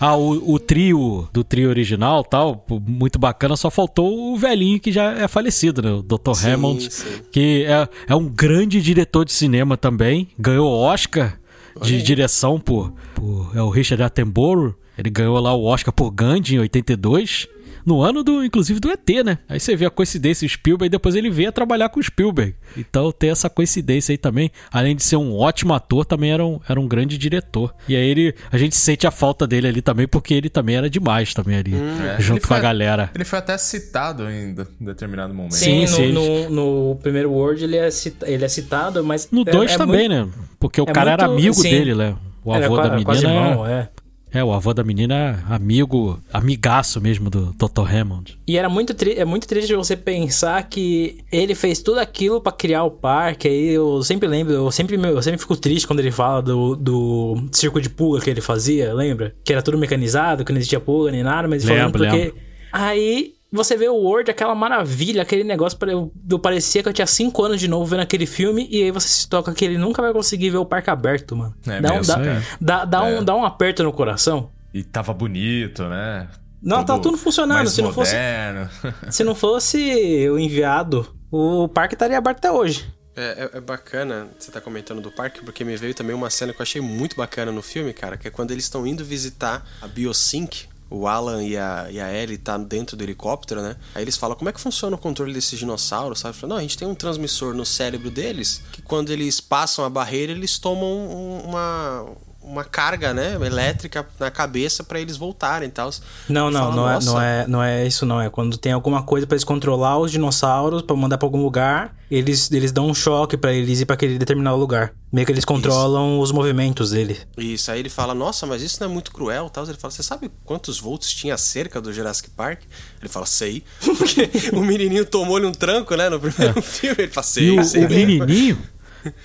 Ah, 0.00 0.16
o, 0.16 0.54
o 0.54 0.58
trio 0.58 1.28
do 1.32 1.42
trio 1.42 1.68
original 1.68 2.22
tal, 2.22 2.64
muito 2.86 3.18
bacana, 3.18 3.56
só 3.56 3.70
faltou 3.70 4.32
o 4.32 4.36
velhinho 4.36 4.78
que 4.78 4.92
já 4.92 5.12
é 5.12 5.26
falecido, 5.26 5.82
né? 5.82 5.90
O 5.90 6.02
Dr. 6.02 6.34
Sim, 6.34 6.50
Hammond, 6.50 6.92
sim. 6.92 7.04
que 7.32 7.64
é, 7.64 7.88
é 8.06 8.14
um 8.14 8.28
grande 8.28 8.80
diretor 8.80 9.24
de 9.24 9.32
cinema 9.32 9.76
também, 9.76 10.28
ganhou 10.38 10.72
Oscar 10.72 11.38
de 11.82 12.02
direção 12.02 12.58
por, 12.58 12.92
por 13.14 13.50
é 13.54 13.62
o 13.62 13.70
Richard 13.70 14.02
Attenborough, 14.02 14.74
ele 14.96 15.10
ganhou 15.10 15.38
lá 15.38 15.54
o 15.54 15.64
Oscar 15.64 15.92
por 15.92 16.10
Gandhi 16.10 16.56
em 16.56 16.58
82, 16.58 17.46
no 17.88 18.02
ano 18.02 18.22
do, 18.22 18.44
inclusive, 18.44 18.78
do 18.78 18.90
ET, 18.90 19.08
né? 19.24 19.38
Aí 19.48 19.58
você 19.58 19.74
vê 19.74 19.86
a 19.86 19.90
coincidência, 19.90 20.44
o 20.44 20.48
Spielberg, 20.48 20.86
e 20.86 20.90
depois 20.90 21.14
ele 21.14 21.30
veio 21.30 21.48
a 21.48 21.52
trabalhar 21.52 21.88
com 21.88 21.98
o 21.98 22.02
Spielberg. 22.02 22.54
Então 22.76 23.10
tem 23.10 23.30
essa 23.30 23.48
coincidência 23.48 24.12
aí 24.12 24.18
também. 24.18 24.50
Além 24.70 24.94
de 24.94 25.02
ser 25.02 25.16
um 25.16 25.34
ótimo 25.34 25.72
ator, 25.72 26.04
também 26.04 26.30
era 26.30 26.44
um, 26.44 26.60
era 26.68 26.78
um 26.78 26.86
grande 26.86 27.16
diretor. 27.16 27.74
E 27.88 27.96
aí 27.96 28.06
ele, 28.06 28.34
a 28.52 28.58
gente 28.58 28.76
sente 28.76 29.06
a 29.06 29.10
falta 29.10 29.46
dele 29.46 29.66
ali 29.68 29.80
também, 29.80 30.06
porque 30.06 30.34
ele 30.34 30.50
também 30.50 30.76
era 30.76 30.90
demais 30.90 31.32
também 31.32 31.56
ali, 31.56 31.74
É, 31.74 32.20
junto 32.20 32.40
ele 32.40 32.46
com 32.46 32.54
a 32.54 32.60
galera. 32.60 33.10
Ele 33.14 33.24
foi 33.24 33.38
até 33.38 33.56
citado 33.56 34.30
em 34.30 34.52
de- 34.52 34.66
determinado 34.78 35.32
momento. 35.32 35.54
Sim, 35.54 35.86
Sim, 35.86 35.94
sim, 36.08 36.12
no, 36.12 36.50
no, 36.50 36.90
no 36.90 36.96
primeiro 36.96 37.32
Word 37.32 37.64
ele 37.64 37.76
é, 37.78 37.90
cita- 37.90 38.28
ele 38.30 38.44
é 38.44 38.48
citado, 38.48 39.02
mas. 39.02 39.28
No 39.32 39.42
é- 39.42 39.50
2 39.50 39.72
é 39.72 39.78
também, 39.78 40.08
muito- 40.10 40.26
né? 40.36 40.44
Porque 40.60 40.80
o 40.80 40.84
é 40.86 40.92
cara 40.92 41.12
era 41.12 41.26
muito- 41.26 41.38
amigo 41.40 41.54
sim. 41.54 41.70
dele, 41.70 41.94
né? 41.94 42.14
O 42.44 42.54
Era 42.54 42.66
avô 42.66 42.74
qua- 42.76 42.88
da 42.88 43.02
quase 43.02 43.26
menina 43.26 43.48
irmão, 43.48 43.66
é... 43.66 43.88
é. 44.32 44.42
o 44.44 44.52
avô 44.52 44.72
da 44.74 44.84
menina 44.84 45.14
é 45.48 45.54
amigo, 45.54 46.20
amigaço 46.32 47.00
mesmo 47.00 47.30
do 47.30 47.52
Dr. 47.52 47.94
Hammond. 47.94 48.38
E 48.46 48.56
era 48.56 48.68
muito 48.68 48.94
é 49.16 49.24
muito 49.24 49.46
triste 49.46 49.74
você 49.74 49.96
pensar 49.96 50.62
que 50.68 51.18
ele 51.30 51.54
fez 51.54 51.80
tudo 51.80 51.98
aquilo 51.98 52.40
pra 52.40 52.52
criar 52.52 52.84
o 52.84 52.90
parque. 52.90 53.48
Aí 53.48 53.68
eu 53.68 54.02
sempre 54.02 54.28
lembro, 54.28 54.52
eu 54.52 54.70
sempre, 54.70 54.96
eu 54.96 55.22
sempre 55.22 55.40
fico 55.40 55.56
triste 55.56 55.86
quando 55.86 56.00
ele 56.00 56.10
fala 56.10 56.42
do, 56.42 56.76
do 56.76 57.48
circo 57.52 57.80
de 57.80 57.90
pulga 57.90 58.20
que 58.20 58.30
ele 58.30 58.40
fazia, 58.40 58.92
lembra? 58.92 59.34
Que 59.44 59.52
era 59.52 59.62
tudo 59.62 59.78
mecanizado, 59.78 60.44
que 60.44 60.52
não 60.52 60.58
existia 60.58 60.80
pulga 60.80 61.10
nem 61.10 61.22
nada, 61.22 61.48
mas 61.48 61.64
ele 61.64 61.72
falando 61.72 61.94
Lembro, 61.94 62.04
porque. 62.04 62.24
lembro. 62.24 62.48
Aí 62.70 63.37
você 63.50 63.76
vê 63.76 63.88
o 63.88 63.94
Word, 63.94 64.30
aquela 64.30 64.54
maravilha, 64.54 65.22
aquele 65.22 65.44
negócio, 65.44 65.78
eu, 65.88 66.12
eu 66.30 66.38
parecia 66.38 66.82
que 66.82 66.88
eu 66.88 66.92
tinha 66.92 67.06
5 67.06 67.44
anos 67.44 67.60
de 67.60 67.68
novo 67.68 67.84
vendo 67.86 68.00
aquele 68.00 68.26
filme, 68.26 68.68
e 68.70 68.82
aí 68.82 68.90
você 68.90 69.08
se 69.08 69.28
toca 69.28 69.52
que 69.54 69.64
ele 69.64 69.78
nunca 69.78 70.02
vai 70.02 70.12
conseguir 70.12 70.50
ver 70.50 70.58
o 70.58 70.66
parque 70.66 70.90
aberto, 70.90 71.34
mano. 71.36 71.54
É 71.66 71.80
dá, 71.80 71.92
um, 71.92 71.96
mesmo, 71.96 72.14
dá, 72.14 72.24
é. 72.24 72.42
dá, 72.60 72.84
dá 72.84 73.08
É. 73.08 73.18
um, 73.18 73.24
dá 73.24 73.34
um 73.34 73.44
aperto 73.44 73.82
no 73.82 73.92
coração. 73.92 74.50
E 74.74 74.82
tava 74.84 75.12
bonito, 75.14 75.84
né? 75.84 76.28
Não, 76.62 76.84
tá 76.84 76.98
tudo 76.98 77.16
funcionando. 77.16 77.68
Se 77.70 77.80
não 77.80 77.92
fosse 77.92 78.14
se 79.10 79.24
não 79.24 79.34
fosse 79.34 80.28
o 80.28 80.38
enviado, 80.38 81.06
o 81.30 81.68
parque 81.68 81.94
estaria 81.94 82.18
aberto 82.18 82.38
até 82.38 82.50
hoje. 82.52 82.84
É, 83.16 83.50
é- 83.54 83.58
é 83.58 83.60
bacana 83.60 84.28
você 84.38 84.50
tá 84.50 84.60
comentando 84.60 85.00
do 85.00 85.10
parque, 85.10 85.40
porque 85.44 85.64
me 85.64 85.76
veio 85.76 85.92
também 85.94 86.14
uma 86.14 86.30
cena 86.30 86.52
que 86.52 86.60
eu 86.60 86.62
achei 86.62 86.80
muito 86.80 87.16
bacana 87.16 87.50
no 87.50 87.62
filme, 87.62 87.92
cara, 87.92 88.16
que 88.16 88.28
é 88.28 88.30
quando 88.30 88.50
eles 88.52 88.64
estão 88.64 88.86
indo 88.86 89.04
visitar 89.04 89.64
a 89.82 89.88
Biosync. 89.88 90.67
O 90.90 91.06
Alan 91.06 91.44
e 91.44 91.56
a, 91.56 91.86
e 91.90 92.00
a 92.00 92.10
Ellie 92.12 92.38
tá 92.38 92.56
dentro 92.56 92.96
do 92.96 93.02
helicóptero, 93.04 93.60
né? 93.60 93.76
Aí 93.94 94.02
eles 94.02 94.16
falam, 94.16 94.34
como 94.36 94.48
é 94.48 94.52
que 94.52 94.60
funciona 94.60 94.96
o 94.96 94.98
controle 94.98 95.32
desses 95.34 95.58
dinossauros, 95.58 96.20
sabe? 96.20 96.34
Falam, 96.36 96.56
não, 96.56 96.58
a 96.58 96.62
gente 96.62 96.78
tem 96.78 96.88
um 96.88 96.94
transmissor 96.94 97.52
no 97.54 97.66
cérebro 97.66 98.10
deles, 98.10 98.62
que 98.72 98.80
quando 98.80 99.10
eles 99.10 99.38
passam 99.40 99.84
a 99.84 99.90
barreira, 99.90 100.32
eles 100.32 100.58
tomam 100.58 100.88
um- 100.88 101.40
uma, 101.48 102.06
uma 102.48 102.64
carga, 102.64 103.12
né, 103.12 103.34
elétrica 103.44 104.06
na 104.18 104.30
cabeça 104.30 104.82
pra 104.82 104.98
eles 105.00 105.16
voltarem 105.16 105.68
e 105.68 105.72
tal. 105.72 105.90
Não, 106.28 106.50
não, 106.50 106.60
fala, 106.60 106.74
não 106.76 106.88
é, 106.88 106.92
"Nossa, 106.94 107.10
não, 107.12 107.20
é, 107.20 107.46
não 107.46 107.62
é 107.62 107.86
isso 107.86 108.06
não. 108.06 108.20
É 108.20 108.30
quando 108.30 108.56
tem 108.56 108.72
alguma 108.72 109.02
coisa 109.02 109.26
pra 109.26 109.34
eles 109.34 109.44
controlar 109.44 109.98
os 109.98 110.10
dinossauros, 110.10 110.82
pra 110.82 110.96
mandar 110.96 111.18
pra 111.18 111.26
algum 111.26 111.42
lugar, 111.42 111.94
eles, 112.10 112.50
eles 112.50 112.72
dão 112.72 112.86
um 112.88 112.94
choque 112.94 113.36
pra 113.36 113.52
eles 113.52 113.80
ir 113.80 113.84
pra 113.86 113.94
aquele 113.94 114.18
determinado 114.18 114.56
lugar. 114.56 114.92
Meio 115.12 115.26
que 115.26 115.32
eles 115.32 115.44
controlam 115.44 116.20
os 116.20 116.32
movimentos 116.32 116.90
dele. 116.90 117.18
Isso, 117.36 117.70
aí 117.70 117.80
ele 117.80 117.88
fala, 117.88 118.14
nossa, 118.14 118.46
mas 118.46 118.60
isso 118.62 118.78
não 118.80 118.88
é 118.90 118.92
muito 118.92 119.10
cruel 119.12 119.48
tal. 119.50 119.64
Ele 119.64 119.74
fala, 119.74 119.90
você 119.90 120.02
sabe 120.02 120.30
quantos 120.44 120.78
volts 120.78 121.10
tinha 121.12 121.34
a 121.34 121.38
cerca 121.38 121.80
do 121.80 121.92
Jurassic 121.92 122.30
Park? 122.30 122.60
Ele 123.00 123.08
fala, 123.08 123.24
sei. 123.26 123.62
Porque 123.80 124.28
o 124.52 124.60
menininho 124.60 125.04
tomou-lhe 125.06 125.46
um 125.46 125.52
tranco, 125.52 125.94
né, 125.96 126.08
no 126.10 126.18
primeiro 126.20 126.60
filme. 126.62 126.96
Ele 126.98 127.08
fala, 127.12 127.24
sei, 127.26 127.44
E 127.54 127.60
o, 127.60 127.64
sei 127.64 127.84
o 127.84 127.88
bem." 127.88 128.06
menininho, 128.06 128.58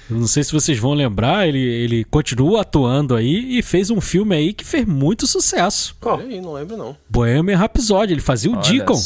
não 0.09 0.27
sei 0.27 0.43
se 0.43 0.51
vocês 0.51 0.77
vão 0.77 0.93
lembrar, 0.93 1.47
ele, 1.47 1.59
ele 1.59 2.03
continua 2.05 2.61
atuando 2.61 3.15
aí 3.15 3.57
e 3.57 3.61
fez 3.61 3.89
um 3.89 4.01
filme 4.01 4.35
aí 4.35 4.53
que 4.53 4.65
fez 4.65 4.85
muito 4.85 5.25
sucesso. 5.27 5.95
Olha 6.01 6.25
aí, 6.25 6.41
não 6.41 6.53
lembro 6.53 6.77
não. 6.77 6.95
Bohemian 7.09 7.57
Rhapsody, 7.57 8.13
ele 8.13 8.21
fazia 8.21 8.51
o 8.51 8.53
Olha 8.55 8.61
Deacon. 8.61 8.99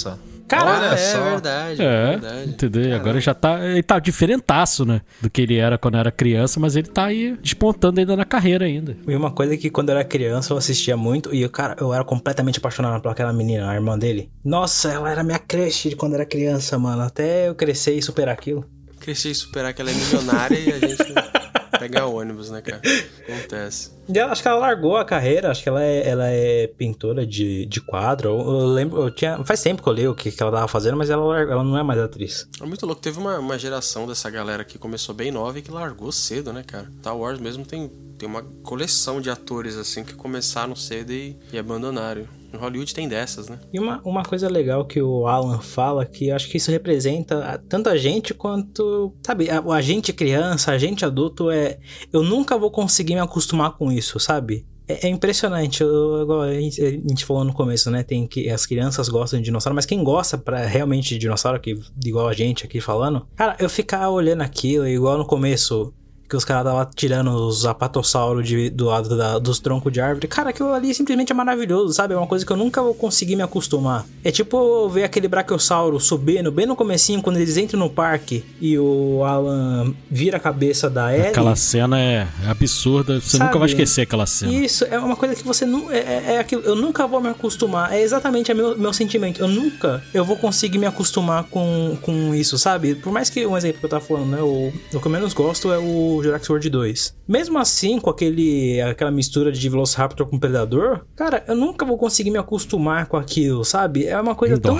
Olha 0.49 0.93
é 0.93 0.97
só. 0.97 1.21
verdade, 1.23 1.81
é 1.81 1.85
É, 1.85 2.09
verdade. 2.11 2.49
entendeu? 2.51 2.83
E 2.83 2.93
Agora 2.93 3.19
já 3.19 3.33
tá. 3.33 3.59
Ele 3.67 3.83
tá 3.83 3.99
diferentaço, 3.99 4.85
né? 4.85 5.01
Do 5.21 5.29
que 5.29 5.41
ele 5.41 5.57
era 5.57 5.77
quando 5.77 5.97
era 5.97 6.09
criança, 6.09 6.57
mas 6.57 6.77
ele 6.77 6.87
tá 6.87 7.05
aí 7.07 7.37
despontando 7.41 7.99
ainda 7.99 8.15
na 8.15 8.23
carreira 8.23 8.63
ainda. 8.63 8.95
E 9.05 9.13
uma 9.13 9.29
coisa 9.29 9.57
que 9.57 9.69
quando 9.69 9.89
eu 9.89 9.95
era 9.97 10.05
criança 10.05 10.53
eu 10.53 10.57
assistia 10.57 10.95
muito 10.95 11.35
e, 11.35 11.47
cara, 11.49 11.75
eu 11.81 11.93
era 11.93 12.03
completamente 12.05 12.59
apaixonado 12.59 13.01
por 13.01 13.09
aquela 13.11 13.33
menina, 13.33 13.69
a 13.69 13.75
irmã 13.75 13.99
dele. 13.99 14.29
Nossa, 14.41 14.89
ela 14.89 15.11
era 15.11 15.21
minha 15.21 15.37
crush 15.39 15.89
de 15.89 15.97
quando 15.97 16.13
eu 16.13 16.19
era 16.21 16.25
criança, 16.25 16.79
mano. 16.79 17.01
Até 17.01 17.49
eu 17.49 17.55
crescer 17.55 17.95
e 17.95 18.01
superar 18.01 18.33
aquilo. 18.33 18.65
Crescer 19.07 19.29
e 19.29 19.35
superar 19.35 19.73
que 19.73 19.81
ela 19.81 19.89
é 19.89 19.93
milionária 19.93 20.59
e 20.59 20.69
a 20.69 20.79
gente 20.79 21.13
pegar 21.79 22.07
ônibus, 22.07 22.49
né, 22.49 22.61
cara? 22.61 22.81
Acontece. 23.23 23.96
E 24.09 24.17
ela- 24.17 24.31
acho 24.31 24.41
que 24.41 24.47
ela 24.47 24.59
largou 24.59 24.95
a 24.97 25.03
carreira, 25.05 25.51
acho 25.51 25.61
que 25.63 25.69
ela 25.69 25.83
é, 25.83 26.07
ela 26.07 26.27
é 26.27 26.67
pintora 26.67 27.25
de, 27.25 27.65
de 27.65 27.81
quadro. 27.81 28.29
Eu, 28.29 28.37
eu 28.61 28.65
lembro, 28.67 29.01
eu 29.01 29.11
tinha. 29.11 29.43
Faz 29.43 29.61
tempo 29.61 29.81
que 29.83 29.89
eu 29.89 29.93
li 29.93 30.07
o 30.07 30.15
que, 30.15 30.31
que 30.31 30.41
ela 30.41 30.51
tava 30.51 30.67
fazendo, 30.67 30.97
mas 30.97 31.09
ela, 31.09 31.23
largou- 31.25 31.53
ela 31.53 31.63
não 31.63 31.77
é 31.77 31.83
mais 31.83 31.99
atriz. 31.99 32.47
É 32.61 32.65
muito 32.65 32.85
louco. 32.85 33.01
Teve 33.01 33.19
uma, 33.19 33.37
uma 33.39 33.57
geração 33.57 34.07
dessa 34.07 34.29
galera 34.29 34.63
que 34.63 34.77
começou 34.77 35.13
bem 35.13 35.31
nova 35.31 35.59
e 35.59 35.61
que 35.61 35.71
largou 35.71 36.11
cedo, 36.11 36.51
né, 36.53 36.63
cara? 36.65 36.91
Star 36.99 37.17
Wars 37.17 37.39
mesmo 37.39 37.65
tem, 37.65 37.89
tem 38.17 38.27
uma 38.27 38.43
coleção 38.63 39.19
de 39.21 39.29
atores, 39.29 39.75
assim, 39.77 40.03
que 40.03 40.13
começaram 40.13 40.75
cedo 40.75 41.11
e, 41.11 41.35
e 41.51 41.57
abandonaram. 41.57 42.25
Em 42.53 42.55
Hollywood 42.55 42.95
tem 42.95 43.09
dessas, 43.09 43.49
né? 43.49 43.59
E 43.73 43.77
uma, 43.77 43.99
uma 44.05 44.23
coisa 44.23 44.47
legal 44.47 44.85
que 44.85 45.01
o 45.01 45.27
Alan 45.27 45.59
fala, 45.59 46.05
que 46.05 46.29
eu 46.29 46.35
acho 46.35 46.47
que 46.49 46.55
isso 46.55 46.71
representa 46.71 47.61
tanto 47.67 47.89
a 47.89 47.97
gente 47.97 48.33
quanto. 48.33 49.13
Sabe, 49.21 49.49
a, 49.49 49.59
a 49.59 49.81
gente 49.81 50.13
criança, 50.13 50.71
a 50.71 50.77
gente 50.77 51.03
adulto, 51.03 51.51
é. 51.51 51.77
Eu 52.11 52.23
nunca 52.23 52.57
vou 52.57 52.71
conseguir 52.71 53.15
me 53.15 53.19
acostumar 53.19 53.71
com 53.73 53.91
isso, 53.91 53.96
sabe? 54.19 54.65
É, 54.87 55.07
é 55.07 55.09
impressionante, 55.09 55.83
igual 55.83 56.41
a 56.41 56.53
gente, 56.53 57.25
falou 57.25 57.43
no 57.43 57.53
começo, 57.53 57.91
né? 57.91 58.03
Tem 58.03 58.25
que 58.25 58.49
as 58.49 58.65
crianças 58.65 59.09
gostam 59.09 59.39
de 59.39 59.45
dinossauro, 59.45 59.75
mas 59.75 59.85
quem 59.85 60.03
gosta 60.03 60.37
pra, 60.37 60.65
realmente 60.65 61.09
de 61.09 61.17
dinossauro, 61.17 61.59
que, 61.59 61.77
igual 62.05 62.27
a 62.27 62.33
gente 62.33 62.65
aqui 62.65 62.79
falando, 62.79 63.27
cara, 63.35 63.55
eu 63.59 63.69
ficar 63.69 64.09
olhando 64.09 64.41
aquilo, 64.41 64.87
igual 64.87 65.17
no 65.17 65.25
começo, 65.25 65.93
que 66.27 66.35
os 66.35 66.43
caras 66.43 66.65
estavam 66.65 66.89
tirando 66.95 67.29
os 67.31 67.65
apatossauros 67.65 68.47
de, 68.47 68.69
do 68.69 68.85
lado 68.85 69.15
da- 69.15 69.39
dos 69.39 69.59
troncos 69.59 69.91
de 69.93 70.01
árvore. 70.01 70.27
Cara, 70.27 70.49
aquilo 70.49 70.73
ali 70.73 70.93
simplesmente 70.93 71.31
é 71.31 71.35
maravilhoso, 71.35 71.93
sabe? 71.93 72.13
É 72.13 72.17
uma 72.17 72.27
coisa 72.27 72.45
que 72.45 72.51
eu 72.51 72.57
nunca 72.57 72.81
vou 72.81 72.93
conseguir 72.93 73.35
me 73.35 73.43
acostumar. 73.43 74.05
É 74.23 74.31
tipo 74.31 74.89
ver 74.89 75.03
aquele 75.03 75.27
brachiosauro 75.27 75.99
subindo 75.99 76.51
bem 76.51 76.65
no 76.65 76.75
comecinho, 76.75 77.21
quando 77.21 77.37
eles 77.37 77.55
entram 77.57 77.79
no 77.79 77.89
parque 77.89 78.43
e 78.59 78.77
o 78.77 79.23
Alan 79.23 79.93
vira 80.09 80.37
a 80.37 80.39
cabeça 80.39 80.89
da 80.89 81.13
Ellie. 81.15 81.27
Aquela 81.27 81.55
cena 81.55 81.99
é 81.99 82.27
absurda, 82.47 83.19
você 83.21 83.37
Sabe? 83.37 83.45
nunca 83.45 83.59
vai 83.59 83.67
esquecer 83.69 84.01
aquela 84.01 84.25
cena. 84.25 84.51
Isso 84.53 84.83
é 84.85 84.99
uma 84.99 85.15
coisa 85.15 85.35
que 85.35 85.43
você 85.43 85.65
não. 85.65 85.91
É, 85.91 85.97
é, 85.99 86.23
é 86.35 86.39
aquilo, 86.39 86.61
eu 86.63 86.75
nunca 86.75 87.07
vou 87.07 87.21
me 87.21 87.29
acostumar. 87.29 87.93
É 87.93 88.01
exatamente 88.01 88.51
o 88.51 88.55
meu, 88.55 88.77
meu 88.77 88.93
sentimento. 88.93 89.39
Eu 89.41 89.47
nunca 89.47 90.03
eu 90.13 90.25
vou 90.25 90.35
conseguir 90.37 90.77
me 90.77 90.85
acostumar 90.85 91.43
com, 91.45 91.97
com 92.01 92.33
isso, 92.35 92.57
sabe? 92.57 92.95
Por 92.95 93.11
mais 93.13 93.29
que 93.29 93.45
um 93.45 93.55
exemplo 93.57 93.79
que 93.79 93.85
eu 93.85 93.89
tava 93.89 94.03
falando, 94.03 94.27
né? 94.27 94.41
O, 94.41 94.73
o 94.93 94.99
que 94.99 95.05
eu 95.07 95.11
menos 95.11 95.33
gosto 95.33 95.71
é 95.71 95.77
o 95.77 96.16
Jurassic 96.23 96.51
World 96.51 96.69
2. 96.69 97.15
Mesmo 97.27 97.57
assim, 97.59 97.99
com 97.99 98.09
aquele 98.09 98.81
aquela 98.81 99.11
mistura 99.11 99.51
de 99.51 99.69
Velociraptor 99.69 100.27
com 100.27 100.39
Predador, 100.39 101.01
cara, 101.15 101.43
eu 101.47 101.55
nunca 101.55 101.85
vou 101.85 101.97
conseguir 101.97 102.31
me 102.31 102.37
acostumar 102.37 103.07
com 103.07 103.17
aquilo, 103.17 103.63
sabe? 103.63 104.05
É 104.05 104.19
uma 104.19 104.35
coisa 104.35 104.57
tão 104.57 104.77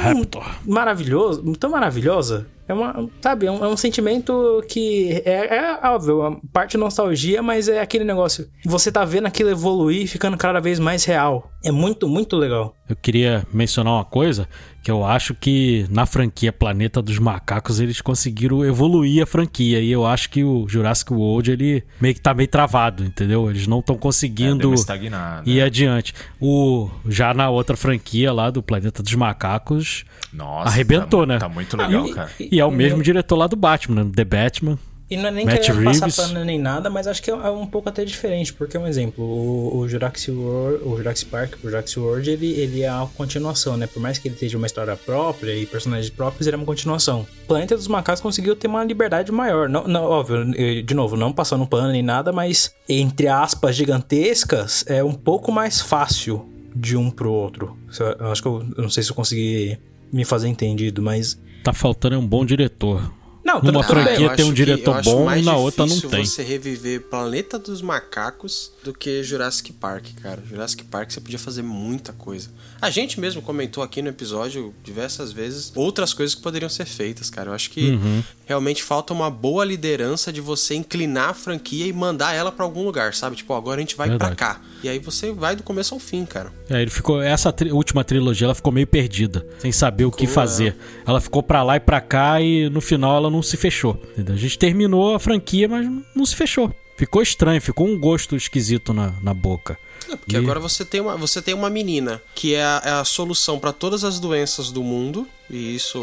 maravilhoso, 0.66 1.44
tão 1.56 1.70
maravilhosa. 1.70 2.46
É 2.68 2.74
uma, 2.74 3.08
sabe, 3.22 3.46
é 3.46 3.52
um, 3.52 3.64
é 3.64 3.68
um 3.68 3.78
sentimento 3.78 4.62
que 4.68 5.22
é, 5.26 5.56
é 5.58 5.88
óbvio, 5.88 6.26
é 6.28 6.38
parte 6.52 6.72
de 6.72 6.78
nostalgia, 6.78 7.42
mas 7.42 7.68
é 7.70 7.80
aquele 7.80 8.04
negócio. 8.04 8.48
Você 8.66 8.92
tá 8.92 9.06
vendo 9.06 9.26
aquilo 9.26 9.50
evoluir 9.50 10.04
e 10.04 10.08
ficando 10.08 10.36
cada 10.38 10.60
vez 10.60 10.78
mais 10.80 11.06
real. 11.06 11.50
É 11.64 11.72
muito, 11.72 12.08
muito 12.08 12.36
legal. 12.36 12.76
Eu 12.90 12.96
queria 12.96 13.46
mencionar 13.54 13.94
uma 13.94 14.06
coisa 14.06 14.48
que 14.82 14.90
eu 14.92 15.04
acho 15.04 15.34
que 15.34 15.86
na 15.90 16.06
franquia 16.06 16.54
Planeta 16.54 17.02
dos 17.02 17.20
Macacos 17.20 17.82
eles 17.82 18.00
conseguiram 18.00 18.64
evoluir 18.64 19.22
a 19.24 19.26
franquia 19.26 19.82
e 19.82 19.92
eu 19.92 20.06
acho 20.06 20.30
que 20.30 20.44
o 20.44 20.66
Jurassic 20.70 21.12
World 21.12 21.52
ele 21.52 21.84
meio 22.00 22.14
que 22.16 22.22
tá 22.22 22.34
meio 22.34 22.48
travado, 22.48 23.04
entendeu? 23.04 23.50
Eles 23.50 23.68
não 23.68 23.80
estão 23.80 23.96
É, 23.96 24.00
conseguindo 24.00 24.74
estagnada. 24.74 25.50
ir 25.50 25.62
adiante. 25.62 26.14
O 26.40 26.90
já 27.06 27.34
na 27.34 27.50
outra 27.50 27.76
franquia 27.76 28.32
lá 28.32 28.50
do 28.50 28.64
Planeta 28.64 29.04
dos 29.04 29.14
Macacos 29.16 30.06
Nossa, 30.32 30.70
arrebentou, 30.70 31.22
tá, 31.22 31.34
né? 31.34 31.40
Tá 31.40 31.50
muito 31.50 31.76
legal, 31.76 32.08
E- 32.08 32.14
cara. 32.14 32.32
e 32.40 32.57
é 32.60 32.66
o 32.66 32.72
mesmo 32.72 33.02
diretor 33.02 33.36
lá 33.36 33.48
do 33.48 33.56
Batman, 33.56 34.04
né? 34.04 34.12
The 34.16 34.26
Batman. 34.26 34.78
E 35.10 35.16
não 35.16 35.28
é 35.28 35.32
nem 35.32 35.46
Matt 35.46 35.62
querendo 35.62 35.80
Reeves. 35.80 36.00
passar 36.02 36.28
pano 36.28 36.44
nem 36.44 36.60
nada, 36.60 36.90
mas 36.90 37.08
acho 37.08 37.24
que 37.24 37.32
é 37.32 37.50
um 37.50 37.66
pouco 37.66 37.88
até 37.88 38.04
diferente, 38.04 38.52
porque 38.54 38.78
um 38.78 38.86
exemplo, 38.86 39.24
o, 39.24 39.78
o 39.78 39.88
Jurassic 39.88 40.32
World, 40.32 40.84
o 40.84 40.98
Jurassic 40.98 41.32
Park, 41.32 41.54
o 41.64 41.70
Jurassic 41.70 41.98
World, 41.98 42.30
ele, 42.30 42.52
ele 42.52 42.82
é 42.82 42.90
a 42.90 43.08
continuação, 43.16 43.78
né? 43.78 43.88
Por 43.88 44.02
mais 44.02 44.18
que 44.18 44.28
ele 44.28 44.36
tenha 44.36 44.58
uma 44.58 44.68
história 44.68 44.98
própria 44.98 45.56
e 45.56 45.66
personagens 45.66 46.10
próprios, 46.10 46.46
ele 46.46 46.56
é 46.56 46.58
uma 46.58 46.66
continuação. 46.66 47.26
Planeta 47.48 47.78
dos 47.78 47.88
Macacos 47.88 48.20
conseguiu 48.20 48.54
ter 48.54 48.68
uma 48.68 48.84
liberdade 48.84 49.32
maior. 49.32 49.70
Não, 49.70 49.88
não, 49.88 50.04
óbvio, 50.04 50.44
de 50.84 50.94
novo, 50.94 51.16
não 51.16 51.32
passando 51.32 51.66
pano 51.66 51.90
nem 51.90 52.04
nada, 52.04 52.34
mas 52.34 52.76
entre 52.90 53.30
aspas 53.30 53.78
gigantescas, 53.78 54.84
é 54.88 55.02
um 55.02 55.14
pouco 55.14 55.54
mais 55.54 55.80
fácil 55.80 56.46
de 56.76 56.98
um 56.98 57.10
pro 57.10 57.32
outro. 57.32 57.78
Eu 58.20 58.30
acho 58.30 58.42
que 58.42 58.48
eu, 58.48 58.66
eu 58.76 58.84
não 58.84 58.90
sei 58.90 59.04
se 59.04 59.10
eu 59.10 59.16
consegui 59.16 59.80
me 60.12 60.24
fazer 60.26 60.48
entendido, 60.48 61.02
mas 61.02 61.38
Tá 61.64 61.74
faltando 61.74 62.18
um 62.18 62.26
bom 62.26 62.46
diretor. 62.46 63.12
não, 63.44 63.62
Numa 63.62 63.84
franquia 63.84 64.30
tem 64.36 64.46
um 64.46 64.54
diretor 64.54 65.02
bom 65.04 65.26
mais 65.26 65.42
e 65.42 65.46
na 65.46 65.56
outra 65.58 65.86
não 65.86 66.00
tem. 66.00 66.26
você 66.26 66.44
reviver 66.44 67.02
Planeta 67.10 67.58
dos 67.60 67.82
Macacos 67.82 68.72
do 68.84 68.94
que 68.94 69.22
Jurassic 69.24 69.72
Park, 69.74 70.06
cara. 70.22 70.42
Jurassic 70.48 70.84
Park 70.86 71.12
você 71.12 71.20
podia 71.22 71.40
fazer 71.40 71.62
muita 71.62 72.12
coisa. 72.14 72.50
A 72.82 72.90
gente 72.90 73.20
mesmo 73.20 73.42
comentou 73.42 73.84
aqui 73.84 74.02
no 74.02 74.10
episódio 74.10 74.74
diversas 74.84 75.32
vezes 75.32 75.72
outras 75.76 76.14
coisas 76.14 76.36
que 76.36 76.42
poderiam 76.42 76.70
ser 76.70 76.86
feitas, 76.86 77.30
cara. 77.30 77.50
Eu 77.50 77.54
acho 77.54 77.70
que 77.72 77.92
Uhum. 77.92 78.24
realmente 78.46 78.84
falta 78.84 79.14
uma 79.14 79.30
boa 79.32 79.64
liderança 79.66 80.32
de 80.32 80.40
você 80.42 80.76
inclinar 80.76 81.30
a 81.30 81.34
franquia 81.34 81.86
e 81.88 81.92
mandar 81.94 82.34
ela 82.34 82.52
pra 82.52 82.64
algum 82.66 82.84
lugar, 82.86 83.14
sabe? 83.14 83.36
Tipo, 83.36 83.54
agora 83.54 83.78
a 83.78 83.82
gente 83.82 83.96
vai 83.96 84.10
Verdade. 84.10 84.36
pra 84.36 84.54
cá. 84.54 84.62
E 84.84 84.90
aí 84.90 85.00
você 85.00 85.32
vai 85.32 85.56
do 85.56 85.64
começo 85.64 85.94
ao 85.94 86.00
fim, 86.00 86.26
cara. 86.26 86.52
É, 86.70 86.82
ele 86.82 86.92
ficou. 86.92 87.22
Essa 87.22 87.52
tri- 87.52 87.72
última 87.72 88.04
trilogia 88.04 88.46
ela 88.46 88.56
ficou 88.56 88.72
meio 88.72 88.86
perdida, 88.88 89.46
sem 89.60 89.72
saber 89.72 90.06
o 90.06 90.12
que 90.12 90.28
Ficou, 90.28 90.34
fazer. 90.36 90.76
Ela 91.06 91.20
ficou 91.20 91.42
pra 91.42 91.64
lá 91.64 91.76
e 91.78 91.80
pra 91.80 92.00
cá 92.02 92.40
e 92.42 92.70
no 92.70 92.80
final 92.82 93.18
ela 93.18 93.30
não 93.32 93.42
se 93.42 93.58
fechou. 93.58 94.00
entendeu? 94.14 94.36
A 94.36 94.38
gente 94.38 94.58
terminou 94.60 95.16
a 95.16 95.20
franquia, 95.20 95.68
mas 95.68 95.88
não 96.16 96.26
se 96.26 96.36
fechou. 96.36 96.74
Ficou 96.96 97.22
estranho, 97.22 97.62
ficou 97.62 97.88
um 97.88 98.00
gosto 98.00 98.36
esquisito 98.36 98.92
na, 98.94 99.14
na 99.22 99.34
boca. 99.34 99.78
É, 100.12 100.16
porque 100.16 100.36
E- 100.36 100.40
agora 100.40 100.60
você 100.60 100.84
tem 100.86 101.00
uma, 101.02 101.16
você 101.18 101.42
tem 101.42 101.54
uma 101.54 101.70
menina 101.70 102.22
que 102.34 102.56
é 102.56 102.64
a, 102.64 102.82
é 102.86 102.90
a 102.92 103.04
solução 103.04 103.60
pra 103.60 103.72
todas 103.72 104.04
as 104.04 104.20
doenças 104.20 104.72
do 104.72 104.84
mundo, 104.84 105.28
e 105.50 105.76
isso 105.76 106.00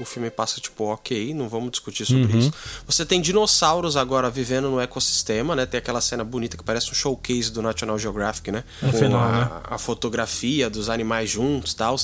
o 0.00 0.06
filme 0.06 0.30
passa 0.30 0.58
tipo, 0.58 0.84
ok, 0.84 1.34
não 1.34 1.50
vamos 1.50 1.70
discutir 1.70 2.06
sobre 2.06 2.32
Uhum. 2.32 2.38
isso. 2.38 2.52
Você 2.86 3.04
tem 3.04 3.20
dinossauros 3.20 3.94
agora 3.94 4.30
vivendo 4.30 4.70
no 4.70 4.80
ecossistema, 4.80 5.54
né? 5.54 5.66
Tem 5.66 5.76
aquela 5.76 6.00
cena 6.00 6.24
bonita 6.24 6.56
que 6.56 6.64
parece 6.64 6.90
um 6.90 6.94
showcase 6.94 7.50
do 7.52 7.60
National 7.60 7.98
Geographic, 7.98 8.50
né? 8.50 8.64
Com 8.80 8.90
final, 8.90 9.20
a, 9.20 9.32
né? 9.32 9.50
a 9.64 9.76
fotografia 9.78 10.70
dos 10.70 10.88
animais 10.88 11.28
juntos 11.28 11.72
e 11.72 11.76
tal, 11.76 11.96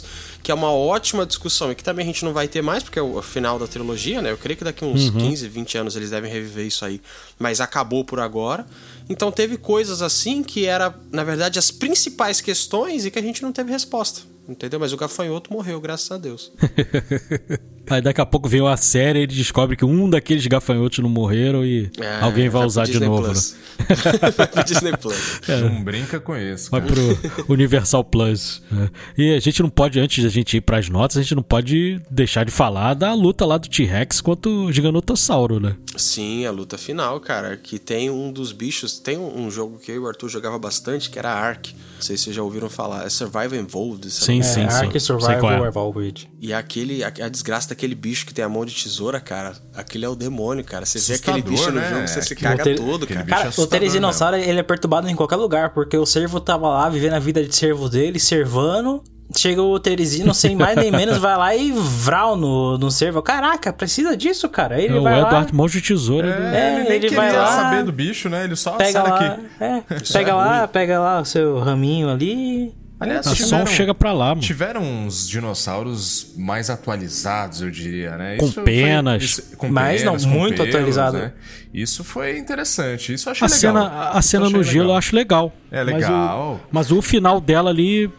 que 0.42 0.50
é 0.50 0.54
uma 0.54 0.70
ótima 0.70 1.24
discussão 1.24 1.72
e 1.72 1.74
que 1.74 1.82
também 1.82 2.02
a 2.04 2.06
gente 2.06 2.24
não 2.26 2.34
vai 2.34 2.46
ter 2.46 2.60
mais, 2.60 2.82
porque 2.82 2.98
é 2.98 3.02
o 3.02 3.22
final 3.22 3.58
da 3.58 3.66
trilogia, 3.66 4.20
né? 4.20 4.30
Eu 4.32 4.36
creio 4.38 4.58
que 4.58 4.64
daqui 4.64 4.84
uns 4.84 5.08
15, 5.08 5.48
20 5.48 5.78
anos 5.78 5.96
eles 5.96 6.10
devem 6.10 6.30
reviver 6.30 6.66
isso 6.66 6.84
aí, 6.84 7.00
mas 7.38 7.58
acabou 7.60 8.04
por 8.04 8.20
agora. 8.20 8.66
Então 9.08 9.32
teve 9.32 9.56
coisas 9.56 10.02
assim 10.02 10.42
que 10.42 10.66
era, 10.66 10.94
na 11.10 11.24
verdade, 11.24 11.58
as 11.58 11.70
principais 11.70 12.42
questões 12.42 13.06
e 13.06 13.10
que 13.10 13.18
a 13.18 13.22
gente 13.22 13.42
não 13.42 13.50
teve 13.50 13.70
resposta. 13.72 14.20
Entendeu? 14.48 14.80
Mas 14.80 14.92
o 14.92 14.96
gafanhoto 14.96 15.52
morreu, 15.52 15.80
graças 15.80 16.10
a 16.10 16.16
Deus. 16.16 16.50
Aí 17.90 18.00
daqui 18.02 18.20
a 18.20 18.26
pouco 18.26 18.48
vem 18.48 18.66
a 18.66 18.76
série 18.76 19.20
e 19.20 19.22
ele 19.22 19.34
descobre 19.34 19.76
que 19.76 19.84
um 19.84 20.08
daqueles 20.08 20.46
gafanhotos 20.46 20.98
não 20.98 21.08
morreram 21.08 21.64
e 21.64 21.90
É, 22.00 22.20
alguém 22.20 22.48
vai 22.48 22.60
pro 22.62 22.66
usar 22.68 22.84
de 22.84 22.92
Disney 22.92 23.06
novo. 23.06 23.22
Né? 23.22 23.28
Plus. 23.28 23.56
vai 24.36 24.46
pro 24.46 24.64
Disney 24.64 24.96
Plus. 24.96 25.40
Não 25.62 25.82
brinca 25.82 26.18
com 26.20 26.36
isso, 26.36 26.70
Vai 26.70 26.80
cara. 26.80 26.92
pro 26.92 27.52
Universal 27.52 28.04
Plus. 28.04 28.62
né? 28.70 28.88
E 29.16 29.34
a 29.34 29.40
gente 29.40 29.62
não 29.62 29.70
pode, 29.70 29.98
antes 30.00 30.22
da 30.24 30.30
gente 30.30 30.56
ir 30.56 30.60
pras 30.60 30.88
notas, 30.88 31.16
a 31.16 31.22
gente 31.22 31.34
não 31.34 31.42
pode 31.42 32.00
deixar 32.10 32.44
de 32.44 32.50
falar 32.50 32.94
da 32.94 33.14
luta 33.14 33.44
lá 33.46 33.56
do 33.58 33.68
T-Rex 33.68 34.20
contra 34.20 34.50
o 34.50 34.72
Giganotossauro, 34.72 35.60
né? 35.60 35.76
Sim, 35.96 36.46
a 36.46 36.50
luta 36.50 36.76
final, 36.78 37.18
cara, 37.20 37.56
que 37.56 37.78
tem 37.78 38.10
um 38.10 38.32
dos 38.32 38.52
bichos, 38.52 38.98
tem 38.98 39.16
um, 39.18 39.50
jogo 39.50 39.78
que 39.78 39.90
eu 39.90 39.96
e 39.96 39.98
o 39.98 40.06
Arthur 40.06 40.28
jogava 40.28 40.58
bastante, 40.58 41.10
que 41.10 41.18
era 41.18 41.32
Ark. 41.32 41.72
Não 41.96 42.02
sei 42.02 42.16
se 42.16 42.24
vocês 42.24 42.36
já 42.36 42.42
ouviram 42.42 42.68
falar. 42.68 43.04
É 43.04 43.08
Survival 43.08 43.54
Evolved. 43.54 44.10
sabe? 44.10 44.26
Sim, 44.26 44.40
É, 44.40 44.42
sim, 44.42 44.70
sim. 44.70 44.86
Ark 44.86 45.00
Survival 45.00 45.40
qual 45.40 45.64
é. 45.64 45.68
Evolved. 45.68 46.30
E 46.40 46.52
aquele, 46.52 47.02
a, 47.02 47.08
a 47.08 47.28
desgraça 47.28 47.74
daquele 47.78 47.94
bicho 47.94 48.26
que 48.26 48.34
tem 48.34 48.44
a 48.44 48.48
mão 48.48 48.64
de 48.64 48.74
tesoura, 48.74 49.20
cara. 49.20 49.52
Aquele 49.74 50.04
é 50.04 50.08
o 50.08 50.16
demônio, 50.16 50.64
cara. 50.64 50.84
Você 50.84 50.98
vê 50.98 51.14
aquele 51.14 51.38
Assustador, 51.38 51.52
bicho 51.58 51.70
no 51.70 51.80
né? 51.80 51.88
jogo, 51.94 52.08
você 52.08 52.22
se 52.22 52.32
Aquele- 52.32 52.48
caga 52.50 52.62
aquele- 52.62 52.76
todo, 52.76 53.04
aquele 53.04 53.06
cara. 53.14 53.24
bicho 53.24 53.36
Cara, 53.36 53.46
o 53.46 53.48
assustador 53.50 53.70
Terezinossauro, 53.70 54.36
ele 54.36 54.58
é 54.58 54.62
perturbado 54.64 55.08
em 55.08 55.14
qualquer 55.14 55.36
lugar, 55.36 55.70
porque 55.72 55.96
o 55.96 56.04
servo 56.04 56.40
tava 56.40 56.68
lá 56.68 56.88
vivendo 56.88 57.14
a 57.14 57.18
vida 57.20 57.42
de 57.42 57.54
servo 57.54 57.88
dele, 57.88 58.18
servando. 58.18 59.02
Chega 59.36 59.62
o 59.62 59.78
Teresino, 59.78 60.32
sem 60.34 60.56
mais 60.56 60.74
nem 60.76 60.90
menos, 60.90 61.18
vai 61.18 61.36
lá 61.36 61.54
e 61.54 61.70
vral 61.70 62.34
no, 62.34 62.78
no 62.78 62.90
servo. 62.90 63.20
Caraca, 63.22 63.72
precisa 63.72 64.16
disso, 64.16 64.48
cara. 64.48 64.76
Aí 64.76 64.82
É 64.82 64.84
Ele 64.86 64.98
o 64.98 65.02
vai 65.02 65.20
lá, 65.20 65.28
Edward 65.28 65.54
Mão 65.54 65.66
de 65.66 65.80
Tesoura. 65.82 66.36
né? 66.40 66.58
É, 66.58 66.68
ele 66.74 66.82
nem 66.84 66.92
ele 66.92 67.00
queria 67.00 67.16
vai 67.18 67.32
lá, 67.36 67.46
saber 67.46 67.84
do 67.84 67.92
bicho, 67.92 68.28
né? 68.30 68.44
Ele 68.44 68.56
só 68.56 68.72
pega 68.72 68.90
sai 69.02 69.02
lá, 69.10 69.18
daqui. 69.18 69.42
é, 69.60 69.82
pega 70.12 70.30
é 70.30 70.34
lá, 70.34 70.58
ruim. 70.60 70.68
pega 70.68 70.98
lá 70.98 71.20
o 71.20 71.24
seu 71.26 71.58
raminho 71.60 72.08
ali. 72.08 72.74
Aliás, 73.00 73.26
A 73.28 73.30
som 73.30 73.44
tiveram, 73.44 73.66
chega 73.66 73.94
pra 73.94 74.12
lá, 74.12 74.28
mano. 74.30 74.40
tiveram 74.40 74.82
uns 74.82 75.28
dinossauros 75.28 76.32
mais 76.36 76.68
atualizados, 76.68 77.62
eu 77.62 77.70
diria, 77.70 78.16
né? 78.16 78.36
Com 78.38 78.50
foi- 78.50 78.64
penas. 78.64 79.22
isso- 79.22 79.56
com 79.56 79.68
Mas 79.68 80.02
não, 80.02 80.12
penas, 80.12 80.24
com 80.24 80.30
muito 80.32 80.56
pelos, 80.56 80.74
atualizado. 80.74 81.18
né? 81.18 81.32
Isso 81.72 82.02
foi 82.02 82.38
interessante. 82.38 83.12
Isso 83.12 83.28
eu 83.28 83.32
achei 83.32 83.46
A 83.46 83.48
legal. 83.48 83.60
cena, 83.60 84.10
a 84.14 84.18
Isso 84.18 84.28
cena 84.28 84.50
no 84.50 84.60
achei 84.60 84.72
gelo 84.72 84.76
eu 84.76 84.86
legal. 84.86 84.96
acho 84.98 85.14
legal. 85.16 85.52
É 85.70 85.84
Mas 85.84 85.92
o- 85.94 85.96
legal. 85.96 86.60
Mas 86.72 86.90
o, 86.90 87.00
final 87.02 87.40
dela 87.40 87.70
ali 87.70 88.10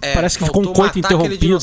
É, 0.00 0.14
parece 0.14 0.38
que 0.38 0.44
ficou 0.44 0.62
um 0.62 0.72
coito 0.72 0.98
interrompido. 0.98 1.58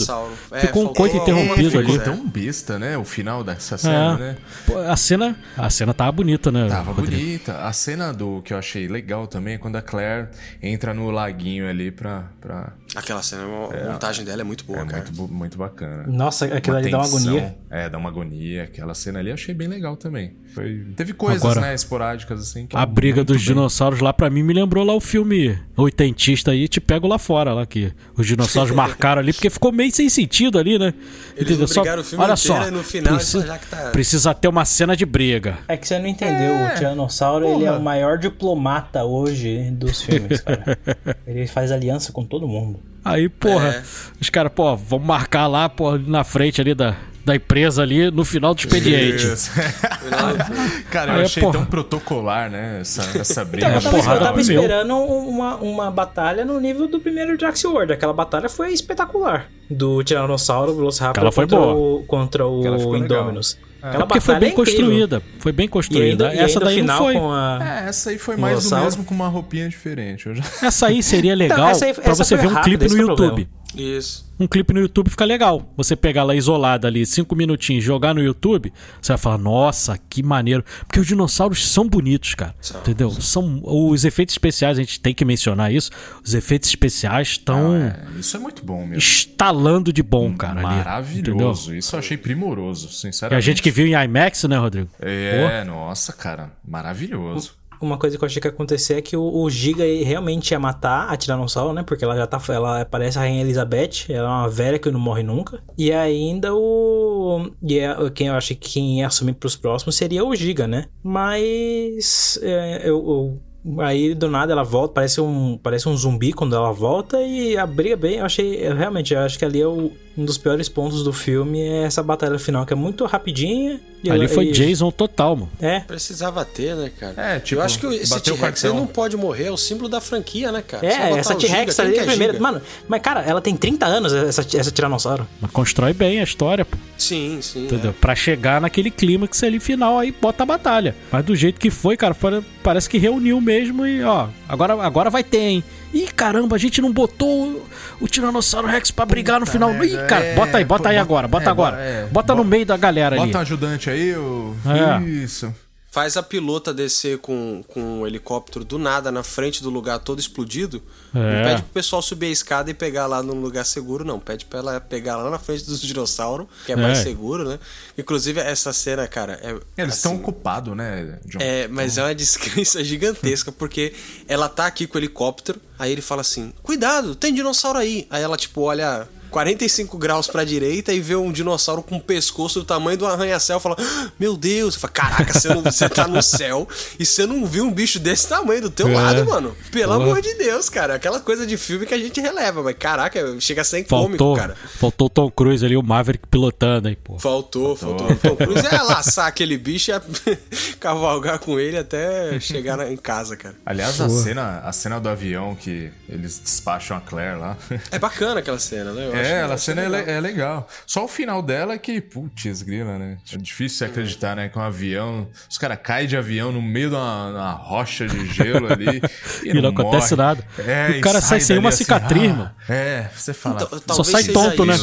É, 0.52 0.60
Ficou 0.62 0.84
um 0.84 0.94
coito 0.94 1.16
interrompido 1.18 1.68
É, 1.80 1.84
ficou 1.84 1.96
ali. 1.96 2.04
tão 2.04 2.28
besta, 2.28 2.78
né? 2.80 2.98
O 2.98 3.04
final 3.06 3.44
dessa 3.44 3.78
cena, 3.78 4.16
É. 4.16 4.18
né? 4.18 4.38
Pô, 4.66 4.78
A 4.80 4.96
cena, 4.98 5.36
a 5.58 5.70
cena 5.70 5.94
tava 5.94 6.12
bonita, 6.12 6.52
né? 6.52 6.68
Tava 6.68 6.92
Rodrigo? 6.92 7.22
bonita. 7.22 7.60
A 7.66 7.72
cena 7.74 8.12
do 8.14 8.42
que 8.42 8.54
eu 8.54 8.58
achei 8.58 8.88
legal 8.88 9.28
também 9.28 9.56
é 9.56 9.58
quando 9.58 9.76
a 9.76 9.82
Claire 9.82 10.28
entra 10.62 10.94
no 10.94 11.10
laguinho 11.12 11.70
ali 11.70 11.92
pra. 11.92 12.26
pra... 12.42 12.74
Aquela 12.96 13.22
cena, 13.22 13.44
a 13.44 13.92
montagem 13.92 14.24
dela 14.26 14.42
é 14.42 14.44
muito 14.44 14.64
boa, 14.66 14.80
É 14.82 14.86
cara. 14.86 15.04
muito, 15.18 15.34
muito 15.34 15.58
bacana. 15.58 16.06
Nossa, 16.08 16.46
aquilo 16.46 16.78
ali 16.78 16.90
dá 16.90 16.98
uma 17.00 17.06
agonia. 17.08 17.56
É, 17.70 17.90
dá 17.90 17.98
uma 17.98 18.10
agonia. 18.10 18.64
Aquela 18.64 18.94
cena 18.94 19.20
ali 19.20 19.30
eu 19.30 19.34
achei 19.34 19.54
bem 19.54 19.68
legal 19.68 19.96
também. 19.98 20.34
Foi... 20.54 20.86
Teve 20.96 21.12
coisas, 21.14 21.44
Agora, 21.44 21.60
né, 21.62 21.74
esporádicas 21.76 22.40
assim. 22.40 22.66
Que 22.68 22.78
A 22.78 22.86
briga 22.86 23.18
muito 23.18 23.34
dos 23.34 23.38
bem. 23.38 23.54
dinossauros 23.54 24.00
lá, 24.00 24.14
pra 24.14 24.30
mim, 24.30 24.42
me 24.44 24.54
lembrou 24.54 24.86
lá 24.86 24.94
o 24.94 25.02
filme 25.02 25.60
oitentista 25.76 26.52
aí, 26.52 26.68
Te 26.68 26.80
Pego 26.80 27.08
Lá 27.08 27.18
Fora, 27.20 27.54
lá 27.54 27.66
que 27.66 27.92
os 28.18 28.26
dinossauros 28.26 28.72
marcaram 28.76 29.22
ali, 29.22 29.34
porque 29.34 29.50
ficou 29.50 29.72
meio 29.72 29.92
sem 29.92 30.08
sentido 30.10 30.58
ali, 30.58 30.80
né? 30.80 30.94
Eles 31.36 31.60
não 31.60 31.68
brigaram 31.68 32.02
o 32.02 32.06
filme 32.06 32.24
olha 32.24 32.36
só, 32.38 32.72
no 32.72 32.84
final 32.84 33.16
precisa, 33.16 33.46
já 33.48 33.58
que 33.58 33.68
tá- 33.68 33.90
precisa 33.92 34.34
ter 34.34 34.48
uma 34.48 34.64
cena 34.64 34.96
de 34.96 35.06
briga. 35.06 35.58
É 35.68 35.76
que 35.76 35.86
você 35.88 36.00
não 36.00 36.08
entendeu. 36.08 36.54
o 36.56 36.76
Tiranossauro 36.76 37.46
ele 37.46 37.66
é 37.66 37.72
o 37.72 37.82
maior 37.82 38.18
diplomata 38.18 39.04
hoje 39.04 39.70
dos 39.72 40.02
filmes, 40.02 40.40
cara. 40.40 40.78
ele 41.28 41.46
faz 41.48 41.72
aliança 41.72 42.12
com 42.14 42.24
todo 42.24 42.48
mundo. 42.48 42.80
Aí, 43.06 43.30
porra, 43.30 43.68
É. 43.70 43.84
os 44.20 44.30
caras, 44.32 44.52
pô, 44.54 44.76
vamos 44.76 45.06
marcar 45.06 45.46
lá, 45.46 45.70
pô, 45.70 45.92
ali 45.92 46.10
na 46.10 46.24
frente 46.24 46.60
ali 46.60 46.74
da, 46.74 46.96
da 47.24 47.36
empresa 47.36 47.84
ali, 47.84 48.10
no 48.10 48.26
final 48.26 48.56
do 48.56 48.60
expediente. 48.60 49.26
Cara, 50.90 51.12
eu 51.14 51.16
Aí, 51.20 51.26
achei 51.26 51.42
porra. 51.44 51.54
tão 51.60 51.66
protocolar, 51.66 52.50
né? 52.50 52.80
Essa, 52.82 53.18
essa 53.20 53.46
briga. 53.46 53.68
Então, 53.68 53.78
eu 53.78 53.84
tava, 53.84 53.98
porrada 53.98 54.20
eu 54.20 54.24
tava 54.26 54.42
esperando 54.42 54.96
uma, 54.98 55.56
uma 55.58 55.92
batalha 55.92 56.44
no 56.44 56.60
nível 56.60 56.88
do 56.88 57.00
primeiro 57.00 57.40
Jurassic 57.40 57.68
World. 57.68 57.94
Aquela 57.94 58.14
batalha 58.14 58.50
foi 58.50 58.74
espetacular. 58.74 59.48
Do 59.70 60.04
Tiranossauro, 60.04 60.76
Velociraptor 60.76 61.22
Aquela 61.22 61.32
foi 61.32 61.46
contra, 61.46 61.60
boa. 61.60 62.00
O, 62.02 62.06
contra 62.06 62.48
o. 62.48 62.96
Indominus. 62.96 63.58
É 63.86 63.90
Aquela 63.90 64.08
porque 64.08 64.20
foi 64.20 64.40
bem 64.40 64.50
é 64.50 64.52
construída. 64.54 65.22
Foi 65.38 65.52
bem 65.52 65.66
E 65.68 65.70
construída. 65.70 66.30
ainda, 66.30 66.42
e 66.42 66.44
Essa 66.44 66.60
daí 66.60 66.82
não 66.82 66.98
foi. 66.98 67.14
com 67.14 67.32
a... 67.32 67.60
É, 67.62 67.88
essa 67.90 68.10
aí 68.10 68.18
foi 68.18 68.36
mais 68.36 68.68
do 68.68 68.76
mesmo 68.76 69.06
com 69.06 69.14
uma 69.14 69.28
roupinha 69.28 69.70
diferente. 69.70 70.26
Eu 70.26 70.34
já... 70.34 70.44
Essa 70.64 70.88
aí 70.88 71.04
seria 71.04 71.36
legal 71.36 71.70
essa 71.70 71.86
aí- 71.86 71.94
pra 71.94 72.16
você 72.16 72.36
ver 72.36 72.48
um 72.48 72.62
clipe 72.64 72.88
no 72.90 72.98
é 72.98 73.00
YouTube. 73.02 73.48
Isso. 73.76 74.25
Um 74.40 74.48
clipe 74.48 74.74
no 74.74 74.80
YouTube 74.82 75.10
fica 75.10 75.24
legal. 75.26 75.74
Você 75.78 75.96
pegar 75.96 76.22
ela 76.22 76.36
isolada 76.36 76.88
ali, 76.88 77.06
cinco 77.06 77.36
minutinhos, 77.36 77.84
jogar 77.84 78.14
no 78.14 78.22
YouTube, 78.22 78.72
você 79.02 79.14
vai 79.14 79.18
falar, 79.18 79.38
nossa, 79.38 79.98
que 80.10 80.22
maneiro. 80.22 80.64
Porque 80.86 81.00
os 81.00 81.08
dinossauros 81.08 81.66
são 81.68 81.88
bonitos, 81.88 82.36
cara. 82.36 82.54
São, 82.62 82.82
entendeu? 82.82 83.10
São 83.12 83.62
os 83.64 84.04
efeitos 84.04 84.34
especiais, 84.34 84.78
a 84.78 84.82
gente 84.82 85.00
tem 85.00 85.14
que 85.14 85.24
mencionar 85.24 85.74
isso. 85.74 85.90
Os 86.24 86.34
efeitos 86.34 86.68
especiais 86.70 87.30
estão 87.30 87.76
É, 87.76 88.20
isso 88.20 88.36
é 88.36 88.40
muito 88.40 88.66
bom 88.66 88.82
mesmo. 88.82 88.98
estalando 88.98 89.94
de 89.94 90.04
bom, 90.04 90.36
cara. 90.36 90.60
ali, 90.60 90.78
Maravilhoso. 90.78 91.62
entendeu? 91.64 91.80
Isso 91.80 91.96
eu 91.96 92.00
achei 92.00 92.18
primoroso, 92.18 92.88
E 92.90 92.94
sinceramente. 92.94 93.38
a 93.38 93.42
gente 93.42 93.62
que 93.62 93.72
viu 93.72 93.88
em 93.88 93.94
IMAX, 93.94 94.44
né, 94.44 94.58
Rodrigo? 94.58 94.90
É, 95.00 95.64
nossa, 95.64 96.12
cara. 96.12 96.52
Maravilhoso. 96.68 97.54
Uma 97.86 97.98
coisa 97.98 98.18
que 98.18 98.24
eu 98.24 98.26
achei 98.26 98.42
que 98.42 98.48
ia 98.48 98.52
acontecer 98.52 98.96
é 98.96 99.02
que 99.02 99.16
o, 99.16 99.24
o 99.24 99.50
Giga 99.50 99.84
realmente 100.04 100.52
ia 100.52 100.60
matar 100.60 101.08
a 101.10 101.16
Tiranossauro, 101.16 101.74
né? 101.74 101.84
Porque 101.84 102.04
ela 102.04 102.16
já 102.16 102.26
tá. 102.26 102.42
Ela 102.50 102.84
parece 102.86 103.18
a 103.18 103.22
Rainha 103.22 103.42
Elizabeth, 103.42 104.06
ela 104.10 104.28
é 104.28 104.32
uma 104.32 104.50
velha 104.50 104.80
que 104.80 104.90
não 104.90 105.00
morre 105.00 105.24
nunca. 105.24 105.62
E 105.78 105.92
ainda 105.92 106.54
o. 106.54 107.50
E 107.62 107.80
é, 107.80 107.96
quem 108.14 108.28
eu 108.28 108.34
acho 108.34 108.50
que 108.56 108.70
quem 108.74 109.00
ia 109.00 109.08
assumir 109.08 109.34
pros 109.34 109.56
próximos 109.56 109.96
seria 109.96 110.26
o 110.26 110.36
Giga, 110.36 110.68
né? 110.68 110.86
Mas. 111.04 112.40
é, 112.42 112.82
eu, 112.84 112.98
eu- 112.98 113.42
Aí 113.80 114.14
do 114.14 114.30
nada 114.30 114.54
ela 114.54 114.62
volta, 114.64 114.94
parece 114.94 115.20
um, 115.20 115.58
parece 115.58 115.90
um 115.90 115.98
zumbi 115.98 116.32
quando 116.32 116.56
ela 116.56 116.72
volta 116.72 117.20
e 117.24 117.58
a 117.58 117.66
briga 117.66 117.96
bem, 117.98 118.18
eu 118.18 118.26
achei, 118.26 118.58
eu 118.64 118.76
realmente, 118.76 119.12
eu 119.12 119.20
acho 119.22 119.40
que 119.40 119.44
ali 119.44 119.60
é 119.60 119.66
o- 119.66 119.92
um 120.18 120.24
dos 120.26 120.38
piores 120.38 120.70
pontos 120.70 121.04
do 121.04 121.12
filme 121.12 121.62
é 121.62 121.84
essa 121.84 122.02
batalha 122.02 122.40
final, 122.40 122.66
que 122.66 122.74
é 122.74 122.76
muito 122.76 123.06
rapidinha. 123.06 123.80
e 124.04 124.10
Ali 124.12 124.26
ela- 124.26 124.30
foi 124.34 124.46
e- 124.46 124.52
Jason 124.52 124.92
total, 124.92 125.36
mano. 125.36 125.50
É, 125.60 125.80
Precisava 125.80 126.46
ter, 126.46 126.76
né, 126.76 126.92
cara? 127.00 127.14
É, 127.18 127.40
tipo, 127.40 127.60
Eu 127.60 127.66
acho 127.66 127.80
que 127.80 127.88
esse 127.88 128.22
T-Rex 128.22 128.64
não 128.66 128.86
pode 128.86 129.18
morrer, 129.18 129.46
é 129.46 129.52
o 129.52 129.58
símbolo 129.58 129.90
da 129.90 130.00
franquia, 130.00 130.52
né, 130.52 130.62
cara? 130.62 130.86
É, 130.86 131.12
essa 131.18 131.34
T-Rex 131.36 131.80
ali 131.80 131.94
que 131.94 132.00
é 132.00 132.04
é 132.04 132.06
primeira. 132.06 132.34
Giga? 132.34 132.44
Mano, 132.44 132.62
mas 132.88 133.02
cara, 133.02 133.22
ela 133.22 133.42
tem 133.42 133.56
30 133.58 133.86
anos, 133.88 134.14
essa, 134.14 134.46
essa 134.56 134.72
Tiranossauro. 134.72 135.28
Mas 135.42 135.50
constrói 135.52 135.92
bem 135.92 136.20
a 136.20 136.24
história, 136.24 136.64
pô. 136.64 136.78
Sim, 136.98 137.40
sim. 137.42 137.66
Entendeu? 137.66 137.90
é. 137.92 137.94
Pra 138.00 138.14
chegar 138.16 138.62
naquele 138.62 138.92
clímax 138.92 139.42
ali 139.44 139.60
final, 139.60 139.98
aí 139.98 140.12
bota 140.12 140.44
a 140.44 140.46
batalha. 140.46 140.96
Mas 141.12 141.26
do 141.26 141.36
jeito 141.36 141.60
que 141.60 141.70
foi, 141.72 141.98
cara, 141.98 142.14
foi- 142.14 142.44
parece 142.64 142.88
que 142.90 142.98
reuniu 143.00 143.42
mesmo 143.42 143.86
e, 143.88 144.04
ó, 144.04 144.28
agora, 144.48 144.74
agora 144.84 145.10
vai 145.10 145.24
ter, 145.24 145.40
hein? 145.40 145.64
Ih, 145.96 146.08
caramba, 146.14 146.56
a 146.58 146.60
gente 146.60 146.82
não 146.82 146.92
botou 146.92 147.48
o, 147.48 147.64
o 148.02 148.08
Tiranossauro 148.08 148.68
Rex 148.68 148.92
pra 148.92 149.06
brigar 149.06 149.40
no 149.40 149.46
final. 149.46 149.72
Ih, 149.74 149.78
merda, 149.92 150.06
cara, 150.08 150.26
é, 150.26 150.36
bota 150.36 150.58
aí, 150.58 150.66
bota 150.66 150.84
pô, 150.84 150.90
aí 150.90 150.96
bota- 150.96 151.02
agora, 151.06 151.28
bota 151.28 151.46
é, 151.46 151.50
agora. 151.50 151.78
é, 151.82 152.06
bota 152.12 152.34
no 152.34 152.38
bota- 152.44 152.50
meio 152.50 152.66
da 152.66 152.76
galera 152.78 153.16
ali. 153.16 153.26
Bota 153.28 153.38
um 153.38 153.42
ajudante 153.42 153.90
aí, 153.90 154.14
o... 154.16 154.54
É. 154.66 155.04
Isso. 155.10 155.54
Faz 155.96 156.18
a 156.18 156.22
pilota 156.22 156.74
descer 156.74 157.20
com, 157.20 157.64
com 157.70 158.02
um 158.02 158.06
helicóptero 158.06 158.66
do 158.66 158.78
nada 158.78 159.14
na 159.14 159.24
frente 159.24 159.64
do 159.64 159.70
lugar 159.70 159.98
todo 160.00 160.20
explodido. 160.20 160.84
É. 161.16 161.18
Não 161.18 161.44
pede 161.50 161.62
pro 161.62 161.72
pessoal 161.72 162.02
subir 162.02 162.26
a 162.26 162.32
escada 162.32 162.70
e 162.70 162.74
pegar 162.74 163.08
lá 163.08 163.24
num 163.24 163.40
lugar 163.40 163.66
seguro, 163.66 164.04
não. 164.04 164.20
Pede 164.20 164.44
pra 164.44 164.60
ela 164.60 164.82
pegar 164.82 165.16
lá 165.16 165.30
na 165.30 165.40
frente 165.40 165.64
dos 165.66 165.80
dinossauros, 165.80 166.48
que 166.66 166.74
é, 166.74 166.76
mais 166.76 167.00
É. 167.00 167.04
seguro, 167.04 167.48
né? 167.48 167.58
Inclusive, 167.98 168.42
essa 168.42 168.74
cena, 168.74 169.08
cara, 169.08 169.40
é. 169.42 169.56
Eles 169.82 169.96
estão 169.96 170.12
assim, 170.12 170.22
ocupados, 170.22 170.76
né, 170.76 171.18
John? 171.28 171.40
É, 171.40 171.70
mas 171.70 171.98
é 171.98 172.04
uma 172.04 172.14
descrença 172.14 172.84
gigantesca, 172.84 173.54
porque 173.54 173.94
ela 174.28 174.50
tá 174.50 174.66
aqui 174.66 174.86
com 174.88 174.98
o 174.98 175.00
helicóptero, 175.00 175.62
aí 175.80 175.94
ele 175.94 176.02
fala 176.02 176.20
assim: 176.20 176.52
Cuidado, 176.62 177.16
tem 177.16 177.34
dinossauro 177.34 177.80
aí. 177.80 178.06
Aí 178.10 178.22
ela, 178.22 178.36
tipo, 178.36 178.60
olha 178.64 179.08
45 179.40 179.98
graus 179.98 180.28
pra 180.28 180.46
direita 180.46 180.94
e 180.94 181.02
vê 181.02 181.14
um 181.14 181.30
dinossauro 181.30 181.84
com 181.84 181.96
um 181.96 182.00
pescoço 182.00 182.60
do 182.62 182.66
tamanho 182.66 182.98
do 182.98 183.06
arranha-céu 183.06 183.58
e 183.58 183.60
fala: 183.60 183.76
"Ah, 183.78 184.10
Meu 184.18 184.38
Deus! 184.38 184.76
Você 184.76 184.80
fala, 184.80 184.94
Caraca, 184.94 185.34
você, 185.34 185.50
não, 185.50 185.62
você 185.62 185.90
tá 185.90 186.08
no 186.08 186.24
céu 186.24 186.66
e 186.98 187.06
você 187.06 187.26
não 187.26 187.46
viu 187.46 187.66
um 187.66 187.72
bicho 187.72 188.00
desse 188.00 188.30
tamanho 188.30 188.62
do 188.62 188.70
teu 188.70 188.88
É. 188.88 188.94
lado, 188.96 189.26
mano. 189.26 189.54
Pelo 189.74 189.92
Porra. 189.94 190.06
amor 190.06 190.22
de 190.22 190.34
Deus, 190.36 190.70
cara. 190.70 190.96
Aquela 190.96 191.20
coisa 191.20 191.46
de 191.46 191.58
filme 191.58 191.86
que 191.86 191.94
a 191.94 191.98
gente 191.98 192.22
releva, 192.22 192.64
mas 192.64 192.78
caraca, 192.80 193.36
chega 193.42 193.60
a 193.62 193.66
ser 193.66 193.84
cômico, 193.84 194.18
Faltou, 194.24 194.36
cara. 194.38 194.56
faltou 194.80 195.08
o 195.08 195.10
Tom 195.10 195.30
Cruise 195.30 195.66
ali, 195.66 195.76
o 195.76 195.84
Maverick 195.84 196.26
pilotando 196.28 196.88
aí, 196.88 196.96
pô. 196.96 197.20
Faltou, 197.20 197.76
faltou. 197.76 198.10
O 198.12 198.16
Tom 198.16 198.38
Cruise 198.38 198.66
é 198.66 198.82
laçar 198.84 199.28
aquele 199.28 199.58
bicho 199.58 199.92
e 199.92 199.96
cavalgar 200.80 201.40
com 201.40 201.60
ele 201.60 201.78
até 201.78 202.40
chegar 202.40 202.78
na- 202.78 202.90
em 202.90 202.96
casa, 202.98 203.36
cara. 203.36 203.56
Aliás, 203.66 204.00
a 204.00 204.08
cena, 204.08 204.60
a 204.64 204.72
cena 204.72 204.98
do 204.98 205.10
avião 205.10 205.56
que 205.56 205.92
eles 206.08 206.40
despacham 206.40 206.96
a 206.96 207.02
Claire 207.02 207.38
lá. 207.38 207.58
É 207.92 208.00
bacana 208.00 208.40
aquela 208.40 208.60
cena, 208.60 208.94
né? 208.94 209.08
Eu 209.08 209.16
É, 209.16 209.25
ela, 209.28 209.54
a 209.56 209.58
cena 209.58 209.82
é, 209.82 210.12
é 210.16 210.20
legal. 210.20 210.68
Só 210.86 211.06
o 211.06 211.08
final 211.08 211.42
dela 211.42 211.74
é 211.74 211.78
que, 211.78 212.00
putz, 212.02 212.62
grila, 212.62 212.98
né? 212.98 213.18
É 213.34 213.38
difícil 213.38 213.78
você 213.80 213.86
acreditar, 213.86 214.36
né? 214.36 214.50
Com 214.50 214.60
um 214.60 214.64
avião. 214.64 215.28
Os 215.50 215.58
caras 215.58 215.78
caem 215.82 216.08
de 216.08 216.16
avião 216.18 216.52
no 216.52 216.62
meio 216.62 216.90
de 216.90 216.96
uma, 216.96 217.30
uma 217.30 217.52
rocha 217.52 218.08
de 218.08 218.26
gelo 218.34 218.72
ali. 218.72 219.02
E, 219.44 219.50
E 219.50 219.62
não 219.62 219.70
acontece 219.70 220.16
morre. 220.16 220.28
nada. 220.28 220.48
É, 220.60 220.98
O 220.98 221.02
cara 221.02 221.22
sai 221.22 221.40
sem 221.40 221.56
dali 221.56 221.60
uma 221.60 221.70
assim, 221.70 221.84
cicatriz, 221.84 222.32
ah, 222.32 222.34
mano. 222.34 222.52
É, 222.70 223.10
você 223.16 223.34
fala. 223.34 223.56
Então, 223.56 223.80
Só 223.80 224.04
talvez 224.04 224.08
sai 224.08 224.24
tonto, 224.34 224.66
né? 224.66 224.76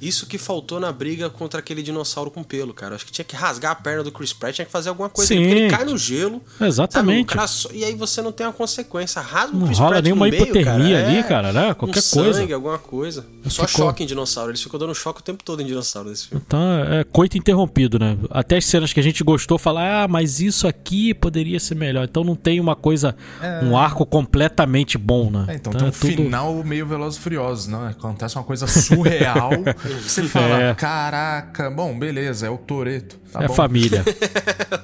Isso. 0.00 0.26
Que 0.26 0.38
faltou 0.38 0.78
na 0.80 0.90
briga 0.92 1.28
contra 1.30 1.60
aquele 1.60 1.82
dinossauro 1.82 2.30
com 2.30 2.42
pelo, 2.42 2.72
cara. 2.74 2.94
Acho 2.94 3.06
que 3.06 3.12
tinha 3.12 3.24
que 3.24 3.36
rasgar 3.36 3.72
a 3.72 3.74
perna 3.74 4.02
do 4.02 4.10
Chris 4.12 4.32
Pratt, 4.32 4.54
tinha 4.56 4.64
que 4.66 4.72
fazer 4.72 4.88
alguma 4.88 5.08
coisa. 5.08 5.28
Sim. 5.28 5.38
ali, 5.38 5.46
Porque 5.48 5.60
ele 5.62 5.70
cai 5.70 5.84
no 5.84 5.98
gelo. 5.98 6.42
Exatamente. 6.60 7.34
só- 7.48 7.70
e 7.72 7.84
aí 7.84 7.94
você 7.94 8.22
não 8.22 8.32
tem 8.32 8.46
uma 8.46 8.52
consequência. 8.52 9.20
Rasga 9.20 9.56
o 9.56 9.58
Não 9.60 9.66
Chris 9.66 9.78
rola 9.78 9.90
Pratt 9.92 10.04
nenhuma 10.04 10.26
no 10.26 10.30
meio, 10.30 10.42
hipotermia 10.42 10.96
cara. 10.96 11.08
ali, 11.08 11.16
É, 11.18 11.22
cara, 11.22 11.52
né? 11.52 11.74
Qualquer 11.74 12.00
um 12.00 12.10
coisa. 12.22 12.38
sangue, 12.40 12.52
alguma 12.52 12.78
coisa. 12.78 13.26
Só 13.46 13.66
Ficou- 13.66 13.86
choque 13.86 14.02
em 14.02 14.06
dinossauro. 14.06 14.50
Eles 14.50 14.62
ficam 14.62 14.78
dando 14.78 14.94
choque 14.94 15.20
o 15.20 15.22
tempo 15.22 15.42
todo 15.44 15.60
em 15.62 15.66
dinossauro 15.66 16.08
nesse 16.10 16.28
filme. 16.28 16.42
Então 16.46 16.60
é 16.84 17.04
coito 17.04 17.36
interrompido, 17.38 17.98
né? 17.98 18.16
Até 18.30 18.56
as 18.56 18.64
cenas 18.64 18.92
que 18.92 19.00
a 19.00 19.02
gente 19.02 19.22
gostou, 19.24 19.58
falar, 19.58 20.04
ah, 20.04 20.08
mas 20.08 20.40
isso 20.40 20.66
aqui 20.66 21.12
poderia 21.14 21.58
ser 21.60 21.74
melhor. 21.74 22.04
Então 22.04 22.24
não 22.24 22.36
tem 22.36 22.60
uma 22.60 22.76
coisa, 22.76 23.14
um 23.62 23.76
arco 23.76 24.04
completamente 24.06 24.96
bom, 24.98 25.30
né? 25.30 25.44
É, 25.48 25.54
então 25.56 25.72
é 25.72 25.76
tem 25.76 25.88
um 25.88 25.90
tudo- 25.90 26.22
final 26.22 26.54
meio 26.64 26.86
Velozes 26.86 27.18
e 27.18 27.22
Furiosos, 27.22 27.66
não? 27.66 27.86
Acontece 27.86 28.36
uma 28.36 28.44
coisa 28.44 28.66
surreal. 28.66 29.50
você 29.94 30.22
fala, 30.24 30.62
É. 30.62 30.74
caraca, 30.74 31.70
bom, 31.70 31.98
beleza, 31.98 32.46
é 32.46 32.50
o 32.50 32.56
Toreto. 32.58 33.18
Tá 33.32 33.44
é 33.44 33.46
bom. 33.48 33.54
família. 33.54 34.02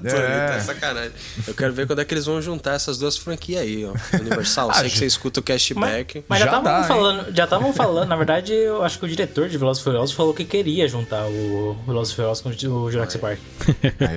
É. 0.05 0.61
sacanagem. 0.61 1.11
Eu 1.49 1.55
quero 1.55 1.73
ver 1.73 1.87
quando 1.87 2.01
é 2.01 2.05
que 2.05 2.15
eles 2.15 2.27
vão 2.27 2.41
juntar 2.41 2.75
essas 2.75 2.97
duas 2.99 3.17
franquias 3.17 3.63
aí, 3.63 3.85
ó. 3.85 3.93
Universal, 4.21 4.73
sei 4.75 4.89
que 4.89 4.99
você 4.99 5.07
escuta 5.07 5.41
o 5.41 5.43
cashback. 5.43 6.23
Mas 6.29 6.39
já 6.41 6.45
Já 6.47 6.51
estavam 6.53 6.65
dá, 6.65 6.79
hein? 6.81 6.87
falando, 6.87 7.35
já 7.35 7.45
estavam 7.45 7.73
falando, 7.73 8.09
na 8.09 8.17
verdade, 8.17 8.53
eu 8.53 8.85
acho 8.85 8.99
que 8.99 9.05
o 9.05 9.09
diretor 9.09 9.49
de 9.49 9.59
Velozes 9.59 9.81
e 9.81 9.85
Furiosos 9.85 10.15
falou 10.15 10.33
que 10.33 10.45
queria 10.45 10.87
juntar 10.87 11.25
o 11.27 11.77
Velozes 11.87 12.13
e 12.13 12.17
Furiosos 12.17 12.43
com 12.43 12.51
o 12.51 12.91
Jurassic 12.93 13.21
Park. 13.21 13.39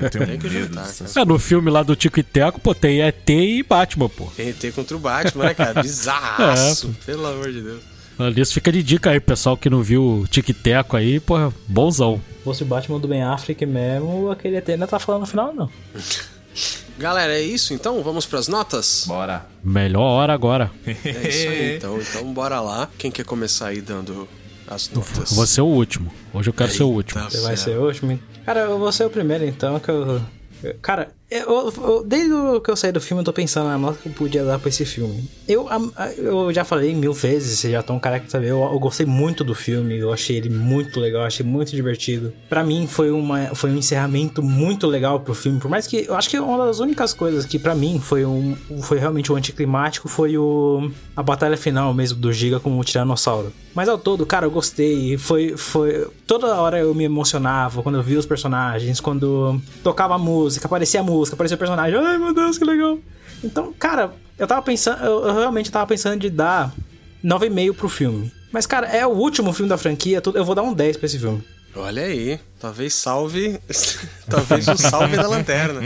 Eu 0.01 0.09
tenho 0.09 0.25
Tem 0.27 0.37
que 0.39 0.47
medo 0.49 0.67
juntar, 0.67 0.87
é, 1.21 1.25
no 1.25 1.39
filme 1.39 1.71
lá 1.71 1.81
do 1.81 1.95
Tico 1.95 2.19
e 2.19 2.23
Teco, 2.23 2.59
pô, 2.59 2.75
tem 2.75 3.01
ET 3.01 3.27
e 3.29 3.63
Batman, 3.63 4.09
pô. 4.09 4.25
RT 4.37 4.71
contra 4.75 4.95
o 4.95 4.99
Batman, 4.99 5.45
né, 5.45 5.53
cara? 5.55 5.81
Bizarraço. 5.81 6.95
Pelo 7.05 7.25
amor 7.25 7.51
de 7.51 7.61
Deus. 7.61 7.81
Isso 8.35 8.53
fica 8.53 8.71
de 8.71 8.83
dica 8.83 9.11
aí, 9.11 9.19
pessoal 9.19 9.55
que 9.55 9.69
não 9.69 9.81
viu 9.81 10.21
o 10.21 10.27
Tic 10.27 10.49
Teco 10.53 10.97
aí, 10.97 11.19
pô, 11.19 11.35
bonzão. 11.67 12.21
Se 12.39 12.43
fosse 12.43 12.63
o 12.63 12.65
Batman 12.65 12.99
do 12.99 13.07
Ben 13.07 13.23
Affleck 13.23 13.65
mesmo, 13.65 14.29
aquele 14.29 14.57
ET 14.57 14.67
ainda 14.69 14.87
tá 14.87 14.99
falando 14.99 15.21
no 15.21 15.27
final, 15.27 15.53
não. 15.53 15.69
Galera, 16.97 17.33
é 17.33 17.41
isso 17.41 17.73
então? 17.73 18.03
Vamos 18.03 18.25
pras 18.25 18.49
notas? 18.49 19.05
Bora. 19.07 19.45
Melhor 19.63 20.01
hora 20.01 20.33
agora. 20.33 20.69
É 20.85 20.91
isso 21.29 21.47
aí, 21.47 21.75
então. 21.77 21.97
Então 21.99 22.33
bora 22.33 22.59
lá. 22.59 22.89
Quem 22.97 23.09
quer 23.09 23.23
começar 23.23 23.67
aí 23.67 23.79
dando 23.79 24.27
as 24.67 24.89
notas? 24.89 25.31
Vou 25.31 25.47
ser 25.47 25.61
o 25.61 25.65
último. 25.67 26.11
Hoje 26.33 26.49
eu 26.49 26.53
quero 26.53 26.71
ser 26.71 26.83
o 26.83 26.89
último. 26.89 27.21
Eita, 27.21 27.31
Você 27.31 27.41
vai 27.41 27.55
ser 27.55 27.77
o 27.77 27.85
último? 27.85 28.19
Cara, 28.45 28.61
eu 28.61 28.77
vou 28.77 28.91
ser 28.91 29.05
o 29.05 29.09
primeiro 29.09 29.45
então, 29.45 29.79
que 29.79 29.89
eu. 29.89 30.21
Cara, 30.81 31.13
eu- 31.31 31.71
eu- 31.77 32.03
desde 32.05 32.29
que 32.63 32.71
eu 32.71 32.75
saí 32.75 32.91
do 32.91 32.99
filme, 33.01 33.21
eu 33.21 33.25
tô 33.25 33.33
pensando 33.33 33.67
na 33.67 33.77
nota 33.77 33.99
que 34.01 34.09
eu 34.09 34.13
podia 34.13 34.43
dar 34.43 34.57
pra 34.59 34.69
esse 34.69 34.85
filme. 34.85 35.23
Eu, 35.47 35.67
eu 36.17 36.53
já 36.53 36.63
falei 36.63 36.93
mil 36.95 37.13
vezes, 37.13 37.59
vocês 37.59 37.73
já 37.73 37.79
estão 37.81 37.99
careca 37.99 38.25
de 38.25 38.31
saber, 38.31 38.47
eu, 38.51 38.61
eu 38.61 38.79
gostei 38.79 39.05
muito 39.05 39.43
do 39.43 39.53
filme, 39.55 39.97
eu 39.97 40.11
achei 40.11 40.37
ele 40.37 40.49
muito 40.49 40.99
legal, 40.99 41.23
achei 41.23 41.45
muito 41.45 41.71
divertido. 41.75 42.33
Pra 42.47 42.63
mim 42.63 42.87
foi, 42.87 43.11
uma, 43.11 43.53
foi 43.55 43.71
um 43.71 43.77
encerramento 43.77 44.41
muito 44.41 44.87
legal 44.87 45.19
pro 45.19 45.33
filme, 45.33 45.59
por 45.59 45.69
mais 45.69 45.85
que 45.87 46.05
eu 46.07 46.15
acho 46.15 46.29
que 46.29 46.39
uma 46.39 46.65
das 46.65 46.79
únicas 46.79 47.13
coisas 47.13 47.45
que 47.45 47.59
pra 47.59 47.75
mim 47.75 47.99
foi, 47.99 48.25
um, 48.25 48.55
foi 48.81 48.97
realmente 48.97 49.31
o 49.31 49.35
anticlimático 49.35 50.07
foi 50.07 50.37
o, 50.37 50.89
a 51.15 51.21
batalha 51.23 51.57
final 51.57 51.93
mesmo 51.93 52.19
do 52.19 52.31
Giga 52.33 52.59
com 52.59 52.77
o 52.79 52.83
Tiranossauro. 52.83 53.51
Mas 53.75 53.87
ao 53.87 53.97
todo, 53.97 54.25
cara, 54.25 54.45
eu 54.47 54.51
gostei, 54.51 55.17
foi, 55.17 55.55
foi... 55.55 56.07
Toda 56.25 56.55
hora 56.59 56.79
eu 56.79 56.93
me 56.93 57.03
emocionava 57.03 57.81
quando 57.83 57.95
eu 57.95 58.03
via 58.03 58.19
os 58.19 58.25
personagens, 58.25 58.99
quando 58.99 59.59
tocava 59.83 60.15
a 60.15 60.17
música, 60.17 60.65
aparecia 60.65 60.99
a 60.99 61.03
música, 61.03 61.18
aparecia 61.33 61.55
o 61.55 61.57
personagem, 61.59 61.97
ai 61.99 62.17
meu 62.17 62.33
Deus, 62.33 62.57
que 62.57 62.63
legal. 62.65 62.97
Então, 63.43 63.73
cara, 63.73 64.11
eu 64.37 64.47
tava 64.47 64.61
pensando, 64.61 65.03
eu, 65.03 65.33
realmente 65.33 65.71
tava 65.71 65.87
pensando 65.87 66.19
de 66.19 66.29
dar 66.29 66.73
9,5 67.23 67.73
pro 67.75 67.89
filme. 67.89 68.31
Mas, 68.51 68.65
cara, 68.65 68.87
é 68.87 69.05
o 69.05 69.11
último 69.11 69.53
filme 69.53 69.69
da 69.69 69.77
franquia, 69.77 70.21
tudo- 70.21 70.37
eu 70.37 70.43
vou 70.45 70.55
dar 70.55 70.63
um 70.63 70.73
10 70.73 70.97
pra 70.97 71.05
esse 71.05 71.19
filme. 71.19 71.43
Olha 71.75 72.01
aí. 72.03 72.39
Talvez 72.59 72.93
salve. 72.95 73.59
Talvez 74.27 74.67
o 74.67 74.75
salve 74.75 75.15
da 75.15 75.27
lanterna. 75.27 75.81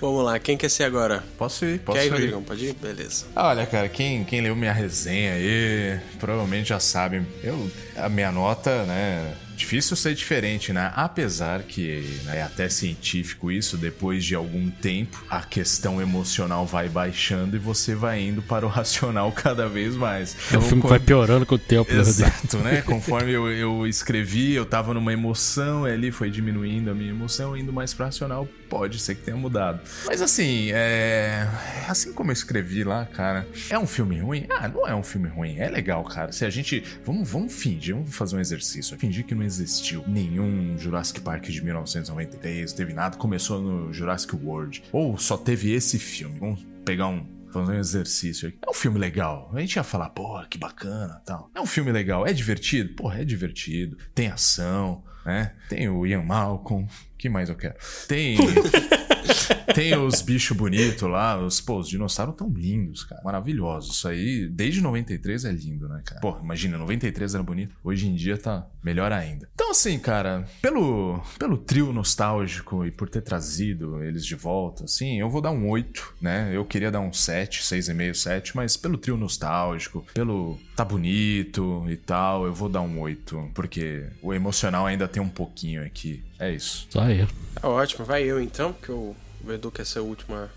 Vamos 0.00 0.24
lá, 0.24 0.38
quem 0.38 0.56
quer 0.56 0.70
ser 0.70 0.84
agora? 0.84 1.22
Posso 1.36 1.64
ir, 1.66 1.78
posso 1.80 1.98
quer 1.98 2.04
ir, 2.04 2.08
ir. 2.08 2.10
Rodrigão? 2.12 2.42
Pode 2.42 2.64
ir? 2.64 2.72
Beleza. 2.74 3.26
Ah, 3.36 3.48
Olha, 3.48 3.66
cara, 3.66 3.86
quem, 3.88 4.24
quem 4.24 4.40
leu 4.40 4.56
minha 4.56 4.72
resenha 4.72 5.34
aí, 5.34 6.00
provavelmente 6.18 6.70
já 6.70 6.80
sabe. 6.80 7.22
Eu, 7.44 7.70
a 7.96 8.08
minha 8.08 8.32
nota, 8.32 8.84
né? 8.84 9.34
Difícil 9.60 9.94
ser 9.94 10.14
diferente, 10.14 10.72
né? 10.72 10.90
Apesar 10.96 11.64
que 11.64 12.00
né, 12.24 12.38
é 12.38 12.42
até 12.42 12.66
científico 12.70 13.52
isso, 13.52 13.76
depois 13.76 14.24
de 14.24 14.34
algum 14.34 14.70
tempo, 14.70 15.22
a 15.28 15.42
questão 15.42 16.00
emocional 16.00 16.64
vai 16.64 16.88
baixando 16.88 17.56
e 17.56 17.58
você 17.58 17.94
vai 17.94 18.22
indo 18.22 18.40
para 18.40 18.64
o 18.64 18.68
racional 18.72 19.30
cada 19.32 19.68
vez 19.68 19.94
mais. 19.94 20.34
É 20.50 20.56
um 20.56 20.62
filme 20.62 20.82
que 20.82 20.88
vai 20.88 20.98
piorando 20.98 21.44
com 21.44 21.56
o 21.56 21.58
tempo, 21.58 21.92
né? 21.92 22.00
Exato, 22.00 22.56
né? 22.56 22.80
Conforme 22.88 23.32
eu, 23.32 23.52
eu 23.52 23.86
escrevi, 23.86 24.54
eu 24.54 24.64
tava 24.64 24.94
numa 24.94 25.12
emoção, 25.12 25.86
e 25.86 25.92
ali 25.92 26.10
foi 26.10 26.30
diminuindo 26.30 26.90
a 26.90 26.94
minha 26.94 27.10
emoção, 27.10 27.54
indo 27.54 27.70
mais 27.70 27.92
pra 27.92 28.06
racional. 28.06 28.48
Pode 28.70 29.00
ser 29.00 29.16
que 29.16 29.22
tenha 29.22 29.36
mudado. 29.36 29.80
Mas 30.06 30.22
assim, 30.22 30.70
é. 30.72 31.46
Assim 31.88 32.12
como 32.12 32.30
eu 32.30 32.32
escrevi 32.32 32.84
lá, 32.84 33.04
cara, 33.04 33.46
é 33.68 33.76
um 33.76 33.86
filme 33.86 34.18
ruim? 34.20 34.46
Ah, 34.48 34.68
não 34.68 34.86
é 34.86 34.94
um 34.94 35.02
filme 35.02 35.28
ruim. 35.28 35.58
É 35.58 35.68
legal, 35.68 36.04
cara. 36.04 36.30
Se 36.30 36.44
a 36.44 36.50
gente. 36.50 36.84
Vamos, 37.04 37.28
vamos 37.28 37.52
fingir, 37.52 37.96
vamos 37.96 38.14
fazer 38.14 38.36
um 38.36 38.40
exercício. 38.40 38.96
Fingir 38.96 39.26
que 39.26 39.34
não 39.34 39.42
existiu 39.42 40.04
nenhum 40.06 40.78
Jurassic 40.78 41.20
Park 41.20 41.46
de 41.46 41.62
1993, 41.64 42.72
teve 42.72 42.94
nada, 42.94 43.16
começou 43.16 43.60
no 43.60 43.92
Jurassic 43.92 44.36
World. 44.36 44.84
Ou 44.92 45.18
só 45.18 45.36
teve 45.36 45.72
esse 45.72 45.98
filme. 45.98 46.38
Vamos 46.38 46.64
pegar 46.84 47.08
um 47.08 47.26
fazer 47.50 47.72
um 47.72 47.78
exercício 47.78 48.48
aqui. 48.48 48.58
É 48.64 48.70
um 48.70 48.74
filme 48.74 49.00
legal. 49.00 49.50
A 49.52 49.58
gente 49.58 49.74
ia 49.74 49.82
falar, 49.82 50.10
porra, 50.10 50.46
que 50.48 50.56
bacana 50.56 51.20
tal. 51.26 51.50
É 51.52 51.60
um 51.60 51.66
filme 51.66 51.90
legal. 51.90 52.24
É 52.24 52.32
divertido? 52.32 52.94
Porra, 52.94 53.20
é 53.20 53.24
divertido. 53.24 53.96
Tem 54.14 54.28
ação, 54.28 55.02
né? 55.26 55.54
Tem 55.68 55.88
o 55.88 56.06
Ian 56.06 56.22
Malcolm. 56.22 56.86
Que 57.20 57.28
mais 57.28 57.50
eu 57.50 57.54
quero? 57.54 57.74
Tem. 58.08 58.38
Tem 59.74 59.96
os 59.96 60.22
bichos 60.22 60.56
bonitos 60.56 61.08
lá, 61.08 61.38
os, 61.38 61.60
pô, 61.60 61.78
os 61.78 61.88
dinossauros 61.88 62.34
tão 62.36 62.48
lindos, 62.48 63.04
cara. 63.04 63.22
Maravilhosos. 63.22 63.96
Isso 63.96 64.08
aí, 64.08 64.48
desde 64.48 64.80
93 64.80 65.44
é 65.44 65.52
lindo, 65.52 65.88
né, 65.88 66.02
cara? 66.04 66.20
Pô, 66.20 66.36
imagina, 66.42 66.78
93 66.78 67.34
era 67.34 67.42
bonito. 67.42 67.74
Hoje 67.82 68.08
em 68.08 68.14
dia 68.14 68.36
tá 68.36 68.66
melhor 68.82 69.12
ainda. 69.12 69.48
Então, 69.54 69.70
assim, 69.70 69.98
cara, 69.98 70.46
pelo, 70.60 71.22
pelo 71.38 71.56
trio 71.56 71.92
nostálgico 71.92 72.84
e 72.84 72.90
por 72.90 73.08
ter 73.08 73.20
trazido 73.20 74.02
eles 74.02 74.24
de 74.24 74.34
volta, 74.34 74.84
assim, 74.84 75.20
eu 75.20 75.28
vou 75.28 75.40
dar 75.40 75.50
um 75.50 75.68
8, 75.68 76.14
né? 76.20 76.50
Eu 76.52 76.64
queria 76.64 76.90
dar 76.90 77.00
um 77.00 77.12
7, 77.12 77.62
6,5, 77.62 78.14
7, 78.14 78.56
mas 78.56 78.76
pelo 78.76 78.98
trio 78.98 79.16
nostálgico, 79.16 80.04
pelo 80.14 80.58
tá 80.74 80.84
bonito 80.84 81.84
e 81.88 81.96
tal, 81.96 82.46
eu 82.46 82.54
vou 82.54 82.68
dar 82.68 82.80
um 82.80 83.00
8, 83.00 83.50
porque 83.54 84.06
o 84.22 84.32
emocional 84.32 84.86
ainda 84.86 85.06
tem 85.06 85.22
um 85.22 85.28
pouquinho 85.28 85.84
aqui. 85.84 86.24
É 86.38 86.50
isso. 86.50 86.86
Só 86.90 87.02
aí. 87.02 87.26
Tá 87.54 87.68
ótimo, 87.68 88.04
vai 88.04 88.22
eu 88.22 88.40
então, 88.40 88.72
porque 88.72 88.90
o 88.90 89.14
o 89.44 89.52
Edu 89.52 89.70
quer 89.70 89.86
ser 89.86 90.00
o 90.00 90.04
último 90.04 90.34
a 90.36 90.48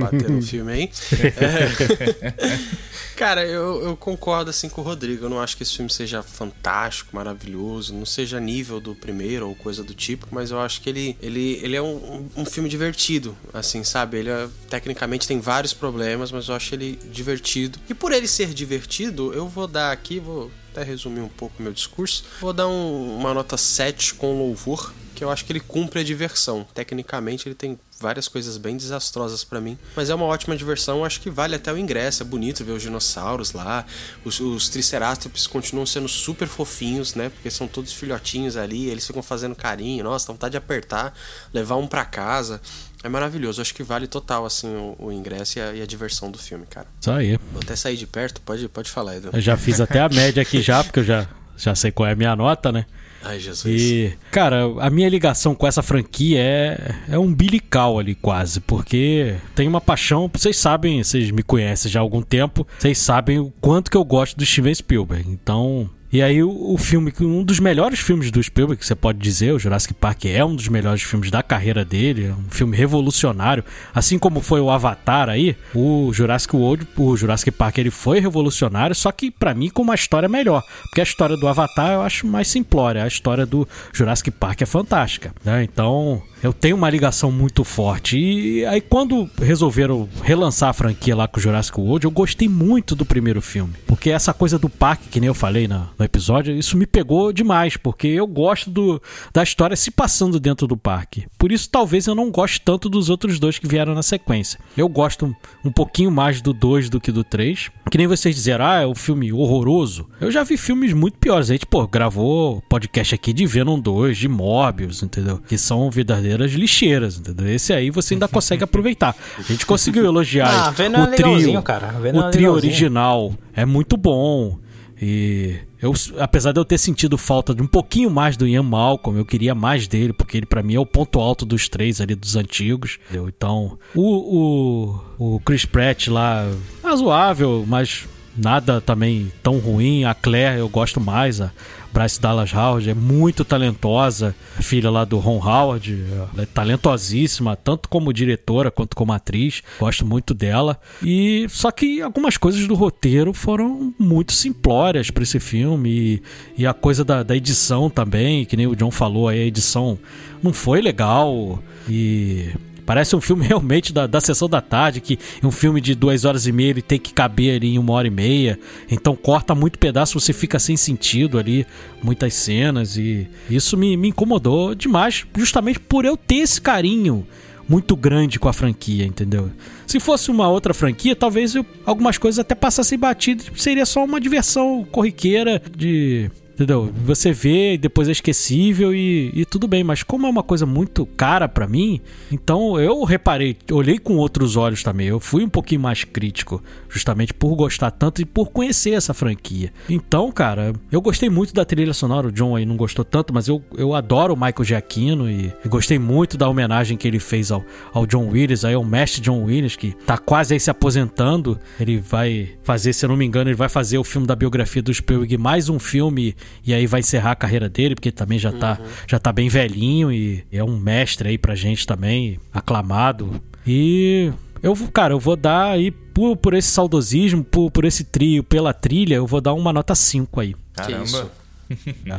bater 0.00 0.28
no 0.30 0.40
filme 0.42 0.72
aí. 0.72 0.90
É. 1.36 2.62
Cara, 3.16 3.44
eu, 3.46 3.82
eu 3.82 3.96
concordo 3.96 4.50
assim 4.50 4.68
com 4.68 4.80
o 4.80 4.84
Rodrigo. 4.84 5.24
Eu 5.26 5.30
não 5.30 5.40
acho 5.40 5.56
que 5.56 5.62
esse 5.62 5.76
filme 5.76 5.90
seja 5.90 6.22
fantástico, 6.22 7.14
maravilhoso, 7.14 7.94
não 7.94 8.04
seja 8.06 8.40
nível 8.40 8.80
do 8.80 8.94
primeiro 8.94 9.48
ou 9.48 9.54
coisa 9.54 9.84
do 9.84 9.94
tipo, 9.94 10.26
mas 10.30 10.50
eu 10.50 10.58
acho 10.60 10.80
que 10.80 10.88
ele, 10.90 11.16
ele, 11.22 11.60
ele 11.62 11.76
é 11.76 11.82
um, 11.82 12.28
um 12.36 12.44
filme 12.44 12.68
divertido, 12.68 13.36
assim, 13.52 13.84
sabe? 13.84 14.18
Ele 14.18 14.30
é- 14.30 14.48
tecnicamente 14.68 15.28
tem 15.28 15.38
vários 15.40 15.72
problemas, 15.72 16.32
mas 16.32 16.48
eu 16.48 16.54
acho 16.54 16.74
ele 16.74 16.98
divertido. 17.12 17.78
E 17.88 17.94
por 17.94 18.12
ele 18.12 18.26
ser 18.26 18.48
divertido, 18.52 19.32
eu 19.32 19.46
vou 19.46 19.68
dar 19.68 19.92
aqui, 19.92 20.18
vou 20.18 20.50
até 20.72 20.82
resumir 20.82 21.20
um 21.20 21.28
pouco 21.28 21.54
o 21.60 21.62
meu 21.62 21.72
discurso, 21.72 22.24
vou 22.40 22.52
dar 22.52 22.66
um- 22.66 23.16
uma 23.18 23.32
nota 23.34 23.56
7 23.56 24.14
com 24.14 24.36
louvor, 24.38 24.92
que 25.14 25.22
eu 25.24 25.30
acho 25.30 25.44
que 25.44 25.52
ele 25.52 25.60
cumpre 25.60 26.00
a 26.00 26.04
diversão. 26.04 26.66
Tecnicamente 26.74 27.48
ele 27.48 27.54
tem 27.54 27.78
várias 28.02 28.26
coisas 28.26 28.56
bem 28.56 28.76
desastrosas 28.76 29.44
pra 29.44 29.60
mim, 29.60 29.78
mas 29.94 30.10
é 30.10 30.14
uma 30.14 30.24
ótima 30.24 30.56
diversão, 30.56 31.04
acho 31.04 31.20
que 31.20 31.30
vale 31.30 31.54
até 31.54 31.72
o 31.72 31.78
ingresso, 31.78 32.22
é 32.22 32.26
bonito 32.26 32.64
ver 32.64 32.72
os 32.72 32.82
dinossauros 32.82 33.52
lá, 33.52 33.86
os, 34.24 34.40
os 34.40 34.68
triceratops 34.68 35.46
continuam 35.46 35.86
sendo 35.86 36.08
super 36.08 36.48
fofinhos, 36.48 37.14
né, 37.14 37.28
porque 37.28 37.48
são 37.48 37.68
todos 37.68 37.92
filhotinhos 37.92 38.56
ali, 38.56 38.88
eles 38.88 39.06
ficam 39.06 39.22
fazendo 39.22 39.54
carinho, 39.54 40.02
nossa, 40.02 40.26
dá 40.26 40.32
vontade 40.32 40.50
de 40.50 40.56
apertar, 40.58 41.14
levar 41.54 41.76
um 41.76 41.86
pra 41.86 42.04
casa, 42.04 42.60
é 43.04 43.08
maravilhoso, 43.08 43.62
acho 43.62 43.74
que 43.74 43.84
vale 43.84 44.08
total, 44.08 44.44
assim, 44.44 44.68
o, 44.68 44.96
o 44.98 45.12
ingresso 45.12 45.58
e 45.58 45.62
a, 45.62 45.72
e 45.74 45.82
a 45.82 45.86
diversão 45.86 46.30
do 46.30 46.38
filme, 46.38 46.66
cara. 46.66 46.86
Só 47.00 47.14
aí. 47.14 47.38
Vou 47.52 47.62
até 47.62 47.76
sair 47.76 47.96
de 47.96 48.06
perto, 48.06 48.40
pode, 48.40 48.68
pode 48.68 48.90
falar, 48.90 49.16
Edu. 49.16 49.30
Eu 49.32 49.40
já 49.40 49.56
fiz 49.56 49.80
até 49.80 50.00
a 50.00 50.08
média 50.08 50.42
aqui 50.42 50.60
já, 50.60 50.82
porque 50.82 51.00
eu 51.00 51.04
já, 51.04 51.28
já 51.56 51.74
sei 51.74 51.90
qual 51.90 52.08
é 52.08 52.12
a 52.12 52.16
minha 52.16 52.34
nota, 52.36 52.70
né? 52.70 52.86
Ai, 53.24 53.38
Jesus. 53.38 53.80
E, 53.80 54.12
cara, 54.30 54.64
a 54.80 54.90
minha 54.90 55.08
ligação 55.08 55.54
com 55.54 55.66
essa 55.66 55.82
franquia 55.82 56.38
é, 56.40 56.94
é 57.10 57.18
umbilical 57.18 57.98
ali, 57.98 58.14
quase, 58.14 58.60
porque 58.60 59.36
tem 59.54 59.68
uma 59.68 59.80
paixão. 59.80 60.30
Vocês 60.32 60.56
sabem, 60.56 61.02
vocês 61.02 61.30
me 61.30 61.42
conhecem 61.42 61.90
já 61.90 62.00
há 62.00 62.02
algum 62.02 62.22
tempo, 62.22 62.66
vocês 62.78 62.98
sabem 62.98 63.38
o 63.38 63.52
quanto 63.60 63.90
que 63.90 63.96
eu 63.96 64.04
gosto 64.04 64.36
do 64.36 64.44
Steven 64.44 64.74
Spielberg. 64.74 65.30
Então, 65.30 65.88
E 66.12 66.20
aí 66.20 66.42
o, 66.42 66.74
o 66.74 66.76
filme, 66.76 67.10
um 67.22 67.42
dos 67.42 67.58
melhores 67.58 67.98
filmes 67.98 68.30
do 68.30 68.42
Spielberg, 68.42 68.78
que 68.78 68.86
você 68.86 68.94
pode 68.94 69.18
dizer, 69.18 69.52
o 69.52 69.58
Jurassic 69.58 69.94
Park 69.94 70.26
é 70.26 70.44
um 70.44 70.54
dos 70.54 70.68
melhores 70.68 71.02
filmes 71.02 71.30
da 71.30 71.42
carreira 71.42 71.86
dele, 71.86 72.26
é 72.26 72.32
um 72.32 72.50
filme 72.50 72.76
revolucionário, 72.76 73.64
assim 73.94 74.18
como 74.18 74.42
foi 74.42 74.60
o 74.60 74.70
Avatar 74.70 75.30
aí, 75.30 75.56
o 75.74 76.12
Jurassic 76.12 76.54
World, 76.54 76.86
o 76.98 77.16
Jurassic 77.16 77.50
Park 77.50 77.78
ele 77.78 77.90
foi 77.90 78.20
revolucionário, 78.20 78.94
só 78.94 79.10
que 79.10 79.30
para 79.30 79.54
mim 79.54 79.70
com 79.70 79.80
uma 79.80 79.94
história 79.94 80.28
melhor, 80.28 80.62
porque 80.82 81.00
a 81.00 81.04
história 81.04 81.34
do 81.34 81.48
Avatar 81.48 81.92
eu 81.92 82.02
acho 82.02 82.26
mais 82.26 82.46
simplória, 82.46 83.04
a 83.04 83.08
história 83.08 83.46
do 83.46 83.66
Jurassic 83.90 84.30
Park 84.32 84.60
é 84.60 84.66
fantástica, 84.66 85.34
né? 85.42 85.64
Então, 85.64 86.22
eu 86.42 86.52
tenho 86.52 86.76
uma 86.76 86.90
ligação 86.90 87.30
muito 87.30 87.62
forte. 87.62 88.18
E 88.18 88.66
aí, 88.66 88.80
quando 88.80 89.30
resolveram 89.40 90.08
relançar 90.22 90.70
a 90.70 90.72
franquia 90.72 91.14
lá 91.14 91.28
com 91.28 91.38
o 91.38 91.42
Jurassic 91.42 91.78
World, 91.78 92.04
eu 92.04 92.10
gostei 92.10 92.48
muito 92.48 92.96
do 92.96 93.06
primeiro 93.06 93.40
filme. 93.40 93.74
Porque 93.86 94.10
essa 94.10 94.34
coisa 94.34 94.58
do 94.58 94.68
parque, 94.68 95.08
que 95.08 95.20
nem 95.20 95.28
eu 95.28 95.34
falei 95.34 95.68
no, 95.68 95.88
no 95.96 96.04
episódio, 96.04 96.56
isso 96.56 96.76
me 96.76 96.84
pegou 96.84 97.32
demais. 97.32 97.76
Porque 97.76 98.08
eu 98.08 98.26
gosto 98.26 98.70
do, 98.70 99.00
da 99.32 99.42
história 99.42 99.76
se 99.76 99.92
passando 99.92 100.40
dentro 100.40 100.66
do 100.66 100.76
parque. 100.76 101.26
Por 101.38 101.52
isso, 101.52 101.70
talvez 101.70 102.08
eu 102.08 102.14
não 102.14 102.30
goste 102.30 102.60
tanto 102.60 102.88
dos 102.88 103.08
outros 103.08 103.38
dois 103.38 103.58
que 103.58 103.68
vieram 103.68 103.94
na 103.94 104.02
sequência. 104.02 104.58
Eu 104.76 104.88
gosto 104.88 105.26
um, 105.26 105.34
um 105.64 105.70
pouquinho 105.70 106.10
mais 106.10 106.40
do 106.40 106.52
2 106.52 106.90
do 106.90 107.00
que 107.00 107.12
do 107.12 107.22
3. 107.22 107.70
Que 107.88 107.98
nem 107.98 108.06
vocês 108.08 108.34
disseram, 108.34 108.64
ah, 108.64 108.80
é 108.80 108.86
um 108.86 108.94
filme 108.94 109.32
horroroso. 109.32 110.08
Eu 110.20 110.30
já 110.30 110.42
vi 110.42 110.56
filmes 110.56 110.92
muito 110.92 111.18
piores. 111.18 111.50
A 111.50 111.52
gente, 111.52 111.66
pô, 111.66 111.86
gravou 111.86 112.60
podcast 112.68 113.14
aqui 113.14 113.32
de 113.32 113.46
Venom 113.46 113.78
2, 113.78 114.16
de 114.18 114.28
Morbius, 114.28 115.02
entendeu? 115.02 115.38
Que 115.46 115.56
são 115.56 115.90
verdadeiros 115.90 116.31
verdadeiras 116.32 116.52
lixeiras, 116.52 117.18
entendeu? 117.18 117.48
Esse 117.48 117.72
aí 117.72 117.90
você 117.90 118.14
ainda 118.14 118.28
consegue 118.28 118.64
aproveitar. 118.64 119.14
A 119.38 119.42
gente 119.42 119.64
conseguiu 119.66 120.04
elogiar 120.04 120.48
ah, 120.48 120.70
o 120.70 121.04
é 121.04 121.06
trio, 121.16 121.62
cara. 121.62 121.94
o 122.00 122.20
é 122.20 122.30
trio 122.30 122.52
original 122.52 123.34
é 123.54 123.64
muito 123.64 123.96
bom. 123.96 124.58
E 125.00 125.56
eu, 125.80 125.92
apesar 126.20 126.52
de 126.52 126.60
eu 126.60 126.64
ter 126.64 126.78
sentido 126.78 127.18
falta 127.18 127.52
de 127.52 127.60
um 127.60 127.66
pouquinho 127.66 128.08
mais 128.08 128.36
do 128.36 128.46
Ian 128.46 128.62
Malcolm, 128.62 129.18
eu 129.18 129.24
queria 129.24 129.54
mais 129.54 129.88
dele, 129.88 130.12
porque 130.12 130.36
ele 130.36 130.46
para 130.46 130.62
mim 130.62 130.74
é 130.74 130.80
o 130.80 130.86
ponto 130.86 131.18
alto 131.18 131.44
dos 131.44 131.68
três 131.68 132.00
ali 132.00 132.14
dos 132.14 132.36
antigos. 132.36 132.98
Entendeu? 133.06 133.28
Então, 133.28 133.78
o, 133.94 135.00
o, 135.18 135.34
o 135.34 135.40
Chris 135.40 135.64
Pratt 135.64 136.06
lá, 136.06 136.48
razoável, 136.84 137.64
mas 137.66 138.06
nada 138.36 138.80
também 138.80 139.32
tão 139.42 139.58
ruim. 139.58 140.04
A 140.04 140.14
Claire 140.14 140.60
eu 140.60 140.68
gosto 140.68 141.00
mais, 141.00 141.40
a, 141.40 141.50
Bryce 141.92 142.20
Dallas 142.20 142.52
Howard 142.52 142.88
é 142.88 142.94
muito 142.94 143.44
talentosa, 143.44 144.34
filha 144.60 144.90
lá 144.90 145.04
do 145.04 145.18
Ron 145.18 145.38
Howard, 145.38 146.04
é 146.38 146.46
talentosíssima, 146.46 147.54
tanto 147.54 147.88
como 147.88 148.12
diretora 148.12 148.70
quanto 148.70 148.96
como 148.96 149.12
atriz. 149.12 149.62
Gosto 149.78 150.06
muito 150.06 150.32
dela. 150.32 150.80
E 151.02 151.46
só 151.50 151.70
que 151.70 152.00
algumas 152.00 152.36
coisas 152.36 152.66
do 152.66 152.74
roteiro 152.74 153.32
foram 153.32 153.94
muito 153.98 154.32
simplórias 154.32 155.10
para 155.10 155.22
esse 155.22 155.38
filme 155.38 155.90
e, 155.90 156.62
e 156.62 156.66
a 156.66 156.72
coisa 156.72 157.04
da, 157.04 157.22
da 157.22 157.36
edição 157.36 157.90
também, 157.90 158.44
que 158.44 158.56
nem 158.56 158.66
o 158.66 158.74
John 158.74 158.90
falou, 158.90 159.28
aí 159.28 159.42
a 159.42 159.46
edição 159.46 159.98
não 160.42 160.52
foi 160.52 160.80
legal 160.80 161.62
e 161.88 162.50
Parece 162.84 163.14
um 163.14 163.20
filme 163.20 163.44
realmente 163.46 163.92
da, 163.92 164.06
da 164.06 164.20
sessão 164.20 164.48
da 164.48 164.60
tarde, 164.60 165.00
que 165.00 165.18
um 165.42 165.50
filme 165.50 165.80
de 165.80 165.94
duas 165.94 166.24
horas 166.24 166.46
e 166.46 166.52
meia 166.52 166.70
ele 166.70 166.82
tem 166.82 166.98
que 166.98 167.12
caber 167.12 167.56
ali 167.56 167.74
em 167.74 167.78
uma 167.78 167.92
hora 167.92 168.06
e 168.06 168.10
meia. 168.10 168.58
Então 168.90 169.14
corta 169.16 169.54
muito 169.54 169.78
pedaço, 169.78 170.18
você 170.18 170.32
fica 170.32 170.58
sem 170.58 170.76
sentido 170.76 171.38
ali, 171.38 171.66
muitas 172.02 172.34
cenas. 172.34 172.96
E 172.96 173.28
isso 173.48 173.76
me, 173.76 173.96
me 173.96 174.08
incomodou 174.08 174.74
demais, 174.74 175.24
justamente 175.36 175.80
por 175.80 176.04
eu 176.04 176.16
ter 176.16 176.36
esse 176.36 176.60
carinho 176.60 177.26
muito 177.68 177.96
grande 177.96 178.38
com 178.38 178.48
a 178.48 178.52
franquia, 178.52 179.04
entendeu? 179.04 179.50
Se 179.86 180.00
fosse 180.00 180.30
uma 180.30 180.48
outra 180.48 180.74
franquia, 180.74 181.14
talvez 181.14 181.54
eu, 181.54 181.64
algumas 181.86 182.18
coisas 182.18 182.38
até 182.38 182.54
passassem 182.54 182.98
batido, 182.98 183.44
seria 183.56 183.86
só 183.86 184.04
uma 184.04 184.20
diversão 184.20 184.86
corriqueira 184.90 185.62
de 185.74 186.30
Entendeu? 186.54 186.92
Você 187.04 187.32
vê 187.32 187.74
e 187.74 187.78
depois 187.78 188.08
é 188.08 188.12
esquecível 188.12 188.94
e, 188.94 189.30
e, 189.34 189.44
tudo 189.44 189.66
bem, 189.66 189.82
mas 189.82 190.02
como 190.02 190.26
é 190.26 190.30
uma 190.30 190.42
coisa 190.42 190.66
muito 190.66 191.06
cara 191.06 191.48
para 191.48 191.66
mim, 191.66 192.00
então 192.30 192.78
eu 192.78 193.02
reparei, 193.04 193.56
olhei 193.70 193.98
com 193.98 194.16
outros 194.16 194.56
olhos 194.56 194.82
também. 194.82 195.06
Eu 195.06 195.18
fui 195.18 195.44
um 195.44 195.48
pouquinho 195.48 195.80
mais 195.80 196.04
crítico, 196.04 196.62
justamente 196.88 197.32
por 197.32 197.54
gostar 197.54 197.90
tanto 197.90 198.20
e 198.20 198.24
por 198.24 198.50
conhecer 198.50 198.90
essa 198.90 199.14
franquia. 199.14 199.72
Então, 199.88 200.30
cara, 200.30 200.74
eu 200.90 201.00
gostei 201.00 201.30
muito 201.30 201.54
da 201.54 201.64
trilha 201.64 201.94
sonora. 201.94 202.28
O 202.28 202.32
John 202.32 202.54
aí 202.54 202.66
não 202.66 202.76
gostou 202.76 203.04
tanto, 203.04 203.32
mas 203.32 203.48
eu, 203.48 203.62
eu 203.76 203.94
adoro 203.94 204.34
o 204.34 204.36
Michael 204.36 204.64
Giacchino 204.64 205.30
e, 205.30 205.52
e 205.64 205.68
gostei 205.68 205.98
muito 205.98 206.36
da 206.36 206.48
homenagem 206.48 206.96
que 206.98 207.08
ele 207.08 207.18
fez 207.18 207.50
ao, 207.50 207.64
ao 207.94 208.06
John 208.06 208.28
Williams, 208.28 208.64
aí 208.64 208.74
ao 208.74 208.84
mestre 208.84 209.22
John 209.22 209.44
Williams, 209.44 209.74
que 209.74 209.92
tá 210.06 210.18
quase 210.18 210.52
aí 210.52 210.60
se 210.60 210.70
aposentando. 210.70 211.58
Ele 211.80 211.98
vai 211.98 212.50
fazer, 212.62 212.92
se 212.92 213.04
eu 213.04 213.08
não 213.08 213.16
me 213.16 213.24
engano, 213.24 213.48
ele 213.48 213.56
vai 213.56 213.70
fazer 213.70 213.96
o 213.96 214.04
filme 214.04 214.26
da 214.26 214.36
biografia 214.36 214.82
do 214.82 214.92
Spielberg, 214.92 215.38
mais 215.38 215.68
um 215.68 215.78
filme 215.78 216.34
e 216.64 216.72
aí 216.72 216.86
vai 216.86 217.00
encerrar 217.00 217.32
a 217.32 217.36
carreira 217.36 217.68
dele, 217.68 217.94
porque 217.94 218.10
também 218.10 218.38
já 218.38 218.52
tá, 218.52 218.78
uhum. 218.80 218.86
já 219.06 219.18
tá 219.18 219.32
bem 219.32 219.48
velhinho 219.48 220.12
e 220.12 220.44
é 220.50 220.62
um 220.62 220.78
mestre 220.78 221.28
aí 221.28 221.38
pra 221.38 221.54
gente 221.54 221.86
também, 221.86 222.38
aclamado. 222.52 223.42
E 223.66 224.32
eu, 224.62 224.76
cara, 224.92 225.14
eu 225.14 225.20
vou 225.20 225.36
dar 225.36 225.72
aí 225.72 225.90
por, 225.90 226.36
por 226.36 226.54
esse 226.54 226.68
saudosismo, 226.68 227.42
por, 227.42 227.70
por 227.70 227.84
esse 227.84 228.04
trio, 228.04 228.44
pela 228.44 228.72
trilha, 228.72 229.16
eu 229.16 229.26
vou 229.26 229.40
dar 229.40 229.54
uma 229.54 229.72
nota 229.72 229.94
5 229.94 230.40
aí. 230.40 230.54
Caramba. 230.74 231.30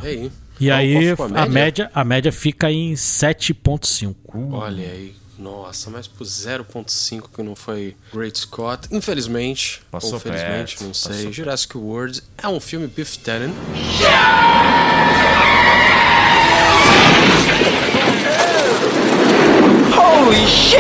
É. 0.04 0.30
E 0.60 0.72
aí 0.72 0.96
a 0.96 1.16
média? 1.16 1.26
a 1.36 1.46
média? 1.46 1.92
a 1.94 2.04
média 2.04 2.32
fica 2.32 2.72
em 2.72 2.94
7.5. 2.94 4.16
Olha 4.52 4.84
aí. 4.84 5.14
Nossa, 5.44 5.90
mas 5.90 6.08
por 6.08 6.26
0.5 6.26 7.24
que 7.36 7.44
não 7.44 7.54
foi 7.54 7.98
Great 8.14 8.40
Scott. 8.40 8.88
Infelizmente, 8.90 9.82
Passou 9.92 10.14
ou 10.14 10.20
felizmente, 10.20 10.78
perto. 10.78 10.84
não 10.86 10.94
sei. 10.94 11.16
Passou 11.18 11.34
Jurassic 11.34 11.78
World 11.78 12.24
é 12.38 12.48
um 12.48 12.62
filme 12.62 12.88
Biff 12.88 13.20
Tannen. 13.20 13.54
Holy 19.98 20.48
shit! 20.48 20.80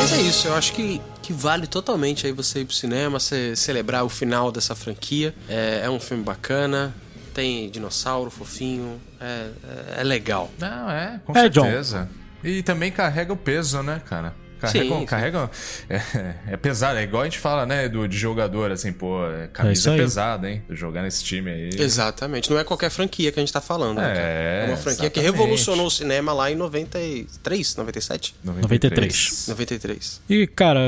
Mas 0.00 0.12
é 0.12 0.20
isso, 0.22 0.48
eu 0.48 0.54
acho 0.54 0.72
que 0.74 1.00
que 1.28 1.32
vale 1.34 1.66
totalmente 1.66 2.26
aí 2.26 2.32
você 2.32 2.60
ir 2.60 2.64
pro 2.64 2.74
cinema, 2.74 3.20
você 3.20 3.54
celebrar 3.54 4.02
o 4.02 4.08
final 4.08 4.50
dessa 4.50 4.74
franquia. 4.74 5.34
É, 5.46 5.82
é 5.84 5.90
um 5.90 6.00
filme 6.00 6.24
bacana, 6.24 6.94
tem 7.28 7.70
dinossauro 7.70 8.30
fofinho, 8.30 9.00
é, 9.20 9.50
é, 9.96 10.00
é 10.00 10.04
legal. 10.04 10.50
Não, 10.58 10.90
é, 10.90 11.20
com 11.24 11.32
é, 11.32 11.42
certeza. 11.42 12.08
John. 12.42 12.48
E 12.48 12.62
também 12.62 12.90
carrega 12.90 13.32
o 13.32 13.36
peso, 13.36 13.82
né, 13.82 14.00
cara? 14.08 14.34
Carrega, 14.58 14.94
sim, 14.94 15.06
carrega 15.06 15.50
é, 15.88 16.02
é, 16.48 16.56
pesado, 16.56 16.98
é 16.98 17.02
igual 17.02 17.22
a 17.22 17.24
gente 17.24 17.38
fala, 17.38 17.64
né, 17.64 17.88
do, 17.88 18.08
de 18.08 18.16
jogador, 18.16 18.70
assim, 18.70 18.92
pô, 18.92 19.24
é, 19.26 19.48
camisa 19.48 19.94
é 19.94 19.96
pesada, 19.96 20.50
hein? 20.50 20.62
Jogar 20.70 21.02
nesse 21.02 21.22
time 21.24 21.50
aí. 21.50 21.70
Exatamente, 21.78 22.50
não 22.50 22.58
é 22.58 22.64
qualquer 22.64 22.90
franquia 22.90 23.30
que 23.30 23.38
a 23.38 23.42
gente 23.42 23.52
tá 23.52 23.60
falando, 23.60 23.98
né, 23.98 24.12
é, 24.16 24.64
é 24.64 24.68
uma 24.68 24.76
franquia 24.76 25.06
exatamente. 25.06 25.12
que 25.12 25.20
revolucionou 25.20 25.86
o 25.86 25.90
cinema 25.90 26.32
lá 26.32 26.50
em 26.50 26.54
93, 26.54 27.76
97? 27.76 28.34
93. 28.42 29.48
93. 29.48 30.20
E, 30.28 30.46
cara, 30.46 30.80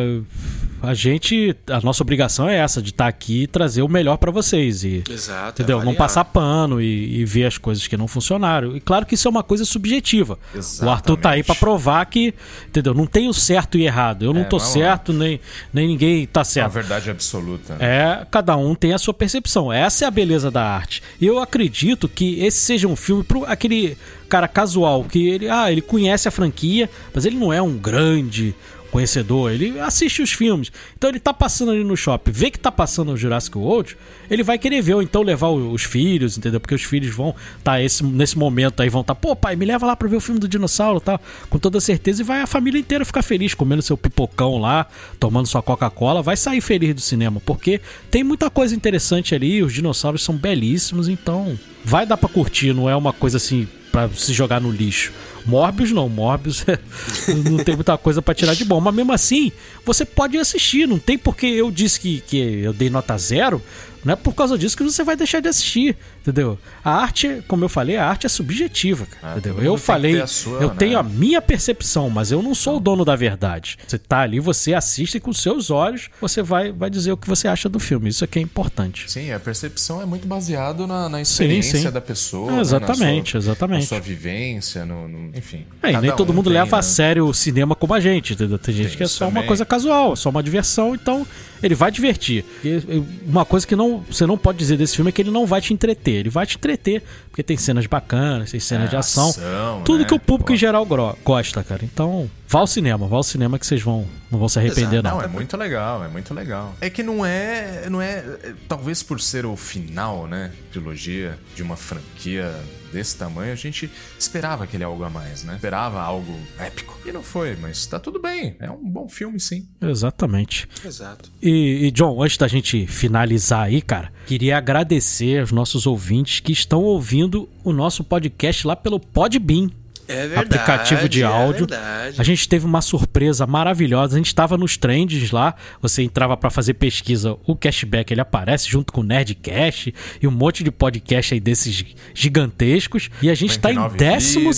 a 0.83 0.95
gente, 0.95 1.55
a 1.69 1.81
nossa 1.81 2.03
obrigação 2.03 2.49
é 2.49 2.57
essa, 2.57 2.81
de 2.81 2.91
estar 2.91 3.05
tá 3.05 3.09
aqui 3.09 3.43
e 3.43 3.47
trazer 3.47 3.83
o 3.83 3.89
melhor 3.89 4.17
para 4.17 4.31
vocês. 4.31 4.83
E, 4.83 5.05
Exato. 5.09 5.61
Entendeu? 5.61 5.85
Não 5.85 5.95
passar 5.95 6.25
pano 6.25 6.81
e, 6.81 7.21
e, 7.21 7.25
ver 7.25 7.45
as 7.45 7.59
coisas 7.59 7.87
que 7.87 7.97
não 7.97 8.09
funcionaram. 8.09 8.77
E 8.77 8.81
claro 8.81 9.05
que 9.05 9.15
isso 9.15 9.29
é 9.29 9.31
uma 9.31 9.43
coisa 9.43 9.65
subjetiva. 9.65 10.39
Exatamente. 10.55 10.85
O 10.85 10.91
Arthur 10.91 11.17
tá 11.19 11.31
aí 11.31 11.43
para 11.43 11.55
provar 11.55 12.05
que, 12.07 12.35
entendeu? 12.67 12.95
Não 12.95 13.07
tem 13.07 13.29
o 13.29 13.35
certo 13.35 13.60
e 13.77 13.85
errado. 13.85 14.25
Eu 14.25 14.33
não 14.33 14.43
é, 14.43 14.45
tô 14.45 14.59
certo, 14.59 15.13
nem, 15.13 15.41
nem 15.73 15.89
ninguém 15.89 16.27
tá 16.27 16.45
certo. 16.45 16.67
A 16.67 16.81
verdade 16.81 17.11
absoluta. 17.11 17.77
Né? 17.77 17.79
É, 17.81 18.27
cada 18.31 18.57
um 18.57 18.75
tem 18.75 18.93
a 18.93 18.99
sua 18.99 19.15
percepção. 19.15 19.73
Essa 19.73 20.05
é 20.05 20.09
a 20.09 20.11
beleza 20.11 20.51
da 20.51 20.63
arte. 20.63 21.03
E 21.21 21.27
eu 21.27 21.39
acredito 21.39 22.09
que 22.09 22.41
esse 22.45 22.59
seja 22.59 22.89
um 22.89 22.97
filme 22.97 23.25
pro 23.25 23.45
aquele 23.45 23.97
cara 24.29 24.47
casual 24.47 25.05
que 25.05 25.29
ele, 25.29 25.49
ah, 25.49 25.71
ele 25.71 25.81
conhece 25.81 26.29
a 26.29 26.31
franquia, 26.31 26.89
mas 27.13 27.25
ele 27.25 27.37
não 27.37 27.53
é 27.53 27.61
um 27.61 27.77
grande 27.77 28.55
conhecedor, 28.91 29.53
ele 29.53 29.79
assiste 29.81 30.23
os 30.23 30.33
filmes. 30.33 30.71
Então 30.97 31.11
ele 31.11 31.21
tá 31.21 31.33
passando 31.33 31.71
ali 31.73 31.85
no 31.85 31.97
shopping, 31.97 32.31
vê 32.31 32.51
que 32.51 32.59
tá 32.59 32.71
passando 32.71 33.13
o 33.13 33.17
Jurassic 33.17 33.57
World, 33.57 33.97
ele 34.31 34.43
vai 34.43 34.59
querer 34.59 34.83
ver, 34.83 34.95
ou 34.95 35.03
então 35.03 35.23
levar 35.23 35.49
os 35.49 35.83
filhos, 35.83 36.37
entendeu? 36.37 36.61
Porque 36.61 36.75
os 36.75 36.83
filhos 36.83 37.15
vão 37.15 37.35
tá 37.63 37.81
esse, 37.81 38.05
nesse 38.05 38.37
momento 38.37 38.83
aí, 38.83 38.89
vão 38.89 39.03
tá, 39.03 39.15
pô, 39.15 39.35
pai, 39.35 39.57
me 39.57 39.65
leva 39.65 39.87
lá 39.87 39.97
pra 39.97 40.09
ver 40.09 40.17
o 40.17 40.21
filme 40.21 40.41
do 40.41 40.49
dinossauro, 40.49 41.01
tá? 41.01 41.19
Com 41.49 41.59
toda 41.59 41.81
certeza, 41.81 42.23
e 42.23 42.25
vai 42.25 42.43
a 42.43 42.47
família 42.47 42.79
inteira 42.79 43.05
ficar 43.05 43.23
feliz, 43.23 43.55
comendo 43.55 43.83
seu 43.83 43.97
pipocão 43.97 44.59
lá, 44.59 44.87
tomando 45.19 45.47
sua 45.47 45.63
Coca-Cola, 45.63 46.23
vai 46.23 46.37
sair 46.37 46.61
feliz 46.61 46.95
do 46.95 47.01
cinema, 47.01 47.41
porque 47.45 47.81
tem 48.11 48.25
muita 48.25 48.51
coisa 48.51 48.75
interessante 48.75 49.35
ali, 49.35 49.63
os 49.63 49.73
dinossauros 49.73 50.23
são 50.23 50.37
belíssimos, 50.37 51.09
então 51.09 51.59
vai 51.85 52.05
dar 52.07 52.17
pra 52.17 52.29
curtir, 52.29 52.73
não 52.73 52.89
é 52.89 52.97
uma 52.97 53.13
coisa 53.13 53.37
assim 53.37 53.67
para 53.91 54.09
se 54.11 54.33
jogar 54.33 54.61
no 54.61 54.71
lixo. 54.71 55.13
Morbius 55.51 55.91
não, 55.91 56.09
Morbius 56.09 56.65
não 57.51 57.59
tem 57.59 57.75
muita 57.75 57.99
coisa 57.99 58.23
para 58.23 58.35
tirar 58.35 58.55
de 58.55 58.65
bom, 58.65 58.81
mas 58.81 58.95
mesmo 58.95 59.13
assim, 59.13 59.51
você 59.85 60.05
pode 60.05 60.39
assistir, 60.39 60.87
não 60.87 60.99
tem 60.99 61.19
porque 61.19 61.47
eu 61.47 61.71
disse 61.71 61.99
que, 61.99 62.21
que 62.21 62.39
eu 62.39 62.73
dei 62.73 62.89
nota 62.89 63.19
zero, 63.19 63.61
Não 64.05 64.13
é 64.13 64.17
por 64.17 64.33
causa 64.33 64.57
disso 64.57 64.77
que 64.77 64.85
você 64.85 65.03
vai 65.03 65.17
deixar 65.17 65.41
de 65.41 65.49
assistir, 65.49 65.97
entendeu? 66.21 66.59
A 66.85 66.93
arte, 66.93 67.43
como 67.49 67.65
eu 67.65 67.69
falei, 67.69 67.97
a 67.97 68.07
arte 68.07 68.27
é 68.27 68.29
subjetiva, 68.29 69.07
cara, 69.07 69.35
É, 69.35 69.39
entendeu? 69.39 69.57
todo 69.57 69.65
Eu 69.67 69.77
falei, 69.79 70.21
a 70.21 70.27
sua, 70.27 70.61
eu 70.61 70.69
né? 70.69 70.75
tenho 70.79 70.99
a 70.99 71.03
minha 71.03 71.41
percepção, 71.43 72.09
mas 72.11 72.31
eu 72.31 72.43
não 72.43 72.55
sou 72.55 72.77
o 72.77 72.81
dono 72.81 73.05
da 73.05 73.17
verdade. 73.17 73.79
Você 73.87 73.99
tá 73.99 74.21
ali, 74.21 74.41
você 74.41 74.75
assiste 74.75 75.17
e 75.17 75.21
com 75.21 75.33
seus 75.33 75.71
olhos, 75.71 76.09
você 76.21 76.43
vai, 76.43 76.73
vai 76.73 76.91
dizer 76.91 77.13
o 77.13 77.17
que 77.17 77.29
você 77.29 77.49
acha 77.49 77.69
do 77.69 77.79
filme. 77.79 78.09
Isso 78.09 78.25
aqui 78.25 78.39
é 78.39 78.43
importante. 78.43 79.11
Sim, 79.11 79.33
a 79.33 79.41
percepção 79.41 80.01
é 80.03 80.07
muito 80.07 80.27
baseado 80.27 80.87
na, 80.87 81.09
na 81.09 81.21
experiência 81.21 81.79
sim. 81.79 81.91
da 81.91 82.01
pessoa. 82.01 82.51
É, 82.53 82.55
né? 82.57 82.61
exatamente, 82.61 83.35
na 83.35 83.41
sua, 83.41 83.51
exatamente. 83.51 83.81
Na 83.83 83.87
sua 83.89 84.01
vivência, 84.01 84.85
no, 84.85 85.09
no- 85.09 85.31
enfim. 85.37 85.65
É, 85.83 85.93
e 85.93 85.97
nem 86.01 86.13
todo 86.17 86.31
um 86.31 86.35
mundo 86.35 86.45
tem, 86.51 86.55
leva 86.55 86.77
a 86.77 86.79
né? 86.79 86.83
sério 86.83 87.27
o 87.27 87.35
cinema 87.35 87.75
como 87.75 87.95
a 87.95 88.01
gente, 88.01 88.33
entendeu? 88.35 88.59
Tem 88.59 88.75
gente 88.75 88.89
Tem 88.89 88.97
que 88.99 89.03
é 89.03 89.07
só 89.07 89.25
uma 89.27 89.33
também. 89.33 89.47
coisa 89.47 89.65
casual, 89.65 90.15
só 90.17 90.29
uma 90.31 90.43
diversão, 90.43 90.95
então 90.95 91.27
ele 91.63 91.75
vai 91.75 91.91
divertir. 91.91 92.45
E, 92.65 93.03
uma 93.27 93.45
coisa 93.45 93.67
que 93.67 93.77
não, 93.77 94.05
você 94.11 94.27
não 94.27 94.37
pode 94.39 94.59
dizer 94.59 94.77
desse 94.77 94.97
filme 94.97 95.09
é 95.11 95.13
que 95.13 95.23
ele 95.23 95.31
não 95.31 95.47
vai 95.47 95.61
te 95.61 95.73
entreter. 95.73 96.10
Ele 96.19 96.31
vai 96.31 96.47
te 96.47 96.57
entreter, 96.57 97.03
porque 97.31 97.43
tem 97.43 97.57
cenas 97.57 97.87
bacanas, 97.87 98.51
tem 98.51 98.61
cenas 98.61 98.87
É, 98.87 98.91
de 98.91 98.97
ação. 98.97 99.31
ação, 99.31 99.83
tudo 99.85 100.01
né? 100.01 100.05
que 100.05 100.15
o 100.15 100.19
público 100.19 100.49
Pô. 100.49 100.55
em 100.55 100.57
geral 100.57 100.87
gosta, 101.25 101.63
cara. 101.63 101.85
Então, 101.85 102.31
vá 102.51 102.59
ao 102.59 102.67
cinema, 102.67 103.07
vá 103.07 103.17
ao 103.17 103.23
cinema 103.23 103.61
que 103.61 103.65
vocês 103.65 103.81
vão, 103.81 104.05
não 104.29 104.37
vão 104.37 104.49
se 104.49 104.59
arrepender, 104.59 105.01
não. 105.05 105.13
Não, 105.13 105.23
é 105.23 105.29
muito 105.29 105.57
legal, 105.57 106.05
é 106.05 106.09
muito 106.09 106.35
legal. 106.35 106.75
É 106.81 106.91
que 106.91 107.01
não 107.01 107.25
é, 107.25 107.89
não 107.89 108.03
é, 108.03 108.25
é, 108.43 108.55
talvez 108.69 109.05
por 109.05 109.21
ser 109.21 109.47
o 109.47 109.55
final, 109.55 110.27
né, 110.27 110.51
trilogia 110.73 111.39
de 111.55 111.63
uma 111.63 111.77
franquia 111.77 112.53
desse 112.93 113.17
tamanho, 113.17 113.53
a 113.53 113.57
gente 113.57 113.89
esperava 114.19 114.65
aquele 114.65 114.83
algo 114.83 115.05
a 115.05 115.09
mais, 115.09 115.45
né? 115.45 115.55
Esperava 115.55 116.01
algo 116.01 116.37
épico. 116.59 116.99
E 117.07 117.13
não 117.13 117.23
foi, 117.23 117.55
mas 117.55 117.87
tá 117.87 118.01
tudo 118.01 118.21
bem. 118.21 118.57
É 118.59 118.69
um 118.69 118.83
bom 118.83 119.09
filme, 119.09 119.39
sim. 119.39 119.69
Exatamente. 119.81 120.69
Exato. 120.85 121.31
E, 121.41 121.87
e, 121.87 121.91
John, 121.93 122.21
antes 122.21 122.37
da 122.37 122.49
gente 122.49 122.85
finalizar 122.89 123.67
aí, 123.67 123.81
cara, 123.81 124.13
queria 124.27 124.59
agradecer 124.59 125.39
aos 125.39 125.53
nossos 125.53 125.87
ouvintes 125.87 126.41
que 126.41 126.51
estão 126.51 126.83
ouvindo 126.83 127.49
o 127.63 127.73
nosso 127.73 128.03
podcast 128.03 128.67
lá 128.67 128.75
pelo 128.75 128.99
Podbean. 128.99 129.71
É 130.11 130.27
verdade. 130.27 130.41
aplicativo 130.47 131.09
de 131.09 131.23
é 131.23 131.25
áudio. 131.27 131.67
verdade. 131.67 132.21
A 132.21 132.25
gente 132.25 132.49
teve 132.49 132.67
uma 132.67 132.81
surpresa 132.83 133.47
maravilhosa. 133.47 134.15
A 134.15 134.19
gente 134.19 134.27
estava 134.27 134.57
nos 134.59 134.77
trends 134.77 135.31
lá. 135.31 135.55
Você 135.81 136.03
entrava 136.03 136.37
para 136.37 136.51
fazer 136.51 136.75
pesquisa, 136.75 137.37
o 137.47 137.55
cashback 137.57 138.13
ele 138.13 138.21
aparece 138.21 138.69
junto 138.69 138.93
com 138.93 139.01
o 139.01 139.05
Nerdcast 139.05 139.95
e 140.21 140.27
um 140.27 140.31
monte 140.31 140.65
de 140.65 140.71
podcast 140.71 141.35
aí 141.35 141.41
desses 141.41 141.85
gigantescos. 142.15 143.11
E 143.23 143.31
a 143.31 143.35
gente 143.35 143.51
está 143.51 143.71
em 143.73 143.77
99 143.77 143.99
décimos. 143.99 144.57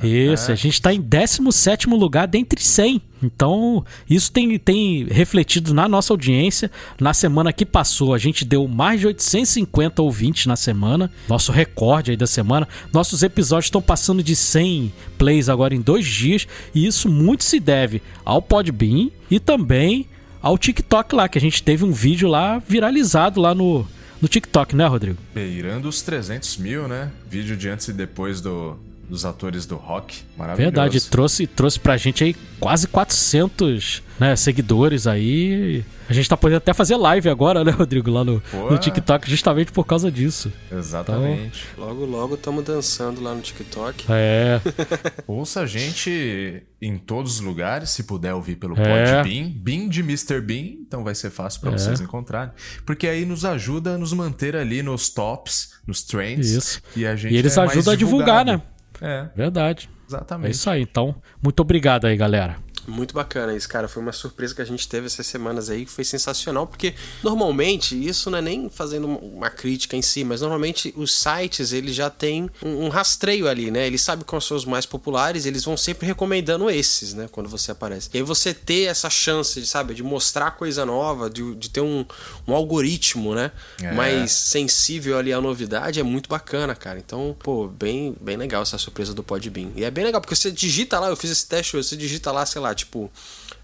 vidas. 0.00 0.34
Isso, 0.40 0.50
É. 0.50 0.52
a 0.54 0.56
gente 0.56 0.74
está 0.74 0.92
em 0.92 1.00
17 1.00 1.88
lugar 1.88 2.26
dentre 2.26 2.62
100. 2.62 3.00
Então, 3.24 3.84
isso 4.08 4.30
tem, 4.30 4.58
tem 4.58 5.06
refletido 5.06 5.72
na 5.72 5.88
nossa 5.88 6.12
audiência. 6.12 6.70
Na 7.00 7.14
semana 7.14 7.52
que 7.52 7.64
passou, 7.64 8.12
a 8.12 8.18
gente 8.18 8.44
deu 8.44 8.68
mais 8.68 9.00
de 9.00 9.06
850 9.06 10.02
ouvintes 10.02 10.46
na 10.46 10.56
semana. 10.56 11.10
Nosso 11.28 11.50
recorde 11.50 12.10
aí 12.10 12.16
da 12.16 12.26
semana. 12.26 12.68
Nossos 12.92 13.22
episódios 13.22 13.66
estão 13.66 13.80
passando 13.82 14.22
de 14.22 14.36
100 14.36 14.92
plays 15.16 15.48
agora 15.48 15.74
em 15.74 15.80
dois 15.80 16.06
dias. 16.06 16.46
E 16.74 16.86
isso 16.86 17.08
muito 17.08 17.44
se 17.44 17.58
deve 17.58 18.02
ao 18.24 18.42
Podbean 18.42 19.10
e 19.30 19.40
também 19.40 20.06
ao 20.42 20.58
TikTok 20.58 21.14
lá, 21.14 21.26
que 21.26 21.38
a 21.38 21.40
gente 21.40 21.62
teve 21.62 21.84
um 21.84 21.92
vídeo 21.92 22.28
lá 22.28 22.58
viralizado 22.58 23.40
lá 23.40 23.54
no, 23.54 23.86
no 24.20 24.28
TikTok, 24.28 24.76
né, 24.76 24.86
Rodrigo? 24.86 25.16
Beirando 25.34 25.88
os 25.88 26.02
300 26.02 26.58
mil, 26.58 26.86
né? 26.86 27.10
Vídeo 27.26 27.56
de 27.56 27.70
antes 27.70 27.88
e 27.88 27.94
depois 27.94 28.42
do, 28.42 28.78
dos 29.08 29.24
atores 29.24 29.66
do 29.66 29.76
rock. 29.76 30.22
Maravilhoso. 30.36 30.72
Verdade, 30.72 31.00
trouxe, 31.02 31.46
trouxe 31.46 31.78
pra 31.78 31.96
gente 31.96 32.22
aí 32.24 32.34
quase 32.58 32.86
400 32.88 34.02
né, 34.18 34.36
seguidores 34.36 35.06
aí. 35.06 35.84
A 36.08 36.12
gente 36.12 36.28
tá 36.28 36.36
podendo 36.36 36.58
até 36.58 36.74
fazer 36.74 36.96
live 36.96 37.28
agora, 37.30 37.64
né, 37.64 37.70
Rodrigo, 37.72 38.10
lá 38.10 38.22
no, 38.22 38.42
no 38.70 38.76
TikTok, 38.78 39.28
justamente 39.28 39.72
por 39.72 39.84
causa 39.86 40.12
disso. 40.12 40.52
Exatamente. 40.70 41.64
Logo, 41.78 42.04
logo 42.04 42.34
estamos 42.34 42.62
dançando 42.62 43.22
lá 43.22 43.34
no 43.34 43.40
TikTok. 43.40 44.04
É, 44.10 44.60
Ouça 45.26 45.60
a 45.60 45.66
gente 45.66 46.62
em 46.80 46.98
todos 46.98 47.34
os 47.36 47.40
lugares, 47.40 47.88
se 47.90 48.04
puder 48.04 48.34
ouvir 48.34 48.56
pelo 48.56 48.78
É. 48.78 49.16
Podbean. 49.22 49.50
Bean 49.56 49.88
de 49.88 50.00
Mr. 50.00 50.40
Bean, 50.42 50.76
então 50.86 51.02
vai 51.02 51.14
ser 51.14 51.30
fácil 51.30 51.62
pra 51.62 51.70
vocês 51.70 52.00
encontrarem. 52.00 52.52
Porque 52.84 53.06
aí 53.08 53.24
nos 53.24 53.44
ajuda 53.44 53.94
a 53.94 53.98
nos 53.98 54.12
manter 54.12 54.54
ali 54.54 54.82
nos 54.82 55.08
tops, 55.08 55.70
nos 55.86 56.02
trends. 56.02 56.50
Isso. 56.50 56.82
E, 56.94 57.06
a 57.06 57.16
gente 57.16 57.32
e 57.32 57.36
eles 57.38 57.56
é 57.56 57.60
mais 57.60 57.72
ajudam 57.72 57.94
a 57.94 57.96
divulgar, 57.96 58.44
divulgado. 58.44 58.52
né? 58.52 58.73
É, 59.00 59.28
Verdade. 59.34 59.88
É 59.88 60.06
exatamente. 60.06 60.52
isso 60.52 60.68
aí. 60.70 60.82
Então, 60.82 61.14
muito 61.42 61.60
obrigado 61.60 62.06
aí, 62.06 62.16
galera. 62.16 62.56
Muito 62.86 63.14
bacana 63.14 63.54
isso, 63.54 63.68
cara. 63.68 63.88
Foi 63.88 64.02
uma 64.02 64.12
surpresa 64.12 64.54
que 64.54 64.62
a 64.62 64.64
gente 64.64 64.86
teve 64.86 65.06
essas 65.06 65.26
semanas 65.26 65.70
aí, 65.70 65.84
que 65.84 65.90
foi 65.90 66.04
sensacional, 66.04 66.66
porque 66.66 66.94
normalmente, 67.22 67.94
isso 67.94 68.30
não 68.30 68.38
é 68.38 68.42
nem 68.42 68.68
fazendo 68.68 69.06
uma 69.06 69.50
crítica 69.50 69.96
em 69.96 70.02
si, 70.02 70.24
mas 70.24 70.40
normalmente 70.40 70.92
os 70.96 71.12
sites, 71.12 71.72
eles 71.72 71.94
já 71.94 72.10
têm 72.10 72.50
um, 72.62 72.86
um 72.86 72.88
rastreio 72.88 73.48
ali, 73.48 73.70
né? 73.70 73.86
Eles 73.86 74.02
sabem 74.02 74.24
quais 74.24 74.44
são 74.44 74.56
os 74.56 74.64
mais 74.64 74.86
populares, 74.86 75.46
eles 75.46 75.64
vão 75.64 75.76
sempre 75.76 76.06
recomendando 76.06 76.68
esses, 76.68 77.14
né? 77.14 77.28
Quando 77.30 77.48
você 77.48 77.70
aparece. 77.70 78.10
E 78.12 78.18
aí 78.18 78.22
você 78.22 78.52
ter 78.52 78.84
essa 78.84 79.08
chance, 79.08 79.60
de, 79.60 79.66
sabe, 79.66 79.94
de 79.94 80.02
mostrar 80.02 80.52
coisa 80.52 80.84
nova, 80.84 81.30
de, 81.30 81.54
de 81.54 81.70
ter 81.70 81.80
um, 81.80 82.04
um 82.46 82.54
algoritmo, 82.54 83.34
né? 83.34 83.50
É. 83.82 83.92
Mais 83.92 84.32
sensível 84.32 85.18
ali 85.18 85.32
à 85.32 85.40
novidade, 85.40 86.00
é 86.00 86.02
muito 86.02 86.28
bacana, 86.28 86.74
cara. 86.74 86.98
Então, 86.98 87.36
pô, 87.42 87.66
bem, 87.66 88.14
bem 88.20 88.36
legal 88.36 88.62
essa 88.62 88.76
surpresa 88.76 89.14
do 89.14 89.22
Podbean. 89.22 89.70
E 89.74 89.84
é 89.84 89.90
bem 89.90 90.04
legal, 90.04 90.20
porque 90.20 90.36
você 90.36 90.50
digita 90.50 90.98
lá, 90.98 91.08
eu 91.08 91.16
fiz 91.16 91.30
esse 91.30 91.46
teste, 91.46 91.76
você 91.76 91.96
digita 91.96 92.30
lá, 92.30 92.44
sei 92.44 92.60
lá, 92.60 92.73
tipo, 92.74 93.10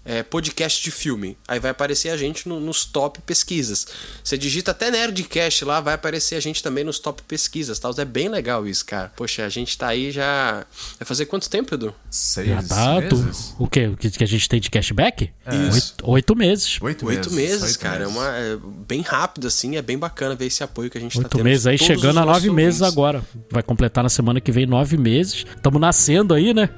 é, 0.03 0.23
podcast 0.23 0.83
de 0.83 0.89
filme. 0.91 1.37
Aí 1.47 1.59
vai 1.59 1.71
aparecer 1.71 2.09
a 2.09 2.17
gente 2.17 2.49
no- 2.49 2.59
nos 2.59 2.85
top 2.85 3.19
pesquisas. 3.21 3.85
Você 4.23 4.37
digita 4.37 4.71
até 4.71 4.89
Nerdcast 4.89 5.63
lá, 5.63 5.79
vai 5.79 5.93
aparecer 5.93 6.35
a 6.35 6.39
gente 6.39 6.63
também 6.63 6.83
nos 6.83 6.97
top 6.99 7.21
pesquisas, 7.23 7.77
tal. 7.77 7.93
É 7.97 8.05
bem 8.05 8.27
legal 8.29 8.67
isso, 8.67 8.85
cara. 8.85 9.11
Poxa, 9.15 9.45
a 9.45 9.49
gente 9.49 9.77
tá 9.77 9.87
aí 9.87 10.11
já. 10.11 10.65
Vai 10.99 11.05
fazer 11.05 11.25
quanto 11.27 11.49
tempo, 11.49 11.73
Edu? 11.75 11.93
Seis 12.09 12.47
Já 12.47 12.63
tá. 12.63 13.01
tu- 13.03 13.17
meses? 13.17 13.55
o 13.59 13.67
quê? 13.67 13.87
O 13.87 13.97
que, 13.97 14.09
que 14.09 14.23
a 14.23 14.27
gente 14.27 14.49
tem 14.49 14.59
de 14.59 14.69
cashback? 14.71 15.29
Isso. 15.69 15.93
Oito, 16.03 16.09
oito 16.11 16.35
meses. 16.35 16.77
Oito, 16.81 17.05
Oito 17.05 17.31
meses, 17.31 17.61
oito 17.63 17.79
cara. 17.79 17.99
meses. 17.99 18.15
É, 18.15 18.19
uma, 18.19 18.37
é 18.37 18.57
bem 18.87 19.01
rápido, 19.01 19.47
assim. 19.47 19.75
É 19.75 19.81
bem 19.81 19.97
bacana 19.97 20.33
ver 20.35 20.45
esse 20.47 20.63
apoio 20.63 20.89
que 20.89 20.97
a 20.97 21.01
gente 21.01 21.13
tá 21.13 21.19
Oito 21.19 21.29
tendo. 21.37 21.43
meses 21.43 21.63
de 21.63 21.69
aí, 21.69 21.77
chegando 21.77 22.19
a 22.19 22.25
nove 22.25 22.49
meses 22.49 22.81
agora. 22.81 23.23
Vai 23.51 23.61
completar 23.61 24.03
na 24.03 24.09
semana 24.09 24.41
que 24.41 24.51
vem 24.51 24.65
nove 24.65 24.97
meses. 24.97 25.45
Estamos 25.55 25.79
nascendo 25.79 26.33
aí, 26.33 26.53
né? 26.53 26.69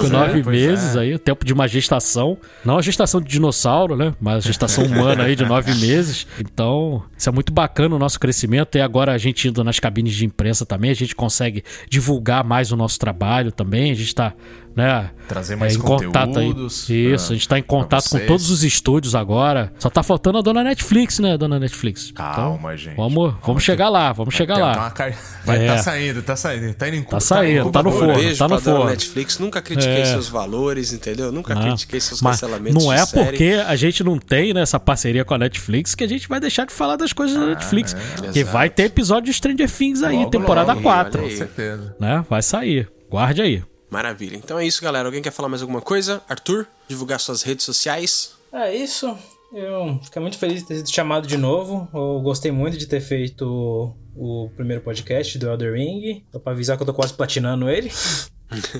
Com 0.00 0.06
é, 0.06 0.08
nove 0.08 0.42
pois 0.42 0.56
meses 0.56 0.94
é. 0.96 1.00
aí, 1.00 1.14
o 1.14 1.18
tempo 1.18 1.44
de 1.44 1.52
uma 1.52 1.66
gestação. 1.66 2.38
Não 2.64 2.78
a 2.78 2.82
gestação 2.82 3.20
de 3.20 3.28
dinossauro, 3.28 3.94
né? 3.94 4.14
Mas 4.20 4.36
a 4.36 4.40
gestação 4.40 4.84
humana 4.84 5.24
aí 5.24 5.36
de 5.36 5.44
nove 5.44 5.74
meses. 5.74 6.26
Então, 6.40 7.02
isso 7.16 7.28
é 7.28 7.32
muito 7.32 7.52
bacana 7.52 7.94
o 7.94 7.98
nosso 7.98 8.18
crescimento. 8.18 8.76
E 8.76 8.80
agora 8.80 9.12
a 9.12 9.18
gente 9.18 9.48
indo 9.48 9.62
nas 9.62 9.78
cabines 9.78 10.14
de 10.14 10.24
imprensa 10.24 10.64
também, 10.64 10.90
a 10.90 10.94
gente 10.94 11.14
consegue 11.14 11.62
divulgar 11.90 12.42
mais 12.42 12.72
o 12.72 12.76
nosso 12.76 12.98
trabalho 12.98 13.52
também. 13.52 13.90
A 13.90 13.94
gente 13.94 14.14
tá, 14.14 14.32
né? 14.76 15.10
Trazer 15.28 15.56
mais 15.56 15.74
em 15.76 15.78
contato 15.78 16.38
aí. 16.38 16.48
conteúdos 16.48 16.88
Isso, 16.90 17.26
pra- 17.26 17.32
a 17.32 17.36
gente 17.38 17.48
tá 17.48 17.58
em 17.58 17.62
contato 17.62 18.10
com 18.10 18.18
todos 18.26 18.50
os 18.50 18.62
estúdios 18.64 19.14
agora. 19.14 19.72
Só 19.78 19.88
tá 19.88 20.02
faltando 20.02 20.38
a 20.38 20.42
dona 20.42 20.62
Netflix, 20.62 21.18
né, 21.18 21.38
dona 21.38 21.58
Netflix? 21.58 22.10
Calma, 22.12 22.76
gente. 22.76 22.96
Vamos, 22.96 23.14
vamos 23.32 23.40
Calma 23.44 23.60
chegar 23.60 23.88
lá, 23.88 24.12
vamos 24.12 24.34
chegar 24.34 24.58
lá. 24.58 24.72
uma 24.76 24.94
Vai, 25.44 25.64
É. 25.64 25.66
tá 25.68 25.78
saindo, 25.78 26.22
tá 26.22 26.36
saindo, 26.36 26.74
tá 26.74 26.88
indo 26.88 26.96
em 26.98 27.02
Tá 27.02 27.20
saindo, 27.20 27.70
tá 27.70 27.82
no 27.82 27.90
Um 27.90 27.92
forno, 27.92 28.14
beijo 28.14 28.38
tá 28.38 28.48
no 28.48 28.60
forno. 28.60 28.84
Netflix. 28.86 29.38
Nunca 29.38 29.62
critiquei 29.62 30.02
É. 30.02 30.04
seus 30.06 30.28
valores, 30.28 30.92
entendeu? 30.92 31.30
Nunca 31.30 31.54
Não, 31.54 31.62
critiquei 31.62 32.00
seus 32.00 32.20
mas 32.20 32.40
cancelamentos. 32.40 32.82
Não 32.84 32.92
de 32.92 32.98
é 33.00 33.06
série. 33.06 33.26
porque 33.28 33.62
a 33.66 33.76
gente 33.76 34.02
não 34.04 34.18
tem 34.18 34.52
né, 34.52 34.62
essa 34.62 34.80
parceria 34.80 35.24
com 35.24 35.34
a 35.34 35.38
Netflix 35.38 35.94
que 35.94 36.02
a 36.04 36.08
gente 36.08 36.28
vai 36.28 36.40
deixar 36.40 36.66
de 36.66 36.72
falar 36.72 36.96
das 36.96 37.12
coisas 37.12 37.38
da 37.38 37.46
Netflix. 37.46 37.94
que 38.32 38.38
Exato. 38.40 38.52
vai 38.52 38.68
ter 38.70 38.84
episódio 38.84 39.24
de 39.26 39.32
Stranger 39.34 39.70
Things 39.70 40.02
aí, 40.02 40.16
Logo, 40.16 40.30
temporada 40.30 40.72
logo, 40.72 40.82
4. 40.82 41.20
olha 41.22 41.30
Com 41.30 41.36
certeza. 41.36 41.96
Né? 42.00 42.24
Vai 42.28 42.42
sair. 42.42 42.88
Guarde 43.10 43.42
aí. 43.42 43.62
Maravilha. 43.94 44.36
Então 44.36 44.58
é 44.58 44.66
isso, 44.66 44.82
galera. 44.82 45.06
Alguém 45.06 45.22
quer 45.22 45.30
falar 45.30 45.48
mais 45.48 45.62
alguma 45.62 45.80
coisa? 45.80 46.20
Arthur, 46.28 46.66
divulgar 46.88 47.20
suas 47.20 47.42
redes 47.42 47.64
sociais. 47.64 48.32
É 48.52 48.74
isso. 48.74 49.16
Eu 49.52 50.00
fiquei 50.02 50.20
muito 50.20 50.36
feliz 50.36 50.62
de 50.62 50.66
ter 50.66 50.76
sido 50.78 50.92
chamado 50.92 51.28
de 51.28 51.36
novo. 51.36 51.88
Eu 51.94 52.20
gostei 52.20 52.50
muito 52.50 52.76
de 52.76 52.88
ter 52.88 53.00
feito 53.00 53.94
o 54.16 54.50
primeiro 54.56 54.82
podcast 54.82 55.38
do 55.38 55.48
Elder 55.48 55.74
Ring. 55.74 56.24
Só 56.32 56.40
pra 56.40 56.52
avisar 56.52 56.76
que 56.76 56.82
eu 56.82 56.86
tô 56.88 56.92
quase 56.92 57.14
platinando 57.14 57.70
ele. 57.70 57.92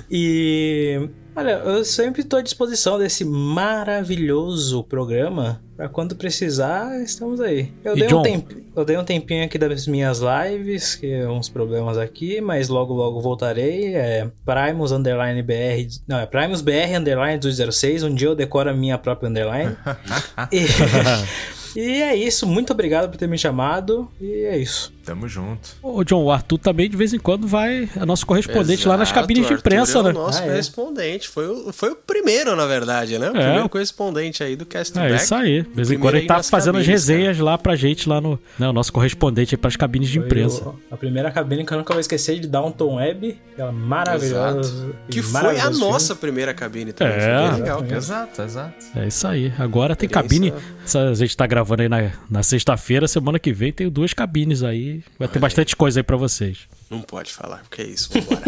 E. 0.09 1.09
Olha, 1.35 1.51
eu 1.65 1.83
sempre 1.83 2.23
tô 2.23 2.37
à 2.37 2.41
disposição 2.41 2.97
desse 2.97 3.25
maravilhoso 3.25 4.83
programa. 4.85 5.61
Pra 5.75 5.89
quando 5.89 6.15
precisar, 6.15 7.01
estamos 7.03 7.41
aí. 7.41 7.73
Eu 7.83 7.93
dei, 7.95 8.07
John? 8.07 8.21
um 8.21 8.23
temp... 8.23 8.51
eu 8.73 8.85
dei 8.85 8.97
um 8.97 9.03
tempinho 9.03 9.43
aqui 9.43 9.57
das 9.57 9.85
minhas 9.85 10.21
lives, 10.21 10.95
que 10.95 11.11
é 11.11 11.27
uns 11.27 11.49
problemas 11.49 11.97
aqui, 11.97 12.39
mas 12.39 12.69
logo 12.69 12.93
logo 12.93 13.19
voltarei. 13.19 13.93
É 13.93 14.31
Primus 14.45 14.93
Underline 14.93 15.43
BR. 15.43 15.99
Não, 16.07 16.19
é 16.19 16.25
Primus 16.25 16.61
BR 16.61 16.95
Underline 16.97 17.37
206. 17.37 18.03
Um 18.03 18.15
dia 18.15 18.29
eu 18.29 18.35
decoro 18.35 18.69
a 18.69 18.73
minha 18.73 18.97
própria 18.97 19.27
underline. 19.29 19.75
e, 20.53 20.63
E 21.75 22.01
é 22.01 22.15
isso, 22.15 22.47
muito 22.47 22.71
obrigado 22.71 23.09
por 23.09 23.17
ter 23.17 23.27
me 23.27 23.37
chamado. 23.37 24.09
E 24.21 24.31
é 24.45 24.57
isso. 24.57 24.93
Tamo 25.05 25.27
junto. 25.27 25.69
Ô, 25.83 26.03
John, 26.03 26.23
o 26.23 26.31
Arthur 26.31 26.57
também 26.57 26.89
de 26.89 26.97
vez 26.97 27.13
em 27.13 27.19
quando 27.19 27.47
vai. 27.47 27.87
É 27.95 28.05
nosso 28.05 28.25
correspondente 28.25 28.87
lá 28.87 28.97
nas 28.97 29.09
Exato, 29.09 29.21
cabines 29.21 29.45
de 29.47 29.53
imprensa, 29.53 29.99
é 29.99 30.03
né? 30.03 30.09
o 30.09 30.13
nosso 30.13 30.39
Ah, 30.41 30.45
é? 30.45 30.47
correspondente. 30.47 31.29
Foi, 31.29 31.47
o, 31.47 31.71
foi 31.71 31.91
o 31.91 31.95
primeiro, 31.95 32.55
na 32.55 32.65
verdade, 32.65 33.19
né? 33.19 33.29
O 33.29 33.37
É. 33.37 33.41
primeiro 33.43 33.69
correspondente 33.69 34.43
aí 34.43 34.55
do 34.55 34.65
Castback. 34.65 35.11
É 35.13 35.15
isso 35.17 35.35
aí. 35.35 35.61
De 35.61 35.69
vez 35.69 35.91
em 35.91 35.99
quando 35.99 36.15
ele 36.15 36.25
tá 36.25 36.41
fazendo 36.41 36.77
as 36.77 36.85
cabines, 36.85 36.87
resenhas 36.87 37.37
lá 37.37 37.55
pra 37.55 37.75
gente, 37.75 38.09
lá 38.09 38.19
no. 38.19 38.39
Né, 38.57 38.67
o 38.67 38.73
nosso 38.73 38.91
correspondente 38.91 39.53
aí 39.53 39.59
pras 39.59 39.75
cabines 39.75 40.09
de 40.09 40.17
Foi 40.17 40.25
imprensa. 40.25 40.69
o- 40.69 40.79
a 40.89 40.97
primeira 40.97 41.29
cabine 41.29 41.63
que 41.63 41.71
eu 41.73 41.77
nunca 41.77 41.93
vou 41.93 42.01
esquecer 42.01 42.39
de 42.39 42.47
Downton 42.47 42.95
Web. 42.95 43.37
Aquela 43.53 43.71
maravilhosa. 43.71 44.59
Exato. 44.59 44.95
Que 45.09 45.21
foi 45.21 45.59
a 45.59 45.69
nossa 45.69 46.15
primeira 46.15 46.51
cabine 46.53 46.91
também. 46.93 47.13
É. 47.15 47.51
Legal. 47.51 47.85
Exato, 47.85 48.41
exato. 48.41 48.73
É 48.95 49.07
isso 49.07 49.27
aí. 49.27 49.53
Agora 49.59 49.95
tem 49.95 50.07
Experiência- 50.07 50.51
cabine. 50.51 50.63
Essa- 50.83 51.09
A 51.09 51.13
gente 51.13 51.35
tá 51.37 51.45
gravando 51.45 51.64
aí 51.81 51.89
na, 51.89 52.11
na 52.29 52.43
sexta-feira, 52.43 53.07
semana 53.07 53.39
que 53.39 53.51
vem 53.51 53.71
tem 53.71 53.89
duas 53.89 54.13
cabines 54.13 54.63
aí. 54.63 55.03
Vai 55.17 55.27
ter 55.27 55.39
bastante 55.39 55.75
coisa 55.75 55.99
aí 55.99 56.03
pra 56.03 56.17
vocês. 56.17 56.67
Não 56.89 57.01
pode 57.01 57.33
falar, 57.33 57.63
porque 57.63 57.81
é 57.81 57.85
isso, 57.85 58.09
vambora. 58.13 58.43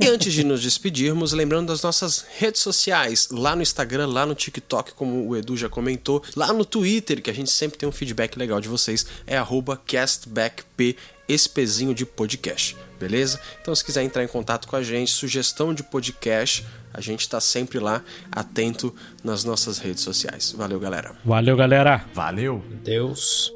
e 0.00 0.08
antes 0.08 0.32
de 0.32 0.42
nos 0.42 0.62
despedirmos, 0.62 1.32
lembrando 1.32 1.68
das 1.68 1.82
nossas 1.82 2.24
redes 2.38 2.62
sociais, 2.62 3.28
lá 3.30 3.54
no 3.54 3.62
Instagram, 3.62 4.06
lá 4.06 4.24
no 4.24 4.34
TikTok, 4.34 4.94
como 4.94 5.28
o 5.28 5.36
Edu 5.36 5.56
já 5.56 5.68
comentou, 5.68 6.22
lá 6.34 6.52
no 6.52 6.64
Twitter, 6.64 7.20
que 7.20 7.28
a 7.28 7.34
gente 7.34 7.50
sempre 7.50 7.78
tem 7.78 7.88
um 7.88 7.92
feedback 7.92 8.36
legal 8.36 8.60
de 8.60 8.68
vocês, 8.68 9.06
é 9.26 9.36
arroba 9.36 9.76
castbackp, 9.76 10.96
esse 11.28 11.48
pezinho 11.48 11.94
de 11.94 12.06
podcast, 12.06 12.76
beleza? 12.98 13.38
Então 13.60 13.74
se 13.74 13.84
quiser 13.84 14.02
entrar 14.02 14.24
em 14.24 14.28
contato 14.28 14.66
com 14.66 14.76
a 14.76 14.82
gente, 14.82 15.10
sugestão 15.10 15.74
de 15.74 15.82
podcast, 15.82 16.64
a 16.92 17.00
gente 17.00 17.28
tá 17.28 17.40
sempre 17.40 17.78
lá, 17.78 18.02
atento 18.30 18.94
nas 19.22 19.44
nossas 19.44 19.78
redes 19.78 20.02
sociais. 20.02 20.52
Valeu, 20.56 20.78
galera. 20.78 21.12
Valeu, 21.24 21.56
galera. 21.56 22.04
Valeu. 22.14 22.62
Deus. 22.82 23.52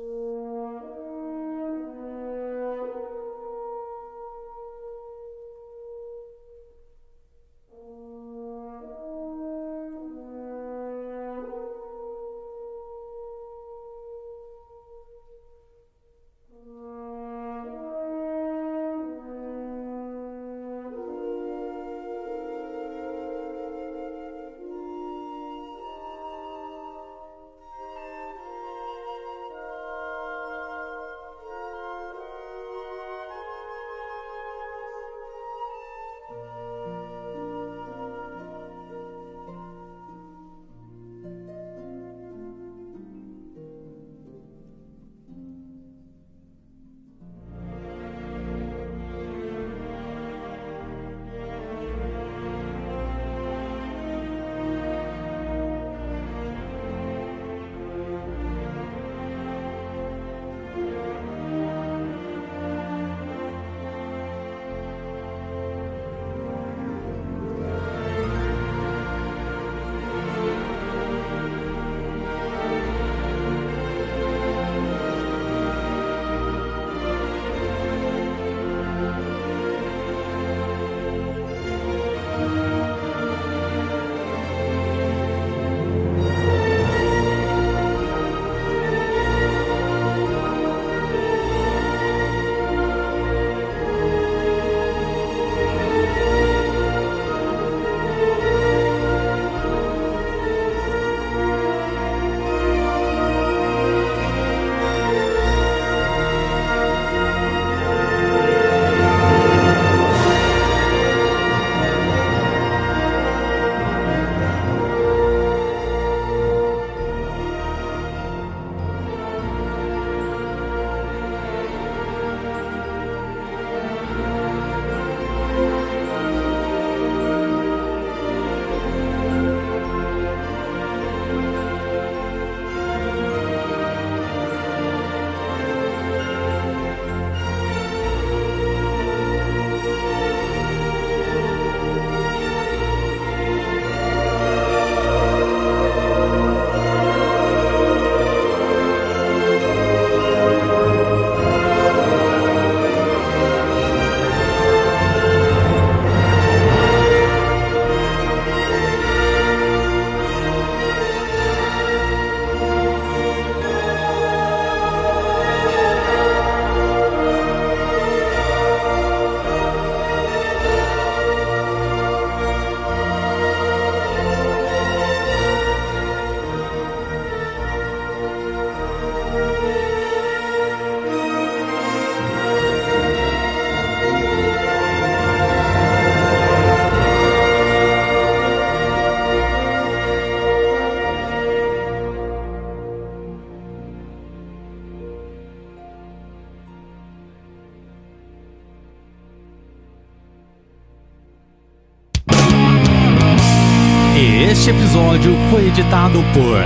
Episódio 205.17 205.35
foi 205.51 205.69
editado 205.69 206.23
por 206.35 206.59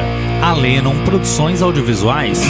Alenon 0.43 1.05
Produções 1.05 1.63
Audiovisuais. 1.63 2.43